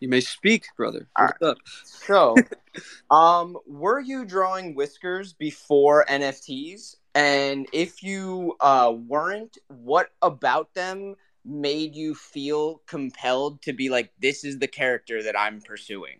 You 0.00 0.08
may 0.08 0.20
speak, 0.20 0.66
brother. 0.76 1.08
What's 1.16 1.42
up? 1.42 1.56
So, 1.84 2.36
um, 3.10 3.56
were 3.66 4.00
you 4.00 4.24
drawing 4.24 4.74
whiskers 4.74 5.32
before 5.32 6.04
NFTs? 6.08 6.96
And 7.14 7.66
if 7.72 8.02
you 8.02 8.56
uh, 8.60 8.92
weren't, 8.94 9.56
what 9.68 10.10
about 10.20 10.74
them 10.74 11.16
made 11.46 11.94
you 11.94 12.14
feel 12.14 12.82
compelled 12.86 13.62
to 13.62 13.72
be 13.72 13.88
like, 13.88 14.12
this 14.20 14.44
is 14.44 14.58
the 14.58 14.68
character 14.68 15.22
that 15.22 15.38
I'm 15.38 15.62
pursuing? 15.62 16.18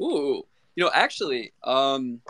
Ooh, 0.00 0.42
you 0.74 0.84
know, 0.84 0.90
actually, 0.92 1.52
um, 1.64 2.20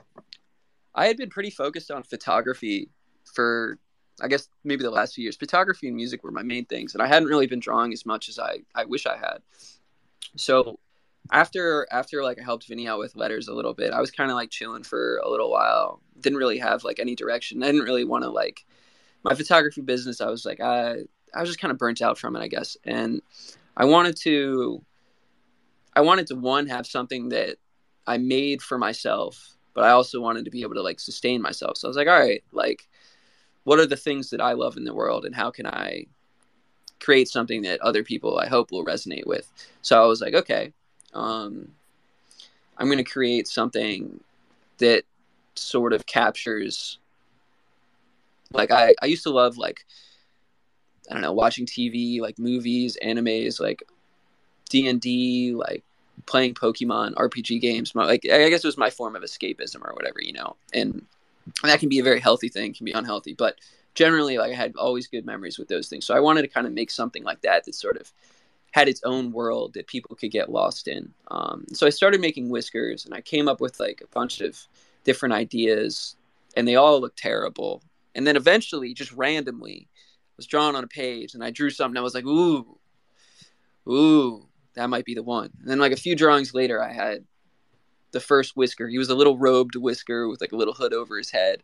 I 0.94 1.08
had 1.08 1.16
been 1.16 1.30
pretty 1.30 1.50
focused 1.50 1.90
on 1.90 2.04
photography 2.04 2.90
for, 3.34 3.78
I 4.20 4.28
guess, 4.28 4.48
maybe 4.64 4.82
the 4.82 4.90
last 4.90 5.14
few 5.14 5.22
years. 5.22 5.36
Photography 5.36 5.88
and 5.88 5.96
music 5.96 6.24
were 6.24 6.30
my 6.30 6.42
main 6.42 6.64
things, 6.64 6.94
and 6.94 7.02
I 7.02 7.06
hadn't 7.06 7.28
really 7.28 7.46
been 7.46 7.60
drawing 7.60 7.92
as 7.92 8.06
much 8.06 8.28
as 8.28 8.38
I, 8.38 8.60
I 8.74 8.84
wish 8.84 9.06
I 9.06 9.16
had. 9.16 9.38
So, 10.36 10.78
after 11.32 11.86
after 11.90 12.22
like 12.22 12.38
I 12.38 12.44
helped 12.44 12.66
Vinny 12.66 12.86
out 12.86 12.98
with 12.98 13.16
letters 13.16 13.48
a 13.48 13.54
little 13.54 13.74
bit, 13.74 13.92
I 13.92 14.00
was 14.00 14.10
kind 14.10 14.30
of 14.30 14.36
like 14.36 14.50
chilling 14.50 14.82
for 14.82 15.18
a 15.18 15.28
little 15.28 15.50
while. 15.50 16.00
Didn't 16.20 16.38
really 16.38 16.58
have 16.58 16.84
like 16.84 16.98
any 16.98 17.14
direction. 17.14 17.62
I 17.62 17.66
didn't 17.66 17.82
really 17.82 18.04
want 18.04 18.24
to 18.24 18.30
like 18.30 18.64
my 19.24 19.34
photography 19.34 19.80
business. 19.80 20.20
I 20.20 20.30
was 20.30 20.44
like 20.44 20.60
I 20.60 20.98
I 21.34 21.40
was 21.40 21.48
just 21.48 21.60
kind 21.60 21.72
of 21.72 21.78
burnt 21.78 22.00
out 22.00 22.18
from 22.18 22.36
it, 22.36 22.40
I 22.40 22.48
guess, 22.48 22.76
and 22.84 23.22
I 23.76 23.86
wanted 23.86 24.16
to 24.18 24.84
I 25.94 26.00
wanted 26.02 26.28
to 26.28 26.36
one 26.36 26.66
have 26.68 26.86
something 26.86 27.30
that 27.30 27.56
I 28.06 28.18
made 28.18 28.62
for 28.62 28.78
myself, 28.78 29.56
but 29.74 29.84
I 29.84 29.90
also 29.90 30.20
wanted 30.20 30.44
to 30.44 30.50
be 30.50 30.62
able 30.62 30.74
to 30.74 30.82
like 30.82 31.00
sustain 31.00 31.42
myself. 31.42 31.76
So 31.76 31.88
I 31.88 31.90
was 31.90 31.96
like, 31.96 32.08
all 32.08 32.18
right, 32.18 32.44
like 32.52 32.88
what 33.66 33.80
are 33.80 33.86
the 33.86 33.96
things 33.96 34.30
that 34.30 34.40
I 34.40 34.52
love 34.52 34.76
in 34.76 34.84
the 34.84 34.94
world 34.94 35.24
and 35.24 35.34
how 35.34 35.50
can 35.50 35.66
I 35.66 36.06
create 37.00 37.28
something 37.28 37.62
that 37.62 37.80
other 37.80 38.04
people 38.04 38.38
I 38.38 38.46
hope 38.46 38.70
will 38.70 38.84
resonate 38.84 39.26
with? 39.26 39.52
So 39.82 40.00
I 40.00 40.06
was 40.06 40.20
like, 40.20 40.34
okay, 40.34 40.72
um, 41.14 41.72
I'm 42.78 42.86
going 42.86 42.98
to 42.98 43.04
create 43.04 43.48
something 43.48 44.20
that 44.78 45.02
sort 45.56 45.92
of 45.92 46.06
captures 46.06 46.98
like 48.52 48.70
I, 48.70 48.94
I 49.02 49.06
used 49.06 49.24
to 49.24 49.30
love 49.30 49.58
like 49.58 49.84
I 51.10 51.14
don't 51.14 51.22
know 51.22 51.32
watching 51.32 51.66
TV 51.66 52.20
like 52.20 52.38
movies 52.38 52.96
animes 53.04 53.58
like 53.58 53.82
D&D 54.70 55.54
like 55.56 55.82
playing 56.26 56.54
Pokemon 56.54 57.14
RPG 57.14 57.60
games 57.60 57.96
my, 57.96 58.04
like 58.04 58.24
I 58.30 58.48
guess 58.48 58.62
it 58.62 58.68
was 58.68 58.78
my 58.78 58.90
form 58.90 59.16
of 59.16 59.24
escapism 59.24 59.84
or 59.84 59.92
whatever 59.92 60.20
you 60.20 60.34
know 60.34 60.54
and, 60.72 61.04
and 61.62 61.70
that 61.70 61.80
can 61.80 61.88
be 61.88 61.98
a 61.98 62.04
very 62.04 62.20
healthy 62.20 62.48
thing 62.48 62.74
can 62.74 62.84
be 62.84 62.92
unhealthy 62.92 63.34
but 63.34 63.56
generally 63.94 64.36
like 64.38 64.52
I 64.52 64.54
had 64.54 64.76
always 64.76 65.06
good 65.06 65.24
memories 65.24 65.58
with 65.58 65.68
those 65.68 65.88
things 65.88 66.04
so 66.04 66.14
I 66.14 66.20
wanted 66.20 66.42
to 66.42 66.48
kind 66.48 66.66
of 66.66 66.72
make 66.72 66.90
something 66.90 67.24
like 67.24 67.40
that 67.42 67.64
that 67.64 67.74
sort 67.74 67.96
of 67.96 68.12
had 68.76 68.88
its 68.88 69.00
own 69.04 69.32
world 69.32 69.72
that 69.72 69.86
people 69.86 70.14
could 70.14 70.30
get 70.30 70.50
lost 70.50 70.86
in. 70.86 71.10
Um, 71.30 71.64
so 71.72 71.86
I 71.86 71.90
started 71.90 72.20
making 72.20 72.50
whiskers, 72.50 73.06
and 73.06 73.14
I 73.14 73.22
came 73.22 73.48
up 73.48 73.58
with 73.58 73.80
like 73.80 74.02
a 74.04 74.14
bunch 74.14 74.42
of 74.42 74.58
different 75.02 75.32
ideas, 75.32 76.16
and 76.58 76.68
they 76.68 76.76
all 76.76 77.00
looked 77.00 77.18
terrible. 77.18 77.82
And 78.14 78.26
then 78.26 78.36
eventually, 78.36 78.92
just 78.92 79.12
randomly, 79.12 79.88
was 80.36 80.46
drawn 80.46 80.76
on 80.76 80.84
a 80.84 80.88
page, 80.88 81.32
and 81.32 81.42
I 81.42 81.50
drew 81.50 81.70
something. 81.70 81.96
I 81.96 82.02
was 82.02 82.14
like, 82.14 82.26
ooh, 82.26 82.78
ooh, 83.88 84.46
that 84.74 84.90
might 84.90 85.06
be 85.06 85.14
the 85.14 85.22
one. 85.22 85.50
And 85.60 85.70
then 85.70 85.78
like 85.78 85.92
a 85.92 85.96
few 85.96 86.14
drawings 86.14 86.52
later, 86.52 86.82
I 86.82 86.92
had 86.92 87.24
the 88.16 88.20
first 88.20 88.56
whisker. 88.56 88.88
He 88.88 88.96
was 88.96 89.10
a 89.10 89.14
little 89.14 89.36
robed 89.36 89.76
whisker 89.76 90.26
with 90.26 90.40
like 90.40 90.52
a 90.52 90.56
little 90.56 90.72
hood 90.72 90.94
over 90.94 91.18
his 91.18 91.30
head. 91.30 91.62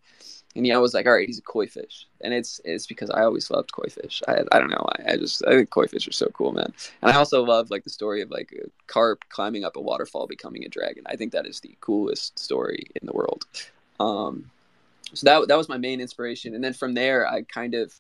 And 0.55 0.67
yeah, 0.67 0.77
I 0.77 0.81
was 0.81 0.93
like, 0.93 1.07
all 1.07 1.15
right, 1.15 1.27
he's 1.27 1.39
a 1.39 1.43
koi 1.43 1.67
fish, 1.67 2.07
and 2.21 2.35
it's 2.35 2.61
it's 2.63 2.87
because 2.87 3.09
I 3.09 3.23
always 3.23 3.51
loved 3.51 3.73
koi 3.73 3.89
fish. 3.89 4.23
I 4.29 4.43
I 4.53 4.59
don't 4.59 4.69
know 4.69 4.85
why. 4.85 5.13
I 5.13 5.17
just 5.17 5.43
I 5.47 5.53
think 5.53 5.71
koi 5.71 5.87
fish 5.87 6.07
are 6.07 6.13
so 6.13 6.27
cool, 6.35 6.53
man. 6.53 6.71
And 7.01 7.11
I 7.11 7.15
also 7.17 7.43
love 7.43 7.71
like 7.71 7.85
the 7.85 7.91
story 7.91 8.21
of 8.21 8.31
like 8.31 8.53
a 8.53 8.69
carp 8.87 9.25
climbing 9.31 9.65
up 9.65 9.77
a 9.77 9.81
waterfall 9.81 10.27
becoming 10.27 10.67
a 10.67 10.69
dragon. 10.69 11.05
I 11.07 11.17
think 11.17 11.33
that 11.33 11.47
is 11.47 11.61
the 11.61 11.75
coolest 11.81 12.39
story 12.39 12.85
in 13.01 13.07
the 13.07 13.15
world. 13.15 13.47
Um, 13.99 14.51
so 15.15 15.25
that 15.25 15.49
that 15.49 15.57
was 15.57 15.71
my 15.71 15.79
main 15.79 16.03
inspiration, 16.03 16.55
and 16.55 16.63
then 16.63 16.75
from 16.75 16.93
there, 16.93 17.27
I 17.27 17.43
kind 17.45 17.73
of 17.73 17.99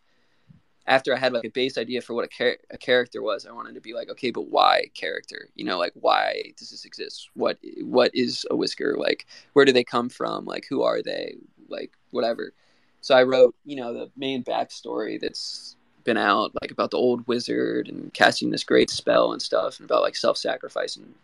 after 0.86 1.14
I 1.14 1.18
had 1.18 1.32
like 1.32 1.44
a 1.44 1.50
base 1.50 1.78
idea 1.78 2.00
for 2.00 2.14
what 2.14 2.24
a, 2.24 2.28
char- 2.28 2.58
a 2.70 2.78
character 2.78 3.22
was, 3.22 3.46
I 3.46 3.52
wanted 3.52 3.74
to 3.74 3.80
be 3.80 3.94
like, 3.94 4.10
okay, 4.10 4.30
but 4.30 4.48
why 4.48 4.86
character? 4.94 5.48
You 5.54 5.64
know, 5.64 5.78
like 5.78 5.92
why 5.94 6.52
does 6.56 6.70
this 6.70 6.84
exist? 6.84 7.30
What 7.34 7.58
what 7.82 8.10
is 8.14 8.44
a 8.50 8.56
whisker? 8.56 8.96
Like 8.98 9.26
where 9.52 9.64
do 9.64 9.72
they 9.72 9.84
come 9.84 10.08
from? 10.08 10.44
Like 10.44 10.66
who 10.68 10.82
are 10.82 11.02
they? 11.02 11.36
Like 11.68 11.92
whatever. 12.10 12.52
So 13.00 13.14
I 13.14 13.22
wrote, 13.22 13.54
you 13.64 13.76
know, 13.76 13.92
the 13.92 14.10
main 14.16 14.44
backstory 14.44 15.20
that's 15.20 15.76
been 16.04 16.16
out, 16.16 16.52
like 16.60 16.72
about 16.72 16.90
the 16.90 16.98
old 16.98 17.26
wizard 17.28 17.88
and 17.88 18.12
casting 18.12 18.50
this 18.50 18.64
great 18.64 18.90
spell 18.90 19.32
and 19.32 19.40
stuff, 19.40 19.78
and 19.78 19.88
about 19.88 20.02
like 20.02 20.16
self 20.16 20.36
sacrifice 20.36 20.96
and 20.96 21.14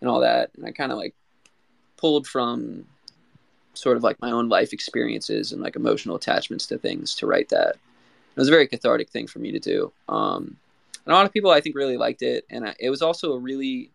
and 0.00 0.08
all 0.08 0.20
that. 0.20 0.50
And 0.56 0.64
I 0.64 0.70
kind 0.70 0.92
of 0.92 0.98
like 0.98 1.14
pulled 1.98 2.26
from 2.26 2.86
sort 3.74 3.96
of 3.96 4.02
like 4.02 4.20
my 4.20 4.30
own 4.30 4.48
life 4.48 4.72
experiences 4.72 5.52
and 5.52 5.62
like 5.62 5.76
emotional 5.76 6.16
attachments 6.16 6.66
to 6.66 6.78
things 6.78 7.14
to 7.16 7.26
write 7.26 7.50
that 7.50 7.76
it 8.38 8.40
was 8.40 8.48
a 8.48 8.52
very 8.52 8.68
cathartic 8.68 9.10
thing 9.10 9.26
for 9.26 9.40
me 9.40 9.50
to 9.50 9.58
do. 9.58 9.92
Um, 10.08 10.58
and 11.04 11.12
a 11.12 11.16
lot 11.16 11.26
of 11.26 11.32
people 11.32 11.50
I 11.50 11.60
think 11.60 11.74
really 11.74 11.96
liked 11.96 12.22
it, 12.22 12.44
and 12.48 12.68
I, 12.68 12.76
it 12.78 12.88
was 12.88 13.02
also 13.02 13.32
a 13.32 13.38
really 13.38 13.90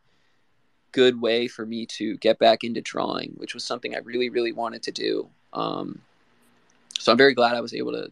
good 0.92 1.22
way 1.22 1.48
for 1.48 1.66
me 1.66 1.86
to 1.86 2.18
get 2.18 2.40
back 2.40 2.66
into 2.66 2.82
drawing, 2.82 3.36
which 3.38 3.54
was 3.54 3.64
something 3.64 3.96
I 3.96 4.00
really, 4.00 4.30
really 4.30 4.52
wanted 4.52 4.84
to 4.84 4.92
do. 4.92 5.30
Um, 5.54 6.02
so 7.00 7.14
I'm 7.14 7.18
very 7.18 7.34
glad 7.34 7.56
I 7.56 7.62
was 7.62 7.74
able 7.74 7.94
to, 7.94 8.12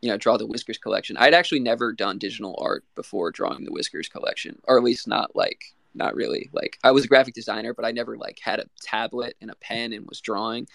you 0.00 0.08
know, 0.08 0.16
draw 0.16 0.38
the 0.38 0.46
Whiskers 0.46 0.78
collection. 0.78 1.18
I'd 1.18 1.34
actually 1.34 1.60
never 1.60 1.92
done 1.92 2.16
digital 2.16 2.58
art 2.58 2.82
before 2.94 3.30
drawing 3.30 3.66
the 3.66 3.70
Whiskers 3.70 4.08
collection, 4.08 4.58
or 4.64 4.78
at 4.78 4.82
least 4.82 5.06
not 5.06 5.36
like 5.36 5.74
not 5.94 6.14
really. 6.14 6.48
Like 6.54 6.78
I 6.82 6.90
was 6.92 7.04
a 7.04 7.08
graphic 7.08 7.34
designer, 7.34 7.74
but 7.74 7.84
I 7.84 7.90
never 7.90 8.16
like 8.16 8.38
had 8.42 8.60
a 8.60 8.66
tablet 8.80 9.36
and 9.42 9.50
a 9.50 9.56
pen 9.56 9.92
and 9.92 10.08
was 10.08 10.22
drawing. 10.22 10.68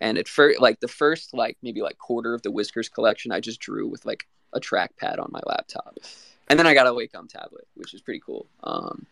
And 0.00 0.18
at 0.18 0.28
first, 0.28 0.60
like 0.60 0.80
the 0.80 0.88
first 0.88 1.34
like 1.34 1.56
maybe 1.62 1.82
like 1.82 1.98
quarter 1.98 2.34
of 2.34 2.42
the 2.42 2.50
Whiskers 2.50 2.88
collection, 2.88 3.32
I 3.32 3.40
just 3.40 3.60
drew 3.60 3.88
with 3.88 4.04
like 4.06 4.26
a 4.52 4.60
trackpad 4.60 5.18
on 5.18 5.30
my 5.32 5.40
laptop. 5.46 5.96
And 6.48 6.58
then 6.58 6.66
I 6.66 6.74
got 6.74 6.86
a 6.86 6.90
Wacom 6.90 7.28
tablet, 7.28 7.66
which 7.74 7.92
is 7.94 8.00
pretty 8.00 8.20
cool. 8.24 8.46
Um, 8.62 9.06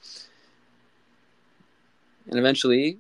and 2.29 2.39
eventually, 2.39 2.99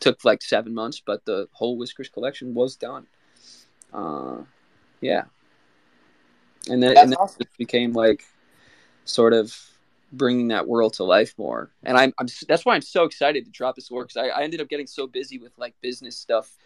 took 0.00 0.24
like 0.24 0.42
seven 0.42 0.74
months, 0.74 1.00
but 1.04 1.24
the 1.24 1.48
whole 1.52 1.76
Whiskers 1.76 2.08
collection 2.08 2.54
was 2.54 2.76
done. 2.76 3.06
Uh, 3.94 4.42
yeah, 5.00 5.24
and 6.68 6.82
then, 6.82 6.96
and 6.96 7.10
then 7.10 7.18
awesome. 7.18 7.42
it 7.42 7.48
became 7.58 7.92
like 7.92 8.24
sort 9.04 9.32
of 9.32 9.56
bringing 10.12 10.48
that 10.48 10.66
world 10.66 10.94
to 10.94 11.04
life 11.04 11.34
more. 11.38 11.70
And 11.82 11.96
I'm, 11.96 12.12
I'm 12.18 12.26
that's 12.48 12.64
why 12.64 12.74
I'm 12.74 12.82
so 12.82 13.04
excited 13.04 13.44
to 13.44 13.50
drop 13.50 13.76
this 13.76 13.90
work 13.90 14.08
because 14.08 14.30
I, 14.30 14.40
I 14.40 14.42
ended 14.42 14.60
up 14.60 14.68
getting 14.68 14.86
so 14.86 15.06
busy 15.06 15.38
with 15.38 15.52
like 15.56 15.74
business 15.80 16.16
stuff 16.16 16.56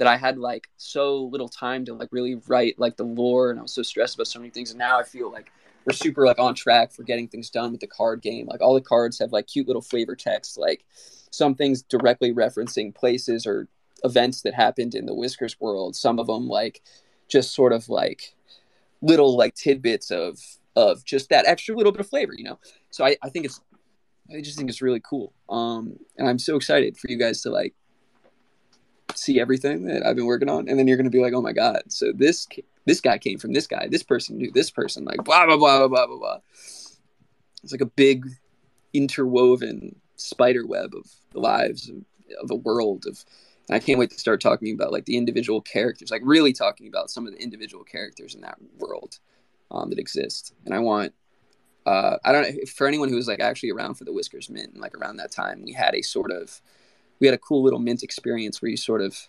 that 0.00 0.08
I 0.08 0.16
had 0.16 0.38
like 0.38 0.70
so 0.78 1.24
little 1.24 1.48
time 1.48 1.84
to 1.84 1.92
like 1.92 2.08
really 2.10 2.36
write 2.48 2.78
like 2.78 2.96
the 2.96 3.04
lore, 3.04 3.50
and 3.50 3.58
I 3.58 3.62
was 3.62 3.74
so 3.74 3.82
stressed 3.82 4.14
about 4.14 4.28
so 4.28 4.38
many 4.38 4.50
things. 4.50 4.70
And 4.70 4.78
now 4.78 4.98
I 4.98 5.02
feel 5.02 5.30
like 5.30 5.52
we're 5.84 5.92
super 5.92 6.24
like 6.24 6.38
on 6.38 6.54
track 6.54 6.90
for 6.90 7.02
getting 7.02 7.28
things 7.28 7.50
done 7.50 7.70
with 7.70 7.82
the 7.82 7.86
card 7.86 8.22
game. 8.22 8.46
Like 8.46 8.62
all 8.62 8.72
the 8.72 8.80
cards 8.80 9.18
have 9.18 9.30
like 9.30 9.46
cute 9.46 9.66
little 9.66 9.82
flavor 9.82 10.16
text, 10.16 10.56
like 10.56 10.86
some 11.30 11.54
things 11.54 11.82
directly 11.82 12.32
referencing 12.32 12.94
places 12.94 13.46
or 13.46 13.68
events 14.02 14.40
that 14.40 14.54
happened 14.54 14.94
in 14.94 15.04
the 15.04 15.14
Whiskers 15.14 15.60
world. 15.60 15.94
Some 15.94 16.18
of 16.18 16.28
them 16.28 16.48
like 16.48 16.80
just 17.28 17.54
sort 17.54 17.74
of 17.74 17.90
like 17.90 18.34
little 19.02 19.36
like 19.36 19.54
tidbits 19.54 20.10
of 20.10 20.38
of 20.76 21.04
just 21.04 21.28
that 21.28 21.44
extra 21.46 21.76
little 21.76 21.92
bit 21.92 22.00
of 22.00 22.08
flavor, 22.08 22.32
you 22.34 22.44
know. 22.44 22.58
So 22.88 23.04
I, 23.04 23.18
I 23.22 23.28
think 23.28 23.44
it's 23.44 23.60
I 24.34 24.40
just 24.40 24.56
think 24.56 24.70
it's 24.70 24.80
really 24.80 25.02
cool. 25.06 25.34
Um, 25.50 25.98
and 26.16 26.26
I'm 26.26 26.38
so 26.38 26.56
excited 26.56 26.96
for 26.96 27.10
you 27.10 27.18
guys 27.18 27.42
to 27.42 27.50
like 27.50 27.74
see 29.18 29.40
everything 29.40 29.84
that 29.84 30.04
I've 30.04 30.16
been 30.16 30.26
working 30.26 30.48
on, 30.48 30.68
and 30.68 30.78
then 30.78 30.86
you're 30.86 30.96
gonna 30.96 31.10
be 31.10 31.20
like, 31.20 31.32
oh 31.34 31.42
my 31.42 31.52
god, 31.52 31.82
so 31.88 32.12
this 32.14 32.46
this 32.86 33.00
guy 33.00 33.18
came 33.18 33.38
from 33.38 33.52
this 33.52 33.66
guy, 33.66 33.88
this 33.88 34.02
person 34.02 34.38
knew 34.38 34.50
this 34.50 34.70
person, 34.70 35.04
like 35.04 35.24
blah 35.24 35.46
blah 35.46 35.56
blah 35.56 35.78
blah 35.78 35.88
blah 35.88 36.06
blah 36.06 36.18
blah. 36.18 36.38
It's 37.62 37.72
like 37.72 37.80
a 37.80 37.86
big 37.86 38.26
interwoven 38.92 39.96
spider 40.16 40.66
web 40.66 40.94
of 40.94 41.06
the 41.32 41.40
lives 41.40 41.88
of, 41.88 41.96
of 42.42 42.50
a 42.50 42.56
world 42.56 43.06
of. 43.06 43.24
And 43.68 43.76
I 43.76 43.78
can't 43.78 44.00
wait 44.00 44.10
to 44.10 44.18
start 44.18 44.40
talking 44.40 44.74
about 44.74 44.90
like 44.90 45.04
the 45.04 45.16
individual 45.16 45.60
characters, 45.60 46.10
like 46.10 46.22
really 46.24 46.52
talking 46.52 46.88
about 46.88 47.08
some 47.08 47.26
of 47.26 47.32
the 47.32 47.40
individual 47.40 47.84
characters 47.84 48.34
in 48.34 48.40
that 48.40 48.58
world 48.78 49.20
um, 49.70 49.90
that 49.90 49.98
exist. 50.00 50.54
And 50.64 50.74
I 50.74 50.80
want 50.80 51.14
uh, 51.86 52.18
I 52.24 52.32
don't 52.32 52.42
know 52.42 52.64
for 52.66 52.86
anyone 52.86 53.08
who 53.08 53.16
was 53.16 53.28
like 53.28 53.40
actually 53.40 53.70
around 53.70 53.94
for 53.94 54.04
the 54.04 54.12
Whiskers 54.12 54.50
Mint, 54.50 54.78
like 54.78 54.96
around 54.96 55.16
that 55.16 55.32
time, 55.32 55.62
we 55.64 55.72
had 55.72 55.94
a 55.94 56.02
sort 56.02 56.30
of 56.30 56.60
we 57.20 57.26
had 57.26 57.34
a 57.34 57.38
cool 57.38 57.62
little 57.62 57.78
mint 57.78 58.02
experience 58.02 58.60
where 58.60 58.70
you 58.70 58.76
sort 58.76 59.02
of 59.02 59.28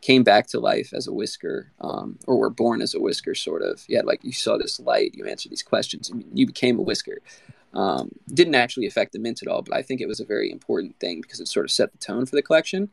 came 0.00 0.22
back 0.22 0.46
to 0.48 0.60
life 0.60 0.92
as 0.92 1.06
a 1.06 1.12
whisker 1.12 1.72
um, 1.80 2.18
or 2.26 2.38
were 2.38 2.50
born 2.50 2.80
as 2.80 2.94
a 2.94 3.00
whisker 3.00 3.34
sort 3.34 3.62
of. 3.62 3.84
You 3.88 3.96
had 3.96 4.06
like 4.06 4.22
you 4.22 4.32
saw 4.32 4.56
this 4.58 4.78
light 4.78 5.14
you 5.14 5.24
answered 5.26 5.50
these 5.50 5.62
questions 5.62 6.10
and 6.10 6.24
you 6.32 6.46
became 6.46 6.78
a 6.78 6.82
whisker. 6.82 7.18
Um, 7.74 8.10
didn't 8.32 8.54
actually 8.54 8.86
affect 8.86 9.12
the 9.12 9.18
mint 9.18 9.42
at 9.42 9.48
all 9.48 9.60
but 9.60 9.74
i 9.74 9.82
think 9.82 10.00
it 10.00 10.08
was 10.08 10.20
a 10.20 10.24
very 10.24 10.50
important 10.50 10.98
thing 10.98 11.20
because 11.20 11.38
it 11.38 11.48
sort 11.48 11.66
of 11.66 11.70
set 11.70 11.92
the 11.92 11.98
tone 11.98 12.26
for 12.26 12.36
the 12.36 12.42
collection. 12.42 12.90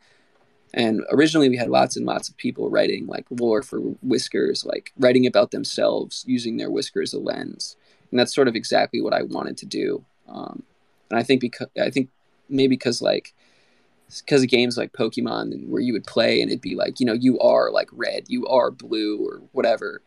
And 0.74 1.02
originally 1.10 1.48
we 1.48 1.56
had 1.56 1.70
lots 1.70 1.96
and 1.96 2.04
lots 2.04 2.28
of 2.28 2.36
people 2.36 2.68
writing 2.68 3.06
like 3.06 3.24
lore 3.30 3.62
for 3.62 3.78
whiskers 4.02 4.64
like 4.64 4.92
writing 4.98 5.26
about 5.26 5.50
themselves 5.50 6.24
using 6.26 6.56
their 6.56 6.70
whisker 6.70 7.00
as 7.00 7.14
a 7.14 7.18
lens. 7.18 7.76
And 8.10 8.20
that's 8.20 8.34
sort 8.34 8.48
of 8.48 8.56
exactly 8.56 9.00
what 9.00 9.14
i 9.14 9.22
wanted 9.22 9.56
to 9.58 9.66
do. 9.66 10.04
Um, 10.28 10.64
and 11.10 11.18
i 11.18 11.22
think 11.22 11.40
because 11.40 11.68
i 11.80 11.90
think 11.90 12.10
maybe 12.48 12.76
because 12.76 13.00
like 13.00 13.32
because 14.08 14.42
of 14.42 14.48
games 14.48 14.76
like 14.76 14.92
Pokemon 14.92 15.66
where 15.68 15.82
you 15.82 15.92
would 15.92 16.06
play 16.06 16.40
and 16.40 16.50
it'd 16.50 16.60
be 16.60 16.76
like, 16.76 17.00
you 17.00 17.06
know, 17.06 17.12
you 17.12 17.38
are 17.40 17.70
like 17.70 17.88
red, 17.92 18.24
you 18.28 18.46
are 18.46 18.70
blue 18.70 19.18
or 19.26 19.42
whatever, 19.52 20.02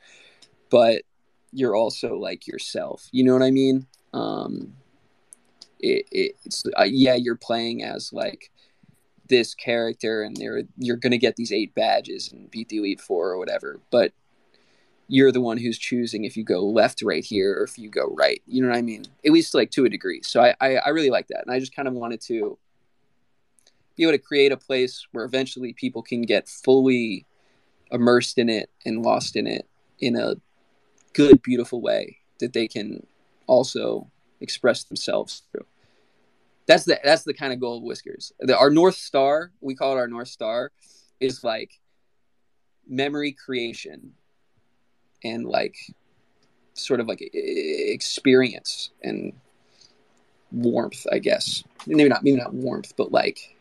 but 0.70 1.04
you're 1.52 1.76
also 1.76 2.16
like 2.16 2.48
yourself. 2.48 3.08
You 3.12 3.24
know 3.24 3.34
what 3.34 3.44
I 3.44 3.52
mean? 3.52 3.88
Um, 4.14 4.74
it, 5.80 6.06
it, 6.12 6.36
it's 6.46 6.64
uh, 6.78 6.84
yeah, 6.84 7.16
you're 7.16 7.36
playing 7.36 7.84
as 7.84 8.14
like 8.14 8.52
this 9.28 9.54
character 9.54 10.24
and 10.24 10.38
you're 10.78 10.98
going 10.98 11.12
to 11.12 11.18
get 11.18 11.36
these 11.36 11.52
eight 11.52 11.74
badges 11.76 12.32
and 12.32 12.50
beat 12.50 12.70
the 12.70 12.78
Elite 12.78 13.02
Four 13.02 13.30
or 13.30 13.38
whatever, 13.38 13.80
but 13.92 14.14
you're 15.08 15.32
the 15.32 15.42
one 15.42 15.58
who's 15.58 15.78
choosing 15.78 16.24
if 16.24 16.38
you 16.38 16.44
go 16.44 16.64
left 16.64 17.02
right 17.02 17.26
here 17.26 17.60
or 17.60 17.64
if 17.64 17.80
you 17.80 17.90
go 17.90 18.14
right. 18.16 18.42
You 18.46 18.62
know 18.62 18.70
what 18.70 18.78
I 18.78 18.84
mean? 18.84 19.06
At 19.26 19.32
least 19.32 19.56
like 19.56 19.72
to 19.72 19.86
a 19.86 19.90
degree. 19.90 20.22
So 20.24 20.42
I, 20.42 20.56
I, 20.62 20.76
I 20.76 20.90
really 20.90 21.10
like 21.10 21.28
that. 21.30 21.42
And 21.46 21.52
I 21.52 21.60
just 21.60 21.76
kind 21.76 21.88
of 21.88 21.96
wanted 21.96 22.22
to 22.22 22.60
be 24.00 24.06
able 24.06 24.14
to 24.14 24.18
create 24.18 24.54
a 24.54 24.58
place 24.58 25.06
where 25.12 25.26
eventually 25.26 25.74
people 25.74 26.02
can 26.02 26.22
get 26.22 26.48
fully 26.48 27.26
immersed 27.92 28.38
in 28.38 28.48
it 28.48 28.70
and 28.86 29.04
lost 29.04 29.36
in 29.36 29.46
it 29.46 29.68
in 30.00 30.16
a 30.16 30.36
good, 31.12 31.42
beautiful 31.42 31.82
way 31.82 32.18
that 32.40 32.54
they 32.54 32.66
can 32.66 33.06
also 33.46 34.10
express 34.40 34.86
themselves 34.86 35.44
through. 35.52 35.66
That's 36.66 36.86
the 36.86 36.98
that's 37.04 37.24
the 37.24 37.34
kind 37.34 37.52
of 37.52 37.60
goal 37.60 37.80
of 37.80 37.84
Whiskers. 37.84 38.32
The, 38.40 38.58
our 38.58 38.70
North 38.70 38.96
Star, 38.96 39.52
we 39.60 39.76
call 39.76 39.98
it 39.98 40.00
our 40.00 40.08
North 40.08 40.30
Star, 40.30 40.72
is 41.20 41.44
like 41.44 41.72
memory 42.88 43.34
creation 43.34 44.14
and 45.26 45.46
like 45.46 45.76
sort 46.74 47.02
of 47.02 47.08
like 47.08 47.20
experience 47.34 48.92
and 49.04 49.34
warmth, 50.54 51.06
I 51.12 51.20
guess. 51.20 51.66
Maybe 51.86 52.08
not 52.08 52.24
maybe 52.24 52.38
not 52.38 52.54
warmth, 52.54 52.94
but 52.96 53.12
like 53.12 53.58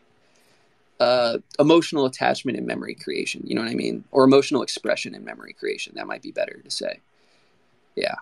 uh, 0.99 1.37
emotional 1.59 2.05
attachment 2.05 2.57
and 2.57 2.67
memory 2.67 2.95
creation. 2.95 3.41
You 3.45 3.55
know 3.55 3.61
what 3.61 3.71
I 3.71 3.75
mean? 3.75 4.03
Or 4.11 4.23
emotional 4.23 4.61
expression 4.61 5.15
and 5.15 5.23
memory 5.23 5.53
creation. 5.53 5.93
That 5.95 6.07
might 6.07 6.21
be 6.21 6.31
better 6.31 6.59
to 6.63 6.71
say. 6.71 6.99
Yeah. 7.95 8.15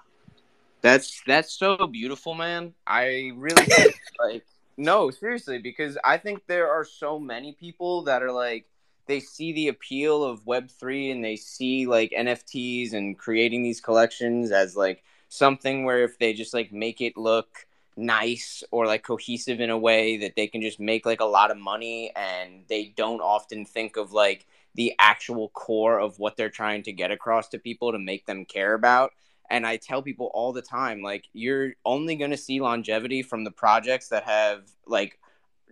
That's 0.82 1.22
that's 1.26 1.54
so 1.54 1.88
beautiful, 1.88 2.36
man. 2.36 2.74
I 2.86 3.32
really 3.36 3.66
think, 3.66 4.00
like 4.20 4.46
no, 4.78 5.10
seriously, 5.10 5.58
because 5.58 5.98
I 6.06 6.18
think 6.18 6.44
there 6.48 6.70
are 6.70 6.86
so 6.86 7.20
many 7.20 7.54
people 7.54 8.04
that 8.04 8.22
are 8.22 8.32
like 8.32 8.66
they 9.08 9.20
see 9.20 9.54
the 9.54 9.70
appeal 9.70 10.24
of 10.24 10.46
Web 10.46 10.70
three 10.70 11.10
and 11.10 11.24
they 11.24 11.36
see 11.36 11.88
like 11.88 12.12
NFTs 12.12 12.94
and 12.94 13.18
creating 13.18 13.64
these 13.64 13.82
collections 13.82 14.52
as 14.52 14.76
like 14.76 15.04
something 15.30 15.84
where 15.84 16.04
if 16.04 16.20
they 16.20 16.34
just 16.34 16.54
like 16.54 16.72
make 16.72 17.02
it 17.02 17.18
look 17.18 17.67
nice 17.98 18.64
or 18.72 18.86
like 18.86 19.04
cohesive 19.04 19.60
in 19.60 19.70
a 19.70 19.78
way 19.78 20.18
that 20.18 20.36
they 20.36 20.48
can 20.48 20.62
just 20.62 20.80
make 20.80 21.06
like 21.06 21.20
a 21.20 21.26
lot 21.26 21.52
of 21.52 21.58
money 21.58 22.12
and 22.16 22.64
they 22.70 22.94
don't 22.96 23.22
often 23.22 23.66
think 23.66 23.98
of 23.98 24.12
like 24.12 24.46
the 24.76 24.94
actual 25.00 25.50
core 25.50 26.00
of 26.00 26.20
what 26.20 26.38
they're 26.38 26.50
trying 26.50 26.84
to 26.84 26.92
get 26.92 27.12
across 27.12 27.50
to 27.50 27.60
people 27.60 27.92
to 27.92 28.00
make 28.00 28.26
them 28.26 28.46
care 28.46 28.74
about. 28.74 29.12
And 29.50 29.66
i 29.66 29.78
tell 29.78 30.02
people 30.02 30.30
all 30.34 30.54
the 30.54 30.62
time 30.62 31.02
like 31.02 31.26
you're 31.34 31.74
only 31.86 32.16
going 32.16 32.32
to 32.32 32.38
see 32.38 32.60
longevity 32.60 33.24
from 33.24 33.44
the 33.44 33.52
projects 33.52 34.10
that 34.10 34.24
have 34.24 34.64
like 34.86 35.20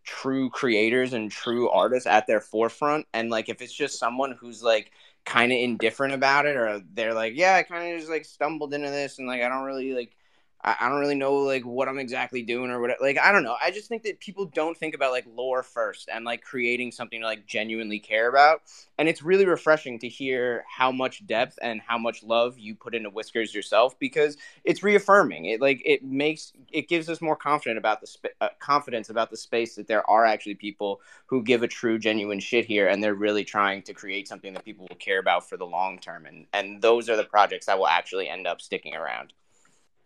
true 0.03 0.49
creators 0.49 1.13
and 1.13 1.31
true 1.31 1.69
artists 1.69 2.07
at 2.07 2.27
their 2.27 2.39
forefront. 2.41 3.05
And 3.13 3.29
like 3.29 3.49
if 3.49 3.61
it's 3.61 3.73
just 3.73 3.99
someone 3.99 4.31
who's 4.31 4.63
like 4.63 4.91
kind 5.25 5.51
of 5.51 5.57
indifferent 5.57 6.13
about 6.13 6.45
it 6.45 6.55
or 6.55 6.81
they're 6.93 7.13
like 7.13 7.33
yeah 7.35 7.55
i 7.55 7.63
kind 7.63 7.91
of 7.91 7.99
just 7.99 8.11
like 8.11 8.23
stumbled 8.23 8.73
into 8.75 8.89
this 8.91 9.17
and 9.17 9.27
like 9.27 9.41
i 9.41 9.49
don't 9.49 9.63
really 9.63 9.91
like 9.91 10.15
I, 10.63 10.75
I 10.81 10.89
don't 10.89 10.99
really 10.99 11.15
know 11.15 11.35
like 11.35 11.63
what 11.65 11.87
I'm 11.87 11.99
exactly 11.99 12.41
doing 12.41 12.71
or 12.71 12.81
what. 12.81 12.91
Like 13.01 13.17
I 13.17 13.31
don't 13.31 13.43
know. 13.43 13.55
I 13.61 13.71
just 13.71 13.87
think 13.87 14.03
that 14.03 14.19
people 14.19 14.45
don't 14.45 14.75
think 14.75 14.95
about 14.95 15.11
like 15.11 15.25
lore 15.33 15.63
first 15.63 16.09
and 16.11 16.25
like 16.25 16.43
creating 16.43 16.91
something 16.91 17.21
to 17.21 17.25
like 17.25 17.45
genuinely 17.45 17.99
care 17.99 18.27
about. 18.27 18.61
And 18.97 19.07
it's 19.07 19.21
really 19.21 19.45
refreshing 19.45 19.99
to 19.99 20.09
hear 20.09 20.65
how 20.67 20.91
much 20.91 21.25
depth 21.27 21.59
and 21.61 21.81
how 21.81 21.97
much 21.97 22.23
love 22.23 22.57
you 22.57 22.75
put 22.75 22.95
into 22.95 23.09
Whiskers 23.09 23.53
yourself 23.53 23.97
because 23.99 24.37
it's 24.63 24.83
reaffirming. 24.83 25.45
It 25.45 25.61
like 25.61 25.81
it 25.85 26.03
makes 26.03 26.53
it 26.71 26.89
gives 26.89 27.09
us 27.09 27.21
more 27.21 27.35
confident 27.35 27.77
about 27.77 28.01
the 28.01 28.07
sp- 28.07 28.35
uh, 28.41 28.49
confidence 28.59 29.09
about 29.09 29.29
the 29.29 29.37
space 29.37 29.75
that 29.75 29.87
there 29.87 30.09
are 30.09 30.25
actually 30.25 30.55
people 30.55 31.01
who 31.27 31.43
give 31.43 31.63
a 31.63 31.67
true 31.67 31.99
genuine 31.99 32.39
shit 32.39 32.65
here 32.65 32.87
and 32.87 33.03
they're 33.03 33.13
really 33.13 33.43
trying 33.43 33.81
to 33.83 33.93
create 33.93 34.27
something 34.27 34.53
that 34.53 34.65
people 34.65 34.87
will 34.89 34.95
care 34.97 35.19
about 35.19 35.47
for 35.47 35.57
the 35.57 35.65
long 35.65 35.99
term 35.99 36.25
and 36.25 36.47
and 36.53 36.81
those 36.81 37.09
are 37.09 37.15
the 37.15 37.23
projects 37.23 37.67
that 37.67 37.77
will 37.77 37.87
actually 37.87 38.27
end 38.27 38.47
up 38.47 38.61
sticking 38.61 38.95
around. 38.95 39.33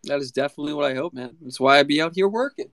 That 0.04 0.20
is 0.20 0.32
definitely 0.32 0.74
what 0.74 0.86
I 0.86 0.96
hope, 0.96 1.14
man. 1.14 1.36
That's 1.42 1.60
why 1.60 1.80
I 1.80 1.84
be 1.84 2.02
out 2.02 2.16
here 2.16 2.28
working. 2.28 2.72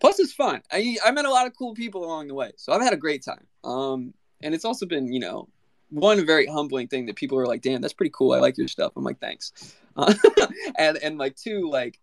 Plus, 0.00 0.18
it's 0.18 0.32
fun. 0.32 0.62
I 0.72 0.96
I 1.04 1.10
met 1.10 1.24
a 1.24 1.30
lot 1.30 1.46
of 1.46 1.56
cool 1.56 1.74
people 1.74 2.04
along 2.04 2.28
the 2.28 2.34
way, 2.34 2.52
so 2.56 2.72
I've 2.72 2.82
had 2.82 2.92
a 2.92 2.98
great 2.98 3.24
time. 3.24 3.46
Um, 3.62 4.14
and 4.42 4.54
it's 4.54 4.64
also 4.64 4.86
been, 4.86 5.12
you 5.12 5.20
know, 5.20 5.48
one 5.90 6.24
very 6.26 6.46
humbling 6.46 6.88
thing 6.88 7.06
that 7.06 7.16
people 7.16 7.38
are 7.38 7.46
like, 7.46 7.62
"Damn, 7.62 7.80
that's 7.80 7.94
pretty 7.94 8.12
cool. 8.14 8.32
I 8.32 8.38
like 8.38 8.58
your 8.58 8.68
stuff." 8.68 8.92
I'm 8.96 9.04
like, 9.04 9.20
"Thanks," 9.20 9.74
uh, 9.96 10.12
and 10.78 10.96
and 10.98 11.18
like 11.18 11.36
two, 11.36 11.70
like, 11.70 11.98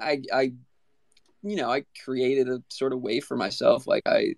I 0.00 0.22
I, 0.32 0.52
you 1.42 1.56
know, 1.56 1.70
I 1.70 1.84
created 2.04 2.48
a 2.48 2.62
sort 2.68 2.92
of 2.92 3.00
way 3.00 3.20
for 3.20 3.36
myself. 3.36 3.86
Like 3.86 4.02
I 4.06 4.34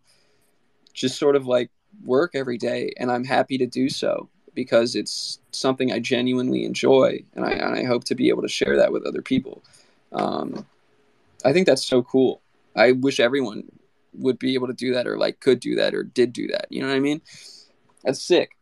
just 0.92 1.18
sort 1.18 1.36
of 1.36 1.46
like 1.46 1.70
work 2.04 2.32
every 2.34 2.58
day, 2.58 2.92
and 2.98 3.10
I'm 3.10 3.24
happy 3.24 3.58
to 3.58 3.66
do 3.66 3.88
so 3.88 4.28
because 4.54 4.94
it's 4.94 5.38
something 5.50 5.92
I 5.92 5.98
genuinely 5.98 6.64
enjoy, 6.64 7.24
and 7.34 7.44
I, 7.44 7.50
and 7.50 7.74
I 7.74 7.84
hope 7.84 8.04
to 8.04 8.14
be 8.14 8.28
able 8.28 8.42
to 8.42 8.48
share 8.48 8.76
that 8.76 8.92
with 8.92 9.06
other 9.06 9.22
people. 9.22 9.62
Um, 10.12 10.66
I 11.44 11.52
think 11.52 11.66
that's 11.66 11.84
so 11.84 12.02
cool. 12.02 12.40
I 12.76 12.92
wish 12.92 13.20
everyone 13.20 13.64
would 14.14 14.38
be 14.38 14.54
able 14.54 14.68
to 14.68 14.72
do 14.72 14.94
that, 14.94 15.06
or 15.06 15.18
like 15.18 15.40
could 15.40 15.60
do 15.60 15.74
that, 15.76 15.94
or 15.94 16.02
did 16.02 16.32
do 16.32 16.46
that. 16.48 16.66
You 16.70 16.82
know 16.82 16.88
what 16.88 16.96
I 16.96 17.00
mean? 17.00 17.20
That's 18.02 18.22
sick. 18.22 18.56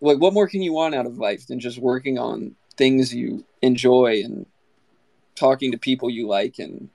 Like, 0.00 0.18
what 0.18 0.32
more 0.32 0.48
can 0.48 0.62
you 0.62 0.72
want 0.72 0.94
out 0.94 1.06
of 1.06 1.18
life 1.18 1.46
than 1.46 1.60
just 1.60 1.78
working 1.78 2.18
on 2.18 2.56
things 2.76 3.14
you 3.14 3.44
enjoy 3.60 4.22
and 4.24 4.46
talking 5.34 5.72
to 5.72 5.78
people 5.78 6.10
you 6.10 6.26
like, 6.26 6.58
and 6.58 6.88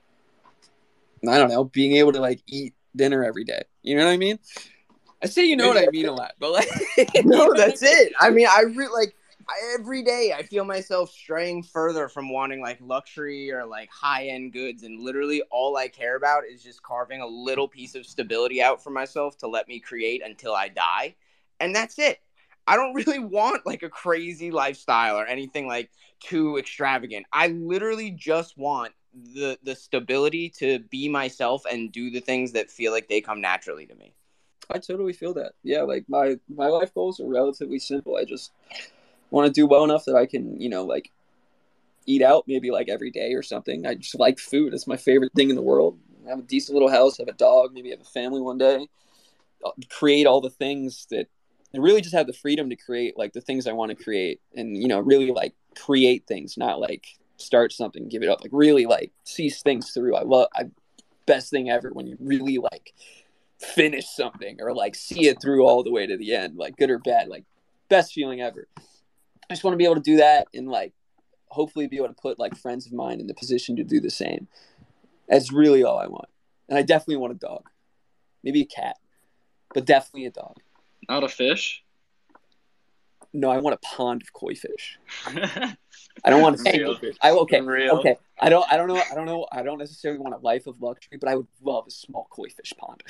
I 1.26 1.38
don't 1.38 1.48
know, 1.48 1.64
being 1.64 1.96
able 1.96 2.12
to 2.12 2.20
like 2.20 2.42
eat 2.46 2.74
dinner 2.94 3.24
every 3.24 3.44
day. 3.44 3.62
You 3.82 3.96
know 3.96 4.04
what 4.04 4.12
I 4.12 4.16
mean? 4.16 4.38
I 5.22 5.26
say 5.26 5.44
you 5.44 5.56
know 5.56 5.68
what 5.68 5.76
I 5.76 5.90
mean 5.90 6.06
a 6.06 6.12
lot, 6.12 6.32
but 6.38 6.52
like 6.52 6.68
no, 7.24 7.52
that's 7.56 7.82
it. 7.82 8.12
I 8.20 8.30
mean, 8.30 8.46
I 8.48 8.60
really 8.60 8.92
like 8.92 9.14
I, 9.48 9.76
every 9.78 10.02
day 10.02 10.34
I 10.36 10.42
feel 10.42 10.64
myself 10.64 11.10
straying 11.10 11.62
further 11.64 12.08
from 12.08 12.30
wanting 12.30 12.60
like 12.60 12.78
luxury 12.80 13.50
or 13.50 13.64
like 13.66 13.90
high 13.90 14.26
end 14.28 14.52
goods, 14.52 14.82
and 14.82 15.00
literally 15.00 15.42
all 15.50 15.76
I 15.76 15.88
care 15.88 16.16
about 16.16 16.44
is 16.44 16.62
just 16.62 16.82
carving 16.82 17.20
a 17.20 17.26
little 17.26 17.66
piece 17.66 17.94
of 17.94 18.06
stability 18.06 18.62
out 18.62 18.82
for 18.82 18.90
myself 18.90 19.36
to 19.38 19.48
let 19.48 19.66
me 19.68 19.80
create 19.80 20.22
until 20.24 20.54
I 20.54 20.68
die, 20.68 21.16
and 21.58 21.74
that's 21.74 21.98
it. 21.98 22.20
I 22.68 22.76
don't 22.76 22.94
really 22.94 23.18
want 23.18 23.66
like 23.66 23.82
a 23.82 23.88
crazy 23.88 24.50
lifestyle 24.50 25.16
or 25.16 25.26
anything 25.26 25.66
like 25.66 25.90
too 26.20 26.58
extravagant. 26.58 27.26
I 27.32 27.48
literally 27.48 28.12
just 28.12 28.56
want 28.56 28.92
the 29.14 29.58
the 29.64 29.74
stability 29.74 30.50
to 30.50 30.78
be 30.78 31.08
myself 31.08 31.64
and 31.68 31.90
do 31.90 32.10
the 32.10 32.20
things 32.20 32.52
that 32.52 32.70
feel 32.70 32.92
like 32.92 33.08
they 33.08 33.20
come 33.20 33.40
naturally 33.40 33.86
to 33.86 33.94
me. 33.96 34.14
I 34.70 34.78
totally 34.78 35.12
feel 35.12 35.34
that. 35.34 35.52
Yeah, 35.62 35.82
like 35.82 36.04
my 36.08 36.38
my 36.48 36.68
life 36.68 36.92
goals 36.94 37.20
are 37.20 37.28
relatively 37.28 37.78
simple. 37.78 38.16
I 38.16 38.24
just 38.24 38.52
want 39.30 39.46
to 39.46 39.52
do 39.52 39.66
well 39.66 39.84
enough 39.84 40.04
that 40.06 40.16
I 40.16 40.26
can, 40.26 40.60
you 40.60 40.68
know, 40.68 40.84
like 40.84 41.10
eat 42.06 42.22
out 42.22 42.44
maybe 42.46 42.70
like 42.70 42.88
every 42.88 43.10
day 43.10 43.34
or 43.34 43.42
something. 43.42 43.86
I 43.86 43.94
just 43.94 44.18
like 44.18 44.38
food. 44.38 44.74
It's 44.74 44.86
my 44.86 44.96
favorite 44.96 45.32
thing 45.34 45.50
in 45.50 45.56
the 45.56 45.62
world. 45.62 45.98
I 46.26 46.30
Have 46.30 46.38
a 46.40 46.42
decent 46.42 46.74
little 46.74 46.90
house, 46.90 47.18
have 47.18 47.28
a 47.28 47.32
dog, 47.32 47.72
maybe 47.72 47.90
have 47.90 48.00
a 48.00 48.04
family 48.04 48.40
one 48.40 48.58
day. 48.58 48.88
I'll 49.64 49.74
create 49.88 50.26
all 50.26 50.40
the 50.40 50.50
things 50.50 51.06
that 51.10 51.26
and 51.74 51.82
really 51.82 52.00
just 52.00 52.14
have 52.14 52.26
the 52.26 52.32
freedom 52.32 52.70
to 52.70 52.76
create 52.76 53.18
like 53.18 53.34
the 53.34 53.42
things 53.42 53.66
I 53.66 53.72
want 53.72 53.90
to 53.90 54.02
create 54.02 54.40
and 54.54 54.76
you 54.76 54.88
know 54.88 55.00
really 55.00 55.30
like 55.32 55.54
create 55.76 56.26
things, 56.26 56.56
not 56.56 56.80
like 56.80 57.06
start 57.36 57.72
something, 57.72 58.08
give 58.08 58.22
it 58.22 58.28
up. 58.28 58.42
Like 58.42 58.50
really 58.52 58.86
like 58.86 59.12
see 59.24 59.50
things 59.50 59.90
through. 59.92 60.14
I 60.16 60.22
love 60.22 60.48
I 60.54 60.64
best 61.26 61.50
thing 61.50 61.68
ever 61.68 61.90
when 61.90 62.06
you 62.06 62.16
really 62.20 62.58
like 62.58 62.94
finish 63.58 64.06
something 64.08 64.58
or 64.60 64.74
like 64.74 64.94
see 64.94 65.26
it 65.28 65.40
through 65.42 65.66
all 65.66 65.82
the 65.82 65.90
way 65.90 66.06
to 66.06 66.16
the 66.16 66.34
end, 66.34 66.56
like 66.56 66.76
good 66.76 66.90
or 66.90 66.98
bad, 66.98 67.28
like 67.28 67.44
best 67.88 68.12
feeling 68.12 68.40
ever. 68.40 68.68
I 68.76 69.54
just 69.54 69.64
want 69.64 69.74
to 69.74 69.78
be 69.78 69.84
able 69.84 69.96
to 69.96 70.00
do 70.00 70.16
that 70.18 70.48
and 70.54 70.68
like 70.68 70.92
hopefully 71.48 71.86
be 71.86 71.96
able 71.96 72.08
to 72.08 72.14
put 72.14 72.38
like 72.38 72.56
friends 72.56 72.86
of 72.86 72.92
mine 72.92 73.20
in 73.20 73.26
the 73.26 73.34
position 73.34 73.76
to 73.76 73.84
do 73.84 74.00
the 74.00 74.10
same. 74.10 74.48
That's 75.28 75.52
really 75.52 75.82
all 75.82 75.98
I 75.98 76.06
want. 76.06 76.28
And 76.68 76.78
I 76.78 76.82
definitely 76.82 77.16
want 77.16 77.32
a 77.32 77.36
dog. 77.36 77.68
Maybe 78.44 78.62
a 78.62 78.66
cat, 78.66 78.96
but 79.74 79.84
definitely 79.84 80.26
a 80.26 80.30
dog. 80.30 80.56
Not 81.08 81.24
a 81.24 81.28
fish. 81.28 81.82
No, 83.32 83.50
I 83.50 83.58
want 83.58 83.74
a 83.74 83.78
pond 83.78 84.22
of 84.22 84.32
koi 84.32 84.54
fish. 84.54 84.98
I 85.26 85.76
don't 86.30 86.40
want 86.40 86.56
a 86.56 86.58
single 86.58 86.96
fish. 86.96 87.16
I 87.20 87.30
okay. 87.30 87.60
Real. 87.60 87.96
Okay. 87.98 88.16
I 88.40 88.48
don't 88.48 88.70
I 88.72 88.76
don't 88.76 88.88
know 88.88 89.02
I 89.10 89.14
don't 89.14 89.26
know 89.26 89.46
I 89.52 89.62
don't 89.62 89.78
necessarily 89.78 90.18
want 90.18 90.34
a 90.34 90.38
life 90.38 90.66
of 90.66 90.80
luxury, 90.80 91.18
but 91.18 91.28
I 91.28 91.36
would 91.36 91.46
love 91.62 91.84
a 91.86 91.90
small 91.90 92.26
koi 92.30 92.48
fish 92.48 92.72
pond. 92.78 93.02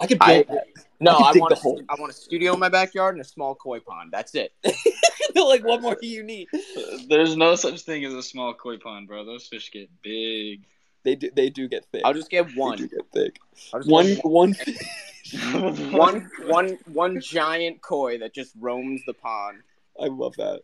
I 0.00 0.06
could 0.06 0.18
build 0.18 0.30
I- 0.50 0.54
that. 0.54 0.66
No, 1.00 1.12
I 1.12 1.30
I, 1.32 1.32
want 1.38 1.54
the 1.54 1.84
a, 1.94 1.96
want 2.00 2.10
a 2.10 2.14
studio 2.14 2.54
in 2.54 2.58
my 2.58 2.68
backyard 2.68 3.14
and 3.14 3.20
a 3.24 3.28
small 3.28 3.54
koi 3.54 3.78
pond. 3.78 4.10
That's 4.10 4.34
it. 4.34 4.52
like 5.36 5.64
what 5.64 5.80
more 5.80 5.94
do 6.00 6.08
you 6.08 6.24
need? 6.24 6.48
There's 7.08 7.36
no 7.36 7.54
such 7.54 7.82
thing 7.82 8.04
as 8.04 8.12
a 8.14 8.22
small 8.22 8.52
koi 8.52 8.78
pond, 8.78 9.06
bro. 9.06 9.24
Those 9.24 9.46
fish 9.46 9.70
get 9.70 9.88
big. 10.02 10.64
They 11.04 11.14
do 11.14 11.30
they 11.34 11.50
do 11.50 11.68
get 11.68 11.84
thick. 11.92 12.02
I'll 12.04 12.14
just 12.14 12.30
get 12.30 12.48
They 12.48 12.54
one. 12.54 12.78
do 12.78 12.88
get 12.88 13.06
thick. 13.12 13.38
I'll 13.72 13.78
just 13.78 13.88
One 13.90 14.06
get 14.06 14.24
one 14.24 14.54
fish. 14.54 14.76
one 15.92 16.28
one 16.46 16.78
one 16.86 17.20
giant 17.20 17.80
koi 17.80 18.18
that 18.18 18.34
just 18.34 18.52
roams 18.58 19.00
the 19.06 19.14
pond. 19.14 19.58
I 20.02 20.06
love 20.06 20.34
that. 20.38 20.62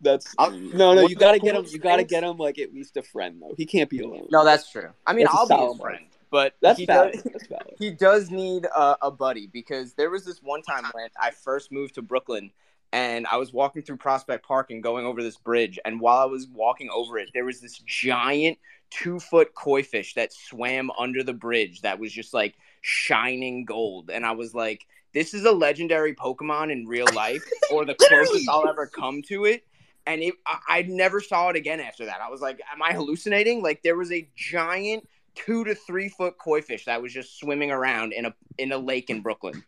That's 0.00 0.34
I'll- 0.36 0.50
no, 0.50 0.94
no. 0.94 1.06
You 1.06 1.14
gotta 1.14 1.38
get 1.38 1.54
him. 1.54 1.64
You 1.68 1.78
gotta 1.78 2.02
get 2.04 2.24
him 2.24 2.38
like 2.38 2.58
at 2.58 2.74
least 2.74 2.96
a 2.96 3.02
friend 3.04 3.40
though. 3.40 3.54
He 3.56 3.66
can't 3.66 3.88
be 3.88 4.00
alone. 4.00 4.26
No, 4.32 4.44
that's 4.44 4.70
true. 4.70 4.90
I 5.06 5.12
mean, 5.12 5.26
That's 5.26 5.34
a 5.50 5.54
I'll 5.54 5.74
be 5.74 5.78
a 5.78 5.82
friend. 5.82 6.00
one. 6.00 6.08
But 6.36 6.54
that's 6.60 6.78
he 6.78 6.84
valid. 6.84 7.14
does, 7.14 7.22
That's 7.22 7.46
valid. 7.46 7.74
he 7.78 7.90
does 7.90 8.30
need 8.30 8.66
a, 8.66 8.98
a 9.06 9.10
buddy 9.10 9.46
because 9.46 9.94
there 9.94 10.10
was 10.10 10.22
this 10.26 10.42
one 10.42 10.60
time 10.60 10.84
when 10.92 11.08
I 11.18 11.30
first 11.30 11.72
moved 11.72 11.94
to 11.94 12.02
Brooklyn 12.02 12.50
and 12.92 13.26
I 13.26 13.38
was 13.38 13.54
walking 13.54 13.80
through 13.80 13.96
Prospect 13.96 14.46
Park 14.46 14.70
and 14.70 14.82
going 14.82 15.06
over 15.06 15.22
this 15.22 15.38
bridge. 15.38 15.78
And 15.86 15.98
while 15.98 16.18
I 16.18 16.26
was 16.26 16.46
walking 16.48 16.90
over 16.92 17.18
it, 17.18 17.30
there 17.32 17.46
was 17.46 17.62
this 17.62 17.78
giant 17.86 18.58
two 18.90 19.18
foot 19.18 19.54
koi 19.54 19.82
fish 19.82 20.12
that 20.12 20.30
swam 20.30 20.90
under 20.98 21.22
the 21.22 21.32
bridge 21.32 21.80
that 21.80 21.98
was 21.98 22.12
just 22.12 22.34
like 22.34 22.54
shining 22.82 23.64
gold. 23.64 24.10
And 24.10 24.26
I 24.26 24.32
was 24.32 24.54
like, 24.54 24.86
this 25.14 25.32
is 25.32 25.46
a 25.46 25.52
legendary 25.52 26.14
Pokemon 26.14 26.70
in 26.70 26.86
real 26.86 27.06
life, 27.14 27.42
or 27.72 27.86
the 27.86 27.94
closest 27.94 28.46
I'll 28.46 28.68
ever 28.68 28.86
come 28.86 29.22
to 29.28 29.46
it. 29.46 29.64
And 30.06 30.22
it, 30.22 30.34
I, 30.46 30.58
I 30.68 30.82
never 30.82 31.22
saw 31.22 31.48
it 31.48 31.56
again 31.56 31.80
after 31.80 32.04
that. 32.04 32.20
I 32.20 32.28
was 32.28 32.42
like, 32.42 32.60
am 32.70 32.82
I 32.82 32.92
hallucinating? 32.92 33.62
Like 33.62 33.82
there 33.82 33.96
was 33.96 34.12
a 34.12 34.28
giant 34.36 35.08
two 35.36 35.64
to 35.64 35.74
three 35.74 36.08
foot 36.08 36.34
koi 36.38 36.62
fish 36.62 36.86
that 36.86 37.00
was 37.00 37.12
just 37.12 37.38
swimming 37.38 37.70
around 37.70 38.12
in 38.12 38.26
a 38.26 38.34
in 38.58 38.72
a 38.72 38.78
lake 38.78 39.10
in 39.10 39.20
Brooklyn. 39.20 39.62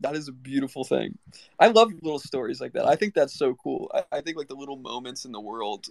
That 0.00 0.16
is 0.16 0.26
a 0.26 0.32
beautiful 0.32 0.82
thing. 0.82 1.16
I 1.60 1.68
love 1.68 1.92
little 2.02 2.18
stories 2.18 2.60
like 2.60 2.72
that. 2.72 2.86
I 2.86 2.96
think 2.96 3.14
that's 3.14 3.34
so 3.34 3.54
cool. 3.54 3.88
I, 3.94 4.18
I 4.18 4.20
think 4.20 4.36
like 4.36 4.48
the 4.48 4.56
little 4.56 4.76
moments 4.76 5.24
in 5.24 5.30
the 5.30 5.40
world 5.40 5.86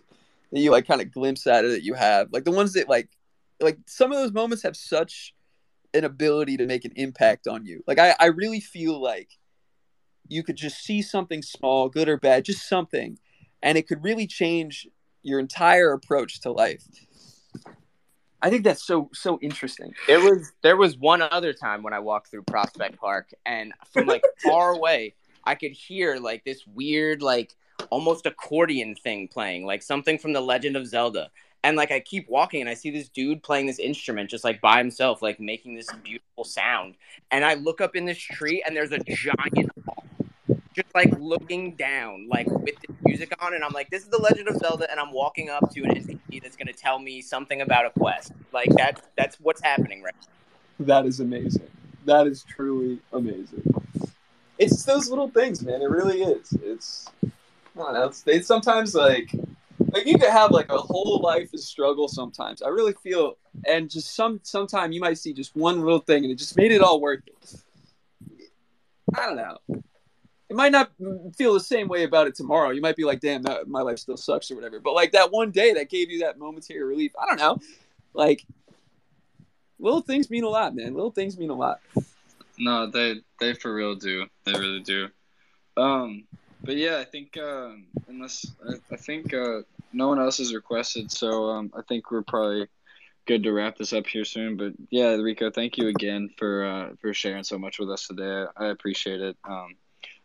that 0.51 0.59
you 0.59 0.71
like 0.71 0.85
kind 0.85 0.99
of 0.99 1.13
glimpse 1.13 1.47
at 1.47 1.63
it 1.63 1.69
that 1.69 1.83
you 1.83 1.93
have, 1.93 2.27
like 2.33 2.43
the 2.43 2.51
ones 2.51 2.73
that 2.73 2.89
like, 2.89 3.09
like 3.61 3.77
some 3.85 4.11
of 4.11 4.17
those 4.17 4.33
moments 4.33 4.63
have 4.63 4.75
such 4.75 5.33
an 5.93 6.03
ability 6.03 6.57
to 6.57 6.65
make 6.65 6.83
an 6.83 6.91
impact 6.97 7.47
on 7.47 7.65
you. 7.65 7.83
Like 7.87 7.99
I, 7.99 8.15
I 8.19 8.25
really 8.25 8.59
feel 8.59 9.01
like 9.01 9.29
you 10.27 10.43
could 10.43 10.57
just 10.57 10.83
see 10.83 11.01
something 11.01 11.41
small, 11.41 11.87
good 11.87 12.09
or 12.09 12.17
bad, 12.17 12.45
just 12.45 12.67
something, 12.67 13.17
and 13.61 13.77
it 13.77 13.87
could 13.87 14.03
really 14.03 14.27
change 14.27 14.87
your 15.23 15.39
entire 15.39 15.93
approach 15.93 16.41
to 16.41 16.51
life. 16.51 16.83
I 18.41 18.49
think 18.49 18.63
that's 18.63 18.83
so 18.83 19.09
so 19.13 19.39
interesting. 19.41 19.93
There 20.07 20.19
was 20.19 20.51
there 20.61 20.77
was 20.77 20.97
one 20.97 21.21
other 21.21 21.53
time 21.53 21.83
when 21.83 21.93
I 21.93 21.99
walked 21.99 22.29
through 22.29 22.43
Prospect 22.43 22.97
Park 22.97 23.33
and 23.45 23.73
from 23.91 24.07
like 24.07 24.23
far 24.43 24.71
away 24.71 25.13
I 25.43 25.55
could 25.55 25.71
hear 25.71 26.17
like 26.17 26.43
this 26.43 26.65
weird 26.67 27.21
like 27.21 27.55
almost 27.89 28.25
accordion 28.25 28.95
thing 28.95 29.27
playing, 29.27 29.65
like 29.65 29.81
something 29.81 30.17
from 30.17 30.33
the 30.33 30.41
Legend 30.41 30.75
of 30.75 30.87
Zelda. 30.87 31.29
And 31.63 31.77
like 31.77 31.91
I 31.91 31.99
keep 31.99 32.27
walking 32.29 32.61
and 32.61 32.69
I 32.69 32.73
see 32.73 32.89
this 32.89 33.09
dude 33.09 33.43
playing 33.43 33.67
this 33.67 33.79
instrument 33.79 34.29
just 34.29 34.43
like 34.43 34.61
by 34.61 34.79
himself, 34.79 35.21
like 35.21 35.39
making 35.39 35.75
this 35.75 35.87
beautiful 36.03 36.43
sound. 36.43 36.95
And 37.29 37.45
I 37.45 37.53
look 37.53 37.81
up 37.81 37.95
in 37.95 38.05
this 38.05 38.17
tree 38.17 38.63
and 38.65 38.75
there's 38.75 38.91
a 38.91 38.99
giant 38.99 39.69
just 40.75 40.93
like 40.95 41.11
looking 41.19 41.75
down, 41.75 42.27
like 42.29 42.47
with 42.47 42.75
the 42.81 42.93
music 43.03 43.33
on, 43.39 43.53
and 43.53 43.63
I'm 43.63 43.73
like, 43.73 43.89
this 43.89 44.03
is 44.03 44.09
the 44.09 44.21
Legend 44.21 44.47
of 44.47 44.57
Zelda, 44.57 44.89
and 44.89 44.99
I'm 44.99 45.11
walking 45.11 45.49
up 45.49 45.69
to 45.71 45.83
an 45.83 45.91
NPC 45.91 46.41
that's 46.41 46.55
gonna 46.55 46.73
tell 46.73 46.99
me 46.99 47.21
something 47.21 47.61
about 47.61 47.85
a 47.85 47.89
quest. 47.91 48.31
Like 48.53 48.69
that 48.75 49.01
that's 49.17 49.37
what's 49.39 49.61
happening 49.61 50.01
right 50.01 50.15
now. 50.21 50.85
That 50.85 51.05
is 51.05 51.19
amazing. 51.19 51.67
That 52.05 52.27
is 52.27 52.43
truly 52.43 52.99
amazing. 53.13 53.63
It's 54.57 54.83
those 54.83 55.09
little 55.09 55.29
things, 55.29 55.63
man. 55.63 55.81
It 55.81 55.89
really 55.89 56.21
is. 56.21 56.53
It's 56.63 57.07
I 57.23 57.29
don't 57.75 57.93
know. 57.93 58.11
It's 58.27 58.47
sometimes 58.47 58.95
like 58.95 59.31
like 59.91 60.05
you 60.05 60.17
could 60.17 60.29
have 60.29 60.51
like 60.51 60.71
a 60.71 60.77
whole 60.77 61.19
life 61.21 61.53
of 61.53 61.59
struggle 61.59 62.07
sometimes. 62.07 62.61
I 62.61 62.69
really 62.69 62.93
feel, 62.93 63.37
and 63.67 63.89
just 63.89 64.15
some 64.15 64.39
sometime 64.43 64.91
you 64.91 65.01
might 65.01 65.17
see 65.17 65.33
just 65.33 65.55
one 65.55 65.81
little 65.81 65.99
thing, 65.99 66.23
and 66.23 66.31
it 66.31 66.37
just 66.37 66.55
made 66.55 66.71
it 66.71 66.81
all 66.81 67.01
worth 67.01 67.21
it. 67.27 68.49
I 69.13 69.25
don't 69.25 69.35
know. 69.35 69.57
It 70.51 70.55
might 70.55 70.73
not 70.73 70.91
feel 71.37 71.53
the 71.53 71.61
same 71.61 71.87
way 71.87 72.03
about 72.03 72.27
it 72.27 72.35
tomorrow. 72.35 72.71
You 72.71 72.81
might 72.81 72.97
be 72.97 73.05
like, 73.05 73.21
"Damn, 73.21 73.41
that, 73.43 73.69
my 73.69 73.79
life 73.79 73.99
still 73.99 74.17
sucks" 74.17 74.51
or 74.51 74.55
whatever. 74.55 74.81
But 74.81 74.93
like 74.93 75.13
that 75.13 75.31
one 75.31 75.49
day 75.49 75.75
that 75.75 75.89
gave 75.89 76.11
you 76.11 76.19
that 76.19 76.37
momentary 76.37 76.83
relief. 76.83 77.13
I 77.17 77.25
don't 77.25 77.39
know. 77.39 77.57
Like 78.13 78.45
little 79.79 80.01
things 80.01 80.29
mean 80.29 80.43
a 80.43 80.49
lot, 80.49 80.75
man. 80.75 80.93
Little 80.93 81.09
things 81.09 81.37
mean 81.37 81.51
a 81.51 81.55
lot. 81.55 81.79
No, 82.57 82.87
they 82.87 83.21
they 83.39 83.53
for 83.53 83.73
real 83.73 83.95
do. 83.95 84.25
They 84.43 84.51
really 84.51 84.81
do. 84.81 85.07
Um, 85.77 86.25
but 86.61 86.75
yeah, 86.75 86.97
I 86.97 87.05
think 87.05 87.37
um, 87.37 87.85
unless 88.09 88.45
I, 88.67 88.73
I 88.93 88.97
think 88.97 89.33
uh, 89.33 89.61
no 89.93 90.09
one 90.09 90.19
else 90.19 90.39
has 90.39 90.53
requested, 90.53 91.13
so 91.13 91.45
um, 91.45 91.71
I 91.73 91.81
think 91.83 92.11
we're 92.11 92.23
probably 92.23 92.67
good 93.25 93.43
to 93.43 93.53
wrap 93.53 93.77
this 93.77 93.93
up 93.93 94.05
here 94.05 94.25
soon. 94.25 94.57
But 94.57 94.73
yeah, 94.89 95.13
Rico, 95.13 95.49
thank 95.49 95.77
you 95.77 95.87
again 95.87 96.29
for 96.37 96.65
uh, 96.65 96.89
for 96.99 97.13
sharing 97.13 97.45
so 97.45 97.57
much 97.57 97.79
with 97.79 97.89
us 97.89 98.05
today. 98.05 98.47
I 98.57 98.65
appreciate 98.65 99.21
it. 99.21 99.37
Um, 99.45 99.77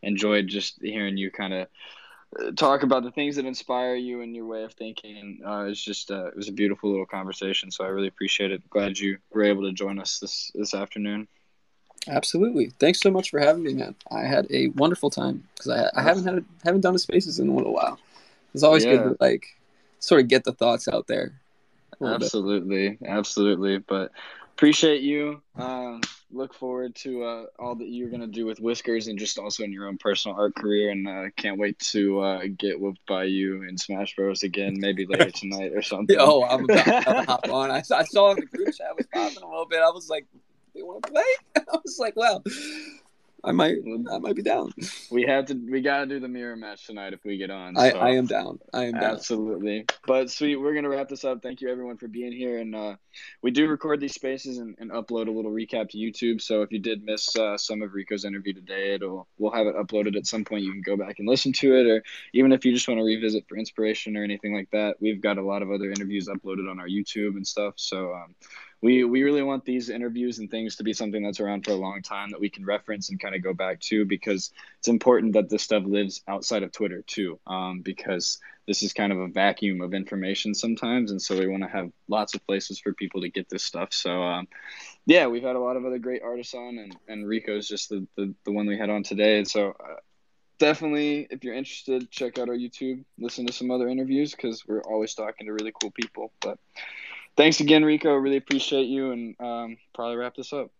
enjoyed 0.07 0.46
just 0.46 0.80
hearing 0.80 1.16
you 1.16 1.30
kind 1.30 1.52
of 1.52 1.66
talk 2.57 2.82
about 2.82 3.02
the 3.02 3.11
things 3.11 3.36
that 3.36 3.46
inspire 3.46 3.94
you 3.94 4.20
and 4.20 4.34
your 4.34 4.46
way 4.46 4.62
of 4.64 4.72
thinking. 4.72 5.40
Uh, 5.44 5.66
it's 5.68 5.82
just 5.82 6.11
uh, 6.11 6.26
it 6.26 6.36
was 6.36 6.48
a 6.48 6.52
beautiful 6.52 6.90
little 6.90 7.07
conversation. 7.07 7.70
So 7.70 7.84
I 7.84 7.88
really 7.88 8.09
appreciate 8.09 8.50
it. 8.50 8.68
Glad 8.70 8.98
you 8.98 9.18
were 9.32 9.44
able 9.44 9.62
to 9.62 9.72
join 9.72 9.98
us 9.98 10.18
this 10.18 10.50
this 10.54 10.74
afternoon. 10.74 11.28
Absolutely. 12.09 12.70
Thanks 12.78 13.00
so 13.00 13.11
much 13.11 13.30
for 13.30 13.40
having 13.40 13.64
me, 13.64 13.74
man. 13.74 13.96
I 14.12 14.20
had 14.20 14.46
a 14.50 14.68
wonderful 14.68 15.11
time 15.11 15.42
because 15.54 15.70
I, 15.70 15.90
I 15.98 16.02
haven't 16.02 16.24
had 16.24 16.44
haven't 16.64 16.82
done 16.82 16.94
a 16.94 16.98
spaces 16.98 17.38
in 17.38 17.48
a 17.48 17.54
little 17.54 17.72
while. 17.72 17.98
It's 18.54 18.62
always 18.62 18.84
yeah. 18.84 18.96
good 18.96 19.02
to 19.02 19.16
like 19.20 19.46
sort 19.98 20.20
of 20.20 20.28
get 20.28 20.44
the 20.44 20.52
thoughts 20.52 20.88
out 20.88 21.07
there. 21.07 21.40
Absolutely, 22.02 22.90
bit. 22.90 23.09
absolutely. 23.09 23.78
But 23.78 24.12
appreciate 24.54 25.02
you. 25.02 25.42
Um, 25.57 26.00
look 26.37 26.55
forward 26.55 26.95
to 26.97 27.24
uh, 27.24 27.47
all 27.59 27.74
that 27.76 27.89
you're 27.89 28.11
gonna 28.11 28.26
do 28.26 28.47
with 28.47 28.61
Whiskers 28.61 29.09
and 29.09 29.18
just 29.18 29.39
also 29.39 29.64
in 29.64 29.72
your 29.72 29.89
own 29.89 29.99
personal 29.99 30.37
art 30.37 30.55
career. 30.55 30.91
And 30.91 31.09
uh, 31.09 31.24
can't 31.37 31.59
wait 31.59 31.78
to 31.91 32.20
uh, 32.20 32.43
get 32.57 32.78
whooped 32.78 33.05
by 33.07 33.24
you 33.24 33.62
in 33.62 33.78
Smash 33.78 34.14
Bros. 34.14 34.43
again, 34.43 34.76
maybe 34.78 35.07
later 35.07 35.30
tonight 35.34 35.72
or 35.74 35.82
something. 35.82 36.16
oh, 36.18 36.45
I'm 36.45 36.64
about 36.64 36.84
to 36.84 37.24
hop 37.26 37.49
on. 37.49 37.70
I, 37.70 37.78
I 37.78 38.05
saw 38.05 38.32
in 38.32 38.41
the 38.41 38.47
group 38.47 38.74
chat 38.74 38.97
was 38.97 39.07
popping 39.12 39.43
a 39.43 39.49
little 39.49 39.66
bit. 39.66 39.80
I 39.80 39.91
was 39.91 40.09
like, 40.09 40.26
they 40.74 40.82
want 40.82 41.05
to 41.05 41.11
play? 41.11 41.24
I 41.57 41.78
was 41.82 41.99
like, 41.99 42.14
well, 42.16 42.43
I 43.45 43.53
might, 43.53 43.76
I 44.11 44.18
might 44.18 44.34
be 44.34 44.43
down. 44.43 44.72
We 45.11 45.22
have 45.22 45.47
to, 45.47 45.55
we 45.55 45.80
gotta 45.80 46.07
do 46.07 46.18
the 46.18 46.28
mirror 46.28 46.57
match 46.57 46.87
tonight 46.87 47.12
if 47.12 47.24
we 47.24 47.37
get 47.37 47.51
on. 47.51 47.76
I, 47.76 47.91
so. 47.91 47.99
I 47.99 48.11
am 48.11 48.26
down. 48.26 48.59
I 48.72 48.84
am 48.87 48.95
down. 48.95 49.05
Absolutely. 49.05 49.84
But 50.07 50.30
sweet, 50.30 50.57
we're 50.57 50.74
gonna 50.74 50.89
wrap 50.89 51.09
this 51.09 51.24
up. 51.24 51.43
Thank 51.43 51.61
you 51.61 51.70
everyone 51.70 51.97
for 51.97 52.09
being 52.09 52.32
here, 52.32 52.59
and 52.59 52.74
uh, 52.74 52.97
we 53.43 53.51
do 53.51 53.68
record 53.68 54.01
these 54.01 54.14
spaces 54.14 54.59
and, 54.59 54.74
and, 54.78 54.91
upload 54.91 55.28
a 55.28 55.30
little 55.30 55.53
recap 55.53 55.91
to 55.91 55.99
YouTube. 55.99 56.41
So 56.41 56.62
if 56.62 56.72
you 56.72 56.78
did 56.78 57.05
miss 57.05 57.37
uh, 57.37 57.57
some 57.57 57.82
of 57.82 57.95
Rico's 57.95 58.24
interview 58.24 58.53
today, 58.53 58.95
it'll 58.95 59.28
we'll 59.39 59.53
have 59.53 59.66
it 59.66 59.76
uploaded 59.76 60.16
at 60.16 60.26
some 60.26 60.45
point. 60.45 60.64
You 60.64 60.72
can 60.72 60.82
go 60.82 60.97
back 60.97 61.18
and 61.18 61.28
listen 61.28 61.53
to 61.55 61.76
it, 61.76 61.87
or 61.87 62.03
even 62.32 62.53
if 62.53 62.64
you 62.64 62.72
just 62.72 62.89
want 62.89 62.99
to 62.99 63.05
revisit 63.05 63.45
for 63.49 63.57
inspiration 63.57 64.16
or 64.16 64.24
anything 64.24 64.55
like 64.55 64.70
that, 64.70 64.97
we've 65.01 65.20
got 65.20 65.39
a 65.39 65.43
lot 65.43 65.62
of 65.62 65.70
other 65.70 65.91
interviews 65.91 66.28
uploaded 66.28 66.70
on 66.70 66.80
our 66.80 66.89
YouTube 66.89 67.37
and 67.37 67.47
stuff. 67.47 67.74
So 67.76 68.12
um, 68.14 68.34
we 68.83 69.05
we 69.05 69.22
really 69.22 69.43
want 69.43 69.64
these 69.64 69.89
interviews 69.89 70.39
and 70.39 70.51
things 70.51 70.77
to 70.77 70.85
be 70.85 70.93
something 70.93 71.22
that's 71.22 71.41
around 71.41 71.64
for 71.64 71.72
a 71.72 71.77
long 71.77 72.03
time 72.03 72.31
that 72.31 72.41
we 72.41 72.51
can 72.51 72.64
reference 72.64 73.09
and 73.09 73.20
kind 73.20 73.35
of 73.35 73.43
go 73.43 73.55
back 73.55 73.81
to 73.81 74.05
because 74.05 74.51
it's 74.79 74.89
important 74.89 75.33
that 75.33 75.49
this 75.49 75.62
stuff 75.62 75.85
lives 75.85 76.22
outside 76.29 76.62
of 76.62 76.72
Twitter 76.72 77.03
too, 77.03 77.39
um, 77.47 77.81
because 77.81 78.39
this 78.66 78.83
is 78.83 78.93
kind 78.93 79.12
of 79.12 79.18
a 79.18 79.29
vacuum 79.29 79.81
of 79.81 79.95
information 79.95 80.55
sometimes, 80.55 81.11
and 81.11 81.22
so 81.22 81.39
we 81.39 81.47
want 81.47 81.62
to 81.62 81.68
have 81.68 81.91
lots 82.09 82.35
of 82.35 82.47
places 82.47 82.81
for 82.81 82.93
people 82.93 83.20
to 83.22 83.29
get 83.29 83.49
this 83.49 83.62
stuff. 83.62 83.93
So. 83.93 84.22
Um, 84.22 84.49
yeah, 85.07 85.29
we've 85.29 85.45
had 85.45 85.55
a 85.55 85.61
lot 85.61 85.77
of 85.77 85.87
other 85.87 85.99
great 85.99 86.22
artists 86.22 86.53
on, 86.53 86.79
and, 86.79 86.97
and 87.07 87.27
Rico's 87.27 87.68
just 87.68 87.89
the, 87.89 88.07
the, 88.16 88.35
the 88.45 88.51
one 88.51 88.66
we 88.66 88.77
had 88.77 88.91
on 88.91 89.05
today. 89.05 89.39
And 89.39 89.47
so 89.47 89.68
uh, 89.68 90.01
definitely, 90.59 91.29
if 91.31 91.45
you're 91.45 91.55
interested, 91.55 92.11
check 92.11 92.39
out 92.39 92.49
our 92.49 92.57
YouTube, 92.57 93.05
listen 93.16 93.47
to 93.47 93.53
some 93.53 93.70
other 93.70 93.89
interviews 93.89 94.33
because 94.33 94.66
we're 94.66 94.83
always 94.83 95.14
talking 95.14 95.47
to 95.47 95.53
really 95.53 95.72
cool 95.81 95.93
people. 95.93 96.33
But 96.41 96.59
thanks 97.37 97.61
again, 97.61 97.84
Rico. 97.84 98.14
Really 98.14 98.37
appreciate 98.37 98.87
you, 98.87 99.12
and 99.12 99.37
um, 99.41 99.76
probably 99.95 100.16
wrap 100.16 100.34
this 100.34 100.53
up. 100.53 100.70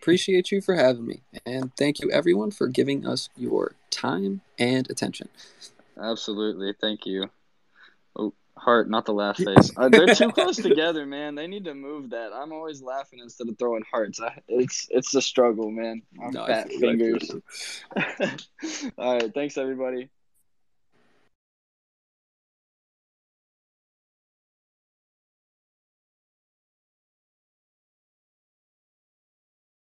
Appreciate 0.00 0.52
you 0.52 0.60
for 0.60 0.74
having 0.74 1.06
me, 1.06 1.22
and 1.44 1.74
thank 1.76 2.00
you 2.00 2.10
everyone 2.10 2.50
for 2.50 2.68
giving 2.68 3.06
us 3.06 3.28
your 3.36 3.74
time 3.90 4.40
and 4.58 4.88
attention. 4.90 5.28
Absolutely, 6.00 6.74
thank 6.80 7.06
you. 7.06 7.30
Oh, 8.14 8.34
heart, 8.56 8.88
not 8.88 9.04
the 9.06 9.14
laugh 9.14 9.36
face. 9.36 9.72
Uh, 9.76 9.88
they're 9.88 10.14
too 10.14 10.30
close 10.32 10.56
together, 10.56 11.06
man. 11.06 11.34
They 11.34 11.46
need 11.46 11.64
to 11.64 11.74
move 11.74 12.10
that. 12.10 12.32
I'm 12.32 12.52
always 12.52 12.82
laughing 12.82 13.20
instead 13.20 13.48
of 13.48 13.58
throwing 13.58 13.84
hearts. 13.90 14.20
I, 14.20 14.38
it's 14.48 14.86
it's 14.90 15.14
a 15.14 15.22
struggle, 15.22 15.70
man. 15.70 16.02
I'm 16.22 16.32
no, 16.32 16.46
fat 16.46 16.70
fingers. 16.70 17.30
All 18.98 19.14
right, 19.14 19.32
thanks 19.34 19.56
everybody. 19.56 20.10